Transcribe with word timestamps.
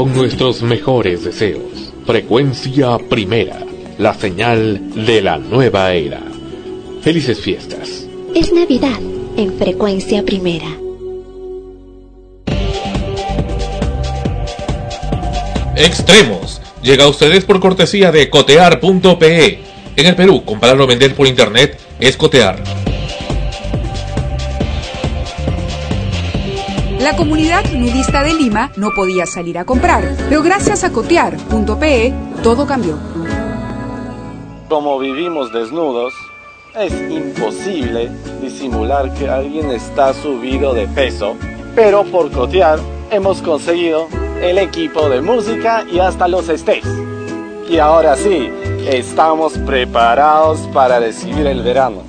con 0.00 0.14
nuestros 0.14 0.62
mejores 0.62 1.24
deseos. 1.24 1.92
Frecuencia 2.06 2.96
primera, 2.96 3.58
la 3.98 4.14
señal 4.14 4.94
de 4.94 5.20
la 5.20 5.36
nueva 5.36 5.92
era. 5.92 6.22
Felices 7.02 7.38
fiestas. 7.38 8.06
Es 8.34 8.50
Navidad 8.50 8.98
en 9.36 9.52
frecuencia 9.58 10.22
primera. 10.22 10.68
Extremos. 15.76 16.62
Llega 16.82 17.04
a 17.04 17.08
ustedes 17.08 17.44
por 17.44 17.60
cortesía 17.60 18.10
de 18.10 18.30
cotear.pe. 18.30 19.58
En 19.96 20.06
el 20.06 20.16
Perú, 20.16 20.46
comprar 20.46 20.80
o 20.80 20.86
vender 20.86 21.14
por 21.14 21.26
internet 21.26 21.78
es 21.98 22.16
cotear. 22.16 22.69
La 27.00 27.16
comunidad 27.16 27.64
nudista 27.72 28.22
de 28.22 28.34
Lima 28.34 28.72
no 28.76 28.90
podía 28.94 29.24
salir 29.24 29.56
a 29.56 29.64
comprar, 29.64 30.04
pero 30.28 30.42
gracias 30.42 30.84
a 30.84 30.92
cotear.pe 30.92 32.12
todo 32.42 32.66
cambió. 32.66 32.98
Como 34.68 34.98
vivimos 34.98 35.50
desnudos, 35.50 36.12
es 36.78 36.92
imposible 37.10 38.10
disimular 38.42 39.14
que 39.14 39.30
alguien 39.30 39.70
está 39.70 40.12
subido 40.12 40.74
de 40.74 40.86
peso, 40.88 41.36
pero 41.74 42.04
por 42.04 42.30
cotear 42.30 42.78
hemos 43.10 43.40
conseguido 43.40 44.06
el 44.42 44.58
equipo 44.58 45.08
de 45.08 45.22
música 45.22 45.86
y 45.90 46.00
hasta 46.00 46.28
los 46.28 46.50
estés. 46.50 46.84
Y 47.66 47.78
ahora 47.78 48.14
sí, 48.14 48.50
estamos 48.86 49.54
preparados 49.60 50.68
para 50.74 51.00
recibir 51.00 51.46
el 51.46 51.62
verano. 51.62 52.02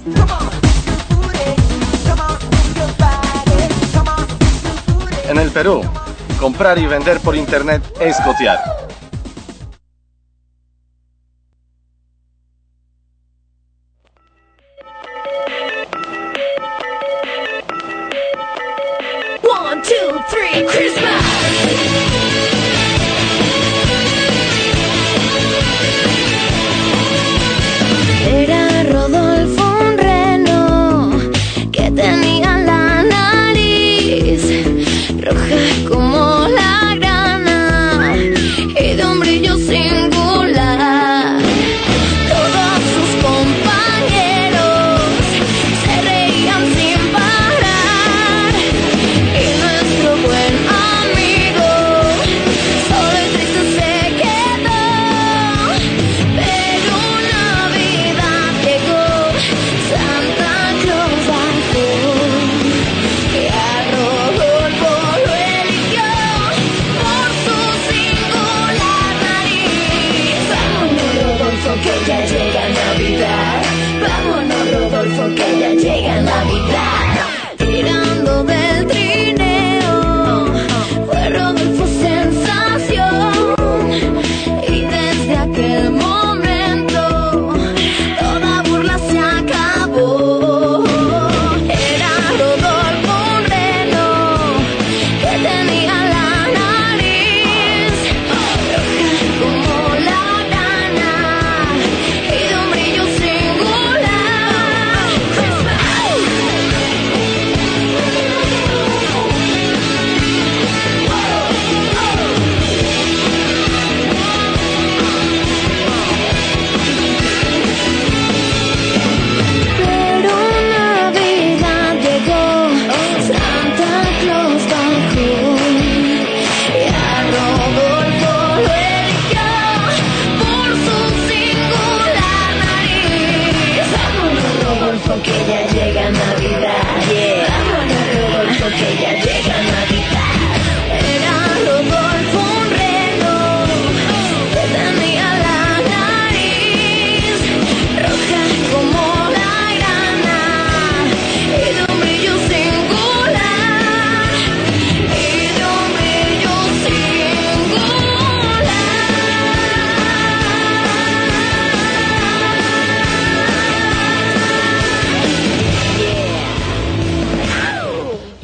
En 5.31 5.39
el 5.39 5.49
Perú, 5.49 5.81
comprar 6.41 6.77
y 6.77 6.85
vender 6.85 7.21
por 7.21 7.37
internet 7.37 7.81
es 8.01 8.19
cotear. 8.19 8.80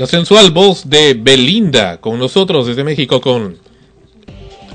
Sensual 0.07 0.51
voz 0.51 0.89
de 0.89 1.15
Belinda 1.15 1.97
con 1.97 2.17
nosotros 2.17 2.65
desde 2.65 2.85
México 2.85 3.19
con 3.19 3.57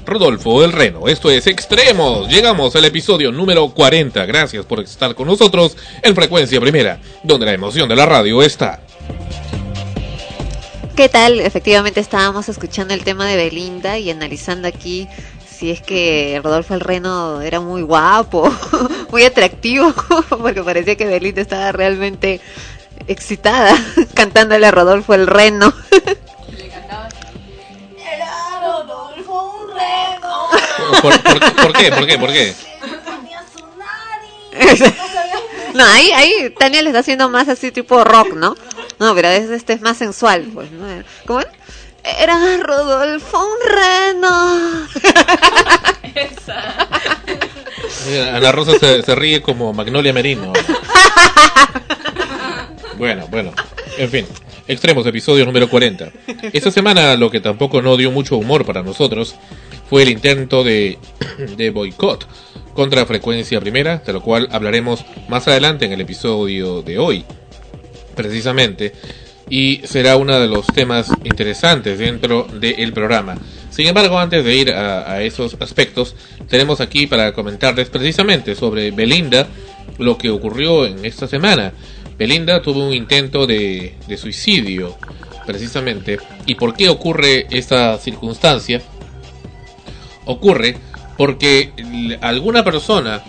Rodolfo 0.05 0.63
el 0.63 0.73
Reno. 0.73 1.09
Esto 1.09 1.31
es 1.31 1.47
Extremos. 1.47 2.29
Llegamos 2.29 2.77
al 2.77 2.85
episodio 2.85 3.33
número 3.33 3.69
40. 3.71 4.27
Gracias 4.27 4.67
por 4.67 4.81
estar 4.81 5.15
con 5.15 5.27
nosotros 5.27 5.77
en 6.03 6.15
Frecuencia 6.15 6.61
Primera, 6.61 7.01
donde 7.23 7.47
la 7.47 7.55
emoción 7.55 7.89
de 7.89 7.97
la 7.97 8.05
radio 8.05 8.43
está. 8.43 8.83
¿Qué 10.95 11.09
tal? 11.09 11.41
Efectivamente 11.41 12.01
estábamos 12.01 12.51
escuchando 12.51 12.93
el 12.93 13.03
tema 13.03 13.27
de 13.27 13.37
Belinda 13.37 13.99
y 13.99 14.11
analizando 14.11 14.69
aquí 14.69 15.09
si 15.63 15.71
es 15.71 15.81
que 15.81 16.41
Rodolfo 16.43 16.75
el 16.75 16.81
Reno 16.81 17.41
era 17.41 17.61
muy 17.61 17.83
guapo, 17.83 18.53
muy 19.13 19.23
atractivo, 19.23 19.95
porque 20.29 20.63
parecía 20.63 20.97
que 20.97 21.07
Belinda 21.07 21.41
estaba 21.41 21.71
realmente 21.71 22.41
excitada 23.07 23.77
cantándole 24.15 24.67
a 24.67 24.71
Rodolfo 24.71 25.15
el 25.15 25.27
Reno. 25.27 25.73
Era 27.99 28.61
Rodolfo 28.63 29.55
un 29.61 29.71
reno. 29.75 30.49
¿Por, 31.03 31.21
por- 31.23 31.55
por 31.57 31.73
qué? 31.73 31.91
¿Por 31.93 32.07
qué? 32.07 32.19
¿Por 32.19 32.33
qué? 32.33 32.55
No, 35.75 35.85
ahí, 35.87 36.11
ahí 36.13 36.55
Tania 36.59 36.83
le 36.83 36.91
está 36.91 36.99
haciendo 37.01 37.31
más 37.31 37.49
así 37.49 37.73
tipo 37.73 38.05
rock, 38.05 38.35
¿no? 38.35 38.55
No, 38.99 39.15
pero 39.15 39.29
es, 39.29 39.49
este 39.49 39.73
es 39.73 39.81
más 39.81 39.97
sensual, 39.97 40.47
pues, 40.53 40.71
¿no? 40.71 40.87
¿Cómo 41.27 41.41
es? 41.41 41.47
Era 42.05 42.37
Rodolfo 42.59 43.43
un 43.43 43.57
reno. 43.71 44.87
Mira, 48.07 48.37
Ana 48.37 48.53
Rosa 48.53 48.79
se, 48.79 49.03
se 49.03 49.15
ríe 49.15 49.41
como 49.41 49.73
Magnolia 49.73 50.13
Merino. 50.13 50.53
Bueno, 53.03 53.27
bueno. 53.29 53.53
En 53.99 54.09
fin. 54.09 54.25
Extremos, 54.69 55.05
episodio 55.09 55.45
número 55.45 55.69
40. 55.69 56.13
Esta 56.53 56.71
semana 56.71 57.17
lo 57.17 57.33
que 57.33 57.41
tampoco 57.41 57.83
no 57.83 57.97
dio 57.97 58.13
mucho 58.13 58.37
humor 58.37 58.65
para 58.65 58.85
nosotros 58.85 59.35
fue 59.91 60.05
el 60.05 60.11
intento 60.11 60.63
de, 60.63 60.99
de 61.57 61.71
boicot 61.71 62.29
contra 62.75 63.05
Frecuencia 63.05 63.61
Primera, 63.61 63.99
de 64.07 64.13
lo 64.13 64.23
cual 64.23 64.49
hablaremos 64.53 65.05
más 65.29 65.49
adelante 65.49 65.85
en 65.85 65.93
el 65.95 66.01
episodio 66.01 66.83
de 66.83 67.01
hoy, 67.01 67.25
precisamente, 68.15 68.93
y 69.51 69.81
será 69.83 70.17
uno 70.17 70.39
de 70.39 70.47
los 70.47 70.69
temas 70.69 71.11
interesantes 71.25 71.99
dentro 71.99 72.45
del 72.45 72.93
programa. 72.93 73.37
Sin 73.71 73.89
embargo, 73.89 74.17
antes 74.17 74.45
de 74.45 74.55
ir 74.55 74.71
a, 74.71 75.11
a 75.11 75.23
esos 75.23 75.57
aspectos, 75.59 76.15
tenemos 76.49 76.81
aquí 76.81 77.09
para 77.09 77.33
comentarles 77.33 77.89
precisamente 77.91 78.55
sobre 78.55 78.93
Belinda, 78.93 79.49
lo 79.99 80.17
que 80.17 80.31
ocurrió 80.31 80.87
en 80.87 81.05
esta 81.05 81.27
semana. 81.27 81.73
Belinda 82.19 82.63
tuvo 82.63 82.87
un 82.87 82.93
intento 82.93 83.47
de, 83.47 83.95
de 84.07 84.17
suicidio, 84.17 84.97
precisamente. 85.47 86.19
¿Y 86.47 86.55
por 86.55 86.75
qué 86.75 86.89
ocurre 86.89 87.47
esta 87.51 87.99
circunstancia? 87.99 88.81
Ocurre 90.25 90.77
porque 91.17 91.73
alguna 92.21 92.65
persona 92.65 93.23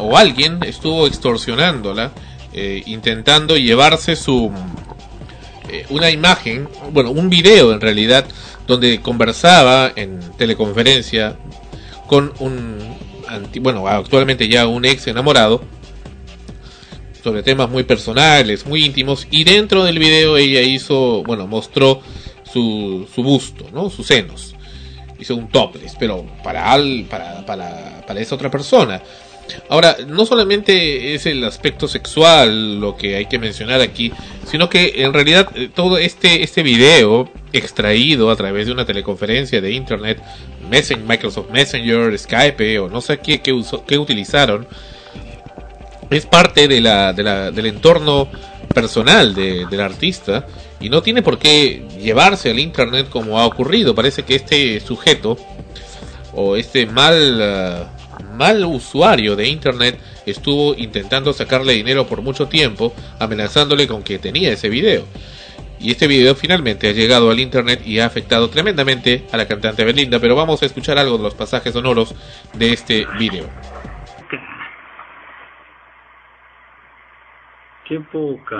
o 0.00 0.16
alguien 0.16 0.60
estuvo 0.64 1.06
extorsionándola, 1.06 2.12
eh, 2.52 2.82
intentando 2.86 3.56
llevarse 3.56 4.16
su 4.16 4.52
eh, 5.68 5.86
una 5.88 6.10
imagen, 6.10 6.68
bueno, 6.92 7.10
un 7.10 7.30
video 7.30 7.72
en 7.72 7.80
realidad, 7.80 8.26
donde 8.66 9.00
conversaba 9.00 9.90
en 9.96 10.20
teleconferencia 10.36 11.36
con 12.06 12.32
un, 12.40 12.78
bueno, 13.60 13.88
actualmente 13.88 14.48
ya 14.48 14.66
un 14.66 14.84
ex 14.84 15.06
enamorado, 15.06 15.62
sobre 17.22 17.42
temas 17.42 17.70
muy 17.70 17.84
personales, 17.84 18.66
muy 18.66 18.84
íntimos, 18.84 19.26
y 19.30 19.44
dentro 19.44 19.84
del 19.84 19.98
video 19.98 20.36
ella 20.36 20.60
hizo, 20.62 21.22
bueno, 21.24 21.46
mostró 21.46 22.00
su, 22.50 23.06
su 23.14 23.22
busto, 23.22 23.66
¿no? 23.72 23.90
Sus 23.90 24.06
senos. 24.06 24.54
Hizo 25.18 25.36
un 25.36 25.48
topless, 25.48 25.94
pero 25.98 26.26
para, 26.42 26.72
al, 26.72 27.06
para, 27.08 27.46
para, 27.46 28.04
para 28.06 28.20
esa 28.20 28.34
otra 28.34 28.50
persona. 28.50 29.00
Ahora, 29.68 29.96
no 30.06 30.24
solamente 30.24 31.14
es 31.14 31.26
el 31.26 31.44
aspecto 31.44 31.86
sexual 31.88 32.80
lo 32.80 32.96
que 32.96 33.16
hay 33.16 33.26
que 33.26 33.38
mencionar 33.38 33.80
aquí, 33.80 34.12
sino 34.46 34.68
que 34.68 34.94
en 35.04 35.12
realidad 35.12 35.48
eh, 35.54 35.68
todo 35.72 35.98
este, 35.98 36.42
este 36.42 36.62
video 36.62 37.30
extraído 37.52 38.30
a 38.30 38.36
través 38.36 38.66
de 38.66 38.72
una 38.72 38.86
teleconferencia 38.86 39.60
de 39.60 39.72
internet, 39.72 40.22
Messen- 40.70 41.04
Microsoft 41.06 41.50
Messenger, 41.50 42.16
Skype 42.18 42.78
o 42.78 42.88
no 42.88 43.00
sé 43.00 43.18
qué, 43.18 43.40
qué, 43.42 43.52
usó- 43.52 43.84
qué 43.86 43.98
utilizaron, 43.98 44.66
es 46.14 46.26
parte 46.26 46.68
de 46.68 46.80
la, 46.80 47.12
de 47.12 47.22
la- 47.22 47.50
del 47.50 47.66
entorno 47.66 48.28
personal 48.74 49.34
de- 49.34 49.66
del 49.66 49.80
artista 49.80 50.46
y 50.80 50.88
no 50.88 51.02
tiene 51.02 51.22
por 51.22 51.38
qué 51.38 51.84
llevarse 52.00 52.50
al 52.50 52.58
internet 52.58 53.08
como 53.10 53.38
ha 53.38 53.46
ocurrido. 53.46 53.94
Parece 53.94 54.22
que 54.24 54.34
este 54.34 54.80
sujeto 54.80 55.36
o 56.34 56.56
este 56.56 56.86
mal, 56.86 57.40
ah, 57.42 57.90
mal 58.34 58.64
usuario 58.64 59.36
de 59.36 59.48
internet 59.48 59.98
estuvo 60.24 60.74
intentando 60.74 61.32
sacarle 61.32 61.74
dinero 61.74 62.06
por 62.06 62.22
mucho 62.22 62.46
tiempo, 62.46 62.92
amenazándole 63.18 63.86
con 63.86 64.02
que 64.02 64.18
tenía 64.18 64.52
ese 64.52 64.68
video. 64.68 65.04
Y 65.80 65.90
este 65.90 66.06
video 66.06 66.36
finalmente 66.36 66.88
ha 66.88 66.92
llegado 66.92 67.30
al 67.30 67.40
internet 67.40 67.82
y 67.84 67.98
ha 67.98 68.06
afectado 68.06 68.48
tremendamente 68.48 69.24
a 69.32 69.36
la 69.36 69.48
cantante 69.48 69.84
Belinda, 69.84 70.20
pero 70.20 70.36
vamos 70.36 70.62
a 70.62 70.66
escuchar 70.66 70.96
algo 70.96 71.16
de 71.18 71.24
los 71.24 71.34
pasajes 71.34 71.72
sonoros 71.72 72.14
de 72.54 72.72
este 72.72 73.04
video. 73.18 73.48
Qué 77.84 78.00
poca. 78.00 78.58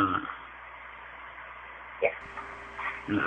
Ay, 3.08 3.18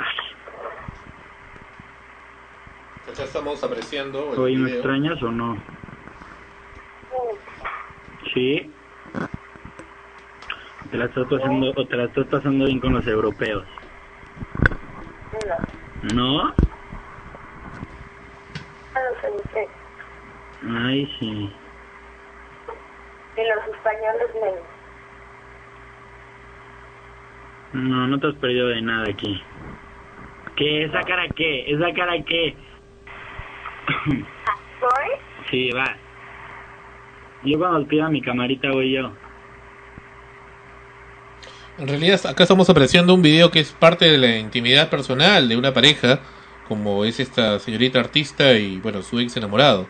Ya 3.17 3.23
estamos 3.23 3.63
apreciando 3.63 4.29
Oye, 4.29 4.57
¿me 4.57 4.71
extrañas 4.71 5.21
o 5.21 5.31
no? 5.31 5.61
Sí. 8.33 8.73
Te 10.91 10.97
la 10.97 11.05
estás 11.05 11.27
pasando, 11.29 11.73
o 11.75 11.87
te 11.87 11.95
la 11.95 12.05
estás 12.05 12.27
pasando 12.27 12.65
bien 12.65 12.79
con 12.79 12.93
los 12.93 13.07
europeos. 13.07 13.65
¿No? 16.01 16.55
Ay, 20.61 21.05
sí. 21.19 21.53
Y 23.37 23.43
los 23.43 23.75
españoles 23.75 24.35
menos. 24.35 24.74
No, 27.75 28.07
no 28.07 28.17
te 28.19 28.27
has 28.27 28.35
perdido 28.35 28.69
de 28.69 28.81
nada 28.81 29.03
aquí. 29.09 29.41
¿Qué? 30.55 30.85
¿Esa 30.85 31.01
cara 31.01 31.27
qué? 31.35 31.69
¿Esa 31.69 31.93
cara 31.93 32.13
qué? 32.23 32.55
¿Soy? 34.79 35.09
Sí, 35.51 35.69
va. 35.71 35.97
Yo 37.43 37.59
cuando 37.59 37.85
pida 37.85 38.09
mi 38.09 38.21
camarita 38.21 38.71
voy 38.71 38.93
yo. 38.93 39.11
En 41.77 41.89
realidad 41.89 42.25
acá 42.25 42.43
estamos 42.43 42.69
apreciando 42.69 43.13
un 43.13 43.21
video 43.21 43.51
que 43.51 43.59
es 43.59 43.73
parte 43.73 44.05
de 44.05 44.17
la 44.17 44.37
intimidad 44.37 44.89
personal 44.89 45.49
de 45.49 45.57
una 45.57 45.73
pareja, 45.73 46.21
como 46.69 47.03
es 47.03 47.19
esta 47.19 47.59
señorita 47.59 47.99
artista 47.99 48.53
y 48.53 48.77
bueno, 48.77 49.01
su 49.01 49.19
ex 49.19 49.35
enamorado. 49.35 49.85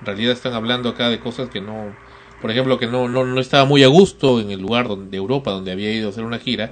En 0.00 0.06
realidad 0.06 0.32
están 0.32 0.52
hablando 0.52 0.90
acá 0.90 1.08
de 1.08 1.18
cosas 1.18 1.48
que 1.48 1.62
no, 1.62 1.96
por 2.42 2.50
ejemplo, 2.50 2.78
que 2.78 2.86
no, 2.88 3.08
no, 3.08 3.24
no 3.24 3.40
estaba 3.40 3.64
muy 3.64 3.82
a 3.84 3.88
gusto 3.88 4.40
en 4.40 4.50
el 4.50 4.60
lugar 4.60 4.88
donde, 4.88 5.08
de 5.10 5.16
Europa 5.16 5.52
donde 5.52 5.72
había 5.72 5.90
ido 5.92 6.08
a 6.08 6.10
hacer 6.10 6.24
una 6.24 6.38
gira. 6.38 6.70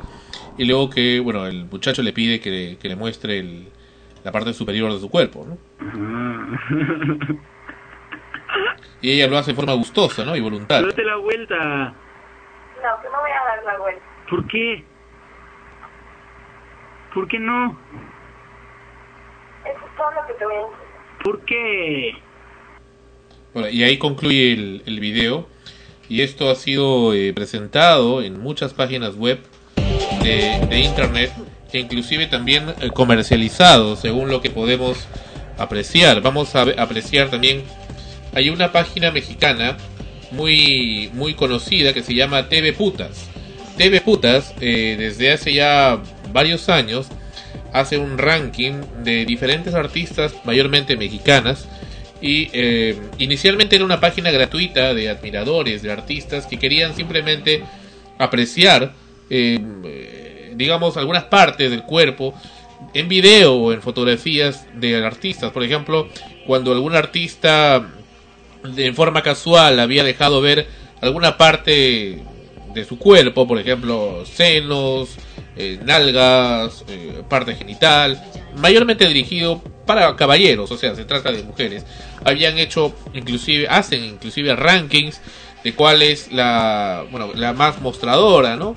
Y 0.58 0.64
luego 0.64 0.90
que, 0.90 1.20
bueno, 1.20 1.46
el 1.46 1.64
muchacho 1.64 2.02
le 2.02 2.12
pide 2.12 2.40
que, 2.40 2.50
le- 2.50 2.76
que 2.76 2.88
le 2.88 2.96
muestre 2.96 3.38
el, 3.38 3.69
la 4.25 4.32
parte 4.32 4.52
superior 4.52 4.93
de 4.93 4.99
su 4.99 5.08
cuerpo, 5.08 5.46
¿no? 5.49 5.56
Y 9.00 9.12
ella 9.12 9.28
lo 9.28 9.38
hace 9.38 9.52
de 9.52 9.56
forma 9.56 9.72
gustosa, 9.75 10.25
¿no? 10.25 10.37
Y 10.37 10.40
voluntaria. 10.40 10.88
Date 10.88 11.05
la 11.05 11.17
vuelta. 11.17 11.56
No, 11.56 13.02
que 13.02 13.08
no 13.08 13.20
voy 13.20 13.31
a 13.31 13.44
dar 13.56 13.64
la 13.64 13.78
vuelta. 13.78 14.02
¿Por 14.28 14.46
qué? 14.49 14.84
¿Por 17.14 17.28
qué 17.28 17.38
no? 17.38 17.78
Eso 19.64 19.87
es 19.87 19.96
todo 19.96 20.11
lo 20.11 20.26
que 20.26 20.32
te 20.34 20.44
voy 20.44 20.55
a 20.55 20.58
decir. 20.58 20.76
¿Por 21.25 21.40
qué? 21.44 22.12
Bueno, 23.55 23.69
y 23.69 23.82
ahí 23.82 23.99
concluye 23.99 24.52
el, 24.52 24.82
el 24.87 25.00
video. 25.00 25.46
Y 26.10 26.22
esto 26.22 26.50
ha 26.50 26.56
sido 26.56 27.14
eh, 27.14 27.32
presentado 27.32 28.20
en 28.20 28.40
muchas 28.40 28.74
páginas 28.74 29.14
web 29.14 29.38
de, 30.24 30.80
internet 30.80 31.32
e 31.72 31.78
inclusive 31.78 32.26
también 32.26 32.74
eh, 32.80 32.90
comercializado 32.92 33.94
según 33.94 34.28
lo 34.28 34.42
que 34.42 34.50
podemos 34.50 35.06
apreciar. 35.56 36.20
Vamos 36.20 36.56
a 36.56 36.62
apreciar 36.62 37.30
también, 37.30 37.62
hay 38.34 38.50
una 38.50 38.72
página 38.72 39.12
mexicana 39.12 39.76
muy, 40.32 41.10
muy 41.14 41.34
conocida 41.34 41.92
que 41.92 42.02
se 42.02 42.14
llama 42.14 42.48
TV 42.48 42.72
Putas. 42.72 43.28
TV 43.76 44.00
Putas 44.00 44.52
eh, 44.60 44.96
desde 44.98 45.32
hace 45.32 45.54
ya 45.54 46.02
varios 46.32 46.68
años 46.68 47.06
hace 47.72 47.98
un 47.98 48.19
ranking 48.19 48.82
de 49.05 49.24
diferentes 49.24 49.74
artistas, 49.74 50.34
mayormente 50.44 50.96
mexicanas, 50.96 51.69
y 52.20 52.50
eh, 52.53 52.96
inicialmente 53.19 53.77
era 53.77 53.84
una 53.84 54.00
página 54.00 54.31
gratuita 54.31 54.93
de 54.94 55.08
admiradores, 55.08 55.82
de 55.82 55.91
artistas 55.91 56.46
que 56.46 56.58
querían 56.58 56.94
simplemente 56.94 57.62
apreciar, 58.19 58.93
eh, 59.31 59.58
eh, 59.84 60.53
digamos, 60.55 60.96
algunas 60.96 61.24
partes 61.24 61.70
del 61.70 61.82
cuerpo 61.84 62.34
en 62.93 63.08
video 63.08 63.55
o 63.55 63.72
en 63.72 63.81
fotografías 63.81 64.67
de 64.74 65.03
artistas. 65.05 65.53
Por 65.53 65.65
ejemplo, 65.65 66.08
cuando 66.46 66.72
algún 66.72 66.94
artista 66.94 67.86
de, 68.62 68.93
forma 68.93 69.22
casual 69.22 69.81
había 69.81 70.05
dejado 70.05 70.41
ver 70.41 70.67
alguna 71.00 71.39
parte 71.39 72.20
de 72.74 72.84
su 72.84 72.98
cuerpo, 72.98 73.46
por 73.46 73.58
ejemplo, 73.58 74.24
senos, 74.24 75.17
eh, 75.56 75.79
nalgas, 75.84 76.84
eh, 76.89 77.22
parte 77.29 77.55
genital, 77.55 78.22
mayormente 78.56 79.06
dirigido 79.06 79.62
para 79.86 80.15
caballeros, 80.17 80.70
o 80.70 80.77
sea, 80.77 80.94
se 80.94 81.05
trata 81.05 81.32
de 81.32 81.43
mujeres. 81.43 81.84
Habían 82.24 82.58
hecho, 82.58 82.94
inclusive, 83.15 83.69
hacen 83.69 84.05
inclusive 84.05 84.55
rankings 84.56 85.20
de 85.65 85.74
cuál 85.74 86.03
es 86.03 86.32
la, 86.32 87.05
bueno, 87.10 87.31
la 87.34 87.53
más 87.53 87.81
mostradora, 87.81 88.56
¿no? 88.56 88.77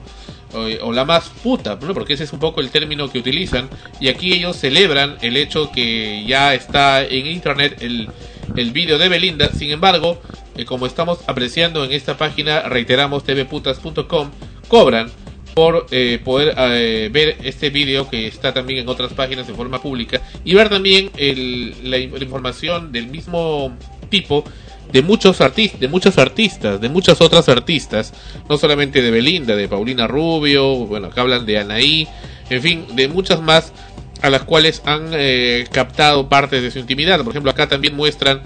O, 0.53 0.87
o 0.87 0.91
la 0.91 1.03
más 1.03 1.29
puta, 1.41 1.79
¿no? 1.81 1.95
porque 1.95 2.13
ese 2.13 2.25
es 2.25 2.33
un 2.33 2.39
poco 2.39 2.61
el 2.61 2.69
término 2.69 3.11
que 3.11 3.19
utilizan. 3.19 3.69
Y 3.99 4.07
aquí 4.09 4.33
ellos 4.33 4.57
celebran 4.57 5.17
el 5.21 5.35
hecho 5.35 5.71
que 5.71 6.25
ya 6.27 6.53
está 6.53 7.03
en 7.03 7.25
internet 7.25 7.77
el, 7.81 8.07
el 8.55 8.71
vídeo 8.71 8.97
de 8.97 9.09
Belinda. 9.09 9.49
Sin 9.51 9.71
embargo, 9.71 10.21
eh, 10.55 10.65
como 10.65 10.85
estamos 10.85 11.19
apreciando 11.27 11.83
en 11.85 11.91
esta 11.91 12.17
página, 12.17 12.61
reiteramos 12.61 13.23
tvputas.com, 13.23 14.29
cobran 14.67 15.09
por 15.53 15.85
eh, 15.91 16.19
poder 16.23 16.55
eh, 16.57 17.09
ver 17.11 17.37
este 17.43 17.69
vídeo 17.69 18.09
que 18.09 18.25
está 18.25 18.53
también 18.53 18.79
en 18.79 18.89
otras 18.89 19.13
páginas 19.13 19.45
de 19.47 19.53
forma 19.53 19.79
pública 19.81 20.19
y 20.43 20.55
ver 20.55 20.69
también 20.69 21.11
el- 21.15 21.75
la 21.83 21.97
información 21.99 22.91
del 22.91 23.07
mismo 23.07 23.71
tipo 24.09 24.43
de 24.91 25.01
muchos 25.01 25.41
artistas, 25.41 25.79
de 25.79 25.87
muchos 25.87 26.17
artistas, 26.17 26.81
de 26.81 26.89
muchas 26.89 27.21
otras 27.21 27.49
artistas, 27.49 28.13
no 28.49 28.57
solamente 28.57 29.01
de 29.01 29.11
Belinda, 29.11 29.55
de 29.55 29.67
Paulina 29.67 30.07
Rubio, 30.07 30.75
bueno, 30.85 31.07
acá 31.07 31.21
hablan 31.21 31.45
de 31.45 31.57
Anaí, 31.59 32.07
en 32.49 32.61
fin, 32.61 32.85
de 32.95 33.07
muchas 33.07 33.41
más 33.41 33.73
a 34.21 34.29
las 34.29 34.43
cuales 34.43 34.81
han 34.85 35.09
eh, 35.13 35.65
captado 35.71 36.29
partes 36.29 36.61
de 36.61 36.71
su 36.71 36.79
intimidad. 36.79 37.19
Por 37.23 37.29
ejemplo, 37.29 37.51
acá 37.51 37.67
también 37.67 37.95
muestran 37.95 38.41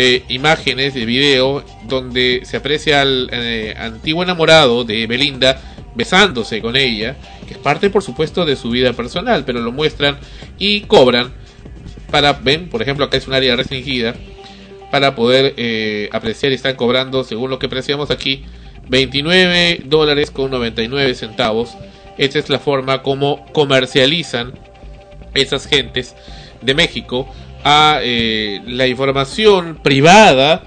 eh, 0.00 0.22
imágenes 0.28 0.94
de 0.94 1.04
video 1.04 1.64
donde 1.88 2.42
se 2.44 2.58
aprecia 2.58 3.00
al 3.00 3.28
eh, 3.32 3.74
antiguo 3.76 4.22
enamorado 4.22 4.84
de 4.84 5.08
Belinda 5.08 5.60
besándose 5.96 6.62
con 6.62 6.76
ella, 6.76 7.16
que 7.48 7.54
es 7.54 7.58
parte 7.58 7.90
por 7.90 8.04
supuesto 8.04 8.44
de 8.44 8.54
su 8.54 8.70
vida 8.70 8.92
personal, 8.92 9.44
pero 9.44 9.58
lo 9.58 9.72
muestran 9.72 10.16
y 10.56 10.82
cobran 10.82 11.32
para, 12.12 12.34
ven, 12.34 12.68
por 12.68 12.80
ejemplo, 12.80 13.06
acá 13.06 13.16
es 13.16 13.26
un 13.26 13.34
área 13.34 13.56
restringida, 13.56 14.14
para 14.92 15.16
poder 15.16 15.54
eh, 15.56 16.08
apreciar 16.12 16.52
y 16.52 16.54
están 16.54 16.76
cobrando, 16.76 17.24
según 17.24 17.50
lo 17.50 17.58
que 17.58 17.66
apreciamos 17.66 18.12
aquí, 18.12 18.44
29 18.88 19.82
dólares 19.86 20.30
con 20.30 20.52
99 20.52 21.12
centavos. 21.16 21.76
Esta 22.18 22.38
es 22.38 22.48
la 22.50 22.60
forma 22.60 23.02
como 23.02 23.44
comercializan 23.52 24.52
esas 25.34 25.66
gentes 25.66 26.14
de 26.62 26.74
México 26.74 27.28
a 27.64 28.00
eh, 28.02 28.60
la 28.66 28.86
información 28.86 29.78
privada, 29.82 30.62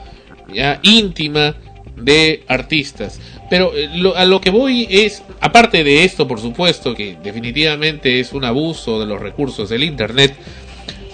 ya, 0.53 0.79
íntima 0.83 1.55
de 1.95 2.43
artistas. 2.47 3.19
Pero 3.49 3.73
eh, 3.75 3.89
lo- 3.95 4.15
a 4.15 4.25
lo 4.25 4.39
que 4.41 4.49
voy 4.49 4.87
es, 4.89 5.23
aparte 5.39 5.83
de 5.83 6.03
esto, 6.03 6.27
por 6.27 6.39
supuesto, 6.39 6.93
que 6.95 7.17
definitivamente 7.23 8.19
es 8.19 8.33
un 8.33 8.43
abuso 8.45 8.99
de 8.99 9.05
los 9.05 9.19
recursos 9.19 9.69
del 9.69 9.83
Internet, 9.83 10.35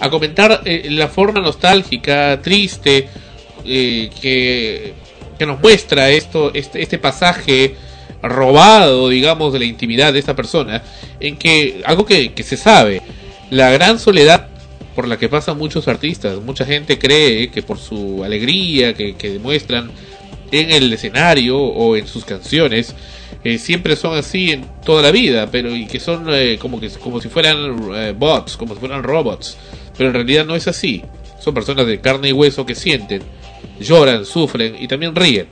a 0.00 0.08
comentar 0.10 0.62
eh, 0.64 0.86
la 0.90 1.08
forma 1.08 1.40
nostálgica, 1.40 2.40
triste, 2.40 3.08
que, 3.64 4.92
que 5.38 5.46
nos 5.46 5.60
muestra 5.60 6.08
esto, 6.10 6.52
este, 6.54 6.80
este 6.82 6.98
pasaje 6.98 7.74
robado, 8.22 9.08
digamos, 9.08 9.52
de 9.52 9.58
la 9.58 9.64
intimidad 9.64 10.12
de 10.12 10.18
esta 10.20 10.34
persona, 10.34 10.82
en 11.20 11.36
que 11.36 11.82
algo 11.84 12.04
que, 12.06 12.32
que 12.32 12.42
se 12.42 12.56
sabe, 12.56 13.02
la 13.50 13.70
gran 13.70 13.98
soledad 13.98 14.48
por 14.98 15.06
la 15.06 15.16
que 15.16 15.28
pasan 15.28 15.56
muchos 15.56 15.86
artistas, 15.86 16.42
mucha 16.42 16.64
gente 16.64 16.98
cree 16.98 17.52
que 17.52 17.62
por 17.62 17.78
su 17.78 18.24
alegría 18.24 18.94
que, 18.94 19.14
que 19.14 19.30
demuestran 19.30 19.92
en 20.50 20.72
el 20.72 20.92
escenario 20.92 21.56
o 21.56 21.94
en 21.94 22.08
sus 22.08 22.24
canciones, 22.24 22.96
eh, 23.44 23.58
siempre 23.58 23.94
son 23.94 24.18
así 24.18 24.50
en 24.50 24.66
toda 24.84 25.02
la 25.02 25.12
vida, 25.12 25.48
pero 25.52 25.72
y 25.76 25.86
que 25.86 26.00
son 26.00 26.26
eh, 26.30 26.58
como 26.60 26.80
que 26.80 26.90
como 26.90 27.20
si 27.20 27.28
fueran 27.28 27.92
eh, 27.94 28.12
bots, 28.18 28.56
como 28.56 28.74
si 28.74 28.80
fueran 28.80 29.04
robots, 29.04 29.56
pero 29.96 30.08
en 30.08 30.14
realidad 30.14 30.44
no 30.44 30.56
es 30.56 30.66
así. 30.66 31.04
Son 31.38 31.54
personas 31.54 31.86
de 31.86 32.00
carne 32.00 32.30
y 32.30 32.32
hueso 32.32 32.66
que 32.66 32.74
sienten, 32.74 33.22
lloran, 33.78 34.24
sufren 34.24 34.74
y 34.82 34.88
también 34.88 35.14
ríen. 35.14 35.46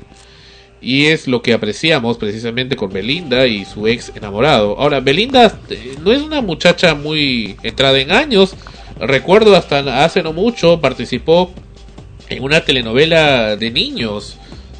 Y 0.80 1.06
es 1.06 1.28
lo 1.28 1.40
que 1.40 1.52
apreciamos 1.52 2.18
precisamente 2.18 2.74
con 2.74 2.92
Belinda 2.92 3.46
y 3.46 3.64
su 3.64 3.86
ex 3.86 4.12
enamorado. 4.14 4.76
Ahora, 4.78 4.98
Belinda 4.98 5.56
eh, 5.70 5.94
no 6.02 6.12
es 6.12 6.20
una 6.20 6.40
muchacha 6.40 6.96
muy 6.96 7.56
entrada 7.62 7.96
en 8.00 8.10
años. 8.10 8.56
Recuerdo 8.98 9.56
hasta 9.56 10.04
hace 10.04 10.22
no 10.22 10.32
mucho 10.32 10.80
participó 10.80 11.50
en 12.28 12.42
una 12.42 12.62
telenovela 12.62 13.56
de 13.56 13.70
niños. 13.70 14.38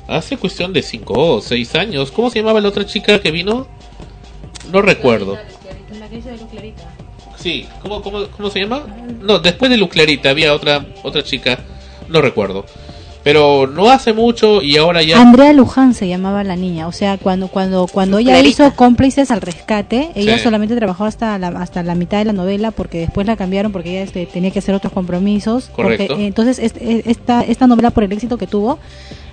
Hace 0.08 0.36
cuestión 0.36 0.72
de 0.72 0.82
5 0.82 1.12
o 1.36 1.40
6 1.40 1.74
años. 1.74 2.10
¿Cómo 2.12 2.30
se 2.30 2.38
llamaba 2.38 2.60
la 2.60 2.68
otra 2.68 2.86
chica 2.86 3.20
que 3.20 3.30
vino? 3.30 3.66
No 4.72 4.82
recuerdo. 4.82 5.36
Sí, 7.36 7.66
¿cómo, 7.82 8.02
cómo, 8.02 8.26
cómo 8.28 8.50
se 8.50 8.60
llama? 8.60 8.86
No, 9.20 9.38
después 9.38 9.70
de 9.70 9.76
Luz 9.76 9.90
Clarita 9.90 10.30
había 10.30 10.54
otra, 10.54 10.86
otra 11.02 11.22
chica. 11.22 11.58
No 12.08 12.22
recuerdo. 12.22 12.64
Pero 13.26 13.66
no 13.66 13.90
hace 13.90 14.12
mucho 14.12 14.62
y 14.62 14.76
ahora 14.76 15.02
ya... 15.02 15.20
Andrea 15.20 15.52
Luján 15.52 15.94
se 15.94 16.06
llamaba 16.06 16.44
la 16.44 16.54
niña, 16.54 16.86
o 16.86 16.92
sea, 16.92 17.18
cuando 17.18 17.48
cuando 17.48 17.88
cuando 17.88 18.18
ella 18.18 18.34
Clarita. 18.34 18.68
hizo 18.68 18.76
cómplices 18.76 19.32
al 19.32 19.40
rescate, 19.40 20.10
ella 20.14 20.38
Sí. 20.38 20.44
solamente 20.44 20.76
trabajó 20.76 21.06
hasta 21.06 21.36
la, 21.36 21.48
hasta 21.48 21.82
la 21.82 21.96
mitad 21.96 22.18
de 22.18 22.26
la 22.26 22.32
novela 22.32 22.70
porque 22.70 22.98
después 23.00 23.26
la 23.26 23.34
cambiaron 23.36 23.72
porque 23.72 23.90
ella 23.90 24.02
este, 24.04 24.26
tenía 24.26 24.52
que 24.52 24.60
hacer 24.60 24.76
otros 24.76 24.92
compromisos. 24.92 25.70
Correcto. 25.74 26.06
Porque, 26.06 26.24
entonces 26.28 26.60
este- 26.60 27.10
esta 27.10 27.42
esta 27.42 27.66
novela 27.66 27.90
por 27.90 28.04
el 28.04 28.12
éxito 28.12 28.38
que 28.38 28.46
tuvo 28.46 28.78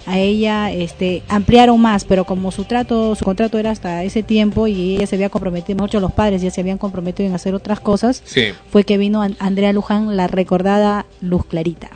a 0.07 0.17
ella 0.17 0.71
este 0.71 1.21
ampliaron 1.29 1.79
más, 1.79 2.03
pero 2.03 2.25
como 2.25 2.51
su 2.51 2.63
trato 2.63 3.13
su 3.13 3.23
contrato 3.23 3.59
era 3.59 3.69
hasta 3.69 4.03
ese 4.03 4.23
tiempo 4.23 4.65
y 4.65 4.95
ella 4.95 5.05
se 5.05 5.17
había 5.17 5.29
comprometido, 5.29 5.77
muchos 5.77 6.01
los 6.01 6.12
padres 6.12 6.41
ya 6.41 6.50
se 6.50 6.62
habían 6.62 6.79
comprometido 6.79 7.29
en 7.29 7.35
hacer 7.35 7.53
otras 7.53 7.79
cosas, 7.79 8.23
Sí. 8.25 8.45
fue 8.71 8.85
que 8.85 8.97
vino 8.97 9.21
An- 9.21 9.35
Andrea 9.38 9.71
Luján, 9.71 10.17
la 10.17 10.25
recordada 10.25 11.05
Luz 11.21 11.45
Clarita. 11.45 11.91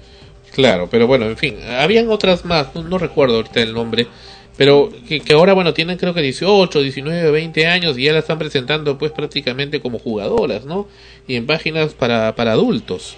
Claro, 0.57 0.87
pero 0.89 1.05
bueno, 1.05 1.25
en 1.27 1.37
fin, 1.37 1.59
habían 1.69 2.09
otras 2.09 2.43
más, 2.43 2.73
no, 2.73 2.97
recuerdo 2.97 3.35
ahorita 3.35 3.61
el 3.61 3.75
nombre, 3.75 4.07
pero 4.57 4.89
que, 5.07 5.19
que 5.19 5.33
ahora, 5.33 5.53
bueno, 5.53 5.71
tienen 5.75 5.99
creo 5.99 6.15
que 6.15 6.21
18, 6.23 6.81
19, 6.81 7.29
20 7.29 7.67
años 7.67 7.95
y 7.95 8.05
ya 8.05 8.13
la 8.13 8.19
están 8.19 8.39
presentando 8.39 8.97
pues 8.97 9.11
prácticamente 9.11 9.81
como 9.81 9.99
jugadoras, 9.99 10.65
¿no? 10.65 10.87
Y 11.27 11.35
en 11.35 11.45
páginas 11.45 11.93
para, 11.93 12.35
para 12.35 12.53
adultos. 12.53 13.17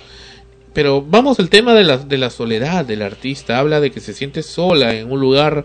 Pero 0.74 1.02
vamos 1.02 1.40
al 1.40 1.50
tema 1.50 1.74
de 1.76 1.86
la, 1.86 2.00
de 2.00 2.18
la 2.18 2.30
soledad 2.30 2.84
del 2.84 3.02
artista, 3.02 3.58
habla 3.58 3.80
de 3.80 3.92
que 3.92 4.02
se 4.02 4.14
siente 4.14 4.44
sola 4.44 4.94
en 4.94 5.10
un 5.10 5.22
lugar 5.22 5.64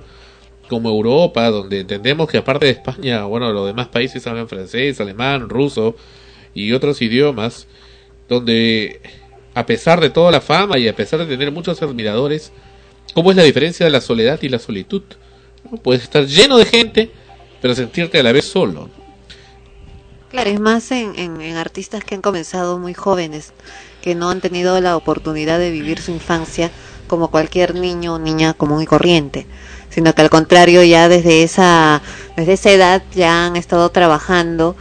como 0.69 0.91
Europa, 0.91 1.51
donde 1.51 1.81
entendemos 1.81 2.29
que 2.29 2.39
aparte 2.39 2.67
de 2.67 2.73
España, 2.73 3.25
bueno, 3.25 3.53
los 3.53 3.67
demás 3.67 3.89
países 3.89 4.25
hablan 4.29 4.47
francés, 4.47 5.01
alemán, 5.01 5.49
ruso 5.49 5.97
y 6.55 6.71
otros 6.71 7.03
idiomas, 7.03 7.67
donde 8.29 9.01
a 9.55 9.67
pesar 9.67 10.01
de 10.01 10.11
toda 10.11 10.31
la 10.31 10.41
fama 10.41 10.79
y 10.79 10.89
a 10.89 10.97
pesar 10.97 11.21
de 11.21 11.27
tener 11.27 11.53
muchos 11.53 11.81
admiradores, 11.83 12.53
¿cómo 13.15 13.31
es 13.31 13.37
la 13.37 13.45
diferencia 13.45 13.87
de 13.87 13.93
la 13.93 14.01
soledad 14.01 14.41
y 14.43 14.49
la 14.49 14.59
solitud? 14.59 15.03
¿No? 15.71 15.79
Puedes 15.79 16.03
estar 16.03 16.27
lleno 16.27 16.59
de 16.59 16.67
gente, 16.67 17.11
pero 17.63 17.75
sentirte 17.75 18.19
a 18.19 18.23
la 18.23 18.33
vez 18.33 18.45
solo. 18.45 18.91
Claro, 20.31 20.51
es 20.51 20.59
más 20.59 20.91
en, 20.91 21.17
en, 21.17 21.41
en 21.41 21.57
artistas 21.57 22.03
que 22.03 22.17
han 22.17 22.23
comenzado 22.23 22.79
muy 22.79 22.93
jóvenes, 22.93 23.53
que 24.03 24.17
no 24.17 24.31
han 24.31 24.41
tenido 24.41 24.81
la 24.81 24.97
oportunidad 24.97 25.61
de 25.61 25.71
vivir 25.71 26.01
su 26.01 26.11
infancia 26.11 26.73
como 27.07 27.31
cualquier 27.31 27.75
niño 27.75 28.15
o 28.15 28.19
niña 28.19 28.55
común 28.55 28.83
y 28.83 28.87
corriente, 28.87 29.47
sino 29.91 30.15
que 30.15 30.23
al 30.23 30.31
contrario 30.31 30.83
ya 30.83 31.09
desde 31.09 31.45
esa 31.45 32.03
desde 32.37 32.55
esa 32.55 32.71
edad 32.71 33.03
ya 33.15 33.47
han 33.47 33.57
estado 33.57 33.89
trabajando 33.91 34.77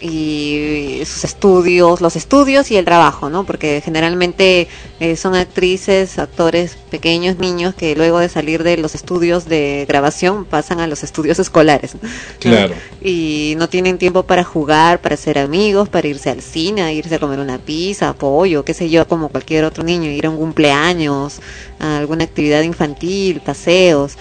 y 0.00 1.02
sus 1.04 1.24
estudios, 1.24 2.00
los 2.00 2.16
estudios 2.16 2.70
y 2.70 2.76
el 2.76 2.84
trabajo, 2.84 3.28
¿no? 3.28 3.44
Porque 3.44 3.82
generalmente 3.84 4.68
eh, 5.00 5.16
son 5.16 5.34
actrices, 5.34 6.18
actores 6.18 6.76
pequeños, 6.90 7.38
niños 7.38 7.74
que 7.74 7.94
luego 7.94 8.18
de 8.18 8.28
salir 8.28 8.62
de 8.62 8.78
los 8.78 8.94
estudios 8.94 9.46
de 9.46 9.84
grabación 9.86 10.46
pasan 10.46 10.80
a 10.80 10.86
los 10.86 11.02
estudios 11.02 11.38
escolares. 11.38 11.94
¿no? 11.94 12.08
Claro. 12.38 12.74
y 13.02 13.54
no 13.58 13.68
tienen 13.68 13.98
tiempo 13.98 14.22
para 14.22 14.44
jugar, 14.44 15.02
para 15.02 15.16
ser 15.16 15.38
amigos, 15.38 15.90
para 15.90 16.08
irse 16.08 16.30
al 16.30 16.40
cine, 16.40 16.82
a 16.82 16.92
irse 16.92 17.16
a 17.16 17.18
comer 17.18 17.38
una 17.38 17.58
pizza, 17.58 18.14
pollo, 18.14 18.64
qué 18.64 18.72
sé 18.72 18.88
yo, 18.88 19.06
como 19.06 19.28
cualquier 19.28 19.64
otro 19.64 19.84
niño, 19.84 20.10
ir 20.10 20.26
a 20.26 20.30
un 20.30 20.38
cumpleaños, 20.38 21.40
a 21.78 21.98
alguna 21.98 22.24
actividad 22.24 22.62
infantil, 22.62 23.40
paseos. 23.40 24.16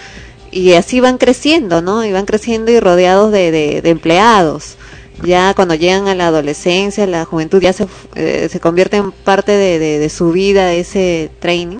Y 0.53 0.73
así 0.73 0.99
van 0.99 1.17
creciendo, 1.17 1.81
¿no? 1.81 2.05
Y 2.05 2.11
van 2.11 2.25
creciendo 2.25 2.71
y 2.71 2.79
rodeados 2.79 3.31
de, 3.31 3.51
de, 3.51 3.89
empleados. 3.89 4.75
Ya 5.23 5.53
cuando 5.55 5.73
llegan 5.73 6.07
a 6.07 6.15
la 6.15 6.27
adolescencia, 6.27 7.07
la 7.07 7.25
juventud 7.25 7.59
ya 7.61 7.73
se, 7.73 7.87
eh, 8.15 8.47
se 8.51 8.59
convierte 8.59 8.97
en 8.97 9.11
parte 9.11 9.51
de, 9.51 9.79
de, 9.79 10.09
su 10.09 10.31
vida 10.31 10.73
ese 10.73 11.31
training 11.39 11.79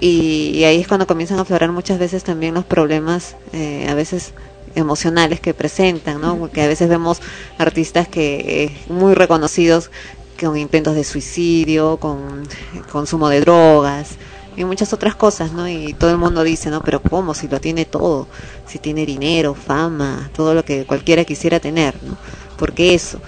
y, 0.00 0.50
y 0.54 0.64
ahí 0.64 0.80
es 0.80 0.88
cuando 0.88 1.06
comienzan 1.06 1.38
a 1.38 1.42
aflorar 1.42 1.72
muchas 1.72 1.98
veces 1.98 2.22
también 2.22 2.54
los 2.54 2.64
problemas 2.64 3.36
eh, 3.52 3.86
a 3.88 3.94
veces 3.94 4.32
emocionales 4.74 5.40
que 5.40 5.54
presentan, 5.54 6.20
¿no? 6.20 6.36
Porque 6.36 6.60
a 6.62 6.68
veces 6.68 6.88
vemos 6.88 7.20
artistas 7.56 8.08
que 8.08 8.64
eh, 8.64 8.92
muy 8.92 9.14
reconocidos 9.14 9.90
con 10.38 10.56
intentos 10.58 10.94
de 10.94 11.04
suicidio, 11.04 11.96
con 11.96 12.46
consumo 12.92 13.28
de 13.30 13.40
drogas 13.40 14.16
y 14.56 14.64
muchas 14.64 14.92
otras 14.92 15.14
cosas, 15.14 15.52
¿no? 15.52 15.68
Y 15.68 15.92
todo 15.92 16.10
el 16.10 16.16
mundo 16.16 16.42
dice, 16.42 16.70
¿no? 16.70 16.80
Pero 16.82 17.00
¿cómo? 17.00 17.34
Si 17.34 17.46
lo 17.46 17.60
tiene 17.60 17.84
todo, 17.84 18.26
si 18.66 18.78
tiene 18.78 19.04
dinero, 19.04 19.54
fama, 19.54 20.30
todo 20.34 20.54
lo 20.54 20.64
que 20.64 20.84
cualquiera 20.84 21.24
quisiera 21.24 21.60
tener, 21.60 21.94
¿no? 22.02 22.16
¿Por 22.56 22.72
qué 22.72 22.94
eso? 22.94 23.20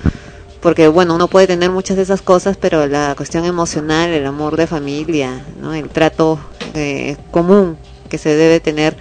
Porque, 0.60 0.88
bueno, 0.88 1.14
uno 1.14 1.28
puede 1.28 1.46
tener 1.46 1.70
muchas 1.70 1.96
de 1.96 2.02
esas 2.02 2.22
cosas, 2.22 2.56
pero 2.56 2.86
la 2.86 3.14
cuestión 3.16 3.44
emocional, 3.44 4.10
el 4.10 4.26
amor 4.26 4.56
de 4.56 4.66
familia, 4.66 5.44
¿no? 5.60 5.74
El 5.74 5.88
trato 5.88 6.40
eh, 6.74 7.16
común 7.30 7.76
que 8.08 8.18
se 8.18 8.34
debe 8.34 8.58
tener 8.58 8.96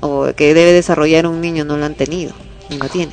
o 0.00 0.32
que 0.34 0.54
debe 0.54 0.72
desarrollar 0.72 1.26
un 1.26 1.40
niño 1.40 1.64
no 1.64 1.76
lo 1.76 1.84
han 1.84 1.94
tenido, 1.94 2.32
ni 2.70 2.78
lo 2.78 2.88
tiene. 2.88 3.12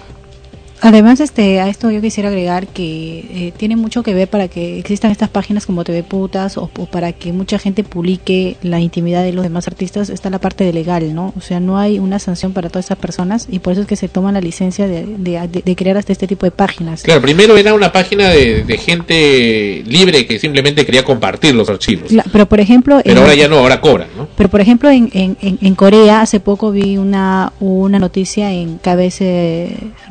Además, 0.81 1.19
este, 1.19 1.59
a 1.59 1.67
esto 1.69 1.91
yo 1.91 2.01
quisiera 2.01 2.29
agregar 2.29 2.67
que 2.67 3.19
eh, 3.19 3.53
tiene 3.55 3.75
mucho 3.75 4.01
que 4.01 4.13
ver 4.15 4.27
para 4.27 4.47
que 4.47 4.79
existan 4.79 5.11
estas 5.11 5.29
páginas 5.29 5.65
como 5.67 5.83
TV 5.83 6.01
Putas 6.01 6.57
o, 6.57 6.71
o 6.77 6.85
para 6.87 7.13
que 7.13 7.31
mucha 7.33 7.59
gente 7.59 7.83
publique 7.83 8.55
la 8.63 8.79
intimidad 8.79 9.23
de 9.23 9.31
los 9.31 9.43
demás 9.43 9.67
artistas, 9.67 10.09
está 10.09 10.29
la 10.31 10.39
parte 10.39 10.63
de 10.63 10.73
legal, 10.73 11.13
¿no? 11.13 11.33
O 11.37 11.41
sea, 11.41 11.59
no 11.59 11.77
hay 11.77 11.99
una 11.99 12.17
sanción 12.17 12.51
para 12.53 12.69
todas 12.69 12.85
esas 12.85 12.97
personas 12.97 13.47
y 13.51 13.59
por 13.59 13.73
eso 13.73 13.81
es 13.81 13.87
que 13.87 13.95
se 13.95 14.09
toman 14.09 14.33
la 14.33 14.41
licencia 14.41 14.87
de, 14.87 15.05
de, 15.05 15.47
de- 15.47 15.61
de 15.63 15.75
crear 15.75 15.97
hasta 15.97 16.13
este 16.13 16.25
tipo 16.27 16.45
de 16.47 16.51
páginas. 16.51 17.03
Claro, 17.03 17.21
primero 17.21 17.55
era 17.57 17.73
una 17.75 17.91
página 17.91 18.29
de, 18.29 18.63
gente 18.77 19.83
libre 19.85 20.25
que 20.25 20.39
simplemente 20.39 20.85
quería 20.85 21.03
compartir 21.03 21.53
los 21.53 21.69
archivos. 21.69 22.11
La- 22.11 22.25
pero 22.31 22.47
por 22.47 22.59
ejemplo, 22.59 22.99
Pero 23.03 23.17
en- 23.17 23.21
ahora 23.21 23.35
ya 23.35 23.47
no, 23.47 23.57
ahora 23.59 23.79
cobran, 23.81 24.07
¿no? 24.17 24.27
Pero 24.35 24.49
por 24.49 24.61
ejemplo 24.61 24.89
en, 24.89 25.09
en, 25.13 25.37
en, 25.41 25.59
en 25.61 25.75
Corea 25.75 26.21
hace 26.21 26.39
poco 26.39 26.71
vi 26.71 26.97
una, 26.97 27.53
una 27.59 27.99
noticia 27.99 28.51
en 28.51 28.79
KBS 28.79 29.21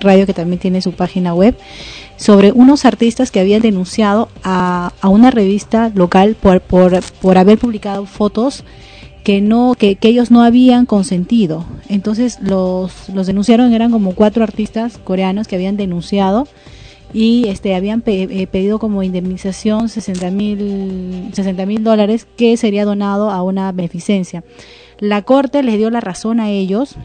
Radio 0.00 0.26
que 0.26 0.32
también 0.34 0.59
tiene 0.60 0.82
su 0.82 0.92
página 0.92 1.34
web 1.34 1.56
sobre 2.16 2.52
unos 2.52 2.84
artistas 2.84 3.32
que 3.32 3.40
habían 3.40 3.62
denunciado 3.62 4.28
a, 4.44 4.92
a 5.00 5.08
una 5.08 5.32
revista 5.32 5.90
local 5.94 6.36
por, 6.40 6.60
por, 6.60 7.02
por 7.20 7.38
haber 7.38 7.58
publicado 7.58 8.06
fotos 8.06 8.62
que 9.24 9.40
no 9.40 9.74
que, 9.76 9.96
que 9.96 10.08
ellos 10.08 10.30
no 10.30 10.42
habían 10.42 10.86
consentido 10.86 11.66
entonces 11.88 12.38
los 12.40 13.08
los 13.10 13.26
denunciaron 13.26 13.72
eran 13.72 13.90
como 13.90 14.14
cuatro 14.14 14.44
artistas 14.44 14.98
coreanos 14.98 15.48
que 15.48 15.56
habían 15.56 15.76
denunciado 15.76 16.46
y 17.12 17.48
este 17.48 17.74
habían 17.74 18.02
eh, 18.06 18.46
pedido 18.46 18.78
como 18.78 19.02
indemnización 19.02 19.88
60 19.88 20.30
mil 20.30 21.30
60 21.32 21.66
mil 21.66 21.82
dólares 21.82 22.26
que 22.36 22.56
sería 22.56 22.84
donado 22.84 23.30
a 23.30 23.42
una 23.42 23.72
beneficencia. 23.72 24.44
La 24.98 25.22
corte 25.22 25.62
les 25.62 25.78
dio 25.78 25.90
la 25.90 26.00
razón 26.00 26.40
a 26.40 26.50
ellos, 26.50 26.96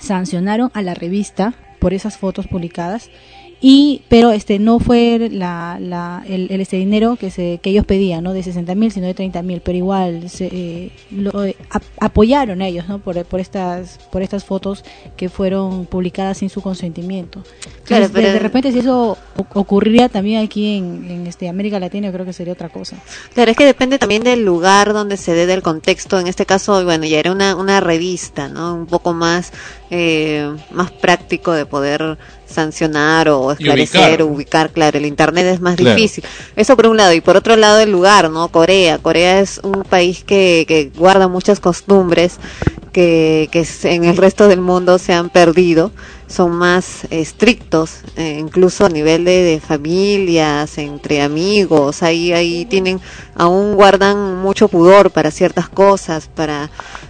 sancionaron 0.00 0.70
a 0.74 0.82
la 0.82 0.94
revista 0.94 1.54
por 1.86 1.94
esas 1.94 2.16
fotos 2.16 2.48
publicadas 2.48 3.12
y 3.60 4.02
pero 4.08 4.32
este 4.32 4.58
no 4.58 4.78
fue 4.78 5.30
la, 5.32 5.78
la- 5.80 6.22
el, 6.28 6.48
el, 6.50 6.60
este 6.60 6.76
dinero 6.76 7.16
que 7.16 7.30
se 7.30 7.58
que 7.62 7.70
ellos 7.70 7.86
pedían 7.86 8.22
no 8.22 8.34
de 8.34 8.42
60 8.42 8.74
mil 8.74 8.92
sino 8.92 9.06
de 9.06 9.14
30 9.14 9.40
mil 9.42 9.62
pero 9.62 9.78
igual 9.78 10.28
se, 10.28 10.46
eh, 10.52 10.90
lo, 11.10 11.42
eh, 11.44 11.56
ap- 11.70 11.82
apoyaron 11.98 12.60
a 12.60 12.66
ellos 12.68 12.86
no 12.86 12.98
por, 12.98 13.24
por 13.24 13.40
estas 13.40 13.98
por 14.12 14.20
estas 14.20 14.44
fotos 14.44 14.84
que 15.16 15.30
fueron 15.30 15.86
publicadas 15.86 16.38
sin 16.38 16.50
su 16.50 16.60
consentimiento 16.60 17.42
Claro, 17.84 18.04
Entonces, 18.06 18.10
pero- 18.12 18.32
de, 18.34 18.38
repente 18.40 18.72
si 18.72 18.80
eso 18.80 19.16
ocurriría 19.54 20.08
también 20.10 20.44
aquí 20.44 20.76
en, 20.76 21.06
en 21.10 21.26
este 21.26 21.48
América 21.48 21.80
Latina 21.80 22.08
yo 22.08 22.12
creo 22.12 22.26
que 22.26 22.32
sería 22.34 22.52
otra 22.52 22.68
cosa 22.68 22.96
Claro, 23.32 23.50
es 23.50 23.56
que 23.56 23.64
depende 23.64 23.98
también 23.98 24.22
del 24.22 24.44
lugar 24.44 24.92
donde 24.92 25.16
se 25.16 25.32
dé 25.32 25.46
del 25.46 25.62
contexto. 25.62 26.18
En 26.18 26.26
este 26.26 26.46
caso, 26.46 26.84
bueno, 26.84 27.04
ya 27.06 27.18
era 27.18 27.32
una, 27.32 27.54
una 27.56 27.80
revista, 27.80 28.48
¿no? 28.48 28.74
Un 28.74 28.86
poco 28.86 29.12
más, 29.14 29.52
eh, 29.90 30.50
más 30.70 30.90
práctico 30.90 31.52
de 31.52 31.66
poder 31.66 32.18
sancionar 32.46 33.28
o 33.28 33.52
esclarecer 33.52 34.22
ubicar. 34.22 34.22
o 34.22 34.26
ubicar, 34.26 34.70
claro, 34.70 34.98
el 34.98 35.06
internet 35.06 35.46
es 35.46 35.60
más 35.60 35.76
Claro. 35.76 35.96
difícil. 35.96 36.24
Eso 36.56 36.76
por 36.76 36.86
un 36.86 36.96
lado. 36.96 37.12
Y 37.12 37.20
por 37.20 37.36
otro 37.36 37.56
lado, 37.56 37.78
el 37.80 37.90
lugar, 37.90 38.30
¿no? 38.30 38.48
Corea. 38.48 38.98
Corea 38.98 39.40
es 39.40 39.60
un 39.62 39.82
país 39.82 40.24
que, 40.24 40.64
que 40.68 40.90
guarda 40.96 41.28
muchas 41.28 41.60
costumbres 41.60 42.38
que, 42.92 43.48
que 43.52 43.66
en 43.84 44.04
el 44.04 44.16
resto 44.16 44.48
del 44.48 44.60
mundo 44.60 44.98
se 44.98 45.12
han 45.12 45.28
perdido. 45.30 45.90
Son 46.28 46.50
más 46.52 47.06
estrictos, 47.10 48.00
eh, 48.16 48.38
incluso 48.40 48.84
a 48.84 48.88
nivel 48.88 49.24
de, 49.24 49.42
de 49.42 49.60
familias, 49.60 50.76
entre 50.78 51.22
amigos. 51.22 52.02
Ahí, 52.02 52.32
ahí 52.32 52.64
tienen, 52.64 53.00
aún 53.36 53.74
guardan 53.74 54.36
mucho 54.42 54.66
pudor 54.68 55.12
para 55.12 55.30
ciertas 55.30 55.68
cosas, 55.68 56.28
para 56.28 56.68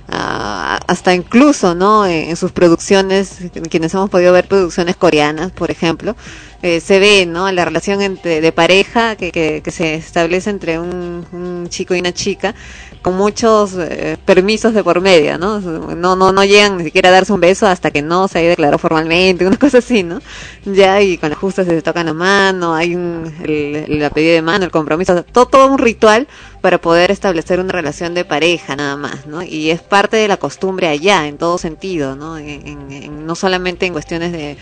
ah, 0.09 0.79
hasta 0.87 1.15
incluso, 1.15 1.75
¿no? 1.75 2.05
En, 2.07 2.29
en 2.31 2.37
sus 2.37 2.53
producciones, 2.53 3.39
quienes 3.71 3.95
hemos 3.95 4.11
podido 4.11 4.33
ver 4.35 4.49
producciones 4.49 4.97
coreanas, 4.97 5.51
por 5.51 5.71
ejemplo, 5.71 6.15
eh, 6.63 6.81
se 6.81 6.99
ve, 6.99 7.27
¿no? 7.27 7.51
La 7.53 7.65
relación 7.65 8.01
entre, 8.01 8.41
de 8.41 8.53
pareja 8.53 9.17
que, 9.17 9.31
que, 9.31 9.71
se 9.71 9.95
establece 9.95 10.51
entre 10.51 10.79
un, 10.79 11.67
chico 11.69 11.95
y 11.95 12.01
una 12.01 12.13
chica 12.13 12.55
con 13.03 13.17
muchos 13.17 13.75
eh, 13.79 14.17
permisos 14.25 14.73
de 14.73 14.83
por 14.83 15.01
medio, 15.01 15.39
¿no? 15.39 15.61
No, 15.61 16.17
no, 16.17 16.33
no 16.33 16.45
llegan 16.45 16.79
ni 16.79 16.85
siquiera 16.85 17.11
a 17.11 17.13
darse 17.13 17.33
un 17.33 17.41
beso 17.41 17.67
hasta 17.67 17.91
que 17.91 18.03
no 18.03 18.27
se 18.29 18.39
haya 18.39 18.49
declarado 18.51 18.79
formalmente, 18.79 19.47
una 19.47 19.59
cosa 19.59 19.79
así, 19.79 20.03
¿no? 20.03 20.21
Ya, 20.65 21.01
y 21.03 21.19
con 21.19 21.31
la 21.31 21.37
justa 21.37 21.65
se 21.65 21.83
tocan 21.83 22.07
la 22.07 22.15
mano, 22.15 22.75
hay 22.75 22.95
un, 22.95 23.33
el, 23.45 23.99
la 23.99 24.11
pedida 24.11 24.35
de 24.35 24.43
mano, 24.43 24.65
el 24.65 24.71
compromiso, 24.71 25.25
todo, 25.25 25.47
todo 25.47 25.71
un 25.71 25.79
ritual 25.79 26.27
para 26.61 26.79
poder 26.79 27.11
establecer 27.11 27.61
una 27.61 27.73
relación 27.73 28.15
de 28.15 28.25
pareja 28.25 28.75
nada 28.77 28.97
más, 28.97 29.27
¿no? 29.27 29.43
Y 29.43 29.71
es 29.71 29.81
parte 29.83 30.17
de 30.17 30.29
la 30.29 30.37
costumbre 30.37 30.89
allá, 30.89 31.27
en 31.27 31.39
todo 31.39 31.59
sentido, 31.59 32.17
¿no? 32.17 32.39
En- 32.39 32.67
en- 32.67 32.91
en- 32.93 33.27
no 33.27 33.35
solamente 33.35 33.87
en 33.87 33.93
cuestiones 33.93 34.33
de, 34.33 34.57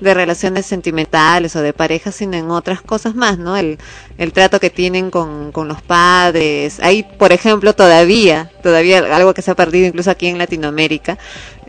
de 0.00 0.14
relaciones 0.14 0.64
sentimentales 0.66 1.54
o 1.56 1.60
de 1.62 1.72
pareja, 1.72 2.12
sino 2.12 2.36
en 2.36 2.50
otras 2.50 2.80
cosas 2.82 3.14
más, 3.14 3.38
¿no? 3.38 3.56
El, 3.56 3.78
el 4.18 4.32
trato 4.32 4.58
que 4.60 4.70
tienen 4.70 5.10
con, 5.10 5.52
con 5.52 5.68
los 5.68 5.82
padres. 5.82 6.80
Ahí, 6.80 7.02
por 7.02 7.32
ejemplo, 7.32 7.74
todavía, 7.74 8.50
todavía 8.62 8.98
algo 9.14 9.34
que 9.34 9.42
se 9.42 9.50
ha 9.50 9.54
perdido 9.56 9.86
incluso 9.86 10.10
aquí 10.10 10.26
en 10.28 10.38
Latinoamérica, 10.38 11.18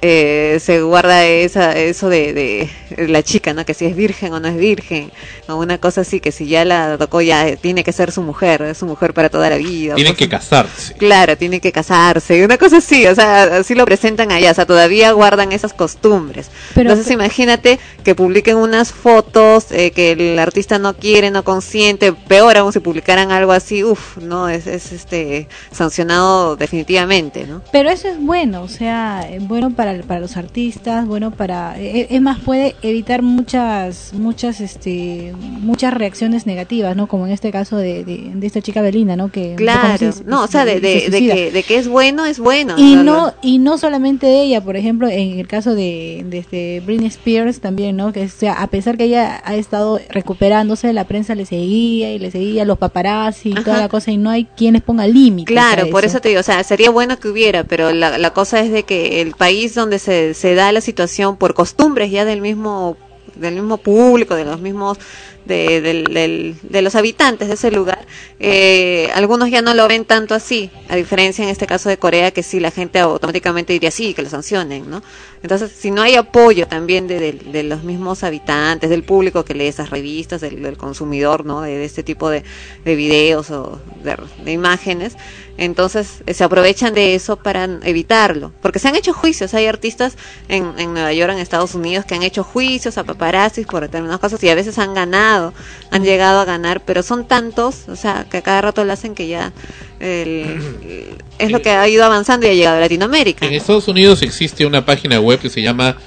eh, 0.01 0.58
se 0.60 0.81
guarda 0.81 1.25
esa, 1.25 1.77
eso 1.77 2.10
de, 2.10 2.34
de 2.34 3.08
la 3.08 3.24
chica, 3.24 3.53
¿no? 3.53 3.65
Que 3.65 3.74
si 3.74 3.86
es 3.86 3.96
virgen 3.96 4.34
o 4.34 4.39
no 4.39 4.48
es 4.48 4.58
virgen, 4.58 5.12
o 5.48 5.55
una 5.55 5.77
cosa 5.77 6.01
así, 6.01 6.20
que 6.20 6.31
si 6.31 6.48
ya 6.48 6.65
la 6.65 6.98
tocó 6.98 7.22
ya 7.22 7.55
tiene 7.55 7.84
que 7.84 7.91
ser 7.91 8.12
su 8.12 8.22
mujer, 8.24 8.62
es 8.63 8.77
su 8.79 8.86
mujer 8.86 9.13
para 9.13 9.29
toda 9.29 9.50
la 9.50 9.58
vida. 9.58 9.95
Tienen 9.95 10.13
cosas 10.13 10.17
que 10.28 10.30
casarse. 10.30 10.93
Claro, 10.95 11.38
tiene 11.38 11.60
que 11.60 11.71
casarse, 11.71 12.43
una 12.43 12.58
cosa 12.58 12.78
así, 12.78 13.06
o 13.06 13.13
sea, 13.15 13.43
así 13.58 13.76
lo 13.76 13.86
presentan 13.86 14.32
allá, 14.32 14.52
o 14.52 14.54
sea, 14.54 14.65
todavía 14.65 15.12
guardan 15.12 15.52
esas 15.52 15.73
costumbres. 15.73 16.49
Pero- 16.73 16.89
Entonces 16.89 17.12
imagínate 17.13 17.80
que 18.04 18.15
publiquen 18.15 18.58
unas 18.58 18.91
fotos 18.91 19.67
eh, 19.71 19.91
que 19.91 20.12
el 20.13 20.39
artista 20.39 20.80
no 20.80 20.95
quiere, 20.95 21.30
no 21.32 21.43
consiente, 21.43 22.12
peor 22.13 22.58
aún 22.58 22.73
si 22.73 22.80
publicaran 22.80 23.32
algo 23.32 23.52
así, 23.52 23.84
uff, 23.84 24.17
no, 24.17 24.49
es, 24.49 24.65
es 24.67 24.91
este 24.91 25.47
sancionado 25.71 26.56
definitivamente, 26.56 27.45
¿no? 27.45 27.62
Pero 27.71 27.89
eso 27.89 28.08
es 28.08 28.19
bueno, 28.19 28.63
o 28.63 28.67
sea, 28.67 29.28
bueno 29.41 29.71
para, 29.71 29.90
para 30.08 30.19
los 30.19 30.38
artistas, 30.38 31.06
bueno 31.06 31.32
para, 31.32 31.80
eh, 31.80 32.08
es 32.10 32.21
más 32.21 32.39
puede 32.39 32.75
evitar 32.82 33.21
muchas, 33.21 34.13
muchas, 34.13 34.62
este, 34.62 35.34
muchas 35.39 35.93
reacciones 35.93 36.45
negativas, 36.45 36.95
¿no? 36.95 37.08
Como 37.08 37.25
en 37.27 37.34
este 37.34 37.51
caso 37.51 37.77
de, 37.77 38.04
de, 38.04 38.32
de 38.34 38.47
esta 38.47 38.62
chica 38.62 38.82
Belinda, 38.82 39.15
¿no? 39.15 39.32
Que 39.32 39.56
Claro, 39.56 40.12
se- 40.12 40.23
no, 40.23 40.43
o 40.43 40.47
sea, 40.47 40.65
de, 40.65 40.80
de, 40.80 41.10
que, 41.10 41.51
de 41.51 41.63
que 41.63 41.77
es 41.77 41.88
bueno, 41.88 42.25
es 42.25 42.39
bueno. 42.39 42.75
y 42.77 42.95
no 42.95 43.34
y 43.41 43.60
no 43.60 43.77
solamente 43.77 44.41
ella 44.41 44.62
por 44.62 44.75
ejemplo 44.77 45.08
en 45.08 45.39
el 45.39 45.47
caso 45.47 45.75
de, 45.75 46.25
de 46.27 46.38
este 46.38 46.82
Britney 46.86 47.08
Spears 47.08 47.60
también 47.60 47.95
no 47.97 48.12
que 48.13 48.23
o 48.25 48.30
sea 48.30 48.54
a 48.54 48.67
pesar 48.67 48.97
que 48.97 49.06
ella 49.06 49.41
ha 49.45 49.56
estado 49.56 49.99
recuperándose 50.10 50.93
la 50.93 51.06
prensa 51.06 51.36
le 51.36 51.45
seguía 51.45 52.13
y 52.13 52.19
le 52.19 52.32
seguía 52.32 52.65
los 52.65 52.77
paparazzi 52.77 53.49
y 53.49 53.54
toda 53.56 53.77
la 53.80 53.89
cosa 53.89 54.12
y 54.12 54.17
no 54.17 54.30
hay 54.30 54.45
quienes 54.58 54.82
pongan 54.82 55.12
límites 55.13 55.51
Claro, 55.54 55.89
por 55.89 56.06
eso 56.06 56.19
te 56.21 56.30
digo, 56.30 56.39
o 56.39 56.43
sea, 56.43 56.63
sería 56.63 56.89
bueno 56.89 57.19
que 57.19 57.27
hubiera, 57.27 57.63
pero 57.63 57.91
la, 57.91 58.17
la 58.17 58.30
cosa 58.32 58.60
es 58.62 58.71
de 58.71 58.84
que 58.84 59.21
el 59.21 59.32
país 59.34 59.73
donde 59.82 60.00
se, 60.00 60.34
se 60.34 60.56
da 60.56 60.72
la 60.72 60.82
situación 60.82 61.38
por 61.38 61.54
costumbres 61.54 62.12
ya 62.12 62.26
del 62.26 62.41
mismo 62.41 62.98
del 63.36 63.56
mismo 63.56 63.78
público, 63.78 64.36
de 64.36 64.46
los 64.46 64.60
mismos 64.60 64.98
de, 65.46 66.56
de 66.62 66.82
los 66.82 66.96
habitantes 66.96 67.48
de 67.48 67.56
ese 67.56 67.72
lugar, 67.72 68.06
eh, 68.39 69.10
algunos 69.13 69.50
ya 69.50 69.62
no 69.62 69.74
lo 69.74 69.88
ven 69.88 70.06
tanto 70.06 70.36
así, 70.36 70.70
a 70.88 70.96
diferencia 70.96 71.44
en 71.44 71.50
este 71.50 71.65
caso 71.65 71.89
de 71.89 71.98
Corea, 71.98 72.32
que 72.32 72.44
sí, 72.44 72.60
la 72.60 72.72
gente 72.72 73.00
automáticamente 73.00 73.74
diría 73.74 73.91
sí, 73.91 74.13
que 74.13 74.22
lo 74.22 74.30
sancionen, 74.30 74.89
¿no? 74.89 75.02
Entonces, 75.41 75.72
si 75.72 75.89
no 75.89 76.04
hay 76.04 76.15
apoyo 76.15 76.67
también 76.67 77.08
de, 77.08 77.63
los 77.63 77.84
mismos 77.84 78.24
habitantes, 78.24 78.89
del 78.89 79.04
público 79.04 79.44
que 79.44 79.56
lee 79.56 79.67
esas 79.67 79.89
revistas, 79.89 80.41
del, 80.41 80.62
del 80.62 80.78
consumidor, 80.78 81.46
¿no? 81.46 81.62
De, 81.62 81.84
este 81.84 82.04
tipo 82.04 82.30
de, 82.30 82.44
de 82.86 82.96
videos 82.96 83.50
o 83.50 83.82
de 84.04 84.52
imágenes, 84.52 85.17
entonces 85.58 86.24
eh, 86.26 86.34
se 86.34 86.44
aprovechan 86.44 86.94
de 86.94 87.16
eso 87.16 87.36
para 87.38 87.66
evitarlo. 87.84 88.52
Porque 88.62 88.80
se 88.80 88.88
han 88.88 88.96
hecho 88.96 89.14
juicios, 89.14 89.54
hay 89.54 89.66
artistas 89.68 90.18
en, 90.48 90.74
en 90.78 90.94
Nueva 90.94 91.14
York, 91.14 91.32
en 91.34 91.40
Estados 91.40 91.76
Unidos, 91.76 92.06
que 92.06 92.16
han 92.16 92.24
hecho 92.24 92.44
juicios 92.44 92.98
a 92.98 93.04
paparazzis 93.04 93.66
por 93.68 93.82
determinadas 93.82 94.20
cosas 94.20 94.44
y 94.44 94.50
a 94.50 94.56
veces 94.56 94.78
han 94.80 94.94
ganado, 94.94 95.54
han 95.92 96.04
llegado 96.04 96.40
a 96.40 96.46
ganar, 96.46 96.82
pero 96.86 97.04
son 97.04 97.28
tantos, 97.28 97.88
o 97.90 97.96
sea, 97.96 98.26
que 98.30 98.38
a 98.38 98.42
cada 98.42 98.62
rato 98.62 98.84
lo 98.84 98.94
hacen 98.94 99.14
que 99.16 99.28
ya 99.28 99.54
el- 100.00 101.16
es 101.38 101.52
lo 101.52 101.62
que 101.62 101.70
ha 101.72 101.88
ido 101.88 102.04
avanzando 102.06 102.46
y 102.46 102.50
ha 102.50 102.54
llegado 102.54 102.78
a 102.78 102.82
Latinoamérica. 102.82 103.46
En 103.46 103.54
Estados 103.54 103.88
Unidos 103.88 104.22
existe 104.22 104.66
una 104.66 104.86
página 104.86 105.20
web 105.20 105.40
que 105.40 105.50
se 105.50 105.62
llama. 105.62 105.98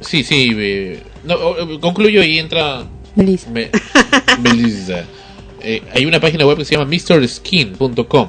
Sí, 0.00 0.22
sí. 0.24 0.50
eh, 0.56 1.02
no, 1.24 1.80
concluyo 1.80 2.22
y 2.22 2.38
entra. 2.38 2.84
Melissa. 3.14 3.50
Me- 3.50 3.70
Melissa. 4.42 5.04
Eh, 5.62 5.82
hay 5.92 6.04
una 6.06 6.20
página 6.20 6.46
web 6.46 6.58
que 6.58 6.64
se 6.64 6.76
llama 6.76 6.84
MrSkin.com. 6.90 8.28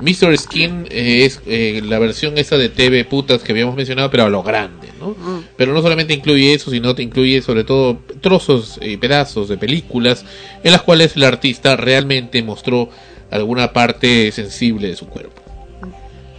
Mr. 0.00 0.36
Skin 0.36 0.86
eh, 0.90 1.24
es 1.24 1.40
eh, 1.46 1.82
la 1.84 1.98
versión 1.98 2.38
esa 2.38 2.56
de 2.56 2.68
TV 2.68 3.04
putas 3.04 3.42
que 3.42 3.52
habíamos 3.52 3.74
mencionado, 3.74 4.10
pero 4.10 4.24
a 4.24 4.28
lo 4.28 4.42
grande, 4.42 4.88
¿no? 4.98 5.10
Mm. 5.10 5.44
Pero 5.56 5.72
no 5.72 5.82
solamente 5.82 6.14
incluye 6.14 6.54
eso, 6.54 6.70
sino 6.70 6.94
te 6.94 7.02
incluye 7.02 7.42
sobre 7.42 7.64
todo 7.64 7.98
trozos 8.20 8.78
y 8.82 8.96
pedazos 8.96 9.48
de 9.48 9.56
películas 9.56 10.24
en 10.62 10.72
las 10.72 10.82
cuales 10.82 11.16
el 11.16 11.24
artista 11.24 11.76
realmente 11.76 12.42
mostró 12.42 12.88
alguna 13.30 13.72
parte 13.72 14.32
sensible 14.32 14.88
de 14.88 14.96
su 14.96 15.06
cuerpo. 15.06 15.42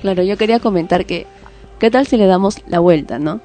Claro, 0.01 0.23
yo 0.23 0.37
quería 0.37 0.59
comentar 0.59 1.05
que, 1.05 1.27
¿qué 1.79 1.91
tal 1.91 2.07
si 2.07 2.17
le 2.17 2.25
damos 2.25 2.57
la 2.67 2.79
vuelta, 2.79 3.19
no? 3.19 3.41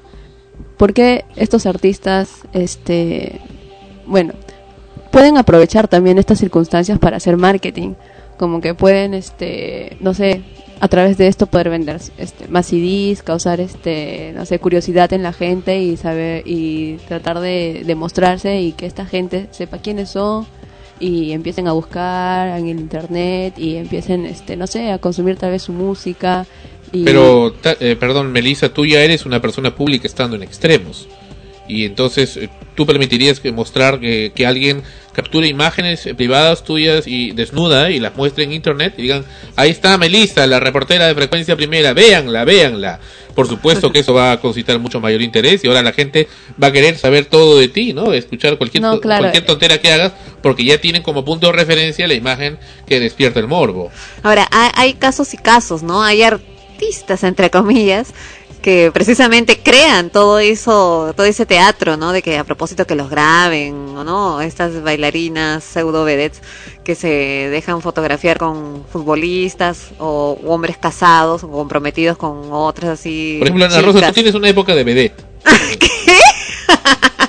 Porque 0.77 1.25
estos 1.35 1.65
artistas, 1.65 2.29
este, 2.53 3.39
bueno, 4.05 4.33
pueden 5.11 5.37
aprovechar 5.37 5.87
también 5.87 6.17
estas 6.17 6.39
circunstancias 6.39 6.99
para 6.99 7.17
hacer 7.17 7.37
marketing, 7.37 7.93
como 8.37 8.61
que 8.61 8.73
pueden, 8.73 9.13
este, 9.13 9.97
no 9.99 10.13
sé, 10.13 10.41
a 10.79 10.87
través 10.87 11.17
de 11.17 11.27
esto 11.27 11.47
poder 11.47 11.69
vender 11.69 11.99
este, 12.17 12.47
más 12.47 12.67
CDs, 12.67 13.23
causar, 13.23 13.59
este, 13.59 14.33
no 14.35 14.45
sé, 14.45 14.59
curiosidad 14.59 15.11
en 15.13 15.23
la 15.23 15.33
gente 15.33 15.79
y 15.81 15.97
saber 15.97 16.43
y 16.45 16.97
tratar 17.07 17.39
de, 17.39 17.83
de 17.85 17.95
mostrarse 17.95 18.61
y 18.61 18.73
que 18.73 18.85
esta 18.85 19.05
gente 19.05 19.47
sepa 19.51 19.79
quiénes 19.79 20.09
son 20.09 20.45
y 20.99 21.31
empiecen 21.31 21.67
a 21.67 21.73
buscar 21.73 22.57
en 22.59 22.67
el 22.67 22.79
internet 22.79 23.55
y 23.57 23.75
empiecen, 23.75 24.25
este, 24.25 24.55
no 24.55 24.67
sé, 24.67 24.91
a 24.91 24.99
consumir 24.99 25.37
tal 25.37 25.51
vez 25.51 25.63
su 25.63 25.73
música. 25.73 26.45
Y... 26.91 27.03
Pero, 27.03 27.53
eh, 27.79 27.95
perdón, 27.99 28.31
Melissa, 28.31 28.69
tú 28.69 28.85
ya 28.85 29.01
eres 29.01 29.25
una 29.25 29.41
persona 29.41 29.75
pública 29.75 30.07
estando 30.07 30.35
en 30.35 30.43
extremos. 30.43 31.07
Y 31.67 31.85
entonces 31.85 32.37
eh, 32.37 32.49
tú 32.75 32.85
permitirías 32.85 33.39
que 33.39 33.51
mostrar 33.51 33.99
que, 33.99 34.31
que 34.35 34.45
alguien 34.45 34.83
capture 35.13 35.47
imágenes 35.47 36.05
eh, 36.05 36.13
privadas 36.15 36.63
tuyas 36.63 37.07
y 37.07 37.31
desnuda 37.31 37.89
y 37.89 37.99
las 37.99 38.15
muestre 38.15 38.43
en 38.43 38.53
internet 38.53 38.93
y 38.97 39.03
digan, 39.03 39.25
ahí 39.55 39.71
está 39.71 39.97
Melissa, 39.97 40.45
la 40.47 40.59
reportera 40.59 41.07
de 41.07 41.15
frecuencia 41.15 41.55
primera, 41.55 41.93
véanla, 41.93 42.45
véanla. 42.45 42.99
Por 43.33 43.47
supuesto 43.47 43.91
que 43.91 43.99
eso 43.99 44.15
va 44.15 44.31
a 44.31 44.39
concitar 44.41 44.79
mucho 44.79 44.99
mayor 44.99 45.21
interés 45.21 45.63
y 45.63 45.67
ahora 45.67 45.83
la 45.83 45.91
gente 45.93 46.27
va 46.61 46.67
a 46.67 46.71
querer 46.71 46.97
saber 46.97 47.25
todo 47.25 47.59
de 47.59 47.67
ti, 47.67 47.93
¿no? 47.93 48.11
Escuchar 48.13 48.57
cualquier, 48.57 48.81
No, 48.81 48.95
to- 48.95 49.01
claro. 49.01 49.21
cualquier 49.23 49.45
tontera 49.45 49.77
que 49.79 49.91
hagas 49.91 50.13
porque 50.41 50.63
ya 50.65 50.79
tienen 50.79 51.03
como 51.03 51.23
punto 51.23 51.45
de 51.47 51.53
referencia 51.53 52.07
la 52.07 52.15
imagen 52.15 52.57
que 52.87 52.99
despierta 52.99 53.39
el 53.39 53.47
morbo. 53.47 53.91
Ahora, 54.23 54.47
hay, 54.51 54.71
hay 54.73 54.93
casos 54.95 55.35
y 55.35 55.37
casos, 55.37 55.83
¿no? 55.83 56.01
Hay 56.03 56.23
artistas, 56.23 57.23
entre 57.23 57.51
comillas, 57.51 58.07
que 58.61 58.91
precisamente 58.93 59.59
crean 59.59 60.09
todo 60.09 60.39
eso, 60.39 61.13
todo 61.15 61.25
ese 61.25 61.45
teatro, 61.45 61.97
¿no? 61.97 62.11
De 62.11 62.21
que 62.21 62.37
a 62.37 62.43
propósito 62.43 62.85
que 62.85 62.95
los 62.95 63.09
graben, 63.09 63.75
¿o 63.95 64.03
no? 64.03 64.41
Estas 64.41 64.81
bailarinas 64.83 65.63
pseudo 65.63 66.03
vedettes 66.05 66.41
que 66.83 66.95
se 66.95 67.07
dejan 67.07 67.81
fotografiar 67.81 68.37
con 68.37 68.83
futbolistas 68.91 69.91
o 69.99 70.39
hombres 70.45 70.77
casados 70.77 71.43
o 71.43 71.51
comprometidos 71.51 72.17
con 72.17 72.51
otras 72.51 72.99
así. 72.99 73.37
Por 73.39 73.47
ejemplo, 73.47 73.65
Ana 73.65 73.81
Rosa, 73.81 74.07
tú 74.07 74.13
tienes 74.13 74.35
una 74.35 74.49
época 74.49 74.75
de 74.75 74.83
vedette. 74.83 75.23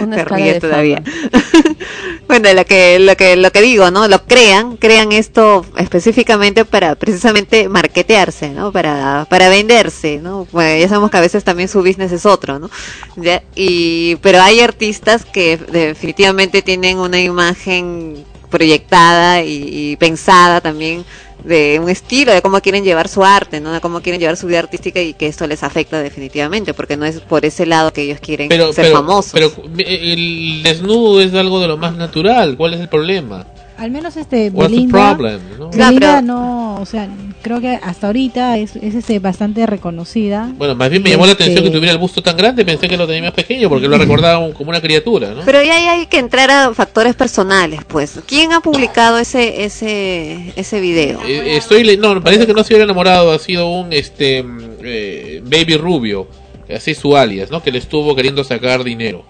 Una 0.00 0.16
de 0.16 0.60
todavía. 0.60 1.02
fama. 1.02 1.76
bueno, 2.28 2.52
lo 2.52 2.64
que, 2.64 2.98
lo 2.98 3.16
que, 3.16 3.36
lo 3.36 3.50
que 3.50 3.62
digo, 3.62 3.90
¿no? 3.90 4.08
Lo 4.08 4.24
crean, 4.24 4.76
crean 4.76 5.12
esto 5.12 5.64
específicamente 5.76 6.64
para 6.64 6.94
precisamente 6.94 7.68
marketearse, 7.68 8.50
¿no? 8.50 8.72
Para, 8.72 9.26
para 9.28 9.48
venderse, 9.48 10.18
¿no? 10.22 10.46
Bueno, 10.52 10.80
ya 10.80 10.88
sabemos 10.88 11.10
que 11.10 11.16
a 11.16 11.22
veces 11.22 11.44
también 11.44 11.68
su 11.68 11.80
business 11.80 12.12
es 12.12 12.26
otro, 12.26 12.58
¿no? 12.58 12.70
Ya, 13.16 13.42
y, 13.54 14.16
pero 14.16 14.40
hay 14.40 14.60
artistas 14.60 15.24
que 15.24 15.56
definitivamente 15.56 16.62
tienen 16.62 16.98
una 16.98 17.20
imagen 17.20 18.24
proyectada 18.50 19.42
y, 19.42 19.92
y 19.92 19.96
pensada 19.96 20.60
también 20.60 21.04
de 21.44 21.80
un 21.82 21.88
estilo, 21.88 22.32
de 22.32 22.42
cómo 22.42 22.60
quieren 22.60 22.84
llevar 22.84 23.08
su 23.08 23.24
arte, 23.24 23.60
¿no? 23.60 23.72
De 23.72 23.80
cómo 23.80 24.00
quieren 24.00 24.20
llevar 24.20 24.36
su 24.36 24.46
vida 24.46 24.58
artística 24.58 25.00
y 25.00 25.14
que 25.14 25.26
esto 25.26 25.46
les 25.46 25.62
afecta 25.62 26.00
definitivamente, 26.00 26.74
porque 26.74 26.96
no 26.96 27.04
es 27.06 27.20
por 27.20 27.44
ese 27.44 27.66
lado 27.66 27.92
que 27.92 28.02
ellos 28.02 28.20
quieren 28.20 28.48
Pero, 28.48 28.72
ser 28.72 28.86
pero, 28.86 28.96
famosos. 28.96 29.32
pero 29.32 29.52
el 29.78 30.62
desnudo 30.62 31.20
es 31.20 31.34
algo 31.34 31.60
de 31.60 31.68
lo 31.68 31.76
más 31.76 31.96
natural. 31.96 32.56
¿Cuál 32.56 32.74
es 32.74 32.80
el 32.80 32.88
problema? 32.88 33.46
Al 33.80 33.90
menos 33.90 34.16
este 34.16 34.50
Belinda, 34.50 35.16
problem? 35.16 35.40
¿no? 35.58 35.70
Belinda 35.70 36.20
no, 36.20 36.76
o 36.80 36.84
sea, 36.84 37.08
creo 37.40 37.60
que 37.62 37.78
hasta 37.82 38.08
ahorita 38.08 38.58
es, 38.58 38.76
es 38.76 38.94
este, 38.94 39.18
bastante 39.20 39.64
reconocida. 39.66 40.52
Bueno, 40.58 40.74
más 40.74 40.90
bien 40.90 41.02
me 41.02 41.08
llamó 41.10 41.24
la 41.24 41.32
Este- 41.32 41.44
atención 41.44 41.64
que 41.64 41.70
tuviera 41.70 41.92
el 41.92 41.98
busto 41.98 42.22
tan 42.22 42.36
grande. 42.36 42.64
Pensé 42.64 42.88
que 42.88 42.98
lo 42.98 43.06
tenía 43.06 43.22
más 43.22 43.32
pequeño 43.32 43.70
porque 43.70 43.88
lo 43.88 43.96
recordaba 43.96 44.38
un- 44.38 44.52
como 44.52 44.68
una 44.68 44.82
criatura, 44.82 45.30
¿no? 45.34 45.42
Pero 45.46 45.62
ya 45.62 45.76
ahí 45.76 45.86
hay 45.86 46.06
que 46.08 46.18
entrar 46.18 46.50
a 46.50 46.74
factores 46.74 47.14
personales, 47.14 47.80
pues. 47.88 48.20
¿Quién 48.26 48.52
ha 48.52 48.60
publicado 48.60 49.18
ese 49.18 49.64
ese 49.64 50.52
ese 50.56 50.80
video? 50.80 51.20
Eh, 51.26 51.56
estoy 51.56 51.96
no 51.96 52.22
parece 52.22 52.46
que 52.46 52.52
no 52.52 52.62
se 52.62 52.74
hubiera 52.74 52.84
enamorado 52.84 53.32
ha 53.32 53.38
sido 53.38 53.68
un 53.70 53.92
este 53.94 54.44
eh, 54.82 55.42
baby 55.44 55.76
rubio 55.78 56.28
así 56.74 56.94
su 56.94 57.16
alias 57.16 57.50
no 57.50 57.62
que 57.62 57.72
le 57.72 57.78
estuvo 57.78 58.14
queriendo 58.14 58.44
sacar 58.44 58.84
dinero 58.84 59.24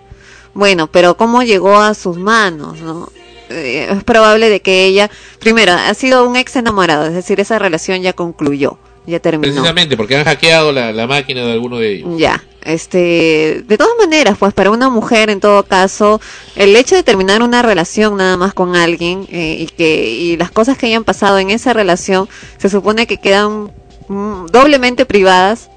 Bueno, 0.53 0.89
pero 0.89 1.17
¿cómo 1.17 1.43
llegó 1.43 1.79
a 1.79 1.95
sus 1.95 2.17
manos, 2.19 2.81
no? 2.81 3.09
Eh, 3.51 3.89
es 3.91 4.05
probable 4.05 4.49
de 4.49 4.61
que 4.61 4.85
ella, 4.85 5.11
primero, 5.41 5.73
ha 5.73 5.93
sido 5.95 6.29
un 6.29 6.37
ex 6.37 6.57
enamorado, 6.57 7.07
es 7.07 7.15
decir, 7.15 7.41
esa 7.41 7.59
relación 7.59 8.01
ya 8.01 8.13
concluyó, 8.13 8.79
ya 9.07 9.19
terminó. 9.19 9.53
precisamente 9.53 9.97
porque 9.97 10.17
han 10.17 10.25
hackeado 10.25 10.73
la, 10.73 10.93
la 10.93 11.07
máquina 11.07 11.45
de 11.45 11.53
alguno 11.53 11.79
de 11.79 11.95
ellos 11.95 12.19
Ya, 12.19 12.43
este, 12.63 13.65
de 13.67 13.79
todas 13.79 13.95
maneras, 13.99 14.37
pues 14.39 14.55
para 14.55 14.71
una 14.71 14.89
mujer, 14.89 15.31
en 15.31 15.41
todo 15.41 15.65
caso, 15.65 16.21
el 16.55 16.77
hecho 16.77 16.95
de 16.95 17.03
terminar 17.03 17.43
una 17.43 17.63
relación 17.63 18.17
nada 18.17 18.37
más 18.37 18.55
con 18.55 18.77
alguien 18.77 19.27
eh, 19.31 19.57
y 19.59 19.67
que 19.67 20.11
y 20.11 20.37
las 20.37 20.51
cosas 20.51 20.79
que 20.79 20.87
hayan 20.87 21.05
pasado 21.05 21.39
en 21.39 21.51
esa 21.51 21.73
relación 21.73 22.29
se 22.59 22.69
supone 22.69 23.07
que 23.07 23.17
quedan 23.17 23.73
mm, 24.09 24.47
doblemente 24.47 25.07
privadas 25.07 25.71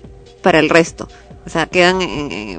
para 0.44 0.60
el 0.60 0.70
resto. 0.70 1.08
O 1.46 1.50
sea, 1.50 1.66
quedan 1.66 2.00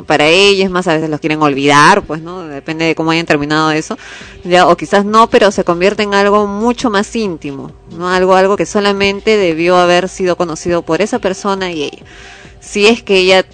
para 0.06 0.26
ellas 0.26 0.70
más, 0.70 0.86
a 0.88 0.94
veces 0.94 1.08
los 1.08 1.20
quieren 1.20 1.40
olvidar, 1.40 2.02
pues, 2.02 2.20
¿no? 2.20 2.46
Depende 2.46 2.84
de 2.84 2.94
cómo 2.94 3.12
hayan 3.12 3.24
terminado 3.24 3.70
eso. 3.70 3.96
Ya, 4.44 4.66
o 4.66 4.76
quizás 4.76 5.06
no, 5.06 5.30
pero 5.30 5.50
se 5.50 5.64
convierte 5.64 6.02
en 6.02 6.12
algo 6.14 6.46
mucho 6.46 6.90
más 6.90 7.16
íntimo, 7.16 7.72
¿no? 7.96 8.10
Algo, 8.10 8.34
algo 8.34 8.56
que 8.56 8.66
solamente 8.66 9.38
debió 9.38 9.76
haber 9.76 10.08
sido 10.10 10.36
conocido 10.36 10.82
por 10.82 11.00
esa 11.00 11.18
persona 11.18 11.72
y 11.72 11.84
ella. 11.84 12.02
Si 12.60 12.86
es 12.86 13.02
que 13.02 13.16
ella 13.16 13.46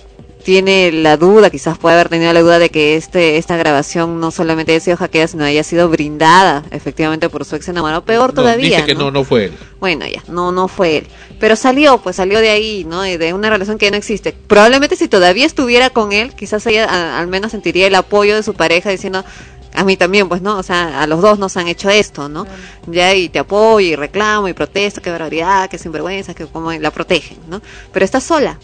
tiene 0.45 0.91
la 0.93 1.17
duda, 1.17 1.51
quizás 1.51 1.79
puede 1.79 1.95
haber 1.95 2.09
tenido 2.09 2.33
la 2.33 2.41
duda 2.41 2.59
de 2.59 2.71
que 2.71 2.97
este 2.97 3.37
esta 3.37 3.57
grabación 3.57 4.21
no 4.21 4.31
solamente 4.31 4.73
haya 4.73 4.81
sido 4.81 4.97
hackeada, 4.97 5.29
sino 5.29 5.45
haya 5.45 5.63
sido 5.63 5.89
brindada 5.89 6.63
efectivamente 6.71 7.29
por 7.29 7.45
su 7.45 7.57
ex 7.57 7.69
enamorado. 7.69 8.05
Peor 8.05 8.31
No, 8.35 8.43
todavía. 8.43 8.79
dice 8.79 8.85
que 8.87 8.95
no 8.95 9.11
no 9.11 9.25
fue 9.25 9.47
él 9.47 9.53
Bueno, 9.81 10.07
ya, 10.07 10.23
no, 10.29 10.51
no 10.53 10.69
fue 10.69 10.99
él. 10.99 11.07
Pero 11.39 11.57
salió, 11.57 11.99
pues 11.99 12.17
salió 12.17 12.41
de 12.41 12.51
ahí, 12.51 12.85
¿no? 12.85 13.03
De 13.03 13.19
de 13.19 13.33
una 13.35 13.51
relación 13.51 13.79
que 13.79 13.87
ya 13.87 13.91
no 13.91 13.97
existe. 13.97 14.33
Probablemente 14.33 14.97
si 14.97 15.09
todavía 15.09 15.47
estuviera 15.47 15.91
con 15.91 16.13
él, 16.13 16.35
quizás 16.35 16.67
ella 16.67 16.87
a- 16.87 17.19
al 17.21 17.27
menos 17.29 17.51
sentiría 17.53 17.87
el 17.87 17.95
apoyo 17.95 18.35
de 18.37 18.43
su 18.43 18.55
pareja 18.55 18.91
diciendo, 18.91 19.25
a 19.73 19.85
mí 19.85 19.97
también, 19.97 20.29
pues, 20.29 20.43
¿no? 20.43 20.59
O 20.59 20.63
sea, 20.65 21.01
a 21.01 21.07
los 21.07 21.21
dos 21.23 21.39
nos 21.39 21.57
han 21.57 21.69
hecho 21.69 21.89
esto, 21.91 22.29
¿no? 22.29 22.45
Ya, 22.89 23.15
y 23.15 23.29
te 23.29 23.39
apoyo, 23.39 23.87
y 23.87 23.95
reclamo, 23.95 24.49
y 24.49 24.53
protesto, 24.53 25.01
qué 25.01 25.11
barbaridad, 25.11 25.71
qué 25.71 25.79
sinvergüenza, 25.79 26.35
que 26.35 26.47
como 26.47 26.73
la 26.73 26.91
protegen, 26.91 27.39
¿no? 27.49 27.63
Pero 27.93 28.05
está 28.05 28.21
sola. 28.21 28.59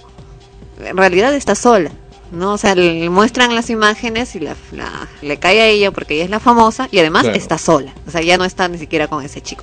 En 0.85 0.97
realidad 0.97 1.35
está 1.35 1.55
sola. 1.55 1.91
¿no? 2.33 2.55
O 2.55 2.59
sea, 2.59 2.75
le 2.75 3.09
muestran 3.09 3.55
las 3.55 3.71
imágenes 3.71 4.35
y 4.35 4.41
la, 4.41 4.57
la- 4.73 5.09
le 5.23 5.37
cae 5.39 5.61
a 5.61 5.67
ella 5.69 5.93
porque 5.93 6.15
ella 6.15 6.25
es 6.25 6.31
la 6.31 6.41
famosa 6.41 6.89
y 6.91 6.99
además 6.99 7.23
Claro. 7.23 7.39
está 7.39 7.57
sola. 7.57 7.95
O 8.07 8.11
sea, 8.11 8.21
ya 8.21 8.37
no 8.37 8.45
está 8.45 8.67
ni 8.69 8.79
siquiera 8.79 9.07
con 9.07 9.25
ese 9.25 9.41
chico. 9.41 9.63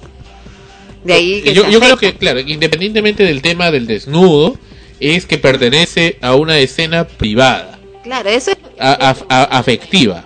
De 1.04 1.12
ahí 1.14 1.42
que 1.42 1.54
yo, 1.54 1.66
creo 1.82 1.98
que 1.98 2.16
claro 2.16 2.40
independientemente 2.40 3.24
del 3.24 3.42
tema 3.42 3.70
del 3.72 3.86
desnudo 3.86 4.58
es 5.02 5.26
que 5.26 5.38
pertenece 5.38 6.18
a 6.22 6.36
una 6.36 6.58
escena 6.60 7.06
privada 7.06 7.78
Claro, 8.04 8.30
eso 8.30 8.52
es 8.52 8.58
a- 8.80 9.10
a- 9.10 9.26
a- 9.28 9.58
afectiva 9.60 10.24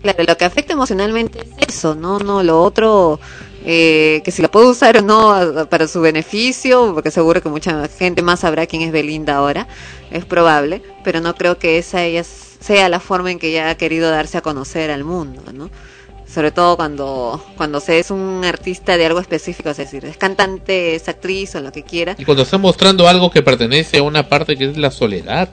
Claro, 0.00 0.22
lo 0.24 0.36
que 0.36 0.44
afecta 0.44 0.72
emocionalmente 0.74 1.40
es 1.40 1.68
eso, 1.74 1.96
no, 1.96 2.20
no, 2.20 2.44
lo 2.44 2.62
otro, 2.62 3.18
eh, 3.64 4.22
que 4.24 4.30
si 4.30 4.40
la 4.42 4.50
puedo 4.50 4.70
usar 4.70 4.96
o 4.98 5.02
no 5.02 5.66
para 5.68 5.86
su 5.86 6.00
beneficio, 6.00 6.92
porque 6.94 7.10
seguro 7.10 7.42
que 7.42 7.48
mucha 7.48 7.88
gente 7.88 8.22
más 8.22 8.40
sabrá 8.40 8.66
quién 8.66 8.82
es 8.82 8.92
Belinda 8.92 9.36
ahora, 9.36 9.68
es 10.10 10.24
probable, 10.24 10.82
pero 11.04 11.20
no 11.20 11.34
creo 11.34 11.58
que 11.58 11.78
esa 11.78 12.04
ella 12.04 12.24
sea 12.24 12.88
la 12.88 13.00
forma 13.00 13.30
en 13.30 13.38
que 13.38 13.48
ella 13.48 13.70
ha 13.70 13.74
querido 13.74 14.10
darse 14.10 14.38
a 14.38 14.40
conocer 14.40 14.90
al 14.90 15.04
mundo, 15.04 15.42
¿no? 15.52 15.70
Sobre 16.32 16.52
todo 16.52 16.76
cuando, 16.76 17.44
cuando 17.56 17.80
se 17.80 17.98
es 17.98 18.10
un 18.12 18.44
artista 18.44 18.96
de 18.96 19.04
algo 19.04 19.18
específico, 19.18 19.68
es 19.70 19.78
decir, 19.78 20.04
es 20.04 20.16
cantante, 20.16 20.94
es 20.94 21.08
actriz 21.08 21.56
o 21.56 21.60
lo 21.60 21.72
que 21.72 21.82
quiera. 21.82 22.14
y 22.16 22.24
cuando 22.24 22.44
está 22.44 22.56
mostrando 22.56 23.08
algo 23.08 23.30
que 23.30 23.42
pertenece 23.42 23.98
a 23.98 24.04
una 24.04 24.28
parte 24.28 24.56
que 24.56 24.66
es 24.66 24.76
la 24.76 24.92
soledad 24.92 25.48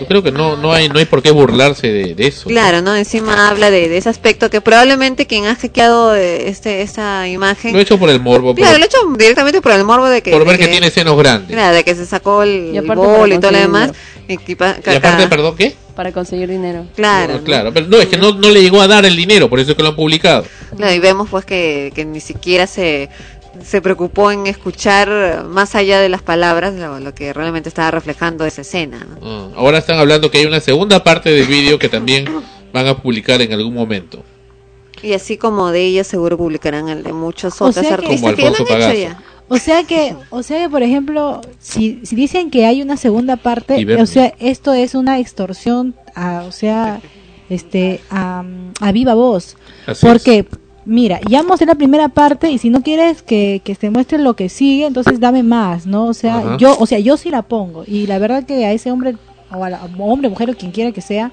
yo 0.00 0.06
creo 0.06 0.22
que 0.22 0.30
no 0.32 0.56
no 0.56 0.72
hay 0.72 0.88
no 0.88 0.98
hay 0.98 1.04
por 1.06 1.22
qué 1.22 1.30
burlarse 1.30 1.86
de, 1.88 2.14
de 2.14 2.26
eso 2.26 2.48
Claro, 2.48 2.82
¿no? 2.82 2.94
Encima 2.96 3.48
habla 3.48 3.70
de, 3.70 3.88
de 3.88 3.96
ese 3.96 4.08
aspecto 4.08 4.50
que 4.50 4.60
probablemente 4.60 5.26
quien 5.26 5.46
ha 5.46 5.54
hackeado 5.54 6.14
eh, 6.14 6.48
este, 6.48 6.82
esta 6.82 7.26
imagen... 7.28 7.72
lo 7.72 7.78
he 7.78 7.82
hecho 7.82 7.98
por 7.98 8.10
el 8.10 8.20
morbo 8.20 8.54
por, 8.54 8.56
Claro, 8.56 8.78
lo 8.78 8.84
he 8.84 8.86
hecho 8.86 8.98
directamente 9.18 9.60
por 9.62 9.72
el 9.72 9.84
morbo 9.84 10.06
de 10.08 10.22
que... 10.22 10.30
por 10.32 10.44
ver 10.46 10.58
que 10.58 10.68
tiene 10.68 10.90
senos 10.90 11.16
grandes 11.18 11.54
Claro, 11.54 11.74
de 11.74 11.84
que 11.84 11.94
se 11.94 12.06
sacó 12.06 12.42
el, 12.42 12.70
Y 12.74 12.76
el 12.76 12.84
aparte 12.84 13.06
bol 13.06 13.32
y 13.32 13.38
todo 13.38 13.50
lo 13.52 13.58
demás. 13.58 13.92
Y, 14.28 14.36
que 14.38 14.56
pa- 14.56 14.76
y 14.84 14.94
aparte 14.94 15.28
perdón 15.28 15.54
qué 15.56 15.74
Para 15.94 16.10
conseguir 16.12 16.48
dinero. 16.48 16.84
Claro, 16.96 17.34
No, 17.34 17.38
¿no? 17.38 17.44
claro 17.44 17.72
pero 17.72 17.86
no 17.86 17.96
es 17.98 18.06
que 18.08 18.16
no, 18.16 18.32
no 18.32 18.50
le 18.50 18.60
llegó 18.60 18.80
a 18.80 18.88
dar 18.88 19.06
el 19.06 19.16
dinero 19.16 19.48
por 19.48 19.60
eso 19.60 19.70
es 19.70 19.76
que 19.76 19.82
lo 19.82 19.90
han 19.90 19.96
publicado 19.96 20.44
Claro, 20.76 20.92
y 20.92 20.98
vemos 20.98 21.28
pues 21.30 21.44
que, 21.44 21.92
que 21.94 22.04
ni 22.04 22.20
siquiera 22.20 22.66
se, 22.66 23.08
se 23.64 23.80
preocupó 23.82 24.30
en 24.30 24.46
escuchar 24.46 25.44
más 25.48 25.74
allá 25.74 26.00
de 26.00 26.08
las 26.08 26.22
palabras 26.22 26.74
lo, 26.74 27.00
lo 27.00 27.14
que 27.14 27.32
realmente 27.32 27.68
estaba 27.68 27.90
reflejando 27.90 28.44
esa 28.44 28.62
escena. 28.62 29.06
¿no? 29.08 29.16
Ah, 29.22 29.48
ahora 29.56 29.78
están 29.78 29.98
hablando 29.98 30.30
que 30.30 30.38
hay 30.38 30.46
una 30.46 30.60
segunda 30.60 31.02
parte 31.04 31.30
del 31.30 31.46
vídeo 31.46 31.78
que 31.78 31.88
también 31.88 32.26
van 32.72 32.86
a 32.86 33.00
publicar 33.02 33.40
en 33.42 33.52
algún 33.52 33.72
momento 33.74 34.22
Y 35.02 35.12
así 35.12 35.36
como 35.36 35.70
de 35.70 35.82
ella 35.84 36.04
seguro 36.04 36.36
publicarán 36.36 36.88
el 36.88 37.02
de 37.02 37.12
muchos 37.12 37.60
O 37.60 37.66
otros 37.66 37.86
sea 37.86 37.96
que- 37.96 38.04
artistas 38.04 38.20
Como 38.20 38.34
que 38.36 38.42
ya 38.42 38.50
lo 38.50 38.56
han 38.84 38.90
hecho 38.90 39.00
ya. 39.00 39.22
O 39.48 39.58
sea 39.58 39.84
que, 39.84 40.16
o 40.30 40.42
sea 40.42 40.62
que 40.64 40.68
por 40.68 40.82
ejemplo, 40.82 41.40
si, 41.60 42.00
si 42.04 42.16
dicen 42.16 42.50
que 42.50 42.66
hay 42.66 42.82
una 42.82 42.96
segunda 42.96 43.36
parte, 43.36 43.86
o 44.00 44.04
sea, 44.06 44.34
esto 44.40 44.74
es 44.74 44.96
una 44.96 45.20
extorsión, 45.20 45.94
a, 46.16 46.42
o 46.48 46.50
sea, 46.50 47.00
este, 47.48 48.00
a, 48.10 48.42
a 48.80 48.90
viva 48.90 49.14
voz, 49.14 49.56
Así 49.86 50.04
porque 50.04 50.46
mira, 50.86 51.20
ya 51.28 51.42
mostré 51.42 51.66
la 51.66 51.74
primera 51.74 52.08
parte 52.08 52.50
y 52.50 52.58
si 52.58 52.70
no 52.70 52.82
quieres 52.82 53.20
que, 53.20 53.60
que 53.64 53.74
te 53.74 53.90
muestre 53.90 54.18
lo 54.18 54.34
que 54.34 54.48
sigue, 54.48 54.86
entonces 54.86 55.20
dame 55.20 55.42
más, 55.42 55.86
¿no? 55.86 56.06
O 56.06 56.14
sea, 56.14 56.38
Ajá. 56.38 56.56
yo, 56.56 56.76
o 56.78 56.86
sea, 56.86 56.98
yo 57.00 57.16
sí 57.16 57.28
la 57.28 57.42
pongo 57.42 57.84
y 57.86 58.06
la 58.06 58.18
verdad 58.18 58.46
que 58.46 58.64
a 58.64 58.72
ese 58.72 58.90
hombre 58.90 59.16
o 59.50 59.64
a 59.64 59.70
la, 59.70 59.84
hombre, 59.98 60.30
mujer 60.30 60.50
o 60.50 60.54
quien 60.54 60.70
quiera 60.70 60.92
que 60.92 61.00
sea, 61.00 61.32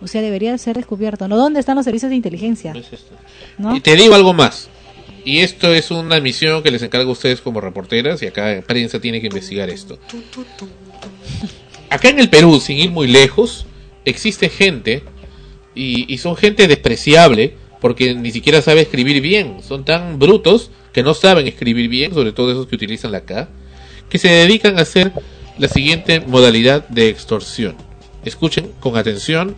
o 0.00 0.06
sea, 0.06 0.22
debería 0.22 0.56
ser 0.58 0.76
descubierto, 0.76 1.26
¿no? 1.28 1.36
¿Dónde 1.36 1.60
están 1.60 1.76
los 1.76 1.84
servicios 1.84 2.08
de 2.10 2.16
inteligencia? 2.16 2.72
es. 2.72 3.04
¿No? 3.58 3.76
Y 3.76 3.80
te 3.80 3.96
digo 3.96 4.14
algo 4.14 4.32
más. 4.32 4.70
Y 5.24 5.40
esto 5.40 5.74
es 5.74 5.90
una 5.90 6.20
misión 6.20 6.62
que 6.62 6.70
les 6.70 6.82
encargo 6.82 7.10
a 7.10 7.12
ustedes 7.12 7.40
como 7.40 7.60
reporteras 7.60 8.22
y 8.22 8.26
acá 8.26 8.52
en 8.52 8.62
prensa 8.62 9.00
tiene 9.00 9.20
que 9.20 9.26
investigar 9.26 9.68
esto. 9.68 9.98
Acá 11.90 12.08
en 12.08 12.20
el 12.20 12.30
Perú, 12.30 12.60
sin 12.60 12.78
ir 12.78 12.90
muy 12.90 13.08
lejos, 13.08 13.66
existe 14.04 14.48
gente 14.48 15.02
y, 15.74 16.12
y 16.12 16.18
son 16.18 16.36
gente 16.36 16.68
despreciable 16.68 17.56
porque 17.80 18.14
ni 18.14 18.30
siquiera 18.30 18.62
sabe 18.62 18.82
escribir 18.82 19.20
bien. 19.20 19.62
Son 19.62 19.84
tan 19.84 20.18
brutos 20.18 20.70
que 20.92 21.02
no 21.02 21.14
saben 21.14 21.46
escribir 21.46 21.88
bien, 21.88 22.14
sobre 22.14 22.32
todo 22.32 22.50
esos 22.50 22.66
que 22.66 22.76
utilizan 22.76 23.12
la 23.12 23.22
K, 23.22 23.48
que 24.08 24.18
se 24.18 24.28
dedican 24.28 24.78
a 24.78 24.82
hacer 24.82 25.12
la 25.58 25.68
siguiente 25.68 26.20
modalidad 26.20 26.88
de 26.88 27.08
extorsión. 27.08 27.76
Escuchen 28.24 28.72
con 28.80 28.96
atención 28.96 29.56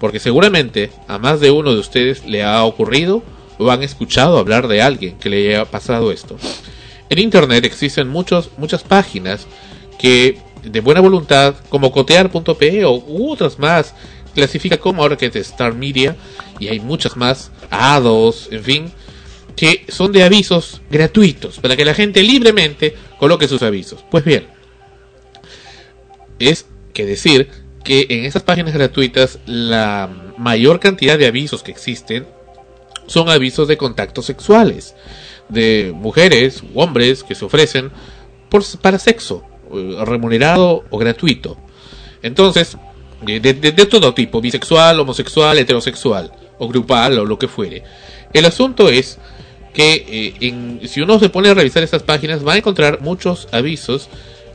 porque 0.00 0.18
seguramente 0.18 0.90
a 1.06 1.18
más 1.18 1.40
de 1.40 1.50
uno 1.50 1.72
de 1.72 1.78
ustedes 1.78 2.26
le 2.26 2.42
ha 2.42 2.64
ocurrido 2.64 3.22
o 3.58 3.70
han 3.70 3.82
escuchado 3.82 4.38
hablar 4.38 4.66
de 4.68 4.82
alguien 4.82 5.18
que 5.18 5.30
le 5.30 5.54
haya 5.54 5.64
pasado 5.64 6.10
esto. 6.10 6.36
En 7.08 7.18
internet 7.18 7.64
existen 7.64 8.08
muchos, 8.08 8.50
muchas 8.56 8.82
páginas 8.82 9.46
que 9.98 10.38
de 10.64 10.80
buena 10.80 11.00
voluntad, 11.00 11.54
como 11.68 11.92
cotear.pe 11.92 12.84
o 12.84 12.94
u 13.06 13.30
otras 13.30 13.58
más, 13.58 13.94
clasifica 14.34 14.78
como 14.78 15.08
de 15.08 15.40
Star 15.40 15.74
Media 15.74 16.16
y 16.58 16.68
hay 16.68 16.80
muchas 16.80 17.16
más, 17.16 17.50
A2, 17.70 18.48
en 18.50 18.64
fin, 18.64 18.92
que 19.56 19.84
son 19.88 20.12
de 20.12 20.22
avisos 20.22 20.82
gratuitos 20.90 21.58
para 21.58 21.76
que 21.76 21.84
la 21.84 21.94
gente 21.94 22.22
libremente 22.22 22.94
coloque 23.18 23.48
sus 23.48 23.62
avisos. 23.62 24.04
Pues 24.10 24.24
bien, 24.24 24.46
es 26.38 26.66
que 26.92 27.06
decir 27.06 27.48
que 27.84 28.06
en 28.10 28.24
esas 28.24 28.42
páginas 28.42 28.74
gratuitas 28.74 29.38
la 29.46 30.34
mayor 30.38 30.80
cantidad 30.80 31.18
de 31.18 31.26
avisos 31.26 31.62
que 31.62 31.70
existen 31.70 32.26
son 33.06 33.28
avisos 33.28 33.68
de 33.68 33.76
contactos 33.76 34.26
sexuales 34.26 34.94
de 35.48 35.92
mujeres 35.94 36.62
u 36.74 36.80
hombres 36.80 37.22
que 37.24 37.34
se 37.34 37.44
ofrecen 37.44 37.90
por, 38.48 38.64
para 38.80 38.98
sexo 38.98 39.44
eh, 39.72 39.96
remunerado 40.04 40.84
o 40.90 40.98
gratuito. 40.98 41.56
Entonces, 42.22 42.76
de, 43.24 43.40
de- 43.40 43.86
todo 43.86 44.14
tipo, 44.14 44.40
bisexual, 44.40 45.00
homosexual, 45.00 45.58
heterosexual 45.58 46.32
o 46.58 46.68
grupal 46.68 47.18
o 47.18 47.24
lo 47.24 47.38
que 47.38 47.48
fuere. 47.48 47.82
El 48.32 48.44
asunto 48.44 48.88
es 48.88 49.18
que 49.74 50.04
eh, 50.08 50.34
en- 50.40 50.80
si 50.86 51.00
uno 51.00 51.18
se 51.18 51.28
pone 51.28 51.48
a 51.48 51.54
revisar 51.54 51.82
estas 51.82 52.02
páginas 52.02 52.46
va 52.46 52.54
a 52.54 52.58
encontrar 52.58 53.00
muchos 53.00 53.48
avisos 53.52 54.08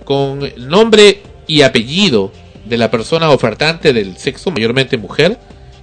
con 0.06 0.40
nombre 0.58 1.22
y 1.48 1.62
apellido 1.62 2.32
de 2.66 2.78
la 2.78 2.92
persona 2.92 3.30
ofertante 3.32 3.94
del 3.94 4.18
sexo, 4.18 4.52
mayormente 4.52 4.98
mujer, 4.98 5.38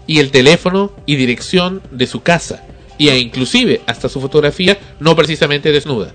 y 0.07 0.19
el 0.19 0.31
teléfono 0.31 0.93
y 1.07 1.17
dirección 1.17 1.81
de 1.91 2.07
su 2.07 2.23
casa, 2.23 2.65
y 2.99 3.09
e 3.09 3.19
inclusive 3.19 3.81
hasta 3.87 4.09
su 4.11 4.21
fotografía 4.21 4.79
no 5.01 5.17
precisamente 5.17 5.73
desnuda. 5.73 6.13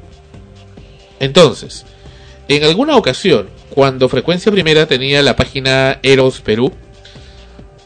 Entonces, 1.20 1.86
en 2.50 2.64
alguna 2.64 2.98
ocasión, 2.98 3.48
cuando 3.70 4.10
Frecuencia 4.10 4.52
Primera 4.52 4.88
tenía 4.88 5.22
la 5.22 5.36
página 5.36 6.00
Eros 6.04 6.42
Perú, 6.42 6.74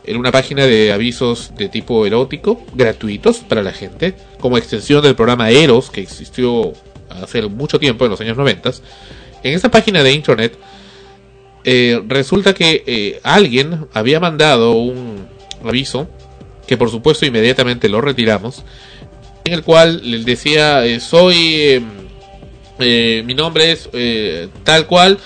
era 0.05 0.17
una 0.17 0.31
página 0.31 0.65
de 0.65 0.91
avisos 0.91 1.53
de 1.57 1.69
tipo 1.69 2.05
erótico, 2.05 2.61
gratuitos 2.73 3.39
para 3.39 3.61
la 3.61 3.71
gente, 3.71 4.15
como 4.39 4.57
extensión 4.57 5.03
del 5.03 5.15
programa 5.15 5.49
Eros, 5.49 5.89
que 5.89 6.01
existió 6.01 6.73
hace 7.09 7.41
mucho 7.43 7.79
tiempo, 7.79 8.05
en 8.05 8.11
los 8.11 8.21
años 8.21 8.37
90. 8.37 8.71
En 9.43 9.53
esa 9.53 9.69
página 9.69 10.01
de 10.01 10.13
internet, 10.13 10.57
eh, 11.65 12.01
resulta 12.07 12.53
que 12.53 12.83
eh, 12.85 13.19
alguien 13.23 13.87
había 13.93 14.19
mandado 14.19 14.73
un 14.73 15.27
aviso, 15.63 16.07
que 16.67 16.77
por 16.77 16.89
supuesto 16.89 17.25
inmediatamente 17.25 17.89
lo 17.89 18.01
retiramos, 18.01 18.63
en 19.45 19.53
el 19.53 19.63
cual 19.63 20.01
le 20.09 20.23
decía, 20.23 20.85
eh, 20.85 20.99
soy, 20.99 21.83
eh, 22.83 23.23
mi 23.25 23.33
nombre 23.33 23.71
es 23.71 23.89
eh, 23.93 24.49
tal 24.63 24.87
cual, 24.87 25.19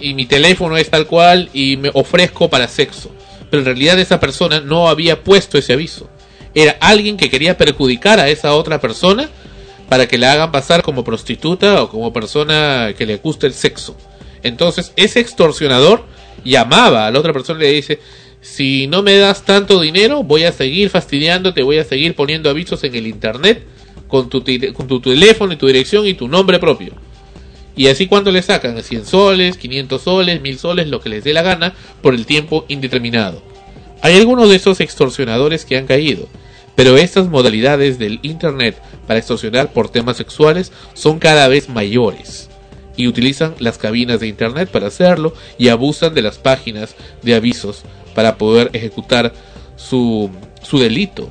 y 0.00 0.14
mi 0.14 0.26
teléfono 0.26 0.76
es 0.76 0.90
tal 0.90 1.06
cual, 1.06 1.50
y 1.52 1.76
me 1.76 1.90
ofrezco 1.94 2.48
para 2.48 2.68
sexo. 2.68 3.10
Pero 3.50 3.60
en 3.62 3.66
realidad 3.66 3.98
esa 3.98 4.20
persona 4.20 4.60
no 4.60 4.88
había 4.88 5.22
puesto 5.22 5.58
ese 5.58 5.72
aviso. 5.72 6.08
Era 6.54 6.76
alguien 6.80 7.16
que 7.16 7.30
quería 7.30 7.56
perjudicar 7.56 8.20
a 8.20 8.28
esa 8.28 8.54
otra 8.54 8.80
persona 8.80 9.28
para 9.88 10.06
que 10.06 10.18
la 10.18 10.32
hagan 10.32 10.52
pasar 10.52 10.82
como 10.82 11.04
prostituta 11.04 11.82
o 11.82 11.88
como 11.88 12.12
persona 12.12 12.94
que 12.96 13.06
le 13.06 13.16
gusta 13.16 13.46
el 13.46 13.54
sexo. 13.54 13.96
Entonces 14.42 14.92
ese 14.96 15.20
extorsionador 15.20 16.04
llamaba 16.44 17.06
a 17.06 17.10
la 17.10 17.18
otra 17.18 17.32
persona 17.32 17.58
y 17.60 17.62
le 17.62 17.72
dice, 17.72 17.98
si 18.40 18.86
no 18.86 19.02
me 19.02 19.16
das 19.16 19.44
tanto 19.44 19.80
dinero, 19.80 20.22
voy 20.22 20.44
a 20.44 20.52
seguir 20.52 20.90
fastidiándote, 20.90 21.62
voy 21.62 21.78
a 21.78 21.84
seguir 21.84 22.14
poniendo 22.14 22.48
avisos 22.48 22.82
en 22.84 22.94
el 22.94 23.06
internet 23.06 23.64
con 24.10 24.28
tu, 24.28 24.44
con 24.74 24.86
tu 24.86 25.00
teléfono 25.00 25.52
y 25.52 25.56
tu 25.56 25.66
dirección 25.66 26.06
y 26.06 26.14
tu 26.14 26.28
nombre 26.28 26.58
propio. 26.58 26.92
Y 27.76 27.86
así 27.86 28.06
cuando 28.06 28.30
le 28.30 28.42
sacan 28.42 28.82
100 28.82 29.06
soles, 29.06 29.56
500 29.56 30.02
soles, 30.02 30.42
1000 30.42 30.58
soles, 30.58 30.88
lo 30.88 31.00
que 31.00 31.08
les 31.08 31.24
dé 31.24 31.32
la 31.32 31.42
gana, 31.42 31.74
por 32.02 32.14
el 32.14 32.26
tiempo 32.26 32.66
indeterminado. 32.68 33.42
Hay 34.02 34.16
algunos 34.16 34.50
de 34.50 34.56
esos 34.56 34.80
extorsionadores 34.80 35.64
que 35.64 35.76
han 35.76 35.86
caído, 35.86 36.28
pero 36.74 36.96
estas 36.96 37.28
modalidades 37.28 37.98
del 37.98 38.18
Internet 38.22 38.76
para 39.06 39.18
extorsionar 39.18 39.72
por 39.72 39.88
temas 39.88 40.16
sexuales 40.16 40.72
son 40.94 41.18
cada 41.18 41.48
vez 41.48 41.68
mayores 41.68 42.48
y 42.96 43.06
utilizan 43.06 43.54
las 43.58 43.78
cabinas 43.78 44.20
de 44.20 44.28
Internet 44.28 44.68
para 44.70 44.88
hacerlo 44.88 45.32
y 45.58 45.68
abusan 45.68 46.14
de 46.14 46.22
las 46.22 46.38
páginas 46.38 46.96
de 47.22 47.34
avisos 47.34 47.82
para 48.14 48.36
poder 48.36 48.70
ejecutar 48.72 49.32
su, 49.76 50.30
su 50.62 50.78
delito. 50.78 51.30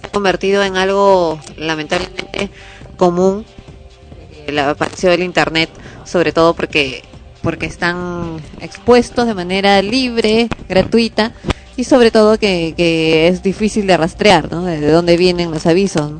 Se 0.00 0.06
ha 0.06 0.10
convertido 0.10 0.62
en 0.62 0.76
algo 0.76 1.38
lamentablemente 1.56 2.50
común 2.96 3.44
eh, 4.46 4.52
la 4.52 4.70
aparición 4.70 5.12
del 5.12 5.22
internet, 5.22 5.70
sobre 6.04 6.32
todo 6.32 6.54
porque 6.54 7.02
porque 7.42 7.66
están 7.66 8.38
expuestos 8.60 9.24
de 9.26 9.34
manera 9.34 9.80
libre, 9.80 10.48
gratuita 10.68 11.32
y 11.76 11.84
sobre 11.84 12.10
todo 12.10 12.38
que, 12.38 12.74
que 12.76 13.28
es 13.28 13.42
difícil 13.42 13.86
de 13.86 13.96
rastrear, 13.96 14.50
¿no? 14.50 14.64
De, 14.64 14.80
de 14.80 14.90
dónde 14.90 15.16
vienen 15.16 15.52
los 15.52 15.64
avisos. 15.66 16.10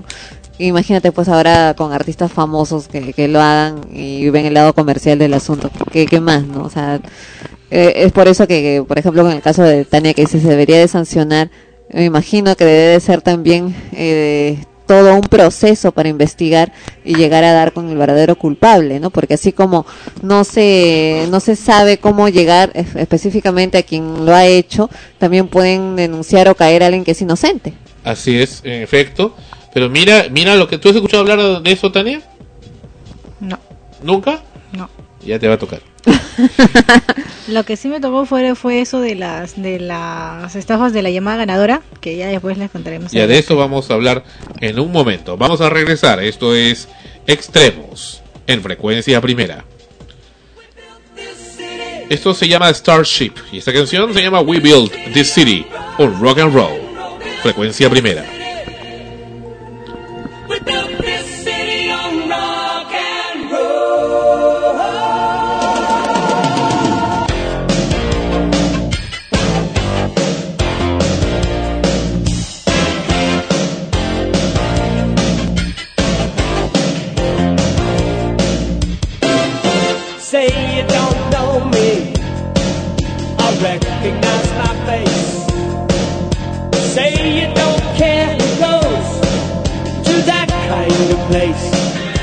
Imagínate 0.58 1.10
pues 1.12 1.28
ahora 1.28 1.74
con 1.74 1.92
artistas 1.92 2.32
famosos 2.32 2.86
que, 2.86 3.12
que 3.12 3.26
lo 3.26 3.40
hagan 3.40 3.80
y 3.92 4.30
ven 4.30 4.46
el 4.46 4.54
lado 4.54 4.72
comercial 4.72 5.18
del 5.18 5.34
asunto. 5.34 5.70
¿Qué, 5.90 6.06
qué 6.06 6.20
más, 6.20 6.44
no? 6.44 6.62
O 6.62 6.70
sea, 6.70 7.00
eh, 7.70 7.92
es 7.96 8.12
por 8.12 8.28
eso 8.28 8.46
que, 8.46 8.62
que, 8.62 8.84
por 8.86 8.98
ejemplo, 8.98 9.28
en 9.28 9.36
el 9.36 9.42
caso 9.42 9.64
de 9.64 9.84
Tania, 9.84 10.14
que 10.14 10.26
se 10.26 10.38
debería 10.38 10.78
de 10.78 10.88
sancionar, 10.88 11.50
me 11.92 12.04
imagino 12.04 12.56
que 12.56 12.64
debe 12.64 12.92
de 12.94 13.00
ser 13.00 13.22
también 13.22 13.74
eh, 13.92 14.58
todo 14.86 15.14
un 15.14 15.22
proceso 15.22 15.90
para 15.92 16.08
investigar 16.08 16.72
y 17.04 17.14
llegar 17.16 17.42
a 17.44 17.52
dar 17.52 17.72
con 17.72 17.88
el 17.90 17.96
verdadero 17.96 18.36
culpable, 18.36 19.00
¿no? 19.00 19.10
Porque 19.10 19.34
así 19.34 19.52
como 19.52 19.84
no 20.22 20.44
se 20.44 21.26
no 21.30 21.40
se 21.40 21.56
sabe 21.56 21.98
cómo 21.98 22.28
llegar 22.28 22.70
es- 22.74 22.94
específicamente 22.96 23.78
a 23.78 23.82
quien 23.82 24.24
lo 24.24 24.34
ha 24.34 24.46
hecho, 24.46 24.88
también 25.18 25.48
pueden 25.48 25.96
denunciar 25.96 26.48
o 26.48 26.54
caer 26.54 26.82
a 26.82 26.86
alguien 26.86 27.04
que 27.04 27.12
es 27.12 27.20
inocente. 27.22 27.72
Así 28.04 28.38
es, 28.38 28.60
en 28.64 28.82
efecto. 28.82 29.34
Pero 29.74 29.90
mira, 29.90 30.26
mira 30.30 30.54
lo 30.54 30.68
que 30.68 30.78
tú 30.78 30.88
has 30.88 30.94
escuchado 30.94 31.22
hablar 31.22 31.62
de 31.62 31.72
eso, 31.72 31.90
Tania. 31.92 32.22
No. 33.40 33.58
¿Nunca? 34.02 34.40
No. 34.72 34.88
Ya 35.26 35.38
te 35.38 35.48
va 35.48 35.54
a 35.54 35.58
tocar. 35.58 35.80
Lo 37.48 37.64
que 37.64 37.76
sí 37.76 37.88
me 37.88 38.00
tocó 38.00 38.26
fue, 38.26 38.54
fue 38.54 38.80
eso 38.80 39.00
de 39.00 39.14
las 39.14 39.60
de 39.60 39.80
las 39.80 40.54
estafas 40.54 40.92
de 40.92 41.02
la 41.02 41.10
llamada 41.10 41.38
ganadora, 41.38 41.82
que 42.00 42.16
ya 42.16 42.28
después 42.28 42.58
les 42.58 42.70
contaremos. 42.70 43.12
Ya 43.12 43.26
de 43.26 43.38
eso 43.38 43.56
vamos 43.56 43.90
a 43.90 43.94
hablar 43.94 44.24
en 44.60 44.78
un 44.78 44.92
momento. 44.92 45.36
Vamos 45.36 45.60
a 45.60 45.68
regresar. 45.68 46.22
Esto 46.22 46.54
es 46.54 46.88
Extremos 47.26 48.22
en 48.46 48.62
frecuencia 48.62 49.20
primera. 49.20 49.64
Esto 52.08 52.34
se 52.34 52.46
llama 52.46 52.72
Starship 52.72 53.32
y 53.50 53.58
esta 53.58 53.72
canción 53.72 54.14
se 54.14 54.22
llama 54.22 54.40
We 54.40 54.60
Built 54.60 54.92
This 55.12 55.32
City 55.32 55.66
on 55.98 56.20
Rock 56.20 56.38
and 56.38 56.54
Roll. 56.54 56.80
Frecuencia 57.42 57.90
primera. 57.90 58.24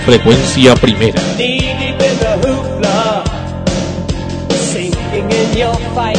Frecuencia 0.05 0.73
primera. 0.75 1.19
Sinking 4.49 5.31
in 5.31 5.57
your 5.57 5.75
fight. 5.93 6.17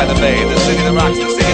By 0.00 0.06
the 0.06 0.14
bay, 0.14 0.42
the 0.44 0.58
city 0.60 0.82
that 0.82 0.94
rocks, 0.94 1.18
the 1.18 1.28
city 1.28 1.49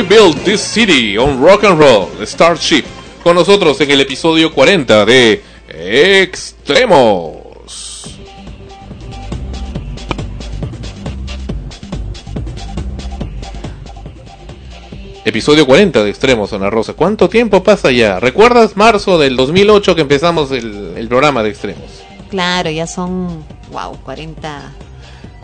We 0.00 0.06
built 0.08 0.38
this 0.46 0.62
city 0.62 1.18
on 1.18 1.42
rock 1.42 1.62
and 1.62 1.78
roll, 1.78 2.08
Starship. 2.24 2.84
Con 3.22 3.34
nosotros 3.34 3.78
en 3.82 3.90
el 3.90 4.00
episodio 4.00 4.50
40 4.50 5.04
de 5.04 5.42
Extremos. 5.68 7.36
Episodio 15.26 15.66
40 15.66 16.02
de 16.02 16.08
Extremos, 16.08 16.54
Ana 16.54 16.70
Rosa. 16.70 16.94
¿Cuánto 16.94 17.28
tiempo 17.28 17.62
pasa 17.62 17.90
ya? 17.90 18.18
¿Recuerdas 18.20 18.78
marzo 18.78 19.18
del 19.18 19.36
2008 19.36 19.94
que 19.94 20.00
empezamos 20.00 20.50
el, 20.50 20.94
el 20.96 21.08
programa 21.08 21.42
de 21.42 21.50
Extremos? 21.50 21.84
Claro, 22.30 22.70
ya 22.70 22.86
son, 22.86 23.44
wow, 23.70 23.98
40, 24.02 24.72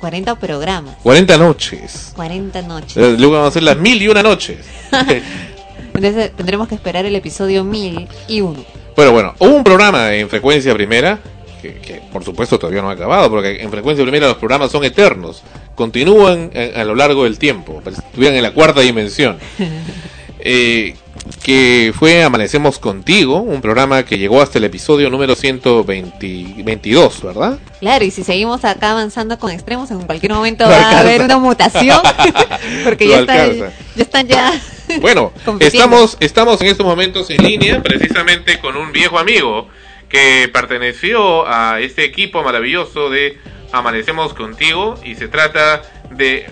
40 0.00 0.34
programas, 0.36 0.96
40 1.02 1.36
noches. 1.38 2.12
40 2.14 2.62
noches. 2.62 2.96
Eh, 2.96 3.16
Luego 3.18 3.34
vamos 3.34 3.46
a 3.46 3.48
hacer 3.48 3.62
las 3.62 3.76
mil 3.78 4.00
y 4.00 4.08
una 4.08 4.22
noches. 4.22 4.58
Entonces 5.94 6.32
tendremos 6.36 6.68
que 6.68 6.74
esperar 6.74 7.06
el 7.06 7.16
episodio 7.16 7.64
1001. 7.64 8.64
Bueno, 8.94 9.12
bueno, 9.12 9.34
hubo 9.38 9.54
un 9.54 9.64
programa 9.64 10.14
en 10.14 10.28
frecuencia 10.28 10.74
primera, 10.74 11.18
que, 11.62 11.74
que 11.74 12.02
por 12.12 12.22
supuesto 12.24 12.58
todavía 12.58 12.82
no 12.82 12.90
ha 12.90 12.92
acabado, 12.92 13.30
porque 13.30 13.62
en 13.62 13.70
frecuencia 13.70 14.04
primera 14.04 14.26
los 14.26 14.36
programas 14.36 14.70
son 14.70 14.84
eternos, 14.84 15.42
continúan 15.74 16.50
eh, 16.52 16.72
a, 16.76 16.84
lo 16.84 16.94
largo 16.94 17.24
del 17.24 17.38
tiempo, 17.38 17.82
estuvieran 17.86 18.36
en 18.36 18.42
la 18.42 18.52
cuarta 18.52 18.80
dimensión. 18.80 19.38
Eh, 20.38 20.94
que 21.42 21.92
fue 21.96 22.22
Amanecemos 22.22 22.78
Contigo, 22.78 23.40
un 23.40 23.60
programa 23.60 24.04
que 24.04 24.18
llegó 24.18 24.42
hasta 24.42 24.58
el 24.58 24.64
episodio 24.64 25.10
número 25.10 25.34
122, 25.34 27.22
¿verdad? 27.22 27.58
Claro, 27.80 28.04
y 28.04 28.10
si 28.10 28.24
seguimos 28.24 28.64
acá 28.64 28.92
avanzando 28.92 29.38
con 29.38 29.50
extremos, 29.50 29.90
en 29.90 30.02
cualquier 30.02 30.32
momento 30.32 30.64
No 30.64 30.70
va 30.70 30.90
a 30.90 31.00
haber 31.00 31.22
una 31.22 31.38
mutación, 31.38 32.00
porque 32.84 33.08
ya, 33.08 33.24
ya 33.24 33.72
están 33.96 34.26
ya... 34.26 34.60
Bueno, 35.00 35.32
estamos, 35.58 36.16
estamos 36.20 36.60
en 36.60 36.68
estos 36.68 36.86
momentos 36.86 37.28
en 37.30 37.42
línea 37.42 37.82
precisamente 37.82 38.60
con 38.60 38.76
un 38.76 38.92
viejo 38.92 39.18
amigo 39.18 39.68
que 40.08 40.48
perteneció 40.52 41.46
a 41.48 41.80
este 41.80 42.04
equipo 42.04 42.44
maravilloso 42.44 43.10
de 43.10 43.36
Amanecemos 43.72 44.32
Contigo 44.34 44.94
y 45.04 45.16
se 45.16 45.26
trata 45.26 45.82
de 46.10 46.46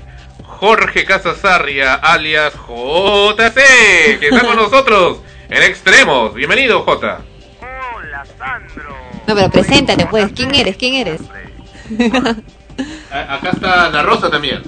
Jorge 0.58 1.04
Casasarria 1.04 1.94
alias 1.94 2.54
JC 2.54 4.18
que 4.20 4.28
está 4.28 4.40
con 4.46 4.56
nosotros 4.56 5.20
en 5.48 5.62
Extremos. 5.62 6.32
Bienvenido 6.34 6.82
J. 6.82 7.20
No, 9.26 9.34
pero 9.34 9.50
preséntate 9.50 10.06
pues, 10.06 10.32
¿quién 10.32 10.54
eres? 10.54 10.76
¿Quién 10.76 10.94
eres? 10.94 11.20
Acá 13.10 13.50
está 13.50 13.86
Ana 13.86 14.02
Rosa 14.02 14.30
también. 14.30 14.62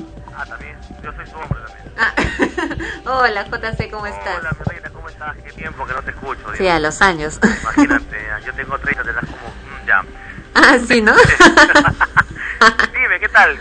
Hola, 3.07 3.47
JC, 3.47 3.91
¿cómo 3.91 4.07
estás? 4.07 4.39
Hola, 4.41 4.51
mi 4.59 4.65
reina, 4.71 4.91
¿cómo 4.91 5.09
estás? 5.09 5.37
Qué 5.45 5.53
tiempo 5.53 5.87
que 5.87 5.95
no 5.95 6.03
te 6.03 6.11
escucho. 6.11 6.43
Sí, 6.57 6.69
a 6.69 6.79
los 6.79 7.01
años. 7.01 7.39
Imagínate, 7.63 8.27
yo 8.45 8.53
tengo 8.53 8.79
30, 8.79 9.03
te 9.03 9.13
das 9.13 9.25
como... 9.25 9.49
mm, 9.49 9.87
ya. 9.87 10.05
ah, 10.55 10.79
sí, 10.87 11.01
¿no? 11.01 11.15
Dime, 12.93 13.21
¿qué 13.21 13.29
tal? 13.29 13.59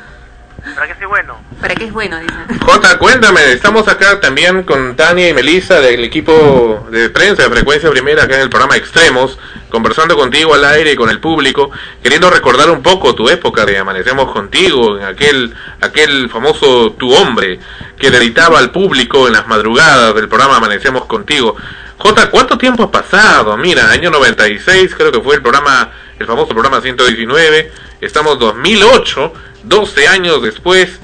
¿Para 0.74 0.88
qué 0.88 0.95
soy 0.95 1.05
bueno? 1.05 1.38
¿Para 1.61 1.76
qué 1.76 1.86
es 1.86 1.93
bueno? 1.93 2.20
Dicen. 2.20 2.59
Jota, 2.59 2.97
cuéntame, 2.97 3.51
estamos 3.51 3.88
acá 3.88 4.20
también 4.20 4.63
con 4.63 4.95
Tania 4.95 5.30
y 5.30 5.34
Melissa 5.34 5.80
del 5.80 6.03
equipo 6.03 6.88
de 6.89 7.09
prensa 7.09 7.43
de 7.43 7.49
Frecuencia 7.49 7.91
Primera, 7.91 8.24
acá 8.24 8.36
en 8.36 8.41
el 8.41 8.49
programa 8.49 8.76
Extremos, 8.76 9.38
conversando 9.70 10.18
contigo 10.18 10.55
al 10.55 10.66
aire 10.66 10.93
y 10.93 10.95
con 10.95 11.09
el 11.09 11.20
público, 11.20 11.70
queriendo 12.01 12.32
recordar 12.32 12.70
un 12.72 12.82
poco 12.82 13.13
tu 13.13 13.30
época 13.30 13.66
de 13.66 13.78
Amanecemos 13.78 14.32
Contigo, 14.32 14.97
en 14.97 15.05
aquel, 15.05 15.53
aquel 15.82 16.30
famoso 16.30 16.93
Tu 16.93 17.13
Hombre, 17.13 17.59
que 17.99 18.09
deleitaba 18.09 18.57
al 18.57 18.72
público 18.72 19.28
en 19.28 19.34
las 19.34 19.47
madrugadas 19.47 20.16
del 20.16 20.28
programa 20.28 20.57
Amanecemos 20.57 21.05
Contigo. 21.05 21.55
Jota, 21.97 22.30
¿cuánto 22.32 22.57
tiempo 22.57 22.84
ha 22.84 22.91
pasado? 22.91 23.55
Mira, 23.55 23.89
año 23.91 24.09
96 24.09 24.95
creo 24.95 25.11
que 25.11 25.22
fue 25.22 25.36
el 25.36 25.41
programa, 25.41 25.91
el 26.18 26.26
famoso 26.26 26.49
programa 26.49 26.82
119, 26.82 27.72
estamos 28.01 28.39
2008, 28.39 29.34
12 29.66 30.07
años 30.07 30.41
después, 30.41 30.99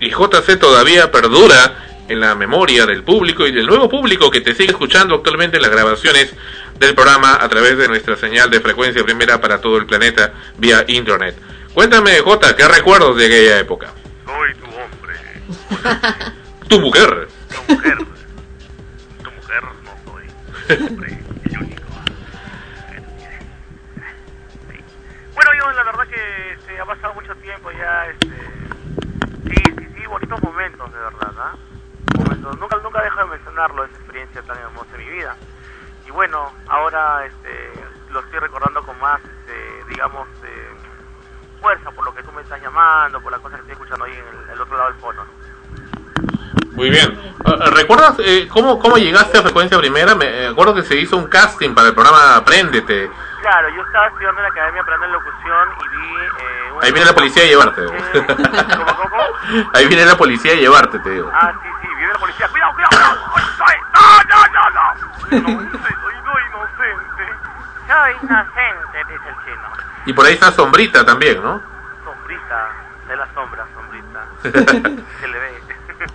y 0.00 0.10
JC 0.10 0.58
todavía 0.58 1.10
perdura 1.10 1.86
en 2.08 2.20
la 2.20 2.34
memoria 2.34 2.86
del 2.86 3.02
público 3.02 3.46
y 3.46 3.52
del 3.52 3.66
nuevo 3.66 3.88
público 3.88 4.30
que 4.30 4.40
te 4.40 4.54
sigue 4.54 4.70
escuchando 4.70 5.16
actualmente 5.16 5.58
las 5.58 5.70
grabaciones 5.70 6.32
del 6.78 6.94
programa 6.94 7.38
a 7.40 7.48
través 7.48 7.78
de 7.78 7.88
nuestra 7.88 8.16
señal 8.16 8.50
de 8.50 8.60
frecuencia 8.60 9.02
primera 9.02 9.40
para 9.40 9.60
todo 9.60 9.78
el 9.78 9.86
planeta 9.86 10.32
vía 10.58 10.84
internet. 10.88 11.36
Cuéntame, 11.74 12.18
Jota, 12.20 12.54
¿qué 12.54 12.66
recuerdos 12.68 13.16
de 13.16 13.26
aquella 13.26 13.58
época? 13.58 13.92
Soy 14.24 14.54
tu 14.54 14.66
hombre. 14.66 15.14
Tu 16.68 16.80
mujer. 16.80 17.28
Tu 17.66 17.72
mujer. 17.72 17.96
Tu 19.22 19.30
mujer 19.30 19.62
no 19.84 19.94
soy. 20.04 20.86
Hombre, 20.88 21.18
Este, 28.10 28.28
sí, 29.48 29.62
sí, 29.78 29.88
sí, 29.96 30.06
bonitos 30.06 30.42
momentos, 30.42 30.92
de 30.92 30.98
verdad, 30.98 31.32
¿ah? 31.38 31.54
Momentos. 32.18 32.58
Nunca, 32.58 32.76
nunca 32.82 33.02
dejo 33.02 33.20
de 33.20 33.26
mencionarlo, 33.26 33.84
esa 33.84 33.96
experiencia 33.96 34.42
tan 34.42 34.58
hermosa 34.58 34.88
en 34.94 35.06
mi 35.06 35.12
vida. 35.12 35.36
Y 36.06 36.10
bueno, 36.10 36.52
ahora 36.68 37.24
este, 37.26 37.72
lo 38.10 38.20
estoy 38.20 38.40
recordando 38.40 38.82
con 38.82 38.98
más, 38.98 39.20
este, 39.22 39.84
digamos, 39.88 40.28
eh, 40.44 40.74
fuerza 41.60 41.90
por 41.92 42.04
lo 42.04 42.14
que 42.14 42.22
tú 42.22 42.32
me 42.32 42.42
estás 42.42 42.60
llamando, 42.60 43.20
por 43.20 43.32
las 43.32 43.40
cosas 43.40 43.60
que 43.60 43.72
estoy 43.72 43.72
escuchando 43.72 44.04
ahí 44.04 44.12
en 44.12 44.50
el, 44.52 44.60
otro 44.60 44.76
lado 44.76 44.90
del 44.90 45.00
fono. 45.00 45.24
¿no? 45.24 46.76
Muy 46.76 46.90
bien. 46.90 47.18
Eh, 47.44 47.70
¿Recuerdas 47.72 48.16
eh, 48.18 48.48
cómo, 48.52 48.78
cómo 48.78 48.98
llegaste 48.98 49.38
a 49.38 49.42
Frecuencia 49.42 49.78
Primera? 49.78 50.14
Me 50.14 50.26
eh, 50.26 50.46
acuerdo 50.48 50.74
que 50.74 50.82
se 50.82 50.96
hizo 50.96 51.16
un 51.16 51.26
casting 51.26 51.74
para 51.74 51.88
el 51.88 51.94
programa 51.94 52.36
Apréndete. 52.36 53.10
Claro, 53.46 53.68
yo 53.68 53.80
estaba 53.80 54.08
estudiando 54.08 54.40
en 54.40 54.42
la 54.42 54.48
Academia 54.48 54.82
Aprender 54.82 55.08
Locución 55.08 55.68
y 55.78 55.88
vi... 55.96 56.16
Eh, 56.16 56.78
Ahí 56.82 56.90
viene 56.90 57.06
la 57.06 57.14
policía 57.14 57.44
a 57.44 57.46
llevarte. 57.46 57.86
¿Cómo, 57.86 58.86
cómo, 58.86 59.08
cómo? 59.08 59.70
Ahí 59.72 59.86
viene 59.86 60.04
la 60.04 60.16
policía 60.16 60.50
a 60.50 60.56
llevarte, 60.56 60.98
te 60.98 61.10
digo. 61.10 61.30
Ah, 61.32 61.52
sí, 61.62 61.68
sí, 61.80 61.86
viene 61.94 62.12
la 62.12 62.18
policía. 62.18 62.48
¡Cuidado, 62.48 62.74
cuidado! 62.74 62.96
ay! 63.66 63.78
¡No, 63.94 64.24
no, 64.24 64.46
no, 64.48 64.70
no! 64.70 64.94
No, 65.30 65.70
soy, 65.70 65.94
soy 65.94 66.14
no 66.24 66.40
inocente. 66.40 67.24
Soy 67.86 68.12
inocente, 68.20 68.98
dice 69.12 69.28
el 69.28 69.44
chino. 69.44 69.72
Y 70.06 70.12
por 70.12 70.26
ahí 70.26 70.34
está 70.34 70.50
Sombrita 70.50 71.06
también, 71.06 71.40
¿no? 71.40 71.62
Sombrita, 72.04 72.68
de 73.06 73.16
la 73.16 73.32
sombra, 73.32 73.64
sombrita. 73.76 74.26
Se 75.20 75.28
le 75.28 75.38
ve. 75.38 75.62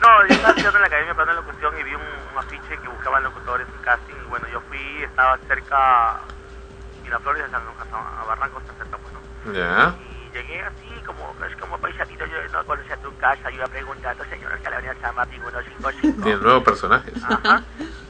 No, 0.00 0.24
yo 0.28 0.34
estaba 0.34 0.50
estudiando 0.50 0.78
en 0.78 0.82
la 0.82 0.86
Academia 0.86 1.10
Aprender 1.12 1.34
Locución 1.34 1.76
y 1.76 1.82
vi 1.82 1.92
un, 1.96 2.02
un 2.02 2.38
afiche 2.38 2.78
que 2.80 2.86
buscaban 2.86 3.24
locutores 3.24 3.66
en 3.66 3.82
casting. 3.82 4.14
Y 4.14 4.28
bueno, 4.28 4.46
yo 4.46 4.60
fui, 4.68 5.02
estaba 5.02 5.36
cerca... 5.48 6.20
Miraflores 7.08 7.42
a, 7.44 7.50
San- 7.50 7.62
a, 7.62 7.84
San- 7.90 8.20
a 8.20 8.24
Barranco 8.26 8.58
está 8.60 8.72
cerca, 8.74 8.98
pues, 8.98 9.14
¿no? 9.14 9.52
Ya. 9.54 9.94
Y 9.98 10.30
llegué 10.36 10.60
así, 10.60 11.02
como, 11.06 11.34
es 11.48 11.56
como 11.56 11.78
paisanito, 11.78 12.26
yo 12.26 12.36
no 12.52 12.64
conocía 12.66 12.96
tu 12.98 13.16
casa, 13.16 13.48
yo 13.50 13.56
iba 13.56 13.66
preguntando, 13.66 14.24
señor, 14.26 14.58
que 14.58 14.68
la 14.70 14.76
avenida 14.76 14.94
Chamarri, 15.00 15.38
155. 15.40 16.22
Tiene 16.22 16.40
nuevos 16.42 16.62
personajes. 16.64 17.14
Ajá. 17.24 17.62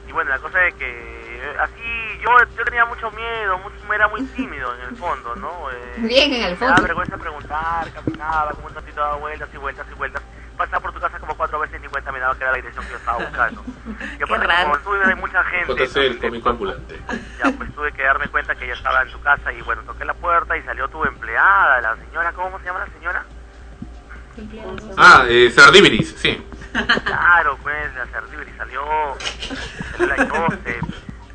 Y 0.08 0.12
bueno, 0.12 0.30
la 0.30 0.38
cosa 0.40 0.64
es 0.66 0.74
que 0.74 0.86
eh, 0.88 1.56
así, 1.60 2.18
yo, 2.20 2.30
yo 2.56 2.64
tenía 2.64 2.84
mucho 2.86 3.08
miedo, 3.12 3.58
mu- 3.58 3.92
era 3.92 4.08
muy 4.08 4.22
tímido 4.28 4.74
en 4.74 4.80
el 4.88 4.96
fondo, 4.96 5.36
¿no? 5.36 5.70
Eh, 5.70 5.94
Bien, 5.98 6.32
en 6.32 6.42
el 6.42 6.50
Me 6.52 6.56
fondo. 6.56 6.74
daba 6.74 6.86
vergüenza 6.86 7.16
preguntar, 7.16 7.92
caminaba 7.92 8.50
como 8.52 8.66
un 8.66 8.74
ratito 8.74 9.00
daba 9.00 9.14
vueltas 9.16 9.48
y 9.54 9.56
vueltas 9.58 9.86
y 9.90 9.94
vueltas. 9.94 10.22
Pasaba 10.56 10.80
por 10.80 10.92
tu 10.92 10.98
casa 10.98 11.20
como 11.20 11.36
cuatro 11.36 11.60
veces 11.60 11.80
y 11.84 11.86
me 12.18 12.22
daba 12.22 12.34
que 12.36 12.42
era 12.42 12.50
la 12.50 12.56
dirección 12.56 12.84
que 12.84 12.90
yo 12.90 12.96
estaba 12.98 13.18
buscando. 13.18 13.64
Y 14.18 14.22
aparte, 14.22 14.46
raro. 14.46 14.70
como 14.70 14.78
tú 14.80 15.08
hay 15.08 15.14
mucha 15.14 15.42
gente, 15.44 15.86
JC, 15.86 15.96
el 15.96 16.18
cómico 16.18 16.50
ambulante. 16.50 17.00
ya 17.38 17.50
pues 17.56 17.74
tuve 17.74 17.92
que 17.92 18.02
darme 18.02 18.28
cuenta 18.28 18.54
que 18.54 18.64
ella 18.64 18.74
estaba 18.74 19.02
en 19.02 19.10
tu 19.10 19.20
casa 19.20 19.52
y 19.52 19.62
bueno, 19.62 19.82
toqué 19.82 20.04
la 20.04 20.14
puerta 20.14 20.56
y 20.56 20.62
salió 20.62 20.88
tu 20.88 21.04
empleada, 21.04 21.80
la 21.80 21.96
señora, 21.96 22.32
¿cómo 22.32 22.58
se 22.58 22.66
llama 22.66 22.80
la 22.80 22.92
señora? 22.92 23.24
Ah, 24.96 25.24
eh, 25.28 25.50
Sardiviris, 25.50 26.14
sí. 26.18 26.44
Claro, 27.04 27.58
pues, 27.62 27.94
la 27.94 28.06
Cerdibri 28.06 28.52
salió, 28.56 28.84
salió 29.96 30.06
la 30.06 30.26
Joseph, 30.28 30.84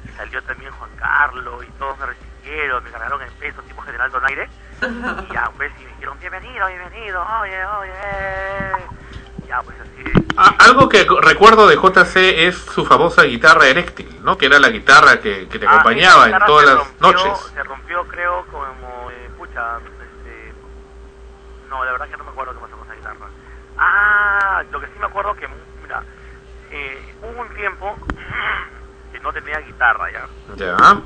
y 0.07 0.17
salió 0.17 0.41
también 0.43 0.71
Juan 0.71 0.91
Carlos, 0.97 1.65
y 1.65 1.71
todos 1.79 1.97
me 1.99 2.05
recibieron, 2.05 2.83
me 2.83 2.91
cargaron 2.91 3.21
en 3.21 3.31
peso, 3.33 3.61
tipo 3.63 3.81
General 3.81 4.11
Donaire, 4.11 4.47
y 5.29 5.33
ya, 5.33 5.51
pues, 5.57 5.71
y 5.79 5.83
me 5.83 5.89
dijeron, 5.89 6.17
bienvenido, 6.19 6.67
bienvenido, 6.67 7.25
oye, 7.41 7.65
oye, 7.65 9.02
ya, 9.53 9.61
pues, 9.63 9.77
así, 9.79 10.25
Ah, 10.35 10.55
algo 10.59 10.89
que 10.89 11.05
recuerdo 11.21 11.67
de 11.67 11.75
JC 11.75 12.47
es 12.47 12.57
su 12.57 12.85
famosa 12.85 13.21
guitarra 13.23 13.67
eréctil, 13.67 14.09
¿no? 14.23 14.35
Que 14.37 14.47
era 14.47 14.59
la 14.59 14.69
guitarra 14.69 15.19
que, 15.19 15.47
que 15.47 15.59
te 15.59 15.67
Ah, 15.67 15.71
acompañaba 15.73 16.27
en 16.27 16.39
todas 16.47 16.65
las 16.65 16.75
rompió- 16.79 16.99
noches. 17.01 17.51
Se 17.53 17.63
rompió, 17.63 18.03
creo, 18.07 18.45
como, 18.47 19.11
eh, 19.11 19.29
pucha, 19.37 19.77
este, 19.77 20.53
no, 21.69 21.85
la 21.85 21.91
verdad 21.91 22.09
que 22.09 22.17
no 22.17 22.23
me 22.23 22.31
acuerdo 22.31 22.53
qué 22.53 22.59
pasó 22.61 22.75
con 22.77 22.85
esa 22.87 22.95
guitarra. 22.95 23.27
Ah, 23.77 24.63
lo 24.71 24.79
que 24.79 24.87
sí 24.87 24.93
me 24.99 25.05
acuerdo 25.05 25.35
que, 25.35 25.47
mira, 25.83 26.03
eh, 26.71 27.13
hubo 27.21 27.41
un 27.41 27.49
tiempo 27.55 27.95
que 29.11 29.19
no 29.19 29.31
tenía 29.33 29.59
guitarra, 29.59 30.11
¿ya? 30.11 30.27
Ya. 30.55 30.97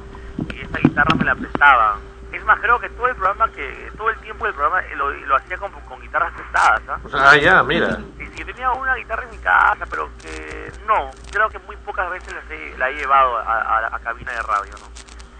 y 0.54 0.62
esta 0.62 0.80
guitarra 0.80 1.16
me 1.18 1.26
la 1.26 1.36
prestaba. 1.36 1.98
Es 2.32 2.44
más, 2.46 2.60
creo 2.60 2.78
que 2.80 2.90
todo 2.90 3.08
el 3.08 3.16
programa, 3.16 3.50
que 3.52 3.90
todo 3.98 4.10
el 4.10 4.18
tiempo 4.20 4.46
del 4.46 4.54
programa 4.54 4.82
lo, 4.96 5.10
lo 5.12 5.36
hacía 5.38 5.58
con, 5.58 5.72
con 5.72 6.00
guitarras 6.02 6.34
prestadas, 6.34 6.82
¿ah? 6.90 7.00
Ah, 7.14 7.36
ya, 7.38 7.64
mira. 7.64 8.00
Yo 8.38 8.46
tenía 8.46 8.72
una 8.72 8.96
guitarra 8.96 9.24
en 9.24 9.32
mi 9.32 9.38
casa, 9.40 9.86
pero 9.90 10.10
que 10.22 10.72
no, 10.86 11.10
creo 11.32 11.50
que 11.50 11.60
muy 11.60 11.76
pocas 11.78 12.10
veces 12.10 12.34
las 12.34 12.50
he- 12.52 12.78
la 12.78 12.90
he 12.90 12.94
llevado 12.96 13.38
a, 13.38 13.42
a, 13.62 13.96
a 13.96 14.00
cabina 14.00 14.32
de 14.32 14.42
radio, 14.44 14.72
¿no? 14.80 14.88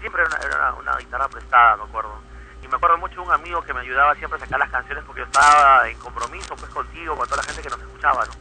Siempre 0.00 0.22
era 0.22 0.36
una, 0.36 0.46
era 0.46 0.56
una, 0.72 0.74
una 0.90 0.96
guitarra 0.98 1.28
prestada, 1.28 1.76
me 1.76 1.84
acuerdo. 1.84 2.20
Y 2.62 2.66
me 2.68 2.74
acuerdo 2.76 2.98
mucho 2.98 3.14
de 3.22 3.28
un 3.28 3.32
amigo 3.32 3.62
que 3.62 3.72
me 3.72 3.80
ayudaba 3.80 4.14
siempre 4.16 4.36
a 4.36 4.40
sacar 4.40 4.58
las 4.58 4.70
canciones 4.70 5.04
porque 5.04 5.20
yo 5.20 5.26
estaba 5.26 5.88
en 5.88 5.96
compromiso 5.98 6.56
pues 6.56 6.70
contigo, 6.72 7.16
con 7.16 7.24
toda 7.28 7.38
la 7.38 7.42
gente 7.44 7.62
que 7.62 7.70
nos 7.70 7.80
escuchaba, 7.80 8.24
¿no? 8.26 8.32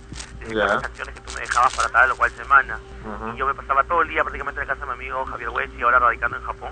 Las 0.65 0.81
canciones 0.81 1.13
que 1.15 1.21
tú 1.21 1.31
me 1.33 1.41
dejabas 1.41 1.75
para 1.75 1.89
tal 1.89 2.11
o 2.11 2.15
cual 2.17 2.31
semana. 2.31 2.79
Y 3.35 3.37
yo 3.37 3.45
me 3.45 3.53
pasaba 3.53 3.83
todo 3.83 4.01
el 4.01 4.07
día 4.09 4.23
prácticamente 4.23 4.61
en 4.61 4.67
la 4.67 4.73
casa 4.73 4.85
de 4.85 4.91
mi 4.91 4.97
amigo 5.05 5.25
Javier 5.25 5.49
Huechi, 5.49 5.81
ahora 5.83 5.99
radicando 5.99 6.37
en 6.37 6.43
Japón 6.43 6.71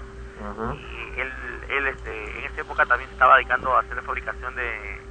y 0.75 1.19
él, 1.21 1.31
él 1.69 1.87
este, 1.87 2.39
en 2.39 2.45
esa 2.51 2.61
época 2.61 2.85
también 2.85 3.09
se 3.09 3.13
estaba 3.13 3.35
dedicando 3.35 3.75
a 3.75 3.79
hacer 3.81 3.95
la 3.95 4.01
fabricación 4.01 4.53
de, 4.55 5.01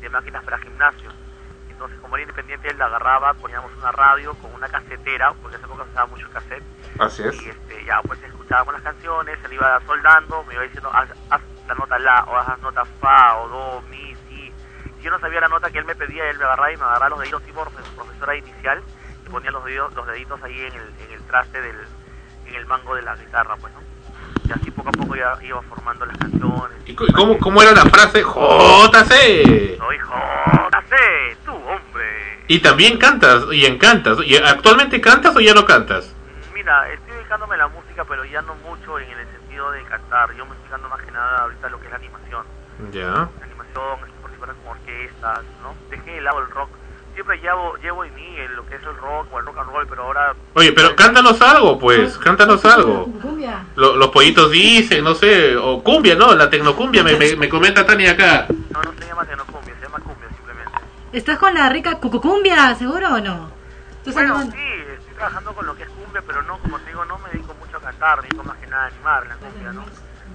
de 0.00 0.08
máquinas 0.10 0.42
para 0.44 0.58
gimnasios. 0.58 1.14
Entonces, 1.82 2.00
como 2.00 2.14
era 2.16 2.22
independiente, 2.22 2.68
él 2.68 2.78
la 2.78 2.86
agarraba, 2.86 3.34
poníamos 3.34 3.72
una 3.76 3.90
radio 3.90 4.34
con 4.34 4.54
una 4.54 4.68
casetera, 4.68 5.32
porque 5.42 5.56
en 5.56 5.64
esa 5.64 5.66
época 5.66 5.82
se 5.84 5.90
usaba 5.90 6.06
mucho 6.06 6.30
cassette, 6.30 6.62
Así 7.00 7.22
es. 7.24 7.42
y 7.42 7.48
este, 7.48 7.84
ya 7.84 8.00
pues 8.02 8.22
escuchábamos 8.22 8.74
las 8.74 8.82
canciones, 8.84 9.36
él 9.44 9.52
iba 9.54 9.80
soldando, 9.84 10.44
me 10.44 10.54
iba 10.54 10.62
diciendo, 10.62 10.90
haz, 10.94 11.08
haz 11.30 11.40
la 11.66 11.74
nota 11.74 11.98
la, 11.98 12.22
o 12.24 12.36
haz 12.36 12.46
la 12.50 12.56
nota 12.58 12.84
fa, 13.00 13.36
o 13.38 13.48
do, 13.48 13.82
mi, 13.90 14.14
si. 14.28 14.52
Si 14.96 15.02
yo 15.02 15.10
no 15.10 15.18
sabía 15.18 15.40
la 15.40 15.48
nota 15.48 15.68
que 15.72 15.78
él 15.78 15.84
me 15.84 15.96
pedía, 15.96 16.30
él 16.30 16.38
me 16.38 16.44
agarraba 16.44 16.72
y 16.72 16.76
me 16.76 16.84
agarraba 16.84 17.08
los 17.08 17.18
deditos 17.18 17.42
tipo 17.42 17.64
profe- 17.64 17.94
profesora 17.96 18.36
inicial, 18.36 18.80
y 19.26 19.28
ponía 19.28 19.50
los 19.50 19.64
deditos, 19.64 19.92
los 19.96 20.06
deditos 20.06 20.40
ahí 20.44 20.60
en 20.60 20.74
el, 20.74 20.94
en 21.00 21.10
el 21.10 21.22
traste 21.26 21.60
del, 21.60 21.76
en 22.46 22.54
el 22.54 22.66
mango 22.66 22.94
de 22.94 23.02
la 23.02 23.16
guitarra, 23.16 23.56
pues, 23.56 23.72
¿no? 23.74 23.80
Y 24.48 24.52
así 24.52 24.70
poco 24.70 24.88
a 24.88 24.92
poco 24.92 25.16
ya 25.16 25.36
iba 25.42 25.62
formando 25.62 26.06
las 26.06 26.16
canciones. 26.18 26.78
¿Y 26.86 26.94
cómo, 26.94 27.38
cómo 27.38 27.62
era 27.62 27.72
la 27.72 27.84
frase 27.86 28.22
JC? 28.22 29.78
Soy 29.78 29.98
JC, 29.98 31.36
tú, 31.44 31.52
hombre. 31.52 32.44
Y 32.48 32.58
también 32.60 32.98
cantas 32.98 33.44
y 33.52 33.66
encantas. 33.66 34.18
¿Y 34.24 34.36
actualmente 34.36 35.00
cantas 35.00 35.34
o 35.36 35.40
ya 35.40 35.54
no 35.54 35.64
cantas? 35.64 36.14
Mira, 36.54 36.92
estoy 36.92 37.14
dedicándome 37.14 37.54
a 37.54 37.58
la 37.58 37.68
música, 37.68 38.04
pero 38.04 38.24
ya 38.24 38.42
no 38.42 38.54
mucho 38.56 38.98
en 38.98 39.10
el 39.10 39.26
sentido 39.28 39.70
de 39.70 39.82
cantar. 39.84 40.34
Yo 40.34 40.44
me 40.44 40.54
estoy 40.54 40.70
dando 40.70 40.88
más 40.88 41.02
que 41.02 41.10
nada 41.10 41.42
ahorita 41.42 41.68
lo 41.68 41.78
que 41.80 41.86
es 41.86 41.90
la 41.90 41.98
animación. 41.98 42.46
Ya. 42.92 43.08
La 43.08 43.44
animación, 43.44 43.98
estoy 44.00 44.20
participando 44.22 44.54
con 44.62 44.76
orquestas, 44.76 45.40
¿no? 45.62 45.74
Dejé 45.90 46.10
de 46.12 46.20
lado 46.20 46.40
el 46.40 46.50
rock. 46.50 46.70
Siempre 47.24 47.38
llevo, 47.40 47.76
llevo 47.76 48.04
en 48.04 48.12
mí 48.16 48.36
lo 48.56 48.66
que 48.66 48.74
es 48.74 48.82
el 48.82 48.96
rock 48.96 49.28
o 49.32 49.38
el 49.38 49.46
rock 49.46 49.58
and 49.58 49.70
roll, 49.70 49.86
pero 49.86 50.02
ahora... 50.02 50.34
Oye, 50.54 50.72
pero 50.72 50.96
cántanos 50.96 51.40
algo, 51.40 51.78
pues. 51.78 52.18
Cántanos 52.18 52.64
algo. 52.64 53.06
Lo- 53.76 53.94
los 53.94 54.08
pollitos 54.08 54.50
dicen, 54.50 55.04
no 55.04 55.14
sé. 55.14 55.56
O 55.56 55.84
cumbia, 55.84 56.16
¿no? 56.16 56.34
La 56.34 56.50
tecnocumbia, 56.50 57.04
me, 57.04 57.14
me, 57.14 57.36
me 57.36 57.48
comenta 57.48 57.86
Tania 57.86 58.10
acá. 58.10 58.48
No, 58.72 58.82
no 58.82 58.92
se 58.98 59.06
llama 59.06 59.24
tecnocumbia, 59.24 59.72
se 59.76 59.82
llama 59.82 60.00
cumbia 60.00 60.28
simplemente. 60.34 60.72
¿Estás 61.12 61.38
con 61.38 61.54
la 61.54 61.68
rica 61.68 61.94
cucucumbia, 62.00 62.74
seguro 62.74 63.14
o 63.14 63.20
no? 63.20 63.52
¿Tú 64.04 64.12
Bueno, 64.12 64.34
sabes- 64.40 64.52
sí, 64.52 64.92
estoy 64.98 65.14
trabajando 65.14 65.52
con 65.54 65.64
lo 65.66 65.76
que 65.76 65.84
es 65.84 65.90
cumbia, 65.90 66.22
pero 66.26 66.42
no, 66.42 66.58
como 66.58 66.76
te 66.80 66.86
digo, 66.90 67.04
no 67.04 67.18
me 67.18 67.30
dedico 67.30 67.54
mucho 67.54 67.76
a 67.76 67.80
cantar, 67.82 68.16
me 68.16 68.22
dedico 68.24 68.42
más 68.42 68.56
que 68.58 68.66
nada 68.66 68.82
a 68.82 68.86
animar 68.88 69.22
en 69.22 69.28
la 69.28 69.36
cumbia, 69.36 69.72
¿no? 69.72 69.84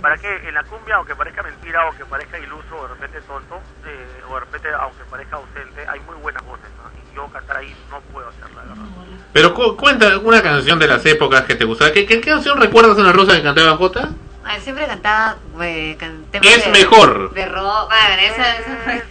¿Para 0.01 0.15
qué? 0.15 0.47
En 0.47 0.53
la 0.53 0.63
cumbia, 0.63 0.95
aunque 0.95 1.15
parezca 1.15 1.41
mentira, 1.43 1.89
o 1.89 1.97
que 1.97 2.05
parezca 2.05 2.37
iluso, 2.39 2.77
o 2.79 2.83
de 2.87 2.93
repente 2.93 3.19
tonto, 3.27 3.59
eh, 3.83 4.21
o 4.29 4.35
de 4.35 4.39
repente, 4.41 4.69
aunque 4.79 5.03
parezca 5.09 5.35
ausente, 5.37 5.85
hay 5.89 5.99
muy 6.01 6.15
buenas 6.21 6.45
voces, 6.45 6.69
yo 7.17 7.27
cantar 7.33 7.57
ahí 7.57 7.75
no 7.89 7.99
puedo 8.13 8.29
hacerla, 8.29 8.61
la 8.63 8.69
verdad. 8.69 8.85
Pero 9.33 9.53
cu- 9.53 9.75
cuenta 9.75 10.17
una 10.19 10.41
canción 10.41 10.77
de 10.79 10.87
las 10.87 11.05
épocas 11.05 11.41
que 11.43 11.55
te 11.55 11.65
gustaba. 11.65 11.91
¿Qué, 11.91 12.05
qué, 12.05 12.21
qué 12.21 12.31
canción 12.31 12.59
recuerdas 12.59 12.97
en 12.97 13.05
la 13.05 13.11
rosa 13.11 13.35
que 13.35 13.43
cantaba 13.43 13.75
Jota? 13.77 14.09
Ah, 14.45 14.57
siempre 14.61 14.85
cantaba 14.87 15.35
eh, 15.61 15.95
can- 15.99 16.25
temas 16.31 16.47
¿Qué 16.47 16.55
es 16.55 16.65
de- 16.65 16.71
mejor? 16.71 17.33
De 17.33 17.45
rock. 17.47 17.89
Bueno, 17.89 18.21
esa, 18.21 18.57
esa 18.57 18.77
fue. 18.85 19.03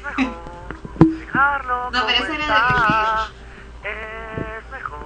Dejarlo 1.20 1.90
No, 1.90 2.06
pero 2.06 2.24
esa 2.24 2.34
era 2.34 2.44
está, 2.44 3.28
es 3.84 4.72
mejor. 4.72 4.98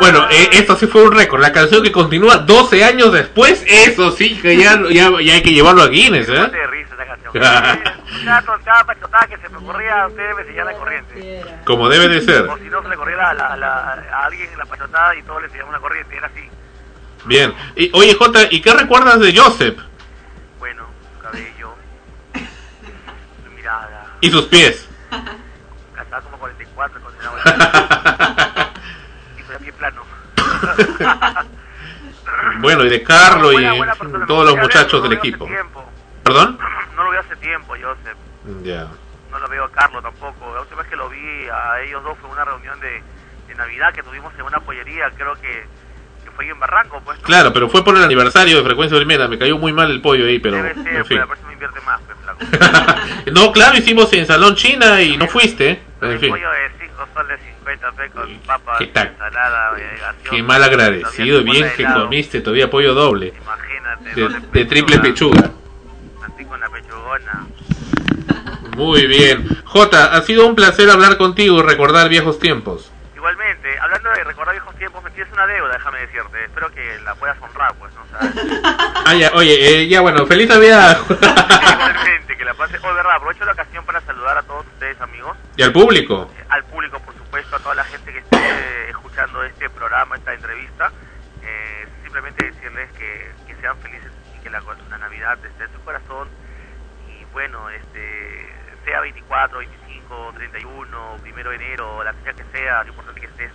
Bueno, 0.00 0.26
eh, 0.30 0.48
esto 0.52 0.76
sí 0.76 0.86
fue 0.86 1.02
un 1.04 1.12
récord. 1.12 1.40
La 1.42 1.52
canción 1.52 1.82
que 1.82 1.92
continúa 1.92 2.38
12 2.38 2.84
años 2.84 3.12
después, 3.12 3.62
eso 3.68 4.10
sí, 4.12 4.38
que 4.40 4.56
ya, 4.56 4.80
ya, 4.90 5.10
ya 5.20 5.34
hay 5.34 5.42
que 5.42 5.52
llevarlo 5.52 5.82
a 5.82 5.88
Guinness, 5.88 6.28
¿eh? 6.28 6.50
Cada 7.32 8.42
tontada 8.42 8.84
pachotada 8.84 9.26
que 9.26 9.36
se 9.38 9.48
me 9.48 9.56
ocurría, 9.58 10.06
ustedes 10.06 10.36
me 10.36 10.44
seguían 10.44 10.66
la 10.66 10.72
corriente. 10.74 11.44
Como 11.64 11.88
debe 11.88 12.08
de 12.08 12.20
ser. 12.20 12.42
O 12.42 12.56
si 12.58 12.64
no, 12.64 12.82
se 12.82 12.88
le 12.88 12.96
corría 12.96 13.16
la, 13.16 13.32
la- 13.34 13.56
la- 13.56 14.04
a 14.12 14.24
alguien 14.26 14.50
en 14.52 14.58
la 14.58 14.66
pachotada 14.66 15.14
y 15.16 15.22
todos 15.22 15.42
le 15.42 15.48
seguíamos 15.48 15.72
la 15.72 15.80
corriente, 15.80 16.16
era 16.16 16.26
así. 16.26 16.48
Bien. 17.24 17.54
Y, 17.76 17.90
oye, 17.94 18.14
Jota, 18.14 18.40
¿y 18.50 18.60
qué 18.60 18.72
recuerdas 18.74 19.20
de 19.20 19.36
Joseph? 19.36 19.78
Bueno, 20.58 20.84
su 21.14 21.22
cabello, 21.22 21.74
su 22.34 23.50
mirada, 23.56 24.06
Y 24.20 24.30
sus 24.30 24.46
pies. 24.46 24.88
casaba 25.94 26.22
como 26.22 26.38
44 26.38 27.00
cuando 27.00 27.38
era 27.38 28.70
y 29.38 29.42
fue 29.42 29.56
pie 29.58 29.72
plano. 29.72 30.02
Bueno, 32.60 32.84
y 32.84 32.88
de 32.88 33.02
Carlo 33.02 33.52
y 33.52 33.56
Buena- 33.56 33.74
buena 33.74 33.94
persona, 33.94 34.26
todos 34.26 34.46
los 34.46 34.56
muchachos 34.58 35.02
del 35.02 35.12
equipo. 35.14 35.46
tiempo. 35.46 35.84
¿Perdón? 36.32 36.58
No 36.96 37.04
lo 37.04 37.10
veo 37.10 37.20
hace 37.20 37.36
tiempo, 37.36 37.74
Joseph. 37.74 38.16
Ya. 38.62 38.88
No 39.30 39.38
lo 39.38 39.48
veo 39.48 39.64
a 39.64 39.70
Carlos 39.72 40.02
tampoco. 40.02 40.52
La 40.54 40.60
última 40.60 40.82
vez 40.82 40.90
que 40.90 40.96
lo 40.96 41.08
vi 41.08 41.48
a 41.52 41.80
ellos 41.82 42.02
dos 42.04 42.16
fue 42.20 42.30
una 42.30 42.44
reunión 42.44 42.78
de, 42.80 43.02
de 43.48 43.54
Navidad 43.54 43.92
que 43.94 44.02
tuvimos 44.02 44.32
en 44.34 44.42
una 44.42 44.60
pollería, 44.60 45.10
creo 45.16 45.34
que, 45.36 45.64
que 46.24 46.30
fue 46.34 46.44
ahí 46.44 46.50
en 46.50 46.60
Barranco, 46.60 47.00
pues. 47.04 47.18
¿no? 47.18 47.24
Claro, 47.24 47.52
pero 47.52 47.68
fue 47.68 47.84
por 47.84 47.96
el 47.96 48.04
aniversario 48.04 48.56
de 48.58 48.64
Frecuencia 48.64 48.96
Primera. 48.98 49.28
Me 49.28 49.38
cayó 49.38 49.58
muy 49.58 49.72
mal 49.72 49.90
el 49.90 50.00
pollo 50.00 50.26
ahí, 50.26 50.38
pero 50.38 50.56
Debe 50.56 50.74
ser, 50.74 50.86
en 50.86 50.94
pues 50.94 51.08
fin. 51.08 51.18
la 51.18 51.26
próxima 51.26 51.52
invierte 51.52 51.80
más, 51.80 52.00
pues. 52.02 52.12
No, 53.32 53.52
claro, 53.52 53.76
hicimos 53.76 54.12
en 54.12 54.26
Salón 54.26 54.54
China 54.56 55.00
y 55.00 55.16
no 55.16 55.26
fuiste. 55.28 55.80
En 56.00 56.18
fin. 56.18 56.30
Pollo 56.30 56.50
de 56.50 56.70
5 56.86 57.08
soles 57.14 57.40
50 57.58 57.92
pe 57.92 58.10
con 58.10 58.38
papas, 58.40 58.78
¿Qué 58.78 58.86
tal? 58.88 59.08
ensalada, 59.08 59.78
eh, 59.78 59.98
gaseosa, 60.00 60.30
Qué 60.30 60.42
mal 60.42 60.62
agradecido, 60.62 61.42
bien 61.42 61.70
que 61.76 61.84
comiste 61.84 62.40
todavía 62.40 62.68
pollo 62.68 62.94
doble. 62.94 63.32
Imagínate, 63.42 64.14
De, 64.14 64.22
doble 64.22 64.40
de 64.52 64.64
triple 64.64 64.98
pechuga. 64.98 65.50
Muy 68.76 69.06
bien. 69.06 69.46
Jota, 69.64 70.14
ha 70.14 70.22
sido 70.22 70.46
un 70.46 70.54
placer 70.54 70.88
hablar 70.90 71.16
contigo 71.18 71.58
y 71.58 71.62
recordar 71.62 72.08
viejos 72.08 72.38
tiempos. 72.38 72.90
Igualmente, 73.14 73.78
hablando 73.78 74.10
de 74.10 74.24
recordar 74.24 74.54
viejos 74.54 74.74
tiempos, 74.76 75.04
me 75.04 75.10
tienes 75.10 75.32
una 75.32 75.46
deuda, 75.46 75.72
déjame 75.74 76.00
decirte. 76.00 76.44
Espero 76.44 76.70
que 76.72 76.98
la 77.04 77.14
puedas 77.14 77.40
honrar, 77.40 77.74
pues, 77.78 77.92
¿no? 77.94 78.06
Sea, 78.06 78.32
Ah, 79.06 79.14
ya, 79.14 79.30
oye, 79.34 79.82
eh, 79.82 79.88
ya 79.88 80.00
bueno, 80.00 80.26
feliz 80.26 80.48
Navidad. 80.48 80.98
igualmente, 81.08 82.36
que 82.36 82.44
la 82.44 82.54
pase. 82.54 82.78
Oh, 82.82 82.94
verdad, 82.94 83.16
aprovecho 83.16 83.44
la 83.44 83.52
ocasión 83.52 83.84
para 83.84 84.00
saludar 84.00 84.38
a 84.38 84.42
todos 84.42 84.66
ustedes, 84.66 85.00
amigos. 85.00 85.36
y 85.56 85.62
al 85.62 85.72
público. 85.72 86.30
al 86.48 86.64
público, 86.64 86.98
por 87.00 87.14
supuesto, 87.14 87.56
a 87.56 87.58
toda 87.60 87.74
la 87.74 87.84
gente 87.84 88.12
que 88.12 88.18
esté 88.18 88.36
eh, 88.38 88.90
escuchando 88.90 89.42
este 89.44 89.68
programa, 89.70 90.16
esta 90.16 90.34
entrevista. 90.34 90.90
Eh, 91.42 91.86
simplemente 92.02 92.46
decirles 92.46 92.90
que, 92.92 93.30
que 93.46 93.60
sean 93.60 93.76
felices 93.78 94.10
y 94.38 94.42
que 94.42 94.50
la, 94.50 94.62
la 94.90 94.98
Navidad 94.98 95.38
esté 95.44 95.64
en 95.64 95.72
su 95.72 95.80
corazón. 95.84 96.28
Bueno, 97.32 97.68
este 97.70 98.48
sea 98.84 99.00
24, 99.00 99.58
25, 99.58 100.32
31, 100.34 101.16
primero 101.22 101.50
de 101.50 101.56
enero, 101.56 102.02
la 102.04 102.12
fecha 102.14 102.32
que 102.34 102.44
sea, 102.56 102.82
lo 102.84 102.90
importante 102.90 103.20
es 103.20 103.26
que 103.26 103.32
estés 103.44 103.52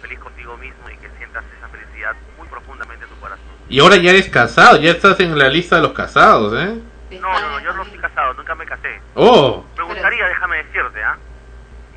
feliz 0.00 0.18
contigo 0.18 0.56
mismo 0.56 0.90
y 0.90 0.96
que 0.96 1.08
sientas 1.16 1.44
esa 1.56 1.68
felicidad 1.68 2.14
muy 2.36 2.46
profundamente 2.48 3.04
en 3.04 3.10
tu 3.10 3.16
corazón. 3.20 3.44
Y 3.68 3.80
ahora 3.80 3.96
ya 3.96 4.10
eres 4.10 4.28
casado, 4.28 4.76
ya 4.76 4.90
estás 4.90 5.18
en 5.20 5.38
la 5.38 5.48
lista 5.48 5.76
de 5.76 5.82
los 5.82 5.92
casados, 5.92 6.52
¿eh? 6.54 6.80
No, 7.20 7.32
no, 7.40 7.50
no, 7.50 7.60
yo 7.60 7.72
no 7.72 7.82
estoy 7.82 7.98
casado, 8.00 8.34
nunca 8.34 8.54
me 8.56 8.66
casé. 8.66 9.00
Oh. 9.14 9.64
Me 9.78 9.84
gustaría, 9.84 10.26
déjame 10.26 10.56
decirte, 10.64 11.02
¿ah? 11.02 11.16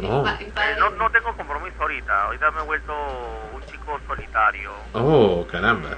Oh, 0.04 0.24
Eh, 0.40 0.76
no, 0.78 0.92
no 0.92 1.10
tengo 1.10 1.36
compromiso 1.36 1.76
ahorita, 1.82 2.26
ahorita 2.26 2.52
me 2.52 2.62
he 2.62 2.66
vuelto 2.66 2.94
un 3.54 3.62
chico 3.66 4.00
solitario. 4.08 4.72
oh 4.94 5.46
carambas. 5.52 5.98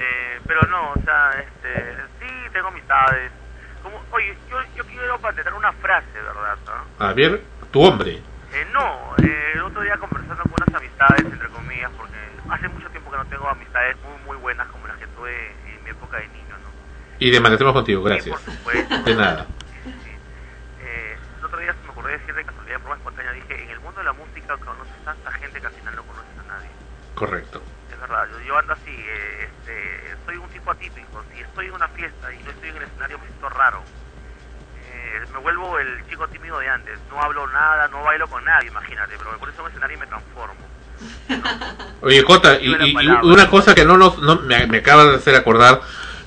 Eh, 0.00 0.40
pero 0.46 0.62
no, 0.68 0.92
o 0.92 1.02
sea, 1.04 1.30
este, 1.38 1.96
sí 2.18 2.26
tengo 2.52 2.68
amistades. 2.68 3.30
Como, 3.84 4.02
oye, 4.10 4.36
yo, 4.50 4.56
yo 4.74 4.84
quiero 4.86 5.18
patentar 5.20 5.54
una 5.54 5.70
frase, 5.74 6.10
¿verdad? 6.14 6.58
no? 6.66 7.06
A 7.06 7.12
ver, 7.12 7.44
tu 7.70 7.82
hombre. 7.82 8.20
Eh, 8.52 8.66
no, 8.72 9.14
eh, 9.22 9.52
el 9.54 9.62
otro 9.62 9.82
día 9.82 9.96
conversando 9.98 10.42
con 10.42 10.54
unas 10.54 10.74
amistades, 10.74 11.24
entre 11.24 11.48
comillas, 11.50 11.90
porque 11.96 12.16
hace 12.48 12.68
mucho 12.68 12.88
tiempo 12.90 13.10
que 13.10 13.16
no 13.16 13.26
tengo 13.26 13.48
amistades 13.48 13.96
muy, 14.02 14.16
muy 14.24 14.36
buenas 14.38 14.66
como 14.68 14.86
las 14.86 14.96
que 14.96 15.06
tuve 15.08 15.52
en 15.66 15.84
mi 15.84 15.90
época 15.90 16.16
de 16.16 16.28
niño, 16.28 16.56
¿no? 16.62 16.70
Y 17.18 17.30
de 17.30 17.72
contigo, 17.72 18.02
gracias. 18.02 18.40
por 18.40 18.54
supuesto. 18.54 19.02
De 19.02 19.14
nada. 19.14 19.46
Eh, 20.80 21.16
el 21.38 21.44
otro 21.44 21.58
día 21.58 21.72
se 21.72 21.84
me 21.84 21.90
ocurrió 21.90 22.18
decir 22.18 22.34
de 22.34 22.44
casualidad, 22.44 22.80
forma 22.80 22.96
espontánea, 22.96 23.32
dije, 23.32 23.62
en 23.62 23.70
el 23.70 23.80
mundo 23.80 24.00
de 24.00 24.04
la 24.04 24.12
música 24.12 24.56
conoces 24.56 25.04
tanta 25.04 25.32
gente 25.32 25.60
que 25.60 25.66
al 25.66 25.72
final 25.72 25.96
no 25.96 26.02
conoces 26.04 26.38
a 26.38 26.42
nadie. 26.48 26.70
Correcto. 27.14 27.62
Es 27.92 28.00
verdad, 28.00 28.28
yo, 28.30 28.40
yo 28.40 28.58
ando 28.58 28.72
así, 28.72 28.90
eh, 28.90 29.48
este, 29.48 30.16
soy 30.26 30.36
un 30.36 30.48
tipo 30.50 30.70
atípico. 30.70 31.24
Si 31.32 31.40
estoy 31.40 31.66
en 31.66 31.72
una 31.72 31.88
fiesta 31.88 32.32
y 32.32 32.42
no 32.42 32.50
estoy 32.50 32.68
en 32.70 32.76
el 32.76 32.82
escenario, 32.82 33.18
me 33.18 33.26
siento 33.26 33.48
raro. 33.64 33.82
Eh, 34.92 35.20
me 35.32 35.38
vuelvo 35.40 35.78
el 35.78 36.06
chico 36.08 36.26
tímido 36.28 36.58
de 36.58 36.68
antes. 36.68 36.98
No 37.10 37.20
hablo 37.20 37.46
nada, 37.48 37.88
no 37.88 38.02
bailo 38.02 38.26
con 38.28 38.44
nadie, 38.44 38.68
imagínate. 38.68 39.14
Pero 39.18 39.32
me 39.32 39.38
pones 39.38 39.54
en 39.56 39.60
un 39.62 39.68
escenario 39.68 39.96
y 39.96 40.00
me 40.00 40.06
transformo. 40.06 40.54
Oye, 42.02 42.22
Jota, 42.22 42.58
y, 42.60 42.72
y- 42.74 42.96
y 43.00 43.08
una 43.26 43.48
cosa 43.48 43.74
que 43.74 43.84
no 43.84 43.96
nos 43.96 44.18
no, 44.18 44.36
me, 44.36 44.66
me 44.66 44.78
acabas 44.78 45.08
de 45.08 45.14
hacer 45.16 45.34
acordar 45.34 45.80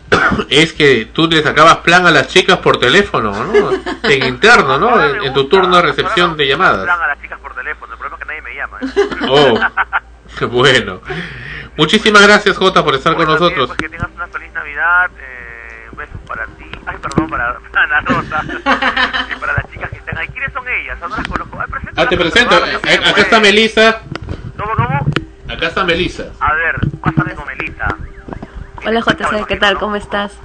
es 0.50 0.74
que 0.74 1.06
tú 1.14 1.28
le 1.28 1.42
sacabas 1.44 1.78
plan 1.78 2.06
a 2.08 2.12
las 2.12 2.28
chicas 2.28 2.58
por 2.58 2.80
teléfono, 2.80 3.32
¿no? 3.32 3.72
En 4.10 4.24
interno, 4.26 4.78
¿no? 4.78 5.04
En, 5.04 5.24
en 5.24 5.34
tu 5.34 5.48
turno 5.48 5.76
de 5.78 5.82
recepción 5.84 6.36
de 6.38 6.48
llamadas. 6.48 6.80
Hablan 6.82 7.02
a 7.02 7.08
las 7.08 7.22
chicas 7.22 7.40
por 7.40 7.54
teléfono, 7.56 7.94
el 7.94 8.00
problema 8.00 8.18
es 8.18 8.22
que 8.24 8.28
nadie 8.28 8.42
me 8.42 8.56
llama. 8.56 8.80
Oh, 10.40 10.48
bueno. 10.48 11.02
Muchísimas 11.78 12.22
gracias, 12.22 12.58
Jota, 12.58 12.84
por 12.84 12.96
estar 12.96 13.16
con 13.16 13.26
nosotros. 13.26 13.68
Pues 13.68 13.78
que 13.80 13.90
tengas 13.90 14.10
una 14.16 14.28
feliz 14.28 14.52
Navidad. 14.54 15.10
Eh, 15.20 15.88
un 15.92 15.98
beso 15.98 16.18
para 16.28 16.46
ti. 16.46 16.57
Ay, 16.88 16.98
perdón, 17.02 17.30
para, 17.30 17.60
Ana 17.74 18.02
Rosa. 18.02 18.42
y 18.46 19.40
para 19.40 19.54
las 19.54 19.72
chicas 19.72 19.90
que 19.92 19.98
están 19.98 20.18
ahí. 20.18 20.28
¿Quiénes 20.30 20.54
son 20.54 20.64
ellas? 20.68 20.98
No 21.00 21.08
las 21.10 21.28
conozco. 21.28 21.60
Ay, 21.60 21.68
Ah, 21.96 22.08
te 22.08 22.18
presento. 22.18 22.56
Eh, 22.66 23.00
Acá 23.10 23.22
está 23.22 23.40
Melissa. 23.40 24.02
¿Cómo, 24.58 24.74
cómo? 24.76 25.06
Acá 25.50 25.68
está 25.68 25.84
Melissa. 25.84 26.26
A 26.40 26.54
ver, 26.54 26.76
pásame 27.02 27.34
con 27.36 27.46
Melissa. 27.48 27.88
Hola 28.86 29.00
JC, 29.02 29.46
¿qué 29.48 29.56
tal? 29.58 29.78
¿Cómo 29.80 29.96
estás? 29.96 30.38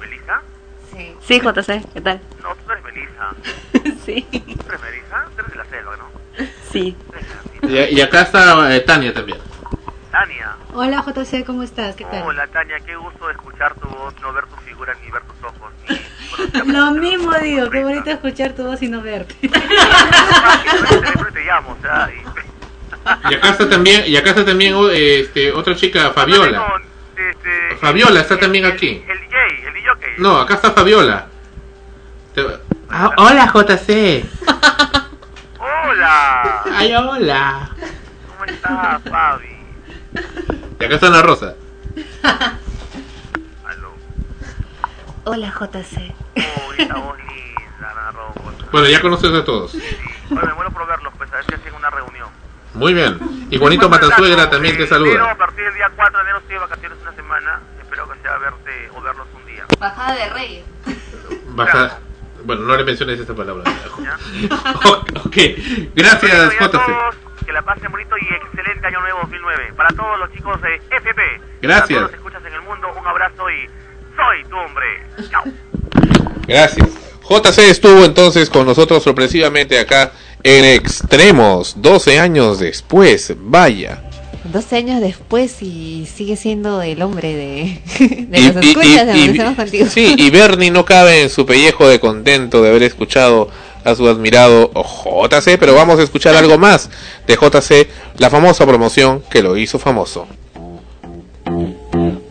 ¿Melissa? 0.00 0.40
Sí. 0.92 1.14
Sí, 1.20 1.40
JC, 1.40 1.92
¿qué 1.92 2.00
tal? 2.00 2.20
No, 2.42 2.54
tú 2.54 2.62
no 2.66 2.72
eres 2.72 2.84
Melissa. 2.84 3.98
sí. 4.04 4.26
¿Tú 4.30 4.68
eres 4.68 4.80
Melissa? 4.80 5.24
Tú 5.36 5.40
eres 5.40 5.50
de 5.52 5.56
la 5.56 5.64
selva, 5.66 5.96
¿no? 5.96 6.46
Sí. 6.72 6.96
Y, 7.62 7.76
y 7.76 8.00
acá 8.00 8.22
está 8.22 8.74
eh, 8.74 8.80
Tania 8.80 9.12
también. 9.14 9.38
Tania. 10.10 10.56
Hola 10.72 11.02
JC, 11.06 11.44
¿cómo 11.44 11.62
estás? 11.62 11.94
¿Qué 11.96 12.04
tal? 12.04 12.22
Hola, 12.22 12.46
Tania. 12.48 12.80
Qué 12.80 12.96
gusto 12.96 13.30
escuchar 13.30 13.74
tu 13.74 13.88
voz, 13.88 14.14
no 14.22 14.32
ver 14.32 14.46
tu 14.46 14.56
figura 14.56 14.94
ni 15.04 15.10
ver 15.10 15.22
tus 15.22 15.42
ojos. 15.44 15.63
Lo 16.66 16.90
mismo 16.92 17.32
digo, 17.38 17.70
qué 17.70 17.82
bonito 17.84 18.10
escuchar 18.10 18.52
tu 18.52 18.64
voz 18.64 18.82
y 18.82 18.88
no 18.88 19.00
verte. 19.02 19.34
Siempre 19.40 21.32
te 21.32 21.44
llamo, 21.44 21.76
o 21.78 21.82
sea, 21.82 22.08
y- 22.10 23.30
Y 23.30 23.34
acá 23.34 23.50
está 23.50 23.68
también, 23.68 24.04
y 24.06 24.16
acá 24.16 24.30
está 24.30 24.44
también 24.44 24.74
eh, 24.90 25.20
este, 25.20 25.52
otra 25.52 25.74
chica, 25.76 26.10
Fabiola. 26.12 26.66
este, 27.16 27.76
Fabiola 27.76 28.20
está 28.20 28.38
también 28.38 28.64
aquí. 28.64 29.02
el 29.06 29.20
DJ, 29.20 29.66
el 29.68 29.74
DJ. 29.74 29.90
No, 30.18 30.38
acá 30.40 30.54
está 30.54 30.70
Fabiola. 30.72 31.26
Ah, 32.90 33.10
hola, 33.16 33.46
JC. 33.52 34.24
Hola. 35.58 36.62
Ay, 36.74 36.94
hola. 36.94 37.70
¿Cómo 38.28 38.44
estás, 38.46 39.02
Fabi? 39.08 39.56
Y 40.80 40.84
acá 40.84 40.94
está 40.94 41.06
Ana 41.08 41.22
Rosa. 41.22 41.54
Hola 45.24 45.52
JC. 45.58 46.12
Bueno, 48.74 48.88
ya 48.88 49.00
conoces 49.00 49.32
a 49.32 49.44
todos. 49.44 49.76
Bueno, 50.30 50.48
me 50.48 50.54
muero 50.54 50.70
por 50.72 50.86
verlos, 50.86 51.14
pues 51.16 51.32
a 51.32 51.36
ver 51.36 51.44
si 51.44 51.54
hacen 51.54 51.74
una 51.74 51.90
reunión. 51.90 52.28
Muy 52.74 52.92
bien. 52.92 53.18
Y 53.50 53.56
Juanito 53.56 53.88
Matasuegra 53.88 54.50
también 54.50 54.74
te 54.76 54.84
Pero 54.84 54.96
saluda. 54.96 55.30
a 55.30 55.36
partir 55.36 55.64
del 55.64 55.74
día 55.74 55.90
4 55.94 56.18
de 56.18 56.22
enero 56.22 56.38
estoy 56.38 56.54
de 56.54 56.60
vacaciones 56.60 56.98
una 57.02 57.12
semana. 57.12 57.60
Espero 57.80 58.10
que 58.10 58.18
sea 58.20 58.36
verte 58.38 58.90
o 58.96 59.00
verlos 59.00 59.28
un 59.32 59.46
día. 59.46 59.64
Bajada 59.78 60.14
de 60.16 60.30
Reyes. 60.30 60.64
Baja... 61.50 61.98
Bueno, 62.44 62.62
no 62.62 62.76
le 62.76 62.84
menciones 62.84 63.20
esa 63.20 63.34
palabra. 63.34 63.62
ok, 65.24 65.36
gracias, 65.94 66.52
JC. 66.58 66.70
todos, 66.72 67.14
que 67.46 67.52
la 67.52 67.62
pasen 67.62 67.90
bonito 67.90 68.16
y 68.18 68.34
excelente 68.34 68.86
año 68.86 69.00
nuevo 69.00 69.20
2009. 69.22 69.72
Para 69.76 69.88
todos 69.90 70.18
los 70.18 70.32
chicos 70.32 70.60
de 70.60 70.74
FP. 70.90 71.40
Gracias. 71.62 71.62
Para 71.62 71.86
todos 71.86 72.00
los 72.02 72.10
que 72.10 72.16
escuchas 72.16 72.44
en 72.44 72.52
el 72.54 72.60
mundo, 72.62 72.92
un 73.00 73.06
abrazo 73.06 73.48
y 73.50 73.66
soy 74.16 74.44
tu 74.50 74.56
hombre. 74.56 75.06
Chao. 75.30 75.44
Gracias. 76.46 76.88
JC 77.28 77.58
estuvo 77.70 78.04
entonces 78.04 78.50
con 78.50 78.66
nosotros 78.66 79.02
sorpresivamente 79.02 79.78
acá 79.78 80.12
en 80.42 80.64
Extremos, 80.64 81.74
12 81.78 82.18
años 82.20 82.58
después. 82.58 83.32
Vaya. 83.38 84.02
12 84.44 84.76
años 84.76 85.00
después 85.00 85.62
y 85.62 86.06
sigue 86.14 86.36
siendo 86.36 86.82
el 86.82 87.00
hombre 87.00 87.34
de, 87.34 87.80
de 88.28 88.40
Y- 88.40 88.52
los 88.52 88.56
escuchas 88.66 89.16
y- 89.16 89.30
y-. 89.76 89.86
Sí, 89.88 90.14
y 90.18 90.28
Bernie 90.30 90.70
no 90.70 90.84
cabe 90.84 91.22
en 91.22 91.30
su 91.30 91.46
pellejo 91.46 91.88
de 91.88 91.98
contento 91.98 92.62
de 92.62 92.68
haber 92.68 92.82
escuchado 92.82 93.48
a 93.84 93.94
su 93.94 94.06
admirado 94.06 94.70
JC, 94.74 95.56
pero 95.58 95.74
vamos 95.74 95.98
a 95.98 96.02
escuchar 96.02 96.36
algo 96.36 96.58
más 96.58 96.90
de 97.26 97.36
JC, 97.36 97.88
la 98.18 98.28
famosa 98.28 98.66
promoción 98.66 99.22
que 99.30 99.42
lo 99.42 99.56
hizo 99.56 99.78
famoso. 99.78 100.26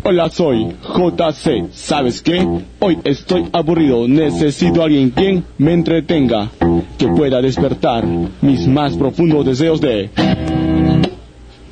Hola, 0.05 0.29
soy 0.29 0.67
JC. 0.81 1.71
¿Sabes 1.71 2.21
qué? 2.21 2.45
Hoy 2.79 2.97
estoy 3.05 3.45
aburrido. 3.53 4.05
Necesito 4.05 4.81
a 4.81 4.85
alguien 4.85 5.11
quien 5.11 5.45
me 5.57 5.71
entretenga, 5.71 6.49
que 6.97 7.07
pueda 7.07 7.41
despertar 7.41 8.05
mis 8.41 8.67
más 8.67 8.97
profundos 8.97 9.45
deseos 9.45 9.79
de. 9.79 10.09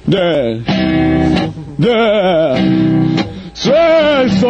de. 0.05 0.61
de. 1.77 3.01
sexo. 3.51 4.47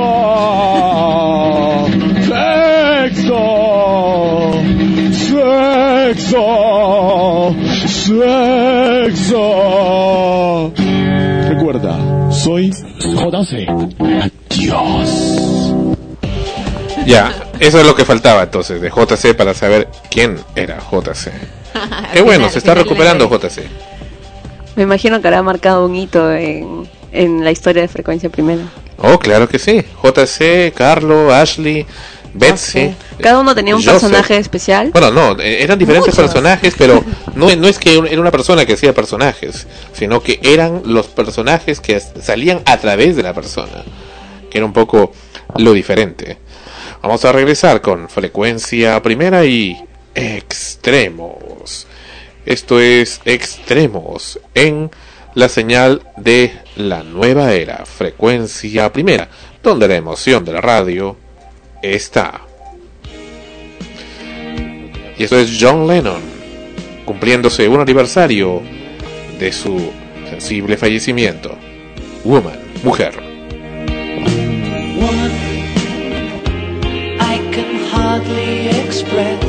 Sexo. 2.21 3.41
Sexo. 6.21 6.45
Sexo. 9.17 9.71
Recuerda, 11.49 12.31
soy 12.31 12.71
JC. 13.03 13.67
Adiós. 14.49 15.09
Ya, 17.05 17.33
eso 17.59 17.79
es 17.79 17.85
lo 17.85 17.95
que 17.95 18.05
faltaba 18.05 18.43
entonces 18.43 18.79
de 18.81 18.89
JC 18.89 19.35
para 19.35 19.53
saber 19.53 19.87
quién 20.09 20.37
era 20.55 20.77
JC. 20.79 21.31
Qué 22.13 22.21
bueno, 22.21 22.49
se 22.49 22.59
está 22.59 22.75
recuperando 22.75 23.29
JC. 23.29 23.63
Me 24.75 24.83
imagino 24.83 25.21
que 25.21 25.27
habrá 25.27 25.41
marcado 25.41 25.85
un 25.85 25.95
hito 25.95 26.31
en, 26.31 26.87
en 27.11 27.43
la 27.43 27.51
historia 27.51 27.81
de 27.81 27.87
frecuencia 27.87 28.29
primera. 28.29 28.63
Oh, 28.97 29.17
claro 29.17 29.49
que 29.49 29.57
sí. 29.57 29.83
JC, 30.03 30.71
Carlo, 30.73 31.33
Ashley, 31.33 31.85
Betsy. 32.33 32.95
Cada 33.19 33.39
uno 33.39 33.53
tenía 33.53 33.75
un 33.75 33.81
Joseph. 33.81 34.01
personaje 34.01 34.37
especial. 34.37 34.91
Bueno, 34.91 35.11
no, 35.11 35.39
eh, 35.39 35.63
eran 35.63 35.77
diferentes 35.77 36.13
Muchos. 36.13 36.31
personajes, 36.31 36.75
pero 36.77 37.03
no, 37.35 37.53
no 37.55 37.67
es 37.67 37.77
que 37.77 37.97
era 37.97 38.21
una 38.21 38.31
persona 38.31 38.65
que 38.65 38.73
hacía 38.73 38.93
personajes, 38.93 39.67
sino 39.93 40.21
que 40.21 40.39
eran 40.43 40.81
los 40.85 41.07
personajes 41.07 41.79
que 41.79 41.99
salían 41.99 42.61
a 42.65 42.77
través 42.77 43.15
de 43.15 43.23
la 43.23 43.33
persona, 43.33 43.83
que 44.49 44.57
era 44.57 44.65
un 44.65 44.73
poco 44.73 45.11
lo 45.57 45.73
diferente. 45.73 46.37
Vamos 47.01 47.25
a 47.25 47.31
regresar 47.31 47.81
con 47.81 48.09
frecuencia 48.09 49.01
primera 49.01 49.45
y 49.45 49.77
extremos. 50.15 51.87
Esto 52.45 52.79
es 52.79 53.21
extremos 53.25 54.39
en 54.55 54.91
la 55.33 55.47
señal 55.47 56.01
de 56.17 56.53
la 56.75 57.03
nueva 57.03 57.53
era, 57.53 57.85
frecuencia 57.85 58.91
primera, 58.91 59.29
donde 59.63 59.87
la 59.87 59.95
emoción 59.95 60.43
de 60.43 60.53
la 60.53 60.61
radio 60.61 61.17
está. 61.81 62.41
Y 65.17 65.23
esto 65.23 65.37
es 65.37 65.57
John 65.59 65.87
Lennon, 65.87 66.21
cumpliéndose 67.05 67.67
un 67.67 67.79
aniversario 67.79 68.61
de 69.39 69.51
su 69.51 69.91
sensible 70.29 70.77
fallecimiento. 70.77 71.57
Woman, 72.23 72.59
mujer. 72.83 73.13
Woman, 74.97 75.31
I 77.19 77.37
can 77.51 77.85
hardly 77.91 78.69
express 78.69 79.43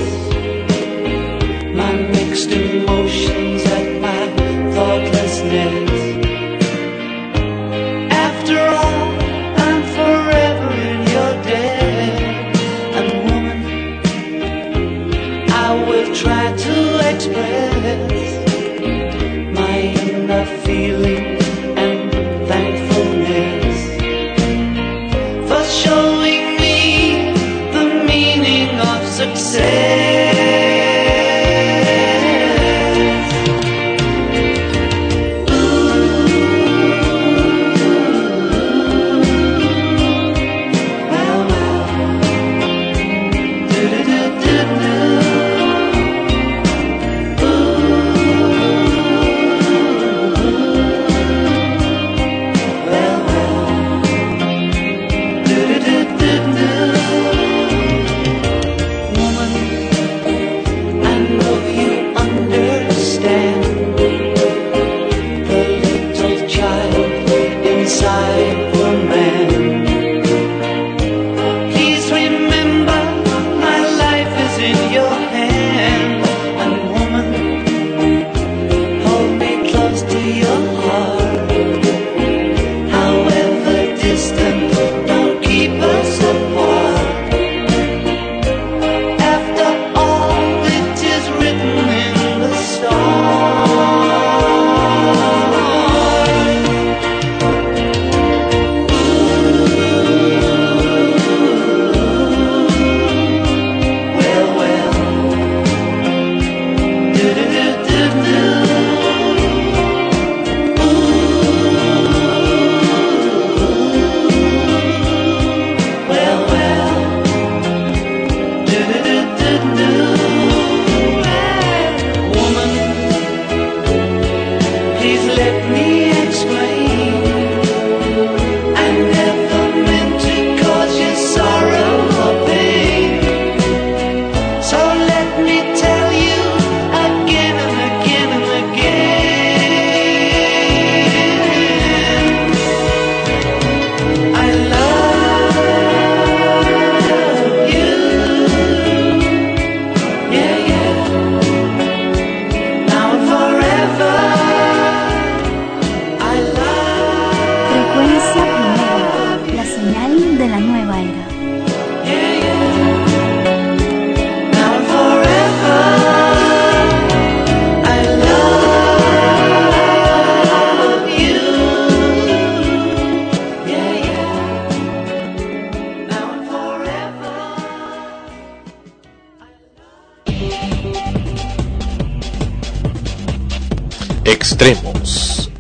my 1.75 1.93
mixed 2.13 2.51
emotions 2.51 3.42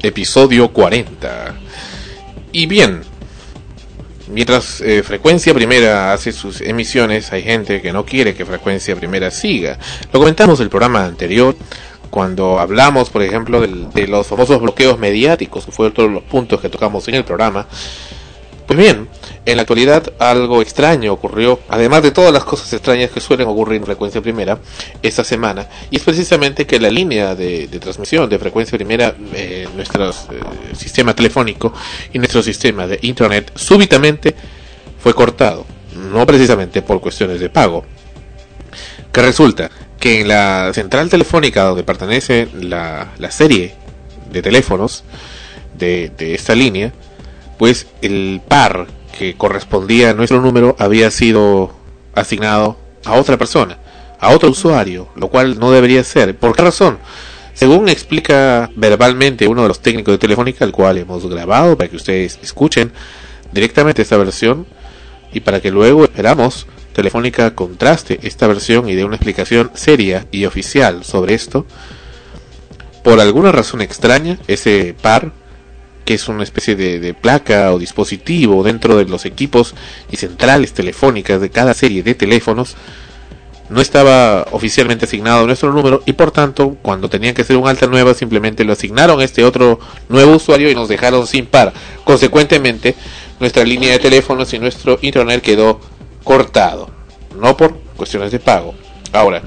episodio 0.02 0.72
40. 0.72 1.54
Y 2.52 2.66
bien, 2.66 3.02
mientras 4.28 4.80
eh, 4.80 5.02
Frecuencia 5.02 5.54
Primera 5.54 6.12
hace 6.12 6.32
sus 6.32 6.60
emisiones, 6.60 7.32
hay 7.32 7.42
gente 7.42 7.80
que 7.80 7.92
no 7.92 8.04
quiere 8.04 8.34
que 8.34 8.44
Frecuencia 8.44 8.96
Primera 8.96 9.30
siga. 9.30 9.78
Lo 10.12 10.20
comentamos 10.20 10.60
el 10.60 10.68
programa 10.68 11.04
anterior, 11.04 11.56
cuando 12.10 12.58
hablamos, 12.58 13.08
por 13.08 13.22
ejemplo, 13.22 13.62
de 13.62 14.06
los 14.06 14.26
famosos 14.26 14.60
bloqueos 14.60 14.98
mediáticos, 14.98 15.64
que 15.64 15.72
fue 15.72 15.86
otro 15.86 16.08
los 16.08 16.22
puntos 16.22 16.60
que 16.60 16.68
tocamos 16.68 17.08
en 17.08 17.14
el 17.14 17.24
programa. 17.24 17.66
Pues 18.66 18.78
bien, 18.78 19.08
en 19.44 19.56
la 19.56 19.62
actualidad 19.62 20.12
algo 20.18 20.62
extraño 20.62 21.12
ocurrió, 21.12 21.60
además 21.68 22.02
de 22.02 22.10
todas 22.10 22.32
las 22.32 22.44
cosas 22.44 22.72
extrañas 22.72 23.10
que 23.10 23.20
suelen 23.20 23.48
ocurrir 23.48 23.78
en 23.78 23.84
frecuencia 23.84 24.20
primera 24.20 24.58
esta 25.02 25.24
semana, 25.24 25.68
y 25.90 25.96
es 25.96 26.02
precisamente 26.02 26.66
que 26.66 26.78
la 26.78 26.90
línea 26.90 27.34
de, 27.34 27.66
de 27.66 27.78
transmisión 27.80 28.28
de 28.28 28.38
frecuencia 28.38 28.78
primera, 28.78 29.14
eh, 29.34 29.51
nuestro 29.74 30.10
eh, 30.10 30.12
sistema 30.74 31.14
telefónico 31.14 31.72
y 32.12 32.18
nuestro 32.18 32.42
sistema 32.42 32.86
de 32.86 32.98
internet 33.02 33.52
súbitamente 33.54 34.34
fue 35.02 35.14
cortado, 35.14 35.66
no 36.12 36.24
precisamente 36.26 36.82
por 36.82 37.00
cuestiones 37.00 37.40
de 37.40 37.50
pago, 37.50 37.84
que 39.12 39.22
resulta 39.22 39.70
que 39.98 40.20
en 40.20 40.28
la 40.28 40.70
central 40.72 41.08
telefónica 41.08 41.62
donde 41.64 41.84
pertenece 41.84 42.48
la, 42.54 43.12
la 43.18 43.30
serie 43.30 43.74
de 44.30 44.42
teléfonos 44.42 45.04
de, 45.78 46.10
de 46.16 46.34
esta 46.34 46.54
línea, 46.54 46.92
pues 47.58 47.86
el 48.00 48.40
par 48.46 48.86
que 49.16 49.34
correspondía 49.36 50.10
a 50.10 50.14
nuestro 50.14 50.40
número 50.40 50.74
había 50.78 51.10
sido 51.10 51.72
asignado 52.14 52.78
a 53.04 53.14
otra 53.14 53.36
persona, 53.36 53.78
a 54.18 54.30
otro 54.30 54.50
usuario, 54.50 55.08
lo 55.14 55.28
cual 55.28 55.58
no 55.58 55.70
debería 55.70 56.02
ser. 56.04 56.36
¿Por 56.36 56.54
qué 56.56 56.62
razón? 56.62 56.98
Según 57.62 57.88
explica 57.88 58.72
verbalmente 58.74 59.46
uno 59.46 59.62
de 59.62 59.68
los 59.68 59.78
técnicos 59.78 60.14
de 60.14 60.18
Telefónica, 60.18 60.64
al 60.64 60.72
cual 60.72 60.98
hemos 60.98 61.24
grabado 61.28 61.76
para 61.76 61.88
que 61.88 61.94
ustedes 61.94 62.40
escuchen 62.42 62.90
directamente 63.52 64.02
esta 64.02 64.16
versión 64.16 64.66
y 65.32 65.38
para 65.38 65.60
que 65.60 65.70
luego 65.70 66.02
esperamos 66.02 66.66
Telefónica 66.92 67.54
contraste 67.54 68.18
esta 68.24 68.48
versión 68.48 68.88
y 68.88 68.96
dé 68.96 69.04
una 69.04 69.14
explicación 69.14 69.70
seria 69.74 70.26
y 70.32 70.44
oficial 70.44 71.04
sobre 71.04 71.34
esto. 71.34 71.64
Por 73.04 73.20
alguna 73.20 73.52
razón 73.52 73.80
extraña, 73.80 74.38
ese 74.48 74.96
par 75.00 75.30
que 76.04 76.14
es 76.14 76.26
una 76.26 76.42
especie 76.42 76.74
de, 76.74 76.98
de, 76.98 77.14
placa 77.14 77.72
o 77.72 77.78
dispositivo 77.78 78.64
dentro 78.64 78.96
de 78.96 79.04
los 79.04 79.24
equipos 79.24 79.76
y 80.10 80.16
centrales 80.16 80.72
telefónicas 80.72 81.40
de 81.40 81.50
cada 81.50 81.74
serie 81.74 82.02
de 82.02 82.16
teléfonos, 82.16 82.74
no 83.72 83.80
estaba 83.80 84.46
oficialmente 84.50 85.06
asignado 85.06 85.46
nuestro 85.46 85.72
número 85.72 86.02
y 86.04 86.12
por 86.12 86.30
tanto 86.30 86.76
cuando 86.82 87.08
tenían 87.08 87.34
que 87.34 87.40
hacer 87.42 87.56
un 87.56 87.66
alta 87.66 87.86
nueva 87.86 88.12
simplemente 88.12 88.64
lo 88.64 88.74
asignaron 88.74 89.18
a 89.20 89.24
este 89.24 89.44
otro 89.44 89.80
nuevo 90.10 90.36
usuario 90.36 90.70
y 90.70 90.74
nos 90.74 90.88
dejaron 90.88 91.26
sin 91.26 91.46
par. 91.46 91.72
Consecuentemente 92.04 92.94
nuestra 93.40 93.64
línea 93.64 93.92
de 93.92 93.98
teléfonos 93.98 94.52
y 94.52 94.58
nuestro 94.58 94.98
internet 95.00 95.42
quedó 95.42 95.80
cortado, 96.22 96.90
no 97.40 97.56
por 97.56 97.74
cuestiones 97.96 98.30
de 98.30 98.38
pago. 98.38 98.74
Ahora, 99.12 99.42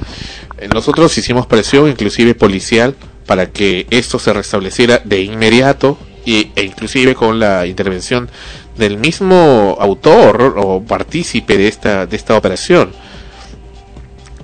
nosotros 0.73 1.15
hicimos 1.17 1.45
presión 1.45 1.87
inclusive 1.87 2.33
policial 2.33 2.95
para 3.27 3.51
que 3.51 3.85
esto 3.91 4.17
se 4.17 4.33
restableciera 4.33 5.01
de 5.03 5.21
inmediato 5.21 5.97
y, 6.25 6.51
e 6.55 6.63
inclusive 6.63 7.13
con 7.13 7.39
la 7.39 7.67
intervención 7.67 8.29
del 8.75 8.97
mismo 8.97 9.77
autor 9.79 10.55
o 10.57 10.81
partícipe 10.81 11.57
de 11.57 11.67
esta, 11.67 12.07
de 12.07 12.15
esta 12.15 12.35
operación. 12.35 12.91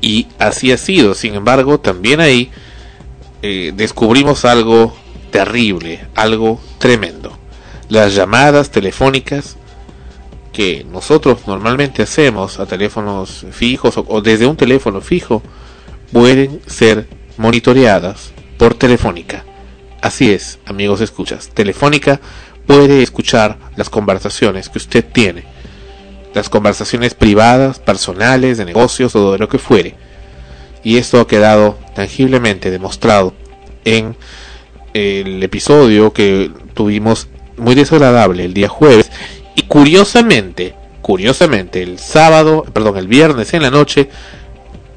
Y 0.02 0.28
así 0.40 0.72
ha 0.72 0.78
sido. 0.78 1.14
Sin 1.14 1.36
embargo, 1.36 1.80
también 1.80 2.20
ahí 2.20 2.52
eh, 3.42 3.72
descubrimos 3.76 4.46
algo 4.46 4.96
terrible, 5.32 6.08
algo 6.16 6.60
tremendo. 6.80 7.38
Las 7.88 8.16
llamadas 8.16 8.72
telefónicas 8.72 9.58
que 10.52 10.86
nosotros 10.92 11.48
normalmente 11.48 12.04
hacemos 12.04 12.60
a 12.60 12.66
teléfonos 12.66 13.46
fijos 13.52 13.98
o, 13.98 14.06
o 14.08 14.22
desde 14.22 14.46
un 14.46 14.58
teléfono 14.58 15.00
fijo 15.02 15.42
pueden 16.12 16.62
ser 16.68 17.08
monitoreadas 17.38 18.34
por 18.58 18.74
Telefónica. 18.76 19.46
Así 20.02 20.32
es, 20.32 20.60
amigos 20.66 21.02
escuchas. 21.02 21.50
Telefónica 21.50 22.20
puede 22.66 23.02
escuchar 23.02 23.58
las 23.76 23.90
conversaciones 23.90 24.70
que 24.70 24.78
usted 24.78 25.06
tiene. 25.06 25.46
Las 26.34 26.50
conversaciones 26.50 27.14
privadas, 27.14 27.80
personales, 27.80 28.58
de 28.58 28.66
negocios 28.66 29.16
o 29.16 29.34
de 29.34 29.38
lo 29.38 29.50
que 29.50 29.60
fuere. 29.60 29.96
Y 30.84 30.98
esto 30.98 31.20
ha 31.20 31.28
quedado 31.28 31.78
tangiblemente 31.94 32.72
demostrado 32.72 33.34
en 33.86 34.16
el 34.94 35.42
episodio 35.44 36.14
que 36.14 36.52
tuvimos 36.74 37.28
muy 37.58 37.76
desagradable 37.76 38.46
el 38.46 38.54
día 38.54 38.70
jueves. 38.70 39.12
Y 39.56 39.64
curiosamente, 39.64 40.76
curiosamente, 41.02 41.84
el 41.84 42.00
sábado, 42.00 42.64
perdón, 42.74 42.98
el 42.98 43.08
viernes 43.08 43.54
en 43.54 43.62
la 43.62 43.72
noche, 43.72 44.10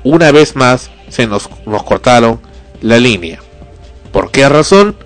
una 0.02 0.32
vez 0.32 0.56
más 0.56 0.90
se 1.08 1.26
nos, 1.26 1.48
nos 1.66 1.82
cortaron 1.82 2.40
la 2.80 2.98
línea. 2.98 3.40
¿Por 4.12 4.30
qué 4.30 4.48
razón? 4.48 4.96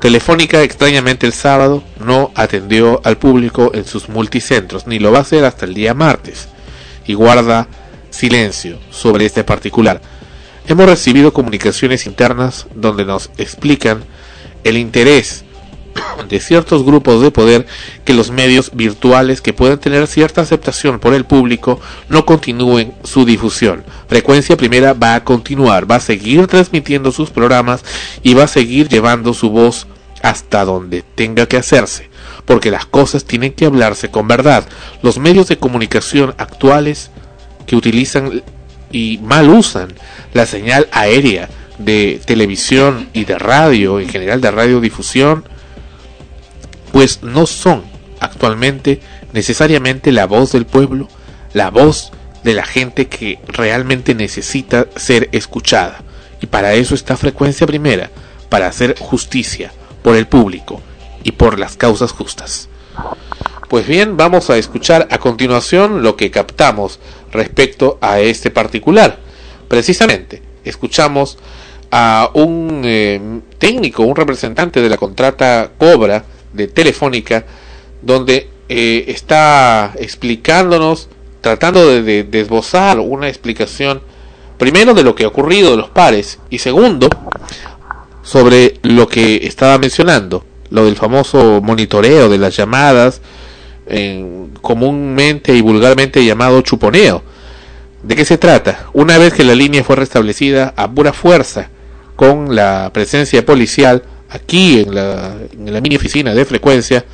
Telefónica 0.00 0.62
extrañamente 0.62 1.26
el 1.26 1.32
sábado 1.32 1.82
no 1.98 2.30
atendió 2.36 3.00
al 3.02 3.18
público 3.18 3.72
en 3.74 3.84
sus 3.84 4.08
multicentros, 4.08 4.86
ni 4.86 5.00
lo 5.00 5.10
va 5.10 5.18
a 5.18 5.22
hacer 5.22 5.44
hasta 5.44 5.66
el 5.66 5.74
día 5.74 5.92
martes, 5.92 6.48
y 7.04 7.14
guarda 7.14 7.66
silencio 8.10 8.78
sobre 8.90 9.26
este 9.26 9.42
particular. 9.42 10.00
Hemos 10.68 10.86
recibido 10.86 11.32
comunicaciones 11.32 12.06
internas 12.06 12.66
donde 12.74 13.04
nos 13.04 13.30
explican 13.38 14.04
el 14.62 14.76
interés 14.76 15.44
de 16.28 16.40
ciertos 16.40 16.84
grupos 16.84 17.22
de 17.22 17.30
poder 17.30 17.66
que 18.04 18.14
los 18.14 18.30
medios 18.30 18.70
virtuales 18.74 19.40
que 19.40 19.52
puedan 19.52 19.78
tener 19.78 20.06
cierta 20.06 20.40
aceptación 20.40 20.98
por 20.98 21.14
el 21.14 21.24
público 21.24 21.80
no 22.08 22.24
continúen 22.26 22.94
su 23.04 23.24
difusión. 23.24 23.84
Frecuencia 24.08 24.56
Primera 24.56 24.92
va 24.92 25.14
a 25.14 25.24
continuar, 25.24 25.90
va 25.90 25.96
a 25.96 26.00
seguir 26.00 26.46
transmitiendo 26.46 27.12
sus 27.12 27.30
programas 27.30 27.84
y 28.22 28.34
va 28.34 28.44
a 28.44 28.48
seguir 28.48 28.88
llevando 28.88 29.34
su 29.34 29.50
voz 29.50 29.86
hasta 30.22 30.64
donde 30.64 31.02
tenga 31.02 31.46
que 31.46 31.56
hacerse, 31.56 32.10
porque 32.44 32.70
las 32.70 32.86
cosas 32.86 33.24
tienen 33.24 33.52
que 33.52 33.66
hablarse 33.66 34.10
con 34.10 34.28
verdad. 34.28 34.66
Los 35.02 35.18
medios 35.18 35.48
de 35.48 35.58
comunicación 35.58 36.34
actuales 36.38 37.10
que 37.66 37.76
utilizan 37.76 38.42
y 38.90 39.18
mal 39.22 39.48
usan 39.48 39.92
la 40.32 40.46
señal 40.46 40.88
aérea 40.92 41.48
de 41.78 42.20
televisión 42.24 43.08
y 43.12 43.24
de 43.24 43.38
radio, 43.38 44.00
en 44.00 44.08
general 44.08 44.40
de 44.40 44.50
radiodifusión, 44.50 45.44
pues 46.92 47.22
no 47.22 47.46
son 47.46 47.82
actualmente 48.20 49.00
necesariamente 49.32 50.12
la 50.12 50.26
voz 50.26 50.52
del 50.52 50.66
pueblo, 50.66 51.08
la 51.52 51.70
voz 51.70 52.12
de 52.44 52.54
la 52.54 52.64
gente 52.64 53.08
que 53.08 53.38
realmente 53.48 54.14
necesita 54.14 54.86
ser 54.96 55.28
escuchada. 55.32 56.02
Y 56.40 56.46
para 56.46 56.74
eso 56.74 56.94
está 56.94 57.16
frecuencia 57.16 57.66
primera, 57.66 58.10
para 58.48 58.68
hacer 58.68 58.96
justicia 58.98 59.72
por 60.02 60.16
el 60.16 60.26
público 60.26 60.80
y 61.24 61.32
por 61.32 61.58
las 61.58 61.76
causas 61.76 62.12
justas. 62.12 62.68
Pues 63.68 63.86
bien, 63.86 64.16
vamos 64.16 64.48
a 64.48 64.56
escuchar 64.56 65.08
a 65.10 65.18
continuación 65.18 66.02
lo 66.02 66.16
que 66.16 66.30
captamos 66.30 67.00
respecto 67.32 67.98
a 68.00 68.20
este 68.20 68.50
particular. 68.50 69.18
Precisamente, 69.68 70.42
escuchamos 70.64 71.38
a 71.90 72.30
un 72.34 72.82
eh, 72.84 73.20
técnico, 73.58 74.04
un 74.04 74.16
representante 74.16 74.80
de 74.80 74.88
la 74.88 74.96
contrata 74.96 75.72
Cobra, 75.76 76.24
de 76.52 76.68
Telefónica, 76.68 77.44
donde 78.02 78.48
eh, 78.68 79.04
está 79.08 79.92
explicándonos, 79.98 81.08
tratando 81.40 81.86
de, 81.88 82.02
de, 82.02 82.24
de, 82.24 82.40
esbozar 82.40 82.98
una 83.00 83.28
explicación, 83.28 84.00
primero 84.56 84.94
de 84.94 85.04
lo 85.04 85.14
que 85.14 85.24
ha 85.24 85.28
ocurrido 85.28 85.70
de 85.70 85.76
los 85.76 85.90
pares, 85.90 86.38
y 86.50 86.58
segundo, 86.58 87.08
sobre 88.22 88.74
lo 88.82 89.08
que 89.08 89.46
estaba 89.46 89.78
mencionando, 89.78 90.44
lo 90.70 90.84
del 90.84 90.96
famoso 90.96 91.60
monitoreo 91.62 92.28
de 92.28 92.38
las 92.38 92.56
llamadas, 92.56 93.22
comúnmente 94.60 95.54
y 95.54 95.62
vulgarmente 95.62 96.24
llamado 96.24 96.60
chuponeo. 96.60 97.22
¿De 98.02 98.14
qué 98.14 98.24
se 98.24 98.38
trata? 98.38 98.86
Una 98.92 99.18
vez 99.18 99.32
que 99.32 99.44
la 99.44 99.54
línea 99.54 99.82
fue 99.82 99.96
restablecida 99.96 100.74
a 100.76 100.90
pura 100.90 101.12
fuerza, 101.12 101.70
con 102.16 102.54
la 102.54 102.90
presencia 102.92 103.46
policial, 103.46 104.02
aquí 104.30 104.80
en 104.80 104.94
la, 104.94 105.80
mini 105.80 105.96
oficina 105.96 106.34
de 106.34 106.44
frecuencia, 106.44 107.04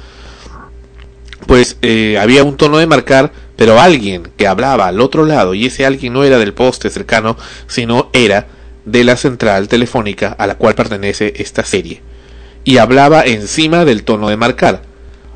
pues 1.47 1.77
eh, 1.83 2.19
había 2.19 2.45
un 2.45 2.57
tono 2.57 2.79
de 2.79 2.87
marcar, 2.87 3.33
pero 3.57 3.81
alguien 3.81 4.31
que 4.37 4.47
hablaba 4.47 4.87
al 4.87 5.01
otro 5.01 5.25
lado, 5.25 5.55
y 5.55 5.67
ese 5.67 5.87
alguien 5.87 6.12
no 6.12 6.25
era 6.25 6.39
del 6.39 6.55
poste 6.55 6.91
cercano, 6.91 7.37
sino 7.67 8.11
era 8.12 8.47
de 8.85 9.05
la 9.05 9.17
central 9.17 9.69
telefónica 9.69 10.35
a 10.39 10.47
la 10.47 10.57
cual 10.57 10.75
pertenece 10.75 11.35
esta 11.37 11.65
serie, 11.65 12.03
y 12.65 12.79
hablaba 12.79 13.23
encima 13.25 13.85
del 13.85 14.05
tono 14.05 14.29
de 14.29 14.37
marcar, 14.37 14.83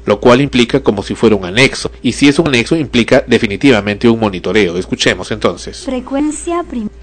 lo 0.06 0.20
cual 0.20 0.40
implica 0.40 0.80
como 0.80 1.02
si 1.02 1.14
fuera 1.14 1.36
un 1.36 1.44
anexo, 1.44 1.90
y 2.02 2.12
si 2.12 2.28
es 2.28 2.38
un 2.38 2.48
anexo 2.48 2.76
implica 2.76 3.22
definitivamente 3.26 4.08
un 4.08 4.18
monitoreo. 4.18 4.78
Escuchemos 4.78 5.30
entonces. 5.30 5.84
Frecuencia 5.84 6.64
primera. 6.64 6.98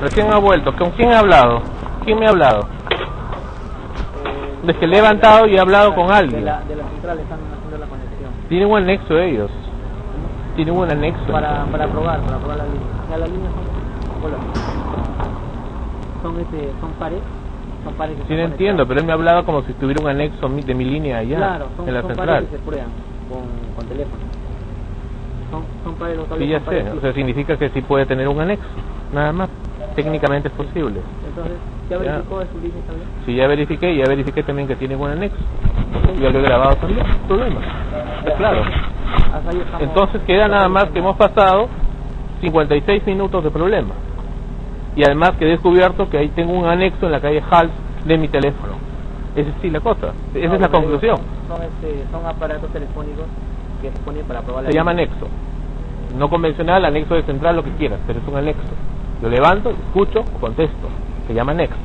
Recién 0.00 0.32
ha 0.32 0.38
vuelto. 0.38 0.74
¿Con 0.76 0.90
quién 0.92 1.12
ha 1.12 1.18
hablado? 1.20 1.62
¿Quién 2.04 2.18
me 2.18 2.26
ha 2.26 2.30
hablado? 2.30 2.66
Desde 4.62 4.78
que 4.78 4.86
le 4.86 4.98
he 4.98 5.00
levantado 5.02 5.46
y 5.46 5.56
he 5.56 5.60
hablado 5.60 5.94
con 5.94 6.10
alguien. 6.10 6.40
De 6.40 6.46
la, 6.46 6.60
de 6.62 6.76
la 6.76 6.84
central 6.88 7.18
están 7.18 7.38
haciendo 7.56 7.78
la 7.78 7.86
conexión. 7.86 8.30
Tienen 8.48 8.70
un 8.70 8.78
anexo 8.78 9.18
ellos. 9.18 9.50
Tienen 10.56 10.76
un 10.76 10.90
anexo. 10.90 11.32
Para, 11.32 11.64
para 11.66 11.86
probar, 11.88 12.20
para 12.22 12.38
probar 12.38 12.56
la 12.58 12.64
línea. 12.64 12.80
Ya 13.10 13.16
la 13.18 13.26
línea 13.26 13.50
son, 13.50 14.24
hola. 14.24 14.36
son, 16.22 16.40
este, 16.40 16.70
son 16.80 16.90
pares. 16.92 17.20
son 17.84 17.94
pares 17.94 18.16
que 18.18 18.24
Sí, 18.28 18.34
lo 18.36 18.42
entiendo, 18.42 18.86
pero 18.86 19.00
él 19.00 19.06
me 19.06 19.12
hablaba 19.12 19.44
como 19.44 19.62
si 19.62 19.72
tuviera 19.74 20.02
un 20.02 20.08
anexo 20.10 20.48
de 20.48 20.74
mi 20.74 20.84
línea 20.84 21.18
allá, 21.18 21.36
Claro, 21.36 21.66
son, 21.76 21.88
en 21.88 21.94
la 21.94 22.00
son 22.02 22.08
central. 22.10 22.28
pares 22.28 22.48
que 22.50 22.56
se 22.56 22.62
prueban 22.62 22.88
con, 23.30 23.40
con 23.76 23.86
teléfono. 23.86 24.22
Son, 25.50 25.62
son 25.84 25.94
pares 25.94 26.16
los 26.16 26.26
cables 26.28 26.46
Sí, 26.46 26.52
ya 26.52 26.60
pares 26.60 26.84
sé. 26.84 26.90
O 26.98 27.00
sea, 27.00 27.12
significa 27.14 27.56
que 27.56 27.70
sí 27.70 27.80
puede 27.82 28.06
tener 28.06 28.28
un 28.28 28.40
anexo, 28.40 28.66
nada 29.12 29.32
más. 29.32 29.48
Técnicamente 30.02 30.48
es 30.48 30.54
posible. 30.54 31.00
Entonces, 31.28 31.58
¿ya 31.90 31.98
verificó 31.98 32.40
su 32.40 32.58
línea 32.60 32.82
también? 32.86 33.08
Si 33.26 33.34
ya 33.34 33.46
verifiqué, 33.46 33.96
ya 33.96 34.04
verifiqué 34.08 34.42
también 34.42 34.66
que 34.66 34.76
tiene 34.76 34.96
un 34.96 35.10
anexo. 35.10 35.38
Ya 36.18 36.30
lo 36.30 36.38
he 36.38 36.42
grabado 36.42 36.76
también, 36.76 37.06
problema. 37.28 37.60
Está 38.18 38.34
claro. 38.36 38.62
Entonces 39.80 40.22
queda 40.26 40.48
nada 40.48 40.68
más 40.68 40.86
que 40.90 40.98
hemos 40.98 41.16
pasado 41.16 41.68
56 42.40 43.06
minutos 43.06 43.44
de 43.44 43.50
problema. 43.50 43.94
Y 44.96 45.04
además 45.04 45.32
que 45.32 45.44
he 45.44 45.48
descubierto 45.48 46.08
que 46.08 46.18
ahí 46.18 46.28
tengo 46.28 46.52
un 46.52 46.66
anexo 46.66 47.06
en 47.06 47.12
la 47.12 47.20
calle 47.20 47.42
Hals 47.50 47.72
de 48.04 48.18
mi 48.18 48.28
teléfono. 48.28 48.74
Esa 49.36 49.50
es 49.50 49.54
sí 49.60 49.70
la 49.70 49.80
cosa. 49.80 50.12
Esa 50.34 50.48
No, 50.48 50.54
es 50.54 50.60
la 50.60 50.68
conclusión. 50.68 51.16
Son, 51.46 51.62
este, 51.62 52.04
son 52.10 52.26
aparatos 52.26 52.70
telefónicos 52.72 53.26
que 53.80 53.90
se 53.90 53.98
ponen 54.00 54.24
para 54.26 54.40
probar 54.42 54.64
la 54.64 54.70
Se 54.70 54.76
llama 54.76 54.90
anexo. 54.90 55.28
No 56.18 56.28
convencional, 56.28 56.84
anexo 56.84 57.14
de 57.14 57.22
central, 57.22 57.56
lo 57.56 57.62
que 57.62 57.70
quieras, 57.72 58.00
pero 58.06 58.18
es 58.18 58.26
un 58.26 58.36
anexo. 58.36 58.72
Lo 59.22 59.28
levanto, 59.28 59.70
escucho, 59.70 60.24
contesto. 60.40 60.88
Se 61.26 61.34
llama 61.34 61.52
anexo. 61.52 61.76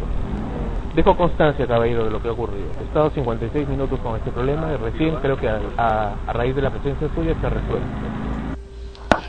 Dejo 0.95 1.17
constancia, 1.17 1.67
caballero, 1.67 2.05
de 2.05 2.11
lo 2.11 2.21
que 2.21 2.29
ha 2.29 2.31
ocurrido. 2.31 2.67
He 2.79 2.85
estado 2.85 3.11
56 3.13 3.67
minutos 3.67 3.99
con 3.99 4.15
este 4.15 4.31
problema 4.31 4.71
y 4.73 4.77
recién 4.77 5.15
creo 5.17 5.37
que 5.37 5.49
a 5.49 6.15
raíz 6.27 6.55
de 6.55 6.61
la 6.61 6.71
presencia 6.71 7.09
suya 7.13 7.35
se 7.39 7.45
ha 7.45 7.49
resuelto. 7.49 7.87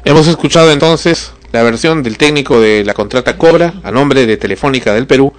Hemos 0.04 0.28
escuchado 0.28 0.70
entonces 0.70 1.34
la 1.50 1.64
versión 1.64 2.04
del 2.04 2.16
técnico 2.16 2.61
de 2.61 2.84
la 2.84 2.94
contrata 2.94 3.36
Cobra 3.36 3.74
a 3.82 3.90
nombre 3.90 4.24
de 4.24 4.36
Telefónica 4.36 4.94
del 4.94 5.09
Perú, 5.09 5.32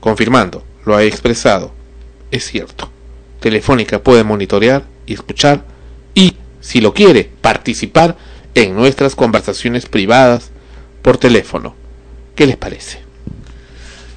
confirmando, 0.00 0.62
lo 0.84 0.94
ha 0.94 1.02
expresado. 1.04 1.70
Es 2.30 2.44
cierto, 2.44 2.90
Telefónica 3.40 4.00
puede 4.00 4.24
monitorear 4.24 4.82
y 5.06 5.14
escuchar 5.14 5.62
y, 6.14 6.36
si 6.60 6.82
lo 6.82 6.92
quiere, 6.92 7.30
participar 7.40 8.16
en 8.54 8.76
nuestras 8.76 9.14
conversaciones 9.14 9.86
privadas 9.86 10.50
por 11.08 11.16
teléfono. 11.16 11.74
¿Qué 12.34 12.44
les 12.44 12.58
parece? 12.58 12.98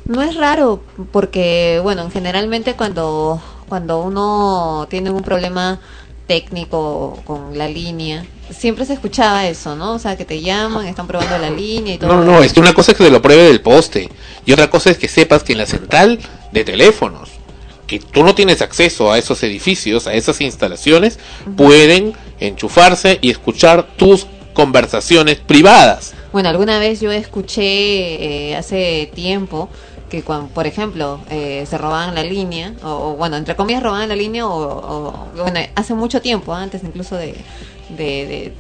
No 0.04 0.22
es 0.22 0.36
raro 0.36 0.84
porque, 1.14 1.80
bueno, 1.82 2.10
generalmente 2.12 2.74
cuando, 2.74 3.42
cuando 3.70 4.02
uno 4.02 4.88
tiene 4.90 5.10
un 5.10 5.22
problema 5.24 5.80
técnico 6.28 7.18
con 7.24 7.58
la 7.58 7.70
línea, 7.70 8.26
siempre 8.50 8.84
se 8.84 8.92
escuchaba 8.92 9.48
eso, 9.48 9.74
¿no? 9.78 9.94
O 9.94 10.00
sea, 10.00 10.18
que 10.18 10.26
te 10.26 10.42
llaman, 10.42 10.86
están 10.86 11.08
probando 11.08 11.38
la 11.38 11.50
línea 11.50 11.94
y 11.94 11.98
todo. 11.98 12.14
No, 12.14 12.26
no, 12.26 12.44
es 12.44 12.52
que 12.52 12.60
una 12.60 12.74
cosa 12.74 12.92
es 12.92 12.98
que 12.98 13.06
te 13.06 13.10
lo 13.10 13.22
pruebe 13.22 13.44
del 13.44 13.62
poste 13.62 14.10
y 14.46 14.52
otra 14.52 14.70
cosa 14.70 14.90
es 14.90 14.98
que 14.98 15.08
sepas 15.08 15.44
que 15.44 15.54
en 15.54 15.60
la 15.60 15.68
central 15.68 16.20
de 16.52 16.66
teléfonos, 16.66 17.30
que 17.88 18.00
tú 18.00 18.22
no 18.26 18.36
tienes 18.36 18.62
acceso 18.62 19.14
a 19.14 19.18
esos 19.18 19.42
edificios, 19.44 20.08
a 20.08 20.14
esas 20.14 20.42
instalaciones, 20.42 21.20
pueden 21.56 22.12
enchufarse 22.42 23.18
y 23.22 23.30
escuchar 23.30 23.88
tus 23.96 24.28
conversaciones 24.54 25.38
privadas. 25.38 26.16
Bueno, 26.32 26.50
alguna 26.50 26.80
vez 26.80 27.02
yo 27.02 27.12
escuché 27.12 28.52
eh, 28.52 28.56
hace 28.56 29.12
tiempo 29.14 29.70
que, 30.08 30.24
cuando, 30.24 30.50
por 30.54 30.66
ejemplo, 30.68 31.26
eh, 31.30 31.66
se 31.66 31.78
robaban 31.78 32.16
la 32.16 32.24
línea, 32.24 32.76
o, 32.82 33.16
bueno, 33.18 33.36
entre 33.38 33.56
comillas 33.56 33.84
robaban 33.84 34.08
la 34.10 34.16
línea, 34.16 34.46
o, 34.48 34.52
o- 34.54 35.32
bueno, 35.36 35.60
hace 35.76 35.94
mucho 35.94 36.22
tiempo, 36.22 36.54
antes 36.54 36.84
incluso 36.84 37.16
de- 37.18 37.46
de 37.90 38.56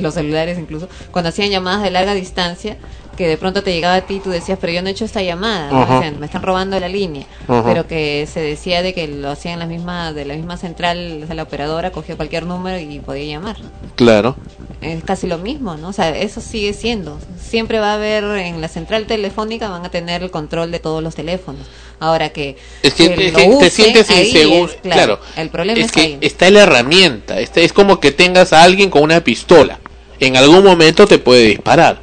los 0.00 0.14
celulares, 0.14 0.58
incluso, 0.58 0.88
cuando 1.12 1.28
hacían 1.28 1.50
llamadas 1.50 1.82
de 1.82 1.90
larga 1.90 2.14
distancia, 2.14 2.78
que 3.16 3.26
de 3.28 3.36
pronto 3.36 3.62
te 3.62 3.72
llegaba 3.72 3.94
a 3.96 4.00
ti 4.02 4.14
y 4.16 4.20
tú 4.20 4.30
decías, 4.30 4.58
pero 4.60 4.72
yo 4.72 4.82
no 4.82 4.88
he 4.88 4.92
hecho 4.92 5.04
esta 5.04 5.22
llamada, 5.22 5.70
¿no? 5.70 5.82
Ajá. 5.82 5.98
O 5.98 6.00
sea, 6.02 6.10
me 6.12 6.26
están 6.26 6.42
robando 6.42 6.78
la 6.80 6.88
línea, 6.88 7.26
pero 7.46 7.86
que 7.86 8.26
se 8.32 8.40
decía 8.40 8.82
de 8.82 8.92
que 8.94 9.06
lo 9.08 9.30
hacían 9.30 9.58
la 9.58 9.66
misma, 9.66 10.12
de 10.12 10.24
la 10.24 10.34
misma 10.34 10.56
central, 10.56 11.20
o 11.22 11.26
sea, 11.26 11.34
la 11.34 11.44
operadora 11.44 11.90
cogía 11.90 12.16
cualquier 12.16 12.46
número 12.46 12.78
y 12.78 12.98
podía 13.00 13.24
llamar 13.38 13.56
Claro. 13.96 14.36
es 14.80 15.02
casi 15.04 15.26
lo 15.26 15.38
mismo, 15.38 15.76
¿no? 15.76 15.88
O 15.88 15.92
sea, 15.92 16.10
eso 16.16 16.40
sigue 16.40 16.72
siendo. 16.72 17.18
Siempre 17.40 17.78
va 17.78 17.92
a 17.92 17.94
haber 17.94 18.24
en 18.24 18.60
la 18.60 18.68
central 18.68 19.06
telefónica 19.06 19.68
van 19.68 19.84
a 19.84 19.90
tener 19.90 20.22
el 20.22 20.30
control 20.30 20.70
de 20.72 20.80
todos 20.80 21.02
los 21.02 21.14
teléfonos. 21.14 21.66
Ahora 22.00 22.30
que, 22.30 22.56
Es 22.82 22.94
que, 22.94 23.14
que 23.14 23.28
es 23.28 23.32
lo 23.32 23.38
que 23.38 23.48
te 23.60 23.70
sientes 23.70 24.10
inseguro. 24.10 24.70
es, 24.72 24.78
claro, 24.82 25.20
El 25.36 25.48
problema 25.50 25.78
es 25.78 25.86
es, 25.86 25.92
que 25.92 26.00
ahí. 26.00 26.18
está 26.20 26.50
la 26.50 26.62
herramienta. 26.64 27.38
Está, 27.38 27.60
es 27.60 27.72
como 27.72 28.00
que 28.00 28.10
tengas 28.10 28.52
a 28.52 28.62
alguien 28.64 28.90
con 28.90 29.02
una 29.02 29.22
pistola. 29.22 29.78
En 30.20 30.36
algún 30.36 30.64
momento 30.64 31.06
te 31.06 31.18
puede 31.18 31.44
disparar. 31.46 32.00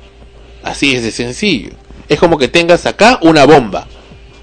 Así 0.64 0.95
es 0.95 1.03
de 1.03 1.12
sencillo. 1.12 1.72
Es 2.09 2.20
como 2.20 2.38
que 2.38 2.47
tengas 2.47 2.86
acá 2.86 3.20
una 3.22 3.45
bomba. 3.45 3.88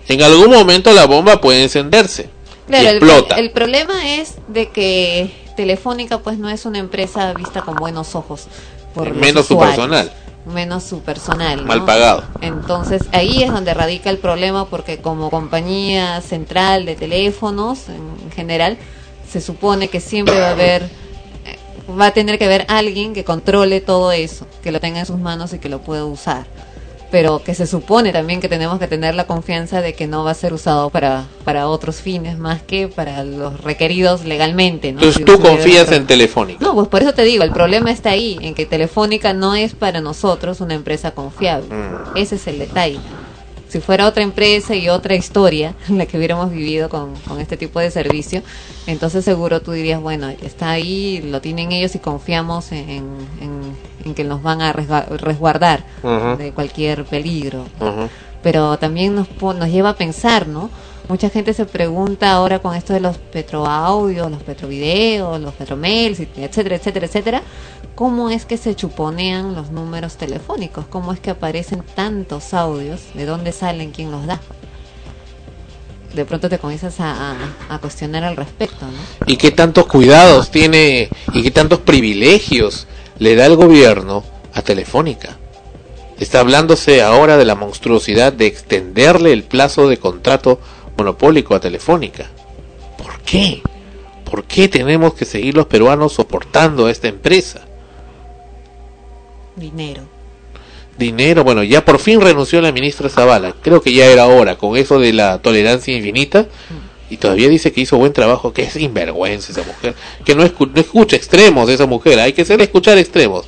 En 0.09 0.23
algún 0.23 0.51
momento 0.51 0.93
la 0.93 1.07
bomba 1.07 1.41
puede 1.41 1.63
encenderse. 1.63 2.31
Claro, 2.67 2.89
el, 2.89 2.97
explota. 2.97 3.37
el 3.37 3.51
problema 3.51 4.15
es 4.15 4.35
de 4.49 4.71
que 4.71 5.31
Telefónica 5.57 6.19
pues 6.19 6.39
no 6.39 6.49
es 6.49 6.65
una 6.67 6.79
empresa 6.79 7.33
vista 7.35 7.63
con 7.63 7.77
buenos 7.77 8.15
ojos 8.15 8.47
por 8.95 9.13
Menos 9.15 9.47
su 9.47 9.59
personal. 9.59 10.13
menos 10.47 10.85
su 10.85 11.01
personal. 11.01 11.59
¿no? 11.59 11.65
Mal 11.65 11.85
pagado. 11.85 12.25
Entonces 12.41 13.03
ahí 13.13 13.43
es 13.43 13.51
donde 13.51 13.75
radica 13.75 14.09
el 14.11 14.19
problema 14.19 14.67
porque 14.67 14.99
como 14.99 15.31
compañía 15.31 16.21
central 16.21 16.87
de 16.87 16.95
teléfonos 16.95 17.89
en 17.89 18.31
general 18.33 18.79
se 19.31 19.41
supone 19.41 19.89
que 19.89 20.01
siempre 20.01 20.39
va 20.39 20.49
a 20.49 20.51
haber 20.53 20.89
va 21.89 22.07
a 22.07 22.11
tener 22.13 22.39
que 22.39 22.45
haber 22.45 22.65
alguien 22.69 23.15
que 23.15 23.25
controle 23.25 23.81
todo 23.81 24.13
eso, 24.13 24.47
que 24.63 24.73
lo 24.73 24.81
tenga 24.81 25.01
en 25.01 25.07
sus 25.07 25.19
manos 25.19 25.53
y 25.53 25.59
que 25.59 25.69
lo 25.69 25.81
pueda 25.81 26.05
usar. 26.05 26.47
Pero 27.11 27.43
que 27.43 27.55
se 27.55 27.67
supone 27.67 28.13
también 28.13 28.39
que 28.39 28.51
tenemos 28.51 28.79
que 28.79 28.87
tener 28.87 29.15
la 29.15 29.27
confianza 29.27 29.81
de 29.81 29.95
que 29.95 30.07
no 30.07 30.25
va 30.25 30.33
a 30.33 30.35
ser 30.35 30.53
usado 30.53 30.91
para, 30.91 31.25
para 31.43 31.67
otros 31.67 32.03
fines 32.03 32.37
más 32.37 32.61
que 32.61 32.87
para 32.87 33.25
los 33.25 33.63
requeridos 33.63 34.27
legalmente. 34.27 34.93
¿no? 34.93 34.99
Entonces 34.99 35.17
Si 35.17 35.25
tú 35.25 35.41
confías 35.41 35.91
en 35.91 36.07
Telefónica. 36.07 36.63
no, 36.63 36.75
pues 36.75 36.89
por 36.89 37.01
eso 37.01 37.15
te 37.15 37.23
digo, 37.23 37.45
el 37.45 37.53
problema 37.53 37.91
está 37.91 38.11
ahí, 38.11 38.39
en 38.43 38.55
que 38.55 38.67
Telefónica 38.67 39.33
no 39.33 39.55
es 39.55 39.75
para 39.75 40.03
nosotros 40.03 40.61
una 40.61 40.75
empresa 40.75 41.13
confiable. 41.13 41.75
Mm. 41.75 42.17
Ese 42.19 42.35
es 42.35 42.47
el 42.47 42.59
detalle. 42.59 42.99
Si 43.69 43.81
fuera 43.81 44.07
otra 44.07 44.23
empresa 44.23 44.75
y 44.75 44.89
otra 44.89 45.15
historia 45.15 45.75
en 45.89 45.99
la 45.99 46.07
que 46.07 46.17
hubiéramos 46.17 46.51
vivido 46.51 46.89
con, 46.89 47.15
con 47.27 47.39
este 47.41 47.57
tipo 47.59 47.79
de 47.81 47.91
servicio, 47.91 48.43
entonces 48.87 49.25
seguro 49.25 49.61
tú 49.61 49.73
dirías, 49.73 50.01
bueno, 50.01 50.31
está 50.43 50.71
ahí, 50.71 51.21
lo 51.31 51.41
tienen 51.43 51.73
ellos 51.73 51.95
y 51.95 51.99
confiamos 51.99 52.73
en, 52.73 52.89
en- 52.89 53.77
en 54.05 54.15
que 54.15 54.25
nos 54.25 54.43
van 54.43 54.63
a 54.63 54.73
resguardar 54.73 55.85
de 56.39 56.53
cualquier 56.53 57.05
peligro 57.05 57.65
pero 58.43 58.79
también 58.79 59.15
nos, 59.17 59.27
nos 59.41 59.69
lleva 59.69 59.91
a 59.91 59.95
pensar, 59.97 60.47
¿no? 60.47 60.71
Mucha 61.09 61.31
gente 61.31 61.55
se 61.55 61.65
pregunta 61.65 62.33
ahora 62.33 62.59
con 62.59 62.75
esto 62.75 62.93
de 62.93 63.01
los 63.01 63.17
petroaudios, 63.17 64.31
los 64.31 64.43
petrovideos, 64.43 65.41
los 65.41 65.55
petromails, 65.55 66.21
etcétera, 66.21 66.77
etcétera, 66.77 67.07
etcétera, 67.07 67.43
¿cómo 67.95 68.29
es 68.29 68.45
que 68.45 68.59
se 68.59 68.75
chuponean 68.77 69.55
los 69.55 69.71
números 69.71 70.17
telefónicos? 70.19 70.85
¿Cómo 70.91 71.13
es 71.15 71.21
que 71.21 71.31
aparecen 71.31 71.83
tantos 71.95 72.53
audios? 72.53 73.01
¿De 73.15 73.25
dónde 73.25 73.53
salen? 73.53 73.91
¿Quién 73.91 74.11
los 74.11 74.27
da? 74.27 74.39
De 76.15 76.25
pronto 76.27 76.51
te 76.51 76.59
comienzas 76.59 77.01
a- 77.01 77.37
a 77.71 77.79
cuestionar 77.79 78.25
al 78.25 78.37
respecto, 78.37 78.85
¿no? 78.87 78.99
¿Y 79.27 79.37
qué 79.39 79.51
tantos 79.51 79.87
cuidados 79.87 80.51
tiene 80.51 81.09
y 81.33 81.43
qué 81.43 81.51
tantos 81.51 81.79
privilegios 81.81 82.87
le 83.19 83.35
da 83.35 83.47
el 83.47 83.57
gobierno 83.57 84.25
a 84.53 84.61
Telefónica? 84.61 85.39
Está 86.19 86.41
hablándose 86.41 87.01
ahora 87.03 87.37
de 87.37 87.45
la 87.45 87.55
monstruosidad 87.55 88.33
de 88.33 88.47
extenderle 88.47 89.33
el 89.33 89.45
plazo 89.45 89.89
de 89.89 89.99
contrato 89.99 90.59
monopólico 90.99 91.55
a 91.55 91.61
Telefónica. 91.61 92.27
¿Por 92.99 93.21
qué? 93.21 93.63
¿Por 94.29 94.45
qué 94.45 94.69
tenemos 94.69 95.15
que 95.15 95.25
seguir 95.25 95.55
los 95.57 95.67
peruanos 95.67 96.13
soportando 96.13 96.87
a 96.87 96.91
esta 96.91 97.09
empresa? 97.09 97.63
Dinero. 99.57 100.03
Dinero, 100.99 101.45
bueno, 101.45 101.63
ya 101.63 101.85
por 101.85 101.99
fin 102.01 102.21
renunció 102.21 102.61
la 102.61 102.73
ministra 102.73 103.09
Zavala. 103.09 103.55
Creo 103.63 103.81
que 103.81 103.93
ya 103.93 104.07
era 104.07 104.27
hora 104.27 104.57
con 104.57 104.77
eso 104.77 104.99
de 104.99 105.13
la 105.13 105.39
tolerancia 105.41 105.97
infinita. 105.97 106.47
Y 107.11 107.17
todavía 107.17 107.49
dice 107.49 107.73
que 107.73 107.81
hizo 107.81 107.97
buen 107.97 108.13
trabajo, 108.13 108.53
que 108.53 108.63
es 108.65 108.73
sinvergüenza 108.75 109.53
esa 109.53 109.63
mujer. 109.63 109.95
Que 110.25 110.35
no, 110.35 110.45
escu- 110.45 110.71
no 110.75 110.81
escucha 110.81 111.17
extremos 111.17 111.67
de 111.67 111.75
esa 111.75 111.87
mujer. 111.87 112.19
Hay 112.21 112.33
que 112.35 112.43
hacer 112.43 112.61
escuchar 112.61 112.99
extremos. 112.99 113.47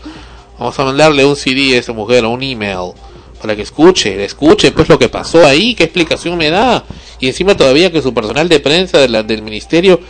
Vamos 0.58 0.78
a 0.78 0.84
mandarle 0.84 1.24
un 1.26 1.36
CD 1.36 1.74
a 1.74 1.78
esa 1.80 1.92
mujer, 1.92 2.24
o 2.24 2.30
un 2.30 2.42
email, 2.42 2.92
para 3.40 3.56
que 3.56 3.62
escuche, 3.62 4.22
escuche 4.24 4.70
pues 4.72 4.88
lo 4.88 4.98
que 4.98 5.08
pasó 5.08 5.44
ahí, 5.46 5.74
qué 5.74 5.84
explicación 5.84 6.36
me 6.36 6.50
da. 6.50 6.84
Y 7.18 7.28
encima 7.28 7.56
todavía 7.56 7.90
que 7.90 8.02
su 8.02 8.12
personal 8.14 8.48
de 8.48 8.60
prensa 8.60 8.98
de 8.98 9.08
la- 9.08 9.22
del 9.22 9.42
ministerio 9.42 10.00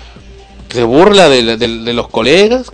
se 0.69 0.83
burla 0.83 1.29
de, 1.29 1.43
la- 1.43 1.57
de- 1.57 1.79
de 1.79 1.93
los 1.95 2.09
colegas 2.09 2.67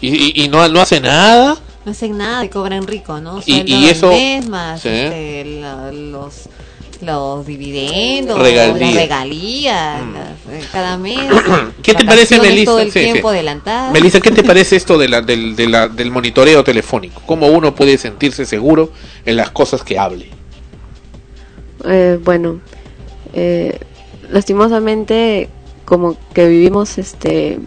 y, 0.00 0.08
y- 0.40 0.44
y 0.44 0.48
no, 0.48 0.66
no 0.68 0.80
hace 0.80 1.00
nada. 1.00 1.58
No 1.84 1.92
hacen 1.92 2.16
nada 2.16 2.44
y 2.44 2.48
cobran 2.48 2.86
rico, 2.86 3.20
¿no? 3.20 3.40
Y- 3.44 3.88
eso- 3.88 4.08
mes, 4.10 4.48
más 4.48 4.82
sí. 4.82 4.88
este, 4.88 5.44
la- 5.60 5.90
los 5.92 6.48
los 7.02 7.44
dividendos, 7.44 8.38
Regalías. 8.38 8.80
las 8.80 8.94
regalías, 8.94 10.00
las- 10.12 10.54
eh, 10.54 10.64
cada 10.72 10.96
mes. 10.96 11.18
¿Qué 11.82 11.94
te 11.94 12.04
parece, 12.04 12.40
Melissa? 12.40 12.64
Todo 12.70 12.78
el 12.80 12.92
Sí, 12.92 12.98
sí. 13.00 13.04
tiempo 13.12 13.28
adelantado. 13.28 13.92
Melissa, 13.92 14.20
¿qué 14.20 14.30
te 14.30 14.42
parece 14.44 14.76
esto 14.76 14.96
de 14.98 15.08
la, 15.08 15.20
del, 15.20 15.56
de 15.56 15.66
la- 15.68 15.88
del 15.88 16.10
monitoreo 16.10 16.62
telefónico? 16.64 17.20
¿Cómo 17.26 17.48
uno 17.48 17.74
puede 17.74 17.98
sentirse 17.98 18.46
seguro 18.46 18.92
en 19.26 19.36
las 19.36 19.50
cosas 19.50 19.82
que 19.82 19.98
hable? 19.98 20.28
Eh, 21.84 22.18
bueno, 22.24 22.60
eh, 23.34 23.78
lastimosamente 24.30 25.48
como 25.84 26.16
que 26.32 26.46
vivimos 26.48 26.98
este 26.98 27.58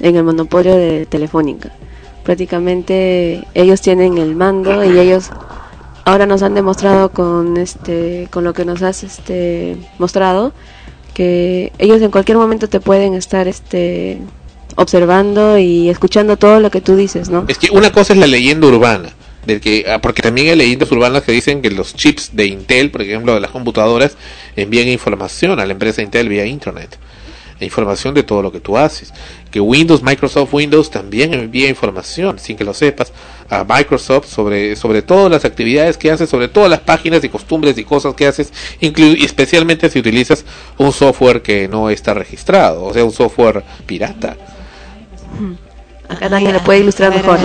en 0.00 0.16
el 0.16 0.24
monopolio 0.24 0.74
de 0.74 1.06
Telefónica. 1.06 1.72
Prácticamente 2.24 3.44
ellos 3.54 3.80
tienen 3.80 4.18
el 4.18 4.34
mando 4.34 4.84
y 4.84 4.98
ellos 4.98 5.30
ahora 6.04 6.26
nos 6.26 6.42
han 6.42 6.54
demostrado 6.54 7.10
con 7.10 7.56
este 7.56 8.28
con 8.30 8.44
lo 8.44 8.52
que 8.52 8.64
nos 8.64 8.82
has 8.82 9.04
este 9.04 9.76
mostrado 9.98 10.52
que 11.14 11.72
ellos 11.78 12.00
en 12.02 12.10
cualquier 12.10 12.38
momento 12.38 12.68
te 12.68 12.80
pueden 12.80 13.14
estar 13.14 13.48
este 13.48 14.18
observando 14.76 15.58
y 15.58 15.88
escuchando 15.90 16.36
todo 16.36 16.60
lo 16.60 16.70
que 16.70 16.80
tú 16.80 16.96
dices, 16.96 17.28
¿no? 17.28 17.44
Es 17.48 17.58
que 17.58 17.70
una 17.70 17.92
cosa 17.92 18.14
es 18.14 18.18
la 18.18 18.26
leyenda 18.26 18.66
urbana, 18.66 19.10
que 19.46 19.84
ah, 19.88 20.00
porque 20.00 20.22
también 20.22 20.48
hay 20.48 20.56
leyendas 20.56 20.90
urbanas 20.92 21.22
que 21.22 21.32
dicen 21.32 21.62
que 21.62 21.70
los 21.70 21.94
chips 21.94 22.34
de 22.34 22.46
Intel, 22.46 22.90
por 22.90 23.02
ejemplo, 23.02 23.34
de 23.34 23.40
las 23.40 23.50
computadoras, 23.50 24.16
envían 24.56 24.88
información 24.88 25.60
a 25.60 25.66
la 25.66 25.72
empresa 25.72 26.02
Intel 26.02 26.28
vía 26.28 26.46
Internet. 26.46 26.98
Información 27.62 28.14
de 28.14 28.22
todo 28.22 28.42
lo 28.42 28.50
que 28.52 28.60
tú 28.60 28.76
haces. 28.76 29.12
Que 29.50 29.60
Windows, 29.60 30.02
Microsoft 30.02 30.52
Windows 30.52 30.90
también 30.90 31.34
envía 31.34 31.68
información, 31.68 32.38
sin 32.38 32.56
que 32.56 32.64
lo 32.64 32.74
sepas, 32.74 33.12
a 33.50 33.64
Microsoft 33.64 34.26
sobre, 34.28 34.76
sobre 34.76 35.02
todas 35.02 35.30
las 35.30 35.44
actividades 35.44 35.96
que 35.98 36.10
haces, 36.10 36.30
sobre 36.30 36.48
todas 36.48 36.70
las 36.70 36.80
páginas 36.80 37.22
y 37.24 37.28
costumbres 37.28 37.76
y 37.78 37.84
cosas 37.84 38.14
que 38.14 38.26
haces, 38.26 38.52
inclu- 38.80 39.22
especialmente 39.22 39.90
si 39.90 39.98
utilizas 39.98 40.44
un 40.78 40.92
software 40.92 41.42
que 41.42 41.68
no 41.68 41.90
está 41.90 42.14
registrado, 42.14 42.84
o 42.84 42.92
sea, 42.94 43.04
un 43.04 43.12
software 43.12 43.62
pirata. 43.86 44.36
Acá 46.08 46.28
Daniel 46.28 46.54
le 46.54 46.60
puede 46.60 46.80
ilustrar 46.80 47.14
mejor. 47.14 47.38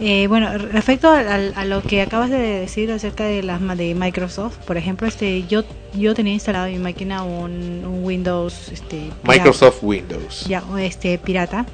Eh, 0.00 0.26
bueno, 0.28 0.56
respecto 0.56 1.10
al- 1.10 1.28
al- 1.28 1.52
a, 1.56 1.64
lo 1.66 1.82
que 1.82 2.00
acabas 2.00 2.30
de 2.30 2.38
decir 2.38 2.90
acerca 2.90 3.24
de 3.24 3.42
las 3.42 3.60
ma- 3.60 3.76
de 3.76 3.94
Microsoft, 3.94 4.56
por 4.66 4.76
ejemplo, 4.76 5.06
este 5.06 5.44
yo 5.48 5.62
yo 5.94 6.14
tenía 6.14 6.32
instalado 6.32 6.66
en 6.66 6.72
mi 6.74 6.78
máquina 6.78 7.22
un, 7.22 7.84
un 7.84 8.04
Windows 8.04 8.68
este 8.72 8.96
pirata. 8.96 9.12
Microsoft 9.24 9.78
Windows. 9.82 10.44
ya 10.48 10.62
este 10.80 11.18
pirata 11.18 11.66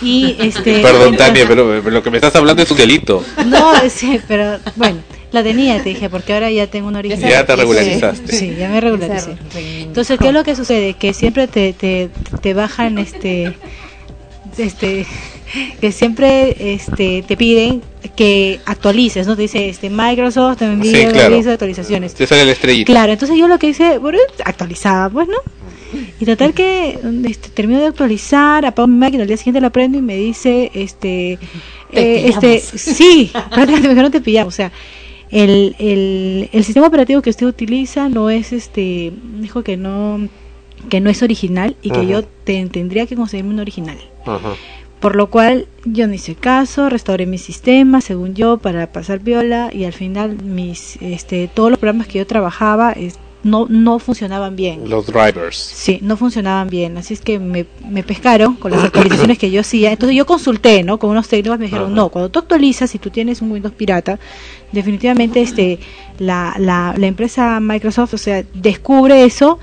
y 0.00 0.36
este 0.40 0.80
Perdón, 0.80 1.16
Tania, 1.18 1.44
pero, 1.46 1.66
pero 1.82 1.90
lo 1.90 2.02
que 2.02 2.10
me 2.10 2.16
estás 2.16 2.34
hablando 2.36 2.62
es 2.62 2.70
un 2.70 2.76
delito. 2.78 3.22
no 3.46 3.72
sí, 3.90 4.20
pero 4.26 4.58
bueno 4.76 5.00
la 5.32 5.44
tenía 5.44 5.80
te 5.80 5.90
dije 5.90 6.10
porque 6.10 6.32
ahora 6.34 6.50
ya 6.50 6.66
tengo 6.66 6.88
un 6.88 6.96
original 6.96 7.30
Ya 7.30 7.46
te 7.46 7.54
regularizaste. 7.54 8.32
sí 8.32 8.56
ya 8.58 8.68
me 8.68 8.80
regularicé 8.80 9.36
entonces 9.82 10.18
qué 10.18 10.26
es 10.28 10.34
lo 10.34 10.42
que 10.42 10.56
sucede 10.56 10.94
que 10.94 11.12
siempre 11.14 11.46
te 11.46 11.72
te, 11.72 12.08
te 12.40 12.52
bajan 12.54 12.98
este 12.98 13.54
este 14.58 15.06
que 15.80 15.92
siempre 15.92 16.74
este 16.74 17.24
te 17.26 17.36
piden 17.36 17.82
que 18.16 18.60
actualices 18.66 19.26
no 19.26 19.36
te 19.36 19.42
dice 19.42 19.68
este 19.68 19.90
Microsoft 19.90 20.58
te 20.58 20.64
envía 20.66 21.08
Sí, 21.08 21.12
claro. 21.12 21.42
de 21.42 21.52
actualizaciones 21.52 22.14
Te 22.14 22.26
sale 22.26 22.44
la 22.44 22.52
estrellita. 22.52 22.90
Claro, 22.92 23.12
entonces 23.12 23.36
yo 23.36 23.48
lo 23.48 23.58
que 23.58 23.68
hice, 23.68 23.98
bueno, 23.98 24.18
actualizaba, 24.44 25.10
pues, 25.10 25.28
¿no? 25.28 25.36
Y 26.20 26.24
total 26.24 26.54
que 26.54 26.98
este, 27.26 27.48
termino 27.48 27.80
de 27.80 27.86
actualizar, 27.86 28.64
apago 28.64 28.86
mi 28.86 28.96
máquina, 28.96 29.22
al 29.22 29.26
día 29.28 29.36
siguiente 29.36 29.60
la 29.60 29.70
prendo 29.70 29.98
y 29.98 30.02
me 30.02 30.16
dice, 30.16 30.70
este, 30.72 31.38
Te 31.92 32.00
eh, 32.00 32.28
este, 32.28 32.60
sí, 32.60 33.30
prácticamente 33.32 33.88
me 33.88 33.94
dijeron 33.94 34.12
te 34.12 34.20
pillamos, 34.20 34.54
o 34.54 34.56
sea, 34.56 34.70
el, 35.32 35.74
el, 35.80 36.48
el 36.52 36.64
sistema 36.64 36.86
operativo 36.86 37.22
que 37.22 37.30
usted 37.30 37.46
utiliza 37.46 38.08
no 38.08 38.30
es, 38.30 38.52
este, 38.52 39.12
dijo 39.40 39.64
que 39.64 39.76
no, 39.76 40.28
que 40.88 41.00
no 41.00 41.10
es 41.10 41.22
original 41.24 41.74
y 41.82 41.90
que 41.90 41.98
Ajá. 42.00 42.04
yo 42.08 42.22
te- 42.24 42.66
tendría 42.66 43.06
que 43.06 43.16
conseguirme 43.16 43.52
un 43.54 43.60
original. 43.60 43.98
Ajá. 44.26 44.54
Por 45.00 45.16
lo 45.16 45.30
cual 45.30 45.66
yo 45.84 46.06
no 46.06 46.12
hice 46.14 46.34
caso, 46.34 46.90
restauré 46.90 47.24
mi 47.26 47.38
sistema, 47.38 48.00
según 48.02 48.34
yo, 48.34 48.58
para 48.58 48.92
pasar 48.92 49.20
viola 49.20 49.70
y 49.72 49.84
al 49.84 49.94
final 49.94 50.36
mis, 50.44 50.96
este, 51.00 51.48
todos 51.48 51.70
los 51.70 51.78
programas 51.78 52.06
que 52.06 52.18
yo 52.18 52.26
trabajaba 52.26 52.92
es- 52.92 53.18
no, 53.42 53.64
no 53.70 53.98
funcionaban 53.98 54.54
bien. 54.54 54.90
Los 54.90 55.06
drivers. 55.06 55.56
Sí, 55.56 55.98
no 56.02 56.18
funcionaban 56.18 56.68
bien, 56.68 56.98
así 56.98 57.14
es 57.14 57.22
que 57.22 57.38
me, 57.38 57.64
me 57.88 58.02
pescaron 58.02 58.56
con 58.56 58.70
las 58.72 58.84
actualizaciones 58.84 59.38
que 59.38 59.50
yo 59.50 59.62
hacía. 59.62 59.90
Entonces 59.92 60.14
yo 60.14 60.26
consulté, 60.26 60.82
¿no? 60.82 60.98
Con 60.98 61.08
unos 61.08 61.26
técnicos 61.26 61.58
me 61.58 61.64
dijeron, 61.64 61.94
no, 61.94 62.10
cuando 62.10 62.28
tú 62.28 62.40
actualizas 62.40 62.94
y 62.94 62.98
tú 62.98 63.08
tienes 63.08 63.40
un 63.40 63.50
Windows 63.50 63.74
pirata, 63.74 64.18
definitivamente 64.72 65.40
este 65.40 65.78
la, 66.18 66.54
la, 66.58 66.94
la 66.98 67.06
empresa 67.06 67.58
Microsoft, 67.60 68.12
o 68.12 68.18
sea, 68.18 68.44
descubre 68.52 69.24
eso 69.24 69.58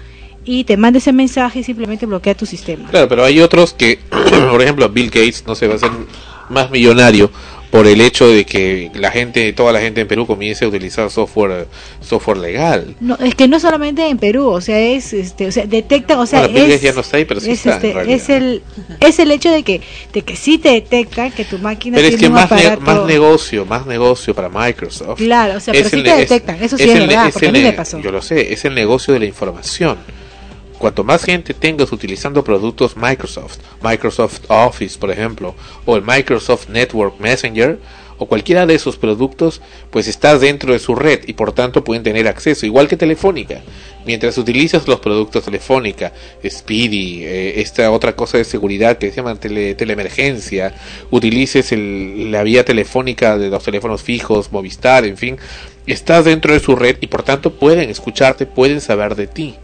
y 0.48 0.64
te 0.64 0.78
manda 0.78 0.98
ese 0.98 1.12
mensaje 1.12 1.60
y 1.60 1.64
simplemente 1.64 2.06
bloquea 2.06 2.34
tu 2.34 2.46
sistema. 2.46 2.90
Claro, 2.90 3.08
pero 3.10 3.24
hay 3.26 3.42
otros 3.42 3.74
que, 3.74 4.00
por 4.50 4.62
ejemplo, 4.62 4.88
Bill 4.90 5.08
Gates, 5.10 5.44
no 5.46 5.56
se 5.56 5.68
va 5.68 5.76
a 5.76 5.78
ser 5.78 5.92
más 6.50 6.72
millonario 6.72 7.30
por 7.70 7.86
el 7.86 8.00
hecho 8.00 8.26
de 8.30 8.46
que 8.46 8.90
la 8.96 9.12
gente, 9.12 9.52
toda 9.52 9.74
la 9.74 9.82
gente 9.82 10.00
en 10.00 10.08
Perú 10.08 10.26
comience 10.26 10.64
a 10.64 10.70
utilizar 10.70 11.12
software, 11.12 11.68
software 12.00 12.38
legal. 12.38 12.96
No, 13.02 13.16
es 13.18 13.36
que 13.36 13.50
no 13.50 13.60
solamente 13.60 14.08
en 14.08 14.18
Perú, 14.18 14.48
o 14.48 14.62
sea, 14.62 14.80
es, 14.80 15.12
este, 15.12 15.48
o 15.48 15.52
sea, 15.52 15.66
detecta, 15.66 16.18
o 16.18 16.26
sea, 16.26 16.48
Bueno, 16.48 16.60
es, 16.60 16.82
ya 16.82 16.94
no 16.94 17.02
está 17.02 17.18
ahí, 17.18 17.26
pero 17.26 17.42
sí 17.42 17.52
es, 17.52 17.66
está, 17.66 17.76
este, 17.86 18.14
es 18.14 18.30
el, 18.30 18.64
es 19.02 19.20
el 19.20 19.32
hecho 19.32 19.52
de 19.52 19.64
que, 19.64 19.82
de 20.14 20.22
que 20.22 20.38
sí 20.38 20.58
te 20.58 20.70
detecta 20.70 21.30
que 21.30 21.44
tu 21.44 21.58
máquina 21.58 21.98
Pero 21.98 22.08
es 22.08 22.16
tiene 22.16 22.22
que 22.22 22.28
un 22.28 22.34
más, 22.36 22.52
ne- 22.52 22.78
más 22.78 23.06
negocio, 23.06 23.66
más 23.66 23.86
negocio 23.86 24.34
para 24.34 24.48
Microsoft. 24.48 25.18
Claro, 25.18 25.58
o 25.58 25.60
sea, 25.60 25.74
pero 25.74 25.90
sí 25.90 26.02
te 26.02 26.16
detectan, 26.16 26.64
eso 26.64 26.78
sí 26.78 26.86
es 26.90 26.94
verdad, 26.94 27.30
porque 27.34 27.50
a 27.50 27.52
mí 27.52 27.62
me 27.62 27.74
pasó. 27.74 28.00
Yo 28.00 28.12
lo 28.14 28.22
sé, 28.22 28.54
es 28.54 28.64
el 28.64 28.76
negocio 28.76 29.14
de 29.14 29.20
la 29.20 29.26
información. 29.26 29.98
Cuanto 30.78 31.04
más 31.04 31.24
gente 31.24 31.54
tengas 31.54 31.92
utilizando 31.92 32.44
productos 32.44 32.96
Microsoft, 32.96 33.58
Microsoft 33.82 34.42
Office, 34.48 34.98
por 35.00 35.10
ejemplo, 35.12 35.56
o 35.86 35.96
el 35.96 36.04
Microsoft 36.04 36.70
Network 36.70 37.20
Messenger, 37.20 37.80
o 38.20 38.26
cualquiera 38.26 38.66
de 38.66 38.74
esos 38.76 38.98
productos, 38.98 39.62
pues 39.92 40.08
estás 40.08 40.42
dentro 40.42 40.74
de 40.74 40.80
su 40.80 40.96
red 40.96 41.22
y 41.28 41.34
por 41.34 41.52
tanto 41.52 41.84
pueden 41.84 42.02
tener 42.04 42.28
acceso, 42.28 42.66
igual 42.66 42.88
que 42.88 42.98
Telefónica. 42.98 43.62
Mientras 44.06 44.38
utilizas 44.40 44.88
los 44.88 45.00
productos 45.00 45.44
Telefónica, 45.46 46.14
Speedy, 46.48 47.24
eh, 47.26 47.62
esta 47.62 47.92
otra 47.92 48.16
cosa 48.16 48.38
de 48.40 48.44
seguridad 48.44 48.98
que 48.98 49.10
se 49.12 49.18
llama 49.18 49.36
tele, 49.36 49.76
teleemergencia, 49.76 50.74
utilices 51.12 51.72
el- 51.72 52.32
la 52.32 52.42
vía 52.44 52.66
telefónica 52.66 53.38
de 53.38 53.50
los 53.50 53.64
teléfonos 53.64 54.02
fijos, 54.02 54.52
Movistar, 54.52 55.06
en 55.06 55.18
fin, 55.18 55.38
estás 55.86 56.26
dentro 56.26 56.54
de 56.54 56.60
su 56.60 56.76
red 56.76 56.98
y 57.02 57.08
por 57.08 57.22
tanto 57.24 57.54
pueden 57.54 57.90
escucharte, 57.90 58.46
pueden 58.48 58.82
saber 58.82 59.16
de 59.16 59.28
ti. 59.28 59.56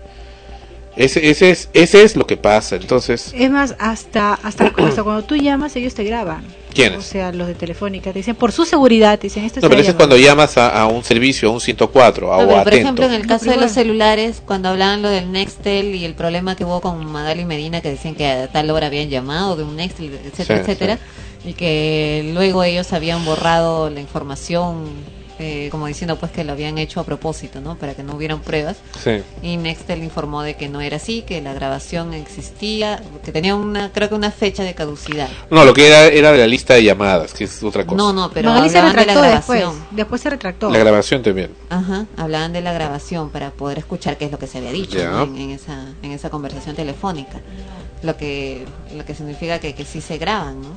Ese, 0.96 1.28
ese, 1.30 1.50
es, 1.50 1.70
ese 1.74 2.04
es 2.04 2.16
lo 2.16 2.28
que 2.28 2.38
pasa. 2.38 2.76
Entonces, 2.76 3.34
Es 3.36 3.50
más, 3.50 3.76
hasta, 3.80 4.34
hasta, 4.36 4.66
hasta 4.68 5.04
cuando 5.04 5.24
tú 5.24 5.36
llamas, 5.36 5.76
ellos 5.76 5.94
te 5.96 6.04
graban. 6.04 6.44
¿Quiénes? 6.74 7.00
O 7.00 7.02
sea, 7.02 7.32
los 7.32 7.48
de 7.48 7.56
Telefónica. 7.56 8.12
Te 8.12 8.20
dicen, 8.20 8.36
por 8.36 8.52
su 8.52 8.66
seguridad, 8.66 9.18
te 9.18 9.28
dicen, 9.28 9.44
esto 9.44 9.60
no, 9.60 9.62
se 9.66 9.70
pero 9.70 9.82
ese 9.82 9.92
es 9.92 9.96
cuando 9.96 10.18
llamas 10.18 10.58
a, 10.58 10.70
a 10.82 10.88
un 10.88 11.04
servicio, 11.04 11.50
a 11.50 11.52
un 11.52 11.62
104, 11.62 12.34
a, 12.34 12.38
No, 12.38 12.44
o 12.44 12.48
por 12.48 12.58
atento. 12.60 12.78
ejemplo, 12.78 13.06
en 13.06 13.14
el 13.14 13.26
caso 13.28 13.50
de 13.50 13.58
los 13.58 13.72
celulares, 13.72 14.42
cuando 14.46 14.70
hablaban 14.70 15.02
lo 15.02 15.10
del 15.10 15.32
Nextel 15.32 15.96
y 15.96 16.06
el 16.06 16.14
problema 16.16 16.56
que 16.56 16.66
hubo 16.66 16.82
con 16.82 17.06
Magali 17.12 17.46
Medina, 17.46 17.82
que 17.82 17.90
decían 17.90 18.16
que 18.16 18.28
a 18.28 18.48
tal 18.52 18.70
hora 18.72 18.88
habían 18.88 19.10
llamado 19.10 19.56
de 19.56 19.64
un 19.64 19.76
Nextel, 19.76 20.14
etcétera, 20.26 20.60
Sí, 20.60 20.62
etcétera, 20.62 21.00
y 21.46 21.54
que 21.54 22.32
luego 22.34 22.64
ellos 22.64 22.92
habían 22.94 23.24
borrado 23.26 23.90
la 23.90 24.00
información, 24.00 24.86
eh, 25.44 25.70
como 25.70 25.88
diciendo 25.88 26.18
pues 26.18 26.32
que 26.32 26.44
lo 26.44 26.54
habían 26.54 26.78
hecho 26.78 27.00
a 27.00 27.04
propósito, 27.04 27.60
¿no? 27.62 27.76
Para 27.76 27.94
que 27.96 28.02
no 28.04 28.16
hubieran 28.16 28.40
pruebas. 28.40 28.78
Sí. 29.04 29.22
Y 29.42 29.58
Nextel 29.58 30.02
informó 30.04 30.42
de 30.42 30.56
que 30.56 30.70
no 30.70 30.80
era 30.82 30.98
así, 30.98 31.22
que 31.24 31.42
la 31.42 31.54
grabación 31.54 32.14
existía, 32.14 33.02
que 33.26 33.32
tenía 33.32 33.56
una, 33.56 33.92
creo 33.92 34.08
que 34.10 34.16
una 34.16 34.32
fecha 34.32 34.64
de 34.64 34.74
caducidad. 34.74 35.30
No, 35.50 35.66
lo 35.66 35.74
que 35.74 35.88
era 35.88 36.08
era 36.08 36.32
de 36.32 36.38
la 36.38 36.48
lista 36.48 36.76
de 36.76 36.84
llamadas, 36.84 37.34
que 37.34 37.44
es 37.44 37.62
otra 37.62 37.84
cosa. 37.86 37.98
No, 37.98 38.14
no, 38.14 38.32
pero 38.32 38.50
Magali 38.50 38.70
se 38.70 38.78
hablaban 38.80 39.06
de 39.06 39.06
la 39.14 39.22
después. 39.36 39.60
grabación. 39.60 39.86
Después 39.92 40.22
se 40.22 40.30
retractó. 40.30 40.70
La 40.70 40.80
grabación 40.80 41.22
también. 41.22 41.52
Ajá, 41.70 42.06
hablaban 42.18 42.54
de 42.54 42.62
la 42.62 42.72
grabación 42.74 43.30
para 43.30 43.52
poder 43.52 43.80
escuchar 43.80 44.18
qué 44.18 44.26
es 44.26 44.32
lo 44.32 44.40
que 44.40 44.48
se 44.48 44.60
había 44.60 44.72
dicho 44.72 44.98
Ya. 44.98 45.12
¿no? 45.12 45.24
en, 45.24 45.38
en 45.38 45.50
esa 45.52 45.86
en 46.02 46.12
esa 46.12 46.30
conversación 46.30 46.76
telefónica. 46.76 47.40
Lo 48.02 48.16
que 48.18 48.66
lo 48.96 49.06
que 49.06 49.14
significa 49.16 49.60
que, 49.60 49.74
que 49.76 49.86
sí 49.86 50.02
se 50.02 50.18
graban, 50.18 50.62
¿no? 50.62 50.70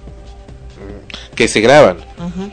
Que 1.35 1.49
se 1.49 1.61
graban. 1.61 1.99
Ajá. 2.19 2.49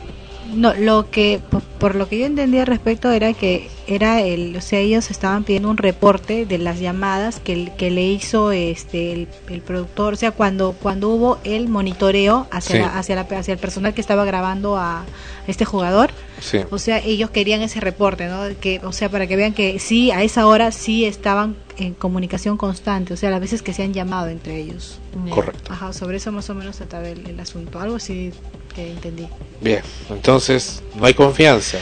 No, 0.54 0.74
lo 0.74 1.10
que 1.10 1.40
por, 1.78 1.94
lo 1.94 2.08
que 2.08 2.18
yo 2.18 2.26
entendía 2.26 2.60
al 2.60 2.66
respecto 2.66 3.10
era 3.10 3.32
que 3.32 3.68
era 3.86 4.20
el, 4.22 4.56
o 4.56 4.60
sea, 4.60 4.78
ellos 4.78 5.10
estaban 5.10 5.44
pidiendo 5.44 5.68
un 5.70 5.76
reporte 5.76 6.46
de 6.46 6.58
las 6.58 6.80
llamadas 6.80 7.40
que, 7.40 7.52
el- 7.52 7.72
que 7.76 7.90
le 7.90 8.02
hizo 8.02 8.50
este 8.52 9.12
el, 9.12 9.28
el 9.48 9.60
productor, 9.60 10.14
o 10.14 10.16
sea, 10.16 10.30
cuando 10.30 10.72
cuando 10.72 11.08
hubo 11.10 11.38
el 11.44 11.68
monitoreo 11.68 12.46
hacia 12.50 12.76
Sí. 12.76 12.78
la- 12.82 12.98
hacia 12.98 13.14
la, 13.16 13.22
hacia 13.22 13.52
el 13.52 13.58
personal 13.58 13.92
que 13.94 14.00
estaba 14.00 14.24
grabando 14.24 14.76
a 14.76 15.04
este 15.46 15.64
jugador. 15.64 16.10
Sí. 16.40 16.60
O 16.70 16.78
sea, 16.78 16.98
ellos 16.98 17.30
querían 17.30 17.60
ese 17.62 17.80
reporte, 17.80 18.26
¿no? 18.26 18.42
Que, 18.60 18.80
o 18.84 18.92
sea, 18.92 19.08
para 19.10 19.26
que 19.26 19.36
vean 19.36 19.52
que 19.52 19.78
sí, 19.78 20.10
a 20.10 20.22
esa 20.22 20.46
hora 20.46 20.72
sí 20.72 21.04
estaban 21.04 21.56
en 21.76 21.92
comunicación 21.94 22.56
constante, 22.56 23.12
o 23.14 23.16
sea, 23.16 23.30
las 23.30 23.40
veces 23.40 23.60
que 23.62 23.72
se 23.74 23.82
han 23.82 23.92
llamado 23.92 24.28
entre 24.28 24.58
ellos. 24.58 24.98
Correcto. 25.30 25.72
Ajá, 25.72 25.92
sobre 25.92 26.16
eso 26.16 26.32
más 26.32 26.48
o 26.50 26.54
menos 26.54 26.76
trataba 26.76 27.08
el, 27.08 27.26
el 27.28 27.38
asunto, 27.40 27.80
algo 27.80 27.96
así 27.96 28.32
que 28.74 28.90
entendí. 28.90 29.26
Bien, 29.60 29.82
entonces 30.10 30.82
no 30.96 31.04
hay 31.06 31.14
confianza. 31.14 31.78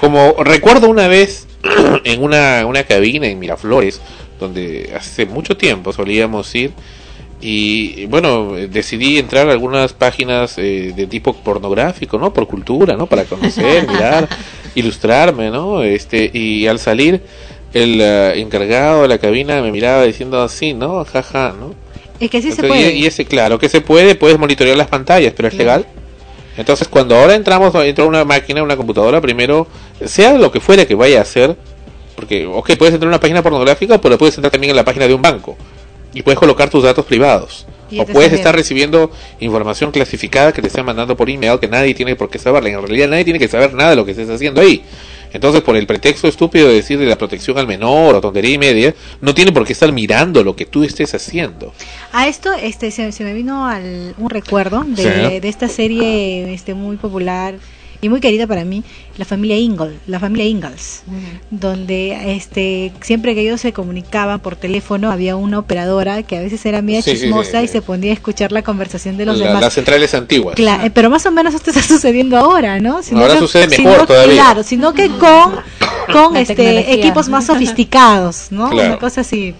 Como 0.00 0.34
recuerdo 0.42 0.88
una 0.88 1.08
vez 1.08 1.46
en 2.04 2.22
una, 2.22 2.64
una 2.66 2.84
cabina 2.84 3.26
en 3.26 3.38
Miraflores, 3.38 4.00
donde 4.38 4.92
hace 4.96 5.26
mucho 5.26 5.56
tiempo 5.58 5.92
solíamos 5.92 6.54
ir, 6.54 6.72
y 7.42 8.06
bueno, 8.06 8.52
decidí 8.68 9.18
entrar 9.18 9.48
a 9.48 9.52
algunas 9.52 9.92
páginas 9.94 10.58
eh, 10.58 10.92
de 10.94 11.06
tipo 11.06 11.34
pornográfico, 11.34 12.18
¿no? 12.18 12.32
Por 12.32 12.46
cultura, 12.46 12.96
¿no? 12.96 13.06
Para 13.06 13.24
conocer, 13.24 13.88
mirar, 13.92 14.28
ilustrarme, 14.74 15.50
¿no? 15.50 15.82
Este, 15.82 16.30
y 16.32 16.66
al 16.66 16.78
salir 16.78 17.22
el 17.72 18.00
eh, 18.00 18.40
encargado 18.40 19.02
de 19.02 19.08
la 19.08 19.18
cabina 19.18 19.62
me 19.62 19.72
miraba 19.72 20.04
diciendo 20.04 20.42
así, 20.42 20.74
¿no? 20.74 21.04
Jaja, 21.04 21.54
¿no? 21.58 21.74
Es 22.20 22.30
que 22.30 22.42
sí 22.42 22.52
se 22.52 22.60
Entonces, 22.60 22.68
puede. 22.68 22.94
Y, 22.94 23.04
y 23.04 23.06
ese, 23.06 23.24
claro, 23.24 23.58
que 23.58 23.70
se 23.70 23.80
puede, 23.80 24.14
puedes 24.14 24.38
monitorear 24.38 24.76
las 24.76 24.88
pantallas, 24.88 25.32
pero 25.34 25.48
es 25.48 25.54
legal. 25.54 25.86
Entonces, 26.60 26.88
cuando 26.88 27.16
ahora 27.16 27.34
entramos 27.34 27.72
dentro 27.72 28.04
de 28.04 28.08
una 28.10 28.24
máquina, 28.24 28.62
una 28.62 28.76
computadora, 28.76 29.20
primero, 29.20 29.66
sea 30.04 30.34
lo 30.34 30.52
que 30.52 30.60
fuera 30.60 30.84
que 30.84 30.94
vaya 30.94 31.18
a 31.18 31.22
hacer, 31.22 31.56
porque, 32.14 32.46
ok, 32.46 32.76
puedes 32.76 32.92
entrar 32.92 33.04
en 33.04 33.08
una 33.08 33.20
página 33.20 33.42
pornográfica, 33.42 33.98
pero 33.98 34.18
puedes 34.18 34.36
entrar 34.36 34.52
también 34.52 34.70
en 34.70 34.76
la 34.76 34.84
página 34.84 35.08
de 35.08 35.14
un 35.14 35.22
banco 35.22 35.56
y 36.12 36.20
puedes 36.20 36.38
colocar 36.38 36.68
tus 36.68 36.84
datos 36.84 37.06
privados. 37.06 37.66
O 37.96 38.04
te 38.04 38.12
puedes 38.12 38.32
estar 38.32 38.54
recibiendo 38.54 39.10
información 39.40 39.90
clasificada 39.90 40.52
que 40.52 40.60
te 40.60 40.68
están 40.68 40.84
mandando 40.84 41.16
por 41.16 41.30
email 41.30 41.58
que 41.58 41.66
nadie 41.66 41.94
tiene 41.94 42.14
por 42.14 42.28
qué 42.28 42.38
saberla. 42.38 42.68
En 42.68 42.82
realidad 42.82 43.08
nadie 43.08 43.24
tiene 43.24 43.38
que 43.38 43.48
saber 43.48 43.72
nada 43.72 43.90
de 43.90 43.96
lo 43.96 44.04
que 44.04 44.12
estés 44.12 44.28
haciendo 44.28 44.60
ahí. 44.60 44.84
Entonces, 45.32 45.62
por 45.62 45.76
el 45.76 45.86
pretexto 45.86 46.28
estúpido 46.28 46.68
de 46.68 46.74
decir 46.74 46.98
de 46.98 47.06
la 47.06 47.16
protección 47.16 47.58
al 47.58 47.66
menor 47.66 48.14
o 48.16 48.20
tontería 48.20 48.54
y 48.54 48.58
media, 48.58 48.94
no 49.20 49.34
tiene 49.34 49.52
por 49.52 49.64
qué 49.66 49.72
estar 49.72 49.92
mirando 49.92 50.42
lo 50.42 50.56
que 50.56 50.66
tú 50.66 50.82
estés 50.84 51.14
haciendo. 51.14 51.72
A 52.12 52.28
esto 52.28 52.52
este 52.52 52.90
se, 52.90 53.12
se 53.12 53.24
me 53.24 53.32
vino 53.34 53.66
al, 53.66 54.14
un 54.18 54.30
recuerdo 54.30 54.82
de, 54.86 55.02
Sí. 55.02 55.40
de 55.40 55.48
esta 55.48 55.68
serie 55.68 56.52
este 56.52 56.74
muy 56.74 56.96
popular 56.96 57.54
y 58.02 58.08
muy 58.08 58.20
querida 58.20 58.46
para 58.46 58.64
mí, 58.64 58.82
la 59.18 59.24
familia 59.24 59.56
Ingalls, 59.58 59.94
la 60.06 60.18
familia 60.18 60.46
Ingalls, 60.46 61.02
donde 61.50 62.34
este 62.36 62.92
siempre 63.02 63.34
que 63.34 63.42
ellos 63.42 63.60
se 63.60 63.72
comunicaban 63.72 64.40
por 64.40 64.56
teléfono 64.56 65.10
había 65.10 65.36
una 65.36 65.58
operadora 65.58 66.22
que 66.22 66.36
a 66.36 66.40
veces 66.40 66.64
era 66.64 66.80
media 66.82 67.02
Sí, 67.02 67.10
sí, 67.12 67.16
sí, 67.16 67.22
chismosa 67.24 67.58
sí. 67.58 67.64
y 67.64 67.68
se 67.68 67.82
ponía 67.82 68.10
a 68.10 68.14
escuchar 68.14 68.52
la 68.52 68.62
conversación 68.62 69.16
de 69.16 69.26
los 69.26 69.38
La- 69.38 69.46
demás. 69.48 69.62
las 69.62 69.74
centrales 69.74 70.14
antiguas. 70.14 70.56
Cla- 70.56 70.84
eh, 70.86 70.90
pero 70.90 71.10
más 71.10 71.26
o 71.26 71.30
menos 71.30 71.54
esto 71.54 71.70
está 71.70 71.82
sucediendo 71.86 72.36
ahora, 72.38 72.78
¿no? 72.80 73.00
Ahora 73.12 73.34
que- 73.34 73.38
sucede 73.40 73.76
sino 73.76 73.90
mejor 73.90 74.06
que- 74.06 74.12
todavía. 74.14 74.34
Claro, 74.34 74.62
sino 74.62 74.94
que 74.94 75.08
con, 75.08 75.56
con 76.12 76.34
La 76.34 76.40
este 76.40 76.54
tecnología. 76.54 76.94
equipos 76.94 77.28
más 77.28 77.46
sofisticados, 77.46 78.46
¿no? 78.50 78.70
Claro. 78.70 78.88
Una 78.90 78.98
cosa 78.98 79.20
así. 79.22 79.54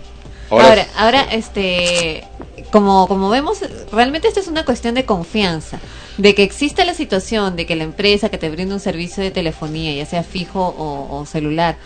Ahora, 0.51 0.87
ahora, 0.97 1.23
este, 1.31 2.25
como, 2.73 3.07
como 3.07 3.31
vemos, 3.31 3.59
realmente 3.93 4.27
esto 4.27 4.41
es 4.41 4.49
una 4.49 4.65
cuestión 4.65 4.95
de 4.97 5.05
confianza, 5.05 5.79
de 6.21 6.35
que 6.35 6.43
existe 6.43 6.85
la 6.85 6.95
situación 6.95 7.57
de 7.57 7.67
que 7.67 7.77
la 7.77 7.85
empresa 7.85 8.29
que 8.29 8.39
te 8.39 8.51
brinda 8.51 8.75
un 8.75 8.81
servicio 8.81 9.23
de 9.23 9.31
telefonía, 9.31 9.95
ya 9.95 10.05
sea 10.05 10.23
fijo 10.23 10.75
o, 10.77 11.25
celular, 11.27 11.77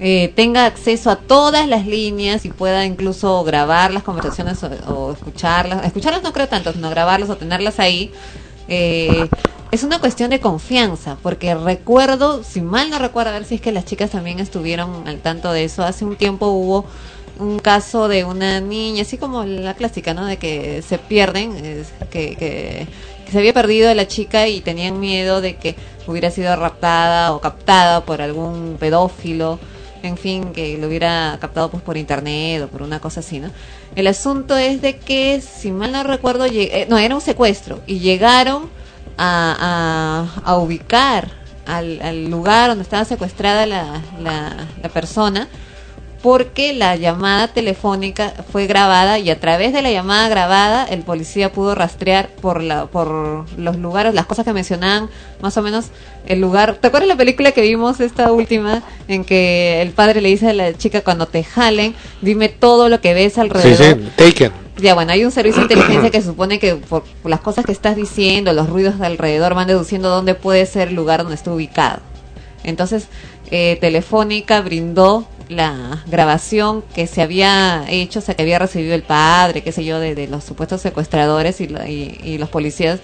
eh, 0.00 0.32
tenga 0.36 0.66
acceso 0.66 1.10
a 1.10 1.16
todas 1.16 1.66
las 1.66 1.86
líneas 1.86 2.44
y 2.44 2.50
pueda 2.50 2.84
incluso 2.84 3.42
grabar 3.44 3.92
las 3.92 4.02
conversaciones 4.02 4.62
o, 4.62 4.68
o 4.94 5.12
escucharlas, 5.12 5.84
escucharlas 5.84 6.22
no 6.22 6.32
creo 6.32 6.48
tanto, 6.48 6.72
sino 6.72 6.90
grabarlas 6.90 7.30
o 7.30 7.36
tenerlas 7.36 7.80
ahí, 7.80 8.12
eh, 8.68 9.28
es 9.70 9.82
una 9.82 9.98
cuestión 9.98 10.30
de 10.30 10.40
confianza, 10.40 11.16
porque 11.22 11.54
recuerdo, 11.54 12.42
si 12.44 12.60
mal 12.60 12.90
no 12.90 12.98
recuerdo, 12.98 13.30
a 13.30 13.34
ver 13.34 13.44
si 13.44 13.56
es 13.56 13.60
que 13.60 13.72
las 13.72 13.84
chicas 13.84 14.10
también 14.10 14.38
estuvieron 14.38 15.08
al 15.08 15.20
tanto 15.20 15.52
de 15.52 15.64
eso, 15.64 15.82
hace 15.82 16.04
un 16.04 16.16
tiempo 16.16 16.46
hubo 16.48 16.84
un 17.38 17.58
caso 17.58 18.08
de 18.08 18.24
una 18.24 18.60
niña, 18.60 19.02
así 19.02 19.16
como 19.16 19.44
la 19.44 19.74
clásica, 19.74 20.14
¿no? 20.14 20.26
De 20.26 20.38
que 20.38 20.82
se 20.82 20.98
pierden, 20.98 21.54
es 21.56 21.88
que, 22.10 22.36
que, 22.36 22.86
que 23.28 23.32
se 23.32 23.38
había 23.40 23.52
perdido 23.52 23.92
la 23.92 24.08
chica 24.08 24.48
y 24.48 24.62
tenían 24.62 24.98
miedo 24.98 25.42
de 25.42 25.56
que 25.56 25.76
hubiera 26.06 26.30
sido 26.30 26.56
raptada 26.56 27.34
o 27.34 27.42
captada 27.42 28.00
por 28.06 28.22
algún 28.22 28.78
pedófilo, 28.80 29.58
en 30.02 30.16
fin, 30.16 30.54
que 30.54 30.78
lo 30.78 30.86
hubiera 30.86 31.36
captado 31.38 31.70
pues 31.70 31.82
por 31.82 31.98
internet 31.98 32.62
o 32.62 32.68
por 32.68 32.80
una 32.80 33.00
cosa 33.00 33.20
así, 33.20 33.38
¿no? 33.38 33.50
El 33.94 34.06
asunto 34.06 34.56
es 34.56 34.80
de 34.80 34.96
que, 34.96 35.42
si 35.42 35.72
mal 35.72 35.92
no 35.92 36.04
recuerdo, 36.04 36.46
eh, 36.46 36.86
no, 36.88 36.96
era 36.96 37.14
un 37.14 37.20
secuestro 37.20 37.82
y 37.86 37.98
llegaron 37.98 38.70
a, 39.18 40.30
a, 40.42 40.50
a 40.50 40.56
ubicar 40.56 41.28
al, 41.66 42.00
al 42.00 42.30
lugar 42.30 42.70
donde 42.70 42.82
estaba 42.84 43.04
secuestrada 43.04 43.66
la, 43.66 44.00
la, 44.22 44.68
la 44.82 44.88
persona 44.88 45.48
porque 46.22 46.72
la 46.72 46.96
llamada 46.96 47.48
telefónica 47.48 48.32
fue 48.50 48.66
grabada 48.66 49.18
y 49.20 49.30
a 49.30 49.38
través 49.38 49.72
de 49.72 49.82
la 49.82 49.90
llamada 49.90 50.28
grabada 50.28 50.84
el 50.84 51.02
policía 51.02 51.52
pudo 51.52 51.74
rastrear 51.74 52.28
por 52.28 52.62
la 52.62 52.86
por 52.86 53.46
los 53.56 53.76
lugares 53.76 54.14
las 54.14 54.26
cosas 54.26 54.44
que 54.44 54.52
mencionaban 54.52 55.08
más 55.40 55.56
o 55.56 55.62
menos 55.62 55.86
el 56.26 56.40
lugar 56.40 56.74
¿te 56.80 56.88
acuerdas 56.88 57.08
la 57.08 57.16
película 57.16 57.52
que 57.52 57.62
vimos 57.62 58.00
esta 58.00 58.32
última 58.32 58.82
en 59.06 59.24
que 59.24 59.80
el 59.80 59.90
padre 59.92 60.20
le 60.20 60.28
dice 60.30 60.48
a 60.50 60.52
la 60.52 60.74
chica 60.76 61.02
cuando 61.02 61.26
te 61.26 61.44
jalen 61.44 61.94
dime 62.20 62.48
todo 62.48 62.88
lo 62.88 63.00
que 63.00 63.14
ves 63.14 63.34
Sí, 63.34 63.40
alrededor 63.40 63.98
sí, 63.98 64.10
taken. 64.16 64.52
ya, 64.76 64.94
bueno, 64.94 65.12
hay 65.12 65.24
un 65.24 65.30
servicio 65.30 65.58
de 65.66 65.74
inteligencia 65.74 66.10
que 66.10 66.22
supone 66.22 66.58
que 66.58 66.74
por 66.76 67.04
las 67.24 67.40
cosas 67.40 67.64
que 67.64 67.72
estás 67.72 67.96
diciendo, 67.96 68.52
los 68.52 68.68
ruidos 68.68 68.98
de 68.98 69.06
alrededor, 69.06 69.54
van 69.54 69.66
deduciendo 69.68 70.08
dónde 70.08 70.34
puede 70.34 70.66
ser 70.66 70.88
el 70.88 70.94
lugar 70.94 71.20
donde 71.20 71.34
está 71.34 71.52
ubicado. 71.52 72.00
Entonces, 72.64 73.06
eh, 73.50 73.78
Telefónica 73.80 74.60
brindó 74.60 75.26
la 75.48 76.04
grabación 76.06 76.84
que 76.94 77.06
se 77.06 77.22
había 77.22 77.84
hecho, 77.88 78.18
o 78.18 78.22
sea, 78.22 78.34
que 78.34 78.42
había 78.42 78.58
recibido 78.58 78.94
el 78.94 79.02
padre, 79.02 79.62
qué 79.62 79.72
sé 79.72 79.84
yo, 79.84 79.98
de, 79.98 80.14
de 80.14 80.26
los 80.28 80.44
supuestos 80.44 80.80
secuestradores 80.82 81.60
y, 81.60 81.68
la- 81.68 81.88
y, 81.88 82.18
y 82.22 82.36
los 82.38 82.48
policías 82.50 83.00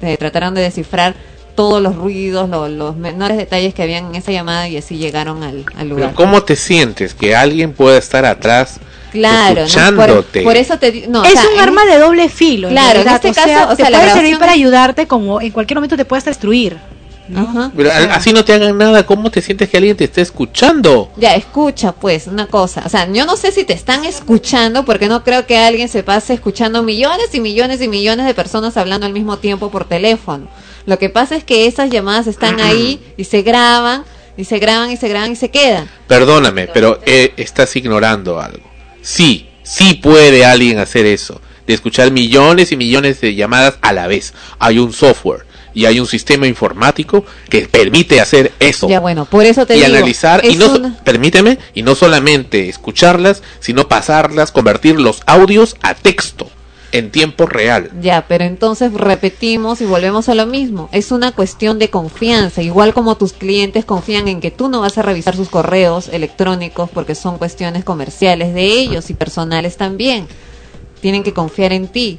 eh, 0.00 0.16
trataron 0.16 0.54
de 0.54 0.60
descifrar 0.62 1.14
todos 1.56 1.82
los 1.82 1.96
ruidos, 1.96 2.48
lo- 2.48 2.68
los 2.68 2.96
menores 2.96 3.36
detalles 3.36 3.74
que 3.74 3.82
habían 3.82 4.06
en 4.06 4.14
esa 4.14 4.30
llamada 4.30 4.68
y 4.68 4.76
así 4.76 4.98
llegaron 4.98 5.42
al, 5.42 5.64
al 5.76 5.88
lugar. 5.88 6.12
Pero 6.12 6.16
¿cómo 6.16 6.42
te 6.44 6.54
sientes 6.54 7.12
que 7.12 7.34
alguien 7.34 7.72
pueda 7.72 7.98
estar 7.98 8.24
atrás 8.24 8.78
Claro, 9.10 9.56
¿no? 9.56 9.60
escuchándote? 9.66 10.40
Por, 10.42 10.52
por 10.52 10.56
eso 10.56 10.78
te 10.78 10.88
o 11.12 11.24
es 11.24 11.32
sea, 11.32 11.48
un 11.48 11.54
en- 11.54 11.60
arma 11.60 11.84
de 11.86 11.98
doble 11.98 12.28
filo. 12.28 12.68
Claro, 12.68 13.00
en 13.00 13.08
este 13.08 13.30
o 13.30 13.34
sea, 13.34 13.44
caso, 13.66 13.76
te 13.76 13.90
la 13.90 13.98
puede 13.98 14.12
servir 14.12 14.38
para 14.38 14.52
ayudarte 14.52 15.08
como 15.08 15.40
en 15.40 15.50
cualquier 15.50 15.78
momento 15.78 15.96
te 15.96 16.04
puedes 16.04 16.24
destruir. 16.24 16.78
Pero 17.76 17.90
a- 17.90 18.14
así 18.14 18.32
no 18.32 18.44
te 18.44 18.52
hagan 18.54 18.76
nada, 18.78 19.04
¿cómo 19.06 19.30
te 19.30 19.40
sientes 19.42 19.68
que 19.68 19.76
alguien 19.76 19.96
te 19.96 20.04
está 20.04 20.20
escuchando? 20.20 21.10
Ya, 21.16 21.34
escucha 21.34 21.92
pues 21.92 22.26
una 22.26 22.46
cosa. 22.46 22.82
O 22.86 22.88
sea, 22.88 23.10
yo 23.12 23.26
no 23.26 23.36
sé 23.36 23.52
si 23.52 23.64
te 23.64 23.72
están 23.72 24.04
escuchando 24.04 24.84
porque 24.84 25.08
no 25.08 25.22
creo 25.24 25.46
que 25.46 25.56
alguien 25.58 25.88
se 25.88 26.02
pase 26.02 26.34
escuchando 26.34 26.82
millones 26.82 27.34
y 27.34 27.40
millones 27.40 27.80
y 27.82 27.88
millones 27.88 28.26
de 28.26 28.34
personas 28.34 28.76
hablando 28.76 29.06
al 29.06 29.12
mismo 29.12 29.38
tiempo 29.38 29.70
por 29.70 29.84
teléfono. 29.86 30.48
Lo 30.86 30.98
que 30.98 31.08
pasa 31.10 31.36
es 31.36 31.44
que 31.44 31.66
esas 31.66 31.90
llamadas 31.90 32.26
están 32.26 32.60
ahí 32.60 33.00
y 33.16 33.24
se 33.24 33.42
graban 33.42 34.04
y 34.36 34.44
se 34.44 34.58
graban 34.58 34.90
y 34.90 34.96
se 34.96 35.08
graban 35.08 35.32
y 35.32 35.36
se 35.36 35.50
quedan. 35.50 35.88
Perdóname, 36.06 36.66
pero 36.68 37.00
eh, 37.04 37.32
estás 37.36 37.76
ignorando 37.76 38.40
algo. 38.40 38.68
Sí, 39.02 39.48
sí 39.62 39.94
puede 39.94 40.44
alguien 40.44 40.78
hacer 40.78 41.06
eso, 41.06 41.40
de 41.66 41.74
escuchar 41.74 42.10
millones 42.10 42.72
y 42.72 42.76
millones 42.76 43.20
de 43.20 43.34
llamadas 43.34 43.78
a 43.82 43.92
la 43.92 44.06
vez. 44.06 44.32
Hay 44.58 44.78
un 44.78 44.92
software 44.92 45.44
y 45.74 45.86
hay 45.86 46.00
un 46.00 46.06
sistema 46.06 46.46
informático 46.46 47.24
que 47.48 47.68
permite 47.68 48.20
hacer 48.20 48.52
eso. 48.60 48.88
Ya 48.88 49.00
bueno, 49.00 49.24
por 49.24 49.44
eso 49.44 49.66
te 49.66 49.74
y 49.74 49.82
digo. 49.82 49.88
analizar 49.88 50.44
y 50.44 50.56
no 50.56 50.94
permíteme 51.04 51.58
y 51.74 51.82
no 51.82 51.94
solamente 51.94 52.68
escucharlas 52.68 53.42
sino 53.60 53.88
pasarlas 53.88 54.52
convertir 54.52 55.00
los 55.00 55.20
audios 55.26 55.76
a 55.82 55.94
texto 55.94 56.48
en 56.92 57.10
tiempo 57.10 57.46
real 57.46 57.90
Ya, 58.00 58.24
pero 58.26 58.44
entonces 58.44 58.92
repetimos 58.92 59.80
y 59.80 59.84
volvemos 59.84 60.28
a 60.28 60.34
lo 60.34 60.46
mismo. 60.46 60.88
Es 60.92 61.12
una 61.12 61.32
cuestión 61.32 61.78
de 61.78 61.88
confianza, 61.88 62.62
igual 62.62 62.92
como 62.94 63.16
tus 63.16 63.32
clientes 63.32 63.84
confían 63.84 64.26
en 64.28 64.40
que 64.40 64.50
tú 64.50 64.68
no 64.68 64.80
vas 64.80 64.98
a 64.98 65.02
revisar 65.02 65.36
sus 65.36 65.48
correos 65.48 66.08
electrónicos 66.08 66.90
porque 66.90 67.14
son 67.14 67.38
cuestiones 67.38 67.84
comerciales 67.84 68.54
de 68.54 68.64
ellos 68.64 69.08
y 69.10 69.14
personales 69.14 69.76
también. 69.76 70.26
Tienen 71.00 71.22
que 71.22 71.32
confiar 71.32 71.72
en 71.72 71.88
ti, 71.88 72.18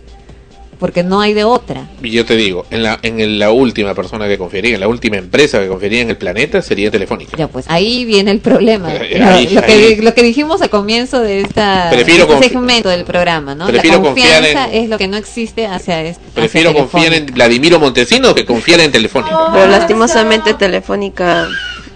porque 0.82 1.04
no 1.04 1.22
hay 1.22 1.34
de 1.34 1.44
otra. 1.46 1.88
y 2.04 2.10
yo 2.10 2.26
te 2.26 2.36
digo 2.36 2.66
en 2.72 2.82
la 2.84 3.00
en 3.04 3.20
el- 3.22 3.40
la 3.40 3.52
última 3.52 3.94
persona 3.94 4.28
que 4.28 4.38
confiaría 4.38 4.74
en 4.74 4.80
la 4.82 4.88
última 4.90 5.16
empresa 5.18 5.60
que 5.62 5.68
confiaría 5.70 6.02
en 6.02 6.10
el 6.10 6.18
planeta 6.18 6.62
sería 6.62 6.92
Telefónica 6.92 7.38
Ya, 7.38 7.48
pues 7.48 7.66
ahí 7.70 8.04
viene 8.04 8.32
el 8.32 8.40
problema. 8.40 8.94
Eh, 8.94 9.16
Lo- 9.20 9.26
ahí- 9.28 9.48
lo, 9.48 9.62
que, 9.62 9.72
ahí. 9.72 9.96
lo 9.98 10.14
que 10.14 10.24
dijimos 10.24 10.62
al 10.62 10.70
comienzo 10.70 11.22
de 11.22 11.42
esta 11.42 11.90
Prefiero 11.92 12.24
este 12.34 12.50
segmento 12.50 12.90
del 12.90 13.06
programa, 13.06 13.56
¿no? 13.56 13.68
Prefiero 13.68 13.98
la 14.00 14.04
confiar 14.04 14.42
confianza 14.42 14.74
en- 14.74 14.84
es 14.84 14.90
lo 14.90 14.98
que 14.98 15.08
no 15.08 15.16
existe 15.18 15.68
hacia, 15.68 16.02
es- 16.02 16.18
hacia 16.18 16.34
prefiero 16.34 16.74
confiar 16.74 17.14
en 17.14 17.28
Vladimiro 17.28 17.80
Montesinos 17.80 18.34
que 18.34 18.44
confiar 18.46 18.80
en 18.82 18.92
Telefónica 18.92 19.38
Pero 19.54 19.68
lastimosamente 19.68 20.54
Telefónica 20.56 21.48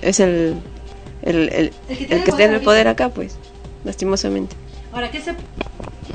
es 0.02 0.20
el, 0.20 0.54
el, 1.24 1.50
el, 1.50 1.72
el 1.90 2.24
que 2.24 2.30
está 2.32 2.44
en 2.44 2.54
el 2.54 2.62
poder 2.62 2.88
acá, 2.88 3.10
pues. 3.10 3.36
Lastimosamente. 3.84 4.56
Ahora, 4.94 5.10
¿qué 5.12 5.20
se, 5.22 5.34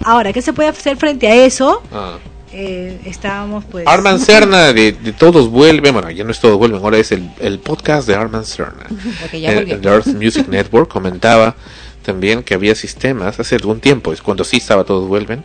ahora, 0.05 0.32
¿qué 0.32 0.40
se 0.42 0.52
puede 0.52 0.68
hacer 0.68 0.97
frente 0.97 1.26
a 1.28 1.34
eso? 1.34 1.82
Ah. 1.92 2.18
Eh, 2.52 3.01
estábamos 3.05 3.64
pues... 3.64 3.86
Arman 3.86 4.18
Cerna 4.18 4.72
de, 4.72 4.93
de 4.93 5.12
Todos 5.12 5.48
Vuelven, 5.48 5.93
bueno, 5.93 6.10
ya 6.10 6.24
no 6.24 6.31
es 6.31 6.40
Todos 6.40 6.59
Vuelven, 6.59 6.82
ahora 6.82 6.98
es 6.98 7.12
el, 7.12 7.31
el 7.40 7.59
podcast 7.59 8.09
de 8.09 8.14
Arman 8.14 8.44
El, 9.32 9.55
volvió. 9.55 9.74
el 9.77 9.86
Earth 9.86 10.06
Music 10.09 10.47
Network 10.48 10.89
comentaba 10.89 11.55
también 12.02 12.43
que 12.43 12.55
había 12.55 12.74
sistemas, 12.74 13.39
hace 13.39 13.56
algún 13.56 13.81
tiempo, 13.81 14.12
es 14.12 14.22
cuando 14.22 14.44
sí 14.44 14.56
estaba 14.56 14.85
Todos 14.85 15.06
Vuelven, 15.06 15.44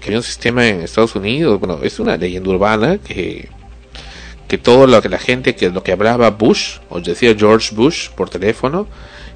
que 0.00 0.06
había 0.06 0.18
un 0.18 0.24
sistema 0.24 0.66
en 0.66 0.80
Estados 0.80 1.14
Unidos, 1.16 1.58
bueno, 1.58 1.80
es 1.82 1.98
una 1.98 2.16
leyenda 2.16 2.50
urbana 2.50 2.98
que 2.98 3.48
que 4.48 4.56
todo 4.56 4.86
lo 4.86 5.00
que 5.02 5.10
la 5.10 5.18
gente, 5.18 5.54
que 5.54 5.68
lo 5.68 5.82
que 5.82 5.92
hablaba 5.92 6.30
Bush, 6.30 6.78
o 6.88 7.00
decía 7.00 7.34
George 7.38 7.74
Bush 7.74 8.08
por 8.08 8.30
teléfono, 8.30 8.88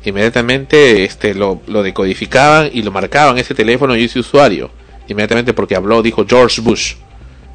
inmediatamente 0.05 1.05
este 1.05 1.35
lo, 1.35 1.61
lo 1.67 1.83
decodificaban 1.83 2.71
y 2.73 2.83
lo 2.83 2.91
marcaban 2.91 3.37
ese 3.39 3.55
teléfono 3.55 3.95
y 3.95 4.05
ese 4.05 4.19
usuario, 4.19 4.71
inmediatamente 5.09 5.53
porque 5.55 5.77
habló, 5.77 6.03
dijo 6.03 6.25
George 6.29 6.61
Bush. 6.61 6.95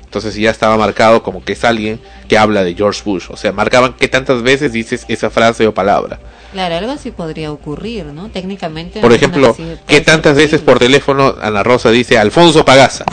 Entonces 0.03 0.35
ya 0.35 0.51
estaba 0.51 0.77
marcado 0.77 1.21
como 1.21 1.43
que 1.43 1.51
es 1.53 1.63
alguien 1.65 1.99
que 2.29 2.37
habla 2.37 2.63
de 2.63 2.73
George 2.75 3.01
Bush. 3.03 3.25
O 3.29 3.35
sea, 3.35 3.51
marcaban 3.51 3.93
qué 3.93 4.07
tantas 4.07 4.41
veces 4.41 4.71
dices 4.71 5.05
esa 5.09 5.29
frase 5.29 5.67
o 5.67 5.73
palabra. 5.73 6.17
Claro, 6.53 6.75
algo 6.77 6.91
así 6.91 7.11
podría 7.11 7.51
ocurrir, 7.51 8.05
¿no? 8.05 8.29
Técnicamente. 8.29 9.01
Por 9.01 9.09
no 9.09 9.15
ejemplo, 9.15 9.55
que 9.85 9.99
tantas 10.01 10.35
veces 10.37 10.61
por 10.61 10.79
teléfono 10.79 11.35
Ana 11.41 11.61
Rosa 11.61 11.91
dice 11.91 12.17
Alfonso 12.17 12.63
Pagaza. 12.63 13.03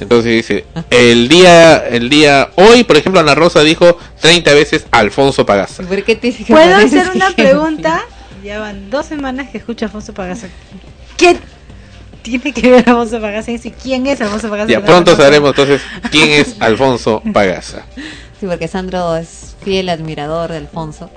Entonces 0.00 0.32
dice, 0.32 0.66
el 0.90 1.28
día, 1.28 1.78
el 1.88 2.10
día, 2.10 2.50
hoy, 2.56 2.84
por 2.84 2.96
ejemplo, 2.98 3.20
Ana 3.20 3.34
Rosa 3.34 3.60
dijo 3.62 3.96
30 4.20 4.52
veces 4.52 4.86
Alfonso 4.90 5.46
Pagaza. 5.46 5.82
¿Por 5.84 6.02
qué 6.02 6.14
te 6.14 6.26
dije 6.26 6.44
que 6.44 6.52
¿Puedo 6.52 6.76
hacer 6.76 7.10
una 7.14 7.28
que- 7.34 7.42
pregunta? 7.44 8.02
Ya 8.44 8.58
van 8.60 8.90
dos 8.90 9.06
semanas 9.06 9.48
que 9.50 9.56
escucho 9.58 9.86
a 9.86 9.88
Alfonso 9.88 10.12
Pagasa. 10.12 10.48
¿Qué 11.16 11.36
tiene 12.24 12.52
que 12.52 12.70
ver 12.70 12.88
Alfonso 12.88 13.20
Pagasa? 13.20 13.52
Y 13.52 13.58
¿Quién 13.70 14.06
es 14.08 14.20
Alfonso 14.20 14.48
Pagasa? 14.50 14.70
Ya 14.72 14.84
pronto 14.84 15.14
sabremos 15.14 15.50
entonces 15.50 15.80
quién 16.10 16.30
es 16.30 16.56
Alfonso 16.60 17.22
Pagaza. 17.32 17.84
Sí, 18.40 18.46
porque 18.46 18.66
Sandro 18.66 19.16
es 19.16 19.54
fiel 19.62 19.88
admirador 19.88 20.50
de 20.50 20.56
Alfonso 20.58 21.10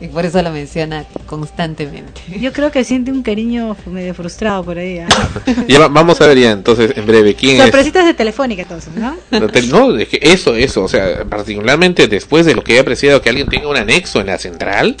y 0.00 0.08
por 0.08 0.26
eso 0.26 0.42
lo 0.42 0.50
menciona 0.50 1.04
constantemente. 1.24 2.20
Yo 2.38 2.52
creo 2.52 2.70
que 2.70 2.84
siente 2.84 3.10
un 3.10 3.22
cariño 3.22 3.74
medio 3.86 4.12
frustrado 4.14 4.62
por 4.64 4.76
ahí. 4.78 4.98
¿ah? 4.98 5.06
Ya 5.68 5.78
va- 5.78 5.88
vamos 5.88 6.20
a 6.20 6.26
ver 6.26 6.38
ya 6.38 6.50
entonces 6.50 6.92
en 6.96 7.06
breve 7.06 7.34
quién 7.34 7.56
es. 7.56 7.62
Sorpresitas 7.62 8.04
de 8.04 8.12
Telefónica 8.14 8.62
entonces, 8.62 8.92
¿no? 8.94 9.16
No, 9.30 9.96
es 9.98 10.08
que 10.08 10.18
eso, 10.20 10.54
eso, 10.54 10.82
o 10.84 10.88
sea, 10.88 11.24
particularmente 11.24 12.08
después 12.08 12.44
de 12.44 12.54
lo 12.54 12.62
que 12.64 12.76
he 12.76 12.80
apreciado 12.80 13.22
que 13.22 13.28
alguien 13.30 13.46
tenga 13.48 13.68
un 13.68 13.76
anexo 13.76 14.20
en 14.20 14.26
la 14.26 14.36
central, 14.38 14.96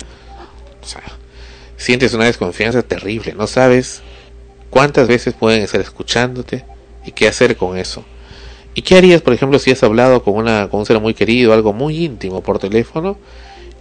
o 0.82 0.86
sea, 0.86 1.02
sientes 1.76 2.14
una 2.14 2.24
desconfianza 2.24 2.82
terrible, 2.82 3.34
no 3.36 3.46
sabes 3.46 4.00
cuántas 4.70 5.08
veces 5.08 5.34
pueden 5.34 5.62
estar 5.62 5.80
escuchándote 5.80 6.64
y 7.04 7.12
qué 7.12 7.28
hacer 7.28 7.56
con 7.56 7.76
eso. 7.76 8.04
¿Y 8.74 8.82
qué 8.82 8.96
harías, 8.96 9.22
por 9.22 9.32
ejemplo, 9.32 9.58
si 9.58 9.70
has 9.70 9.82
hablado 9.82 10.22
con, 10.22 10.34
una, 10.34 10.68
con 10.68 10.80
un 10.80 10.86
ser 10.86 11.00
muy 11.00 11.14
querido, 11.14 11.54
algo 11.54 11.72
muy 11.72 12.04
íntimo 12.04 12.42
por 12.42 12.58
teléfono, 12.58 13.16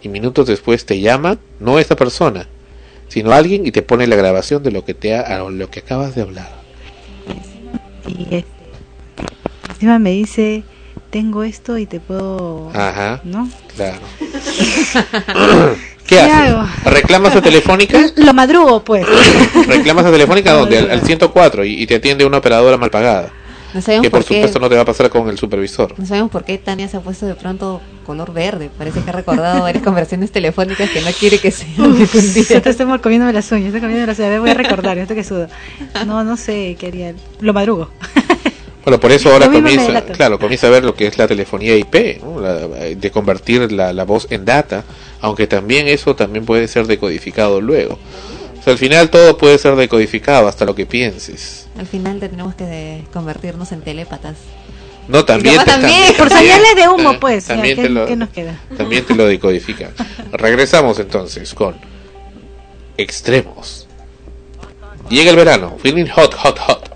y 0.01 0.07
minutos 0.07 0.47
después 0.47 0.85
te 0.85 1.01
llama, 1.01 1.37
no 1.59 1.79
esta 1.79 1.95
persona, 1.95 2.47
sino 3.09 3.33
alguien 3.33 3.65
y 3.65 3.71
te 3.71 3.81
pone 3.81 4.07
la 4.07 4.15
grabación 4.15 4.63
de 4.63 4.71
lo 4.71 4.85
que 4.85 4.93
te 4.93 5.15
ha, 5.15 5.39
lo 5.49 5.69
que 5.69 5.79
acabas 5.79 6.15
de 6.15 6.21
hablar? 6.21 6.49
Y 8.07 8.23
este, 8.35 8.45
encima 9.69 9.99
me 9.99 10.11
dice, 10.11 10.63
tengo 11.09 11.43
esto 11.43 11.77
y 11.77 11.85
te 11.85 11.99
puedo... 11.99 12.69
Ajá. 12.73 13.19
¿No? 13.25 13.49
Claro. 13.75 13.99
¿Qué 16.05 16.15
¿Qué 16.17 16.19
hago? 16.21 16.61
haces? 16.61 16.83
¿Reclamas 16.85 17.35
a 17.35 17.41
Telefónica? 17.41 17.99
Lo 18.15 18.33
madrugo, 18.33 18.83
pues. 18.83 19.05
¿Reclamas 19.67 20.05
a 20.05 20.11
Telefónica 20.11 20.53
dónde? 20.53 20.77
Al, 20.77 20.91
al 20.91 21.01
104 21.01 21.65
y, 21.65 21.81
y 21.81 21.87
te 21.87 21.95
atiende 21.95 22.25
una 22.25 22.37
operadora 22.37 22.77
mal 22.77 22.91
pagada. 22.91 23.31
No 23.73 23.81
sabemos 23.81 24.03
Que 24.05 24.09
por 24.11 24.19
por 24.21 24.27
qué. 24.29 24.35
supuesto 24.35 24.59
no 24.59 24.69
te 24.69 24.75
va 24.75 24.81
a 24.83 24.85
pasar 24.85 25.09
con 25.09 25.27
el 25.27 25.37
supervisor. 25.37 25.95
No 25.99 26.05
sabemos 26.05 26.31
por 26.31 26.45
qué 26.45 26.57
Tania 26.57 26.87
se 26.87 26.95
ha 26.95 27.01
puesto 27.01 27.25
de 27.25 27.35
pronto 27.35 27.81
color 28.05 28.31
verde. 28.31 28.69
Parece 28.77 29.01
que 29.01 29.09
ha 29.09 29.13
recordado 29.13 29.63
varias 29.63 29.83
conversaciones 29.83 30.31
telefónicas 30.31 30.89
que 30.91 31.01
no 31.01 31.11
quiere 31.11 31.39
que 31.39 31.49
Uf, 31.49 31.97
difundidas. 31.97 32.47
ya 32.47 32.61
te 32.61 32.69
estoy 32.69 32.85
comiéndome 32.99 33.33
las 33.33 33.51
uñas, 33.51 33.65
estoy 33.65 33.81
comiéndome 33.81 34.07
las 34.07 34.19
uñas, 34.19 34.39
voy 34.39 34.51
a 34.51 34.53
recordar, 34.53 34.97
esto 34.97 35.13
que 35.13 35.25
sudo. 35.25 35.47
No, 36.05 36.23
no 36.23 36.37
sé, 36.37 36.77
qué 36.79 36.87
haría. 36.87 37.13
Lo 37.41 37.51
madrugo. 37.51 37.89
Bueno, 38.85 38.99
por 38.99 39.11
eso 39.11 39.31
ahora 39.31 39.49
comienza, 39.51 40.01
claro, 40.05 40.37
comienza 40.39 40.67
a 40.67 40.69
ver 40.69 40.83
lo 40.83 40.93
que 40.95 41.07
es 41.07 41.17
la 41.17 41.27
telefonía 41.27 41.75
IP, 41.75 42.21
¿no? 42.23 42.39
La- 42.39 42.55
de 42.67 43.11
convertir 43.11 43.71
la, 43.71 43.91
la 43.93 44.03
voz 44.05 44.27
en 44.29 44.45
data, 44.45 44.83
aunque 45.21 45.47
también 45.47 45.87
eso 45.87 46.15
también 46.15 46.45
puede 46.45 46.67
ser 46.67 46.85
decodificado 46.85 47.59
luego. 47.61 47.97
O 48.59 48.63
sea, 48.63 48.73
al 48.73 48.79
final 48.79 49.09
todo 49.09 49.37
puede 49.37 49.57
ser 49.57 49.75
decodificado, 49.75 50.47
hasta 50.47 50.65
lo 50.65 50.75
que 50.75 50.85
pienses. 50.85 51.67
Al 51.79 51.87
final 51.87 52.19
tenemos 52.19 52.53
que 52.55 52.63
de- 52.65 53.03
convertirnos 53.11 53.71
en 53.71 53.81
telépatas. 53.81 54.37
No, 55.07 55.25
también, 55.25 55.57
te- 55.59 55.65
también, 55.65 56.13
Por 56.17 56.29
señales 56.29 56.75
de 56.75 56.87
humo, 56.87 57.11
eh, 57.11 57.17
pues. 57.19 57.47
ya, 57.47 57.53
también 57.55 57.75
¿qué, 57.75 57.81
te 57.83 57.89
lo- 57.89 58.05
qué 58.05 58.15
nos 58.15 58.29
queda? 58.29 58.59
También 58.77 59.03
te 59.05 59.15
lo 59.15 59.25
decodifican. 59.27 59.91
Regresamos 60.31 60.99
entonces 60.99 61.53
con 61.55 61.75
extremos. 62.97 63.87
Llega 65.09 65.29
el 65.31 65.35
verano, 65.37 65.75
feeling 65.81 66.05
hot, 66.07 66.33
hot, 66.35 66.57
hot. 66.59 66.89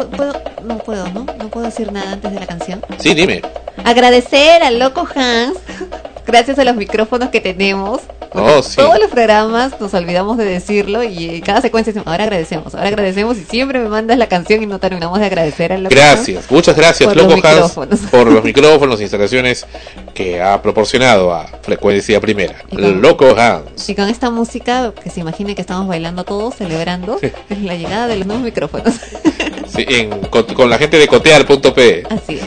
¿Pu- 0.00 0.08
¿Puedo? 0.16 0.32
No 0.64 0.78
puedo, 0.78 1.08
¿no? 1.08 1.26
No 1.38 1.48
puedo 1.48 1.66
decir 1.66 1.92
nada 1.92 2.12
antes 2.12 2.32
de 2.32 2.40
la 2.40 2.46
canción. 2.46 2.84
Sí, 2.98 3.14
dime. 3.14 3.42
Agradecer 3.84 4.62
al 4.62 4.78
loco 4.78 5.06
Hans, 5.14 5.56
gracias 6.26 6.58
a 6.58 6.64
los 6.64 6.76
micrófonos 6.76 7.30
que 7.30 7.40
tenemos. 7.40 8.00
Oh, 8.32 8.62
sí. 8.62 8.76
Todos 8.76 9.00
los 9.00 9.10
programas 9.10 9.80
nos 9.80 9.92
olvidamos 9.92 10.36
de 10.36 10.44
decirlo 10.44 11.02
y 11.02 11.28
en 11.36 11.40
cada 11.40 11.60
secuencia 11.60 11.92
decimos, 11.92 12.06
ahora 12.06 12.22
agradecemos, 12.22 12.76
ahora 12.76 12.86
agradecemos 12.86 13.36
y 13.38 13.42
siempre 13.44 13.80
me 13.80 13.88
mandas 13.88 14.18
la 14.18 14.28
canción 14.28 14.62
y 14.62 14.66
no 14.66 14.78
terminamos 14.78 15.18
de 15.18 15.26
agradecer 15.26 15.72
al 15.72 15.82
loco 15.82 15.96
Gracias, 15.96 16.48
muchas 16.48 16.76
gracias, 16.76 17.08
por 17.12 17.16
Loco 17.16 17.34
Hans, 17.44 17.72
por 18.08 18.30
los 18.30 18.44
micrófonos, 18.44 19.00
instalaciones 19.00 19.66
que 20.14 20.40
ha 20.40 20.62
proporcionado 20.62 21.34
a 21.34 21.44
Frecuencia 21.62 22.20
Primera. 22.20 22.54
Con- 22.70 23.02
Loco 23.02 23.34
Hans. 23.36 23.88
Y 23.88 23.96
con 23.96 24.08
esta 24.08 24.30
música, 24.30 24.92
que 25.02 25.10
se 25.10 25.18
imagine 25.20 25.56
que 25.56 25.62
estamos 25.62 25.88
bailando 25.88 26.22
todos, 26.22 26.54
celebrando 26.54 27.18
la 27.48 27.74
llegada 27.74 28.06
de 28.06 28.16
los 28.18 28.28
nuevos 28.28 28.44
micrófonos. 28.44 28.94
Sí, 29.74 29.84
en- 29.88 30.10
con, 30.28 30.44
con 30.44 30.68
la 30.70 30.78
gente 30.78 30.98
de 30.98 31.06
cotear.pe. 31.08 32.04
Así 32.10 32.34
es. 32.34 32.44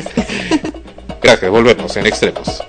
Gracias, 1.22 1.50
volvemos 1.52 1.96
en 1.98 2.06
extremos. 2.06 2.62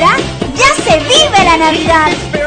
Ya 0.00 0.74
se 0.84 0.98
vive 0.98 1.44
la 1.44 1.56
Navidad. 1.56 2.43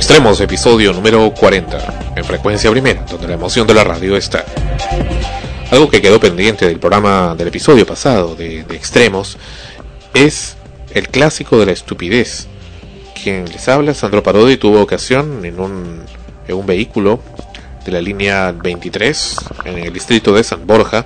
Extremos, 0.00 0.40
episodio 0.40 0.94
número 0.94 1.30
40, 1.34 2.14
en 2.16 2.24
frecuencia 2.24 2.70
primera, 2.70 3.04
donde 3.04 3.28
la 3.28 3.34
emoción 3.34 3.66
de 3.66 3.74
la 3.74 3.84
radio 3.84 4.16
está. 4.16 4.46
Algo 5.70 5.90
que 5.90 6.00
quedó 6.00 6.18
pendiente 6.18 6.66
del 6.66 6.80
programa 6.80 7.34
del 7.36 7.48
episodio 7.48 7.84
pasado 7.84 8.34
de, 8.34 8.60
Extremos 8.60 9.36
es 10.14 10.56
el 10.94 11.10
clásico 11.10 11.58
de 11.58 11.66
la 11.66 11.72
estupidez. 11.72 12.46
Quien 13.22 13.44
les 13.52 13.68
habla, 13.68 13.92
Sandro 13.92 14.22
Parodi, 14.22 14.56
tuvo 14.56 14.80
ocasión 14.80 15.44
en 15.44 15.60
un, 15.60 16.00
en 16.48 16.56
un 16.56 16.64
vehículo 16.64 17.20
de 17.84 17.92
la 17.92 18.00
línea 18.00 18.52
23 18.52 19.36
en 19.66 19.78
el 19.80 19.92
distrito 19.92 20.32
de 20.32 20.42
San 20.42 20.66
Borja 20.66 21.04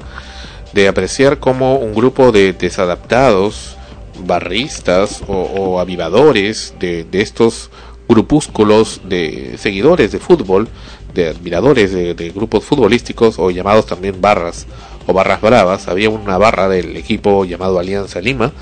de 0.73 0.87
apreciar 0.87 1.41
como 1.41 1.79
un 1.79 1.95
grupo 1.95 2.31
de 2.31 2.53
desadaptados, 2.53 3.77
barristas 4.21 5.21
o, 5.27 5.35
o 5.35 5.81
avivadores 5.81 6.75
de, 6.79 7.03
de 7.03 7.23
estos 7.23 7.71
grupúsculos 8.09 9.01
de 9.05 9.57
seguidores 9.59 10.13
de 10.13 10.19
fútbol, 10.19 10.69
de 11.15 11.29
admiradores 11.29 11.93
de, 11.93 12.33
grupos 12.35 12.65
futbolísticos 12.65 13.39
o 13.39 13.51
llamados 13.51 13.87
también 13.87 14.21
barras 14.21 14.67
o 15.07 15.13
barras 15.13 15.41
bravas. 15.41 15.89
Había 15.89 16.11
una 16.11 16.39
barra 16.39 16.69
del 16.69 16.97
equipo 16.97 17.45
llamado 17.45 17.79
Alianza 17.79 18.21
Lima 18.21 18.53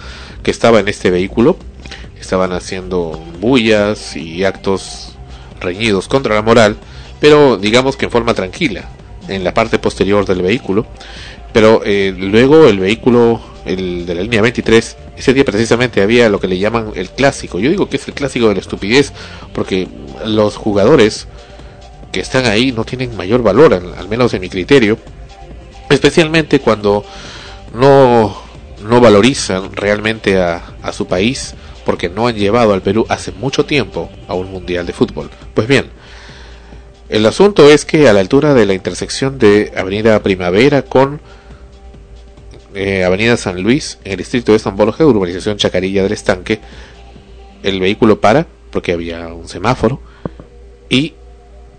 que 0.43 0.51
estaba 0.51 0.81
en 0.81 0.89
este 0.89 1.11
vehículo. 1.11 1.57
Estaban 2.21 2.53
haciendo 2.53 3.21
bullas 3.41 4.17
y 4.17 4.45
actos 4.45 5.17
reñidos 5.61 6.09
contra 6.09 6.35
la 6.35 6.43
moral, 6.43 6.77
pero 7.21 7.57
digamos 7.57 7.97
que 7.97 8.05
en 8.05 8.11
forma 8.11 8.35
tranquila, 8.35 8.89
en 9.29 9.45
la 9.45 9.55
parte 9.55 9.79
posterior 9.79 10.25
del 10.25 10.43
vehículo. 10.43 10.87
Pero 11.53 11.83
eh, 11.85 12.15
luego 12.17 12.67
el 12.69 12.79
vehículo, 12.79 13.41
el 13.65 14.07
de 14.07 14.15
la 14.15 14.23
línea 14.23 14.41
23, 14.41 14.97
ese 15.17 15.35
día 15.35 15.45
precisamente 15.45 16.03
había 16.03 16.29
lo 16.29 16.41
que 16.41 16.49
le 16.49 16.59
llaman 16.59 16.93
el 16.95 17.11
clásico. 17.11 17.59
Yo 17.59 17.71
digo 17.71 17.89
que 17.89 17.97
es 17.97 18.09
el 18.09 18.15
clásico 18.15 18.49
de 18.49 18.55
la 18.55 18.61
estupidez, 18.61 19.13
porque 19.53 19.89
los 20.25 20.57
jugadores 20.57 21.27
que 22.11 22.21
están 22.21 22.47
ahí 22.47 22.73
no 22.73 22.85
tienen 22.85 23.17
mayor 23.17 23.43
valor, 23.43 23.75
al, 23.75 24.09
menos 24.09 24.35
en 24.35 24.41
mi 24.41 24.49
criterio, 24.49 24.99
especialmente 25.91 26.61
cuando 26.61 27.05
no, 27.75 28.37
no 28.85 29.01
valorizan 29.01 29.75
realmente 29.75 30.41
a, 30.41 30.63
a 30.83 30.93
su 30.93 31.07
país 31.07 31.55
porque 31.85 32.09
no 32.09 32.29
han 32.29 32.37
llevado 32.37 32.75
al 32.75 32.83
Perú 32.83 33.07
hace 33.09 33.33
mucho 33.33 33.65
tiempo 33.65 34.11
a 34.29 34.35
un 34.35 34.51
mundial 34.51 34.87
de 34.87 34.93
fútbol. 34.93 35.31
Pues 35.55 35.67
bien, 35.67 35.87
el 37.09 37.27
asunto 37.27 37.69
es 37.71 37.85
que 37.85 38.09
a 38.09 38.13
la 38.13 38.21
altura 38.21 38.55
de 38.55 38.67
la 38.67 38.75
intersección 38.75 39.39
de 39.39 39.73
Avenida 39.77 40.23
Primavera 40.23 40.83
con 40.83 41.21
eh, 42.75 43.05
Avenida 43.05 43.37
San 43.37 43.63
Luis, 43.63 43.99
en 44.05 44.13
el 44.13 44.19
distrito 44.19 44.53
de 44.53 44.59
San 44.59 44.77
Borja, 44.77 45.05
urbanización 45.05 45.57
Chacarilla 45.57 46.03
del 46.03 46.13
Estanque, 46.13 46.61
el 47.63 47.81
vehículo 47.81 48.21
para 48.21 48.47
porque 48.73 48.93
había 48.93 49.29
un 49.29 49.49
semáforo 49.49 50.01
y 50.89 51.15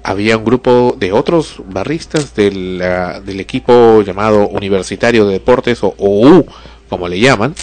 había 0.03 0.38
un 0.38 0.45
grupo 0.45 0.95
de 0.98 1.11
otros 1.11 1.56
barristas 1.65 2.36
del, 2.36 2.80
del 3.26 3.40
equipo 3.40 4.02
llamado 4.02 4.48
Universitario 4.48 5.26
de 5.26 5.34
Deportes 5.34 5.84
o 5.84 5.95
OU, 5.98 6.45
como 6.90 7.07
le 7.07 7.20
llaman, 7.20 7.56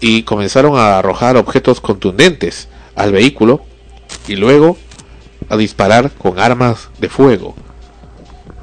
y 0.00 0.22
comenzaron 0.22 0.76
a 0.76 0.98
arrojar 0.98 1.36
objetos 1.36 1.80
contundentes 1.80 2.68
al 2.94 3.12
vehículo 3.12 3.62
y 4.26 4.36
luego 4.36 4.76
a 5.48 5.56
disparar 5.56 6.10
con 6.10 6.38
armas 6.38 6.88
de 6.98 7.08
fuego. 7.08 7.54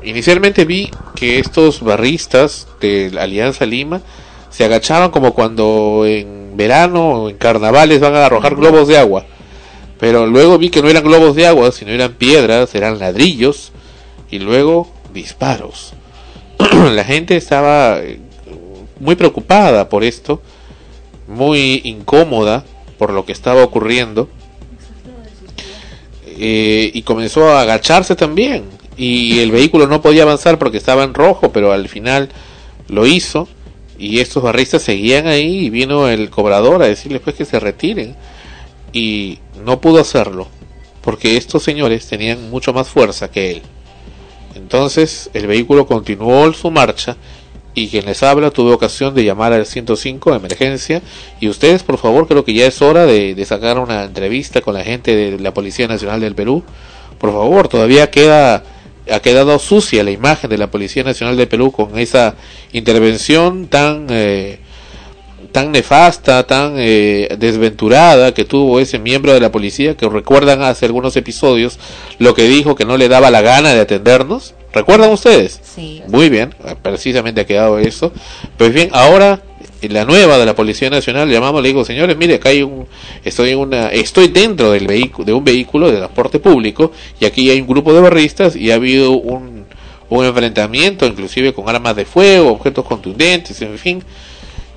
Inicialmente 0.05 0.65
vi 0.65 0.91
que 1.15 1.39
estos 1.39 1.81
barristas 1.81 2.67
de 2.79 3.09
la 3.11 3.23
Alianza 3.23 3.65
Lima 3.65 4.01
se 4.51 4.63
agachaban 4.63 5.09
como 5.09 5.33
cuando 5.33 6.03
en 6.05 6.55
verano 6.55 7.23
o 7.23 7.29
en 7.29 7.37
carnavales 7.37 8.01
van 8.01 8.15
a 8.15 8.27
arrojar 8.27 8.55
globos 8.55 8.87
de 8.87 8.99
agua. 8.99 9.25
Pero 9.99 10.27
luego 10.27 10.59
vi 10.59 10.69
que 10.69 10.83
no 10.83 10.89
eran 10.89 11.03
globos 11.03 11.35
de 11.35 11.47
agua, 11.47 11.71
sino 11.71 11.91
eran 11.91 12.13
piedras, 12.13 12.75
eran 12.75 12.99
ladrillos 12.99 13.71
y 14.29 14.37
luego 14.37 14.91
disparos. 15.11 15.93
la 16.93 17.03
gente 17.03 17.35
estaba 17.35 17.97
eh, 17.97 18.19
muy 18.99 19.15
preocupada 19.15 19.89
por 19.89 20.03
esto, 20.03 20.39
muy 21.27 21.81
incómoda 21.83 22.63
por 22.99 23.11
lo 23.11 23.25
que 23.25 23.31
estaba 23.31 23.63
ocurriendo 23.63 24.29
eh, 26.37 26.91
y 26.93 27.01
comenzó 27.01 27.49
a 27.49 27.61
agacharse 27.61 28.15
también 28.15 28.65
y 28.97 29.39
el 29.39 29.51
vehículo 29.51 29.87
no 29.87 30.01
podía 30.01 30.23
avanzar 30.23 30.57
porque 30.57 30.77
estaba 30.77 31.03
en 31.03 31.13
rojo 31.13 31.51
pero 31.51 31.71
al 31.71 31.89
final 31.89 32.29
lo 32.87 33.05
hizo 33.05 33.47
y 33.97 34.19
estos 34.19 34.43
barristas 34.43 34.81
seguían 34.81 35.27
ahí 35.27 35.65
y 35.65 35.69
vino 35.69 36.07
el 36.09 36.29
cobrador 36.29 36.81
a 36.81 36.87
decirles 36.87 37.21
pues 37.21 37.35
que 37.35 37.45
se 37.45 37.59
retiren 37.59 38.15
y 38.93 39.39
no 39.63 39.81
pudo 39.81 39.99
hacerlo 39.99 40.47
porque 41.01 41.37
estos 41.37 41.63
señores 41.63 42.07
tenían 42.07 42.49
mucho 42.49 42.73
más 42.73 42.87
fuerza 42.87 43.29
que 43.29 43.51
él. 43.51 43.61
Entonces 44.55 45.29
el 45.33 45.45
vehículo 45.45 45.85
continuó 45.85 46.51
su 46.53 46.71
marcha 46.71 47.15
y 47.75 47.89
quien 47.89 48.05
les 48.05 48.23
habla 48.23 48.51
tuvo 48.51 48.73
ocasión 48.73 49.13
de 49.13 49.23
llamar 49.23 49.53
al 49.53 49.65
105 49.65 50.31
de 50.31 50.37
emergencia 50.37 51.01
y 51.39 51.49
ustedes 51.49 51.83
por 51.83 51.97
favor 51.97 52.27
creo 52.27 52.43
que 52.43 52.53
ya 52.53 52.65
es 52.65 52.81
hora 52.81 53.05
de, 53.05 53.35
de 53.35 53.45
sacar 53.45 53.77
una 53.77 54.05
entrevista 54.05 54.61
con 54.61 54.73
la 54.73 54.83
gente 54.83 55.15
de 55.15 55.39
la 55.39 55.53
Policía 55.53 55.87
Nacional 55.87 56.21
del 56.21 56.35
Perú. 56.35 56.63
Por 57.19 57.31
favor 57.31 57.67
todavía 57.67 58.09
queda 58.09 58.63
ha 59.11 59.19
quedado 59.19 59.57
sucia 59.59 60.03
la 60.03 60.11
imagen 60.11 60.49
de 60.49 60.57
la 60.57 60.71
Policía 60.71 61.03
Nacional 61.03 61.37
del 61.37 61.47
Perú 61.47 61.71
con 61.71 61.97
esa 61.97 62.35
intervención 62.73 63.67
tan 63.67 64.07
eh, 64.09 64.59
tan 65.51 65.71
nefasta, 65.71 66.45
tan 66.45 66.73
eh, 66.77 67.33
desventurada 67.39 68.33
que 68.33 68.43
tuvo 68.43 68.79
ese 68.79 68.99
miembro 68.99 69.33
de 69.33 69.39
la 69.39 69.51
policía 69.51 69.95
que 69.95 70.09
recuerdan 70.09 70.61
hace 70.61 70.85
algunos 70.85 71.15
episodios 71.15 71.79
lo 72.19 72.33
que 72.33 72.43
dijo 72.43 72.75
que 72.75 72.83
no 72.83 72.97
le 72.97 73.07
daba 73.07 73.31
la 73.31 73.41
gana 73.41 73.73
de 73.73 73.79
atendernos. 73.79 74.53
¿Recuerdan 74.73 75.11
ustedes? 75.11 75.61
Sí. 75.63 76.01
Muy 76.09 76.29
bien, 76.29 76.53
precisamente 76.81 77.39
ha 77.39 77.45
quedado 77.45 77.79
eso. 77.79 78.11
Pues 78.57 78.73
bien, 78.73 78.89
ahora 78.91 79.41
la 79.81 80.05
nueva 80.05 80.37
de 80.37 80.45
la 80.45 80.55
Policía 80.55 80.89
Nacional 80.89 81.29
llamamos, 81.29 81.61
le 81.61 81.69
digo, 81.69 81.85
señores, 81.85 82.17
mire, 82.17 82.35
acá 82.35 82.49
hay 82.49 82.63
un, 82.63 82.87
estoy 83.23 83.51
en 83.51 83.59
una, 83.59 83.89
estoy 83.89 84.29
dentro 84.29 84.71
del 84.71 84.87
vehículo, 84.87 85.25
de 85.25 85.33
un 85.33 85.43
vehículo 85.43 85.91
de 85.91 85.97
transporte 85.97 86.39
público 86.39 86.91
y 87.19 87.25
aquí 87.25 87.49
hay 87.49 87.61
un 87.61 87.67
grupo 87.67 87.93
de 87.93 88.01
barristas 88.01 88.55
y 88.55 88.71
ha 88.71 88.75
habido 88.75 89.11
un, 89.11 89.65
un 90.09 90.25
enfrentamiento, 90.25 91.05
inclusive 91.05 91.53
con 91.53 91.69
armas 91.69 91.95
de 91.95 92.05
fuego, 92.05 92.51
objetos 92.51 92.85
contundentes, 92.85 93.61
en 93.61 93.77
fin, 93.77 94.03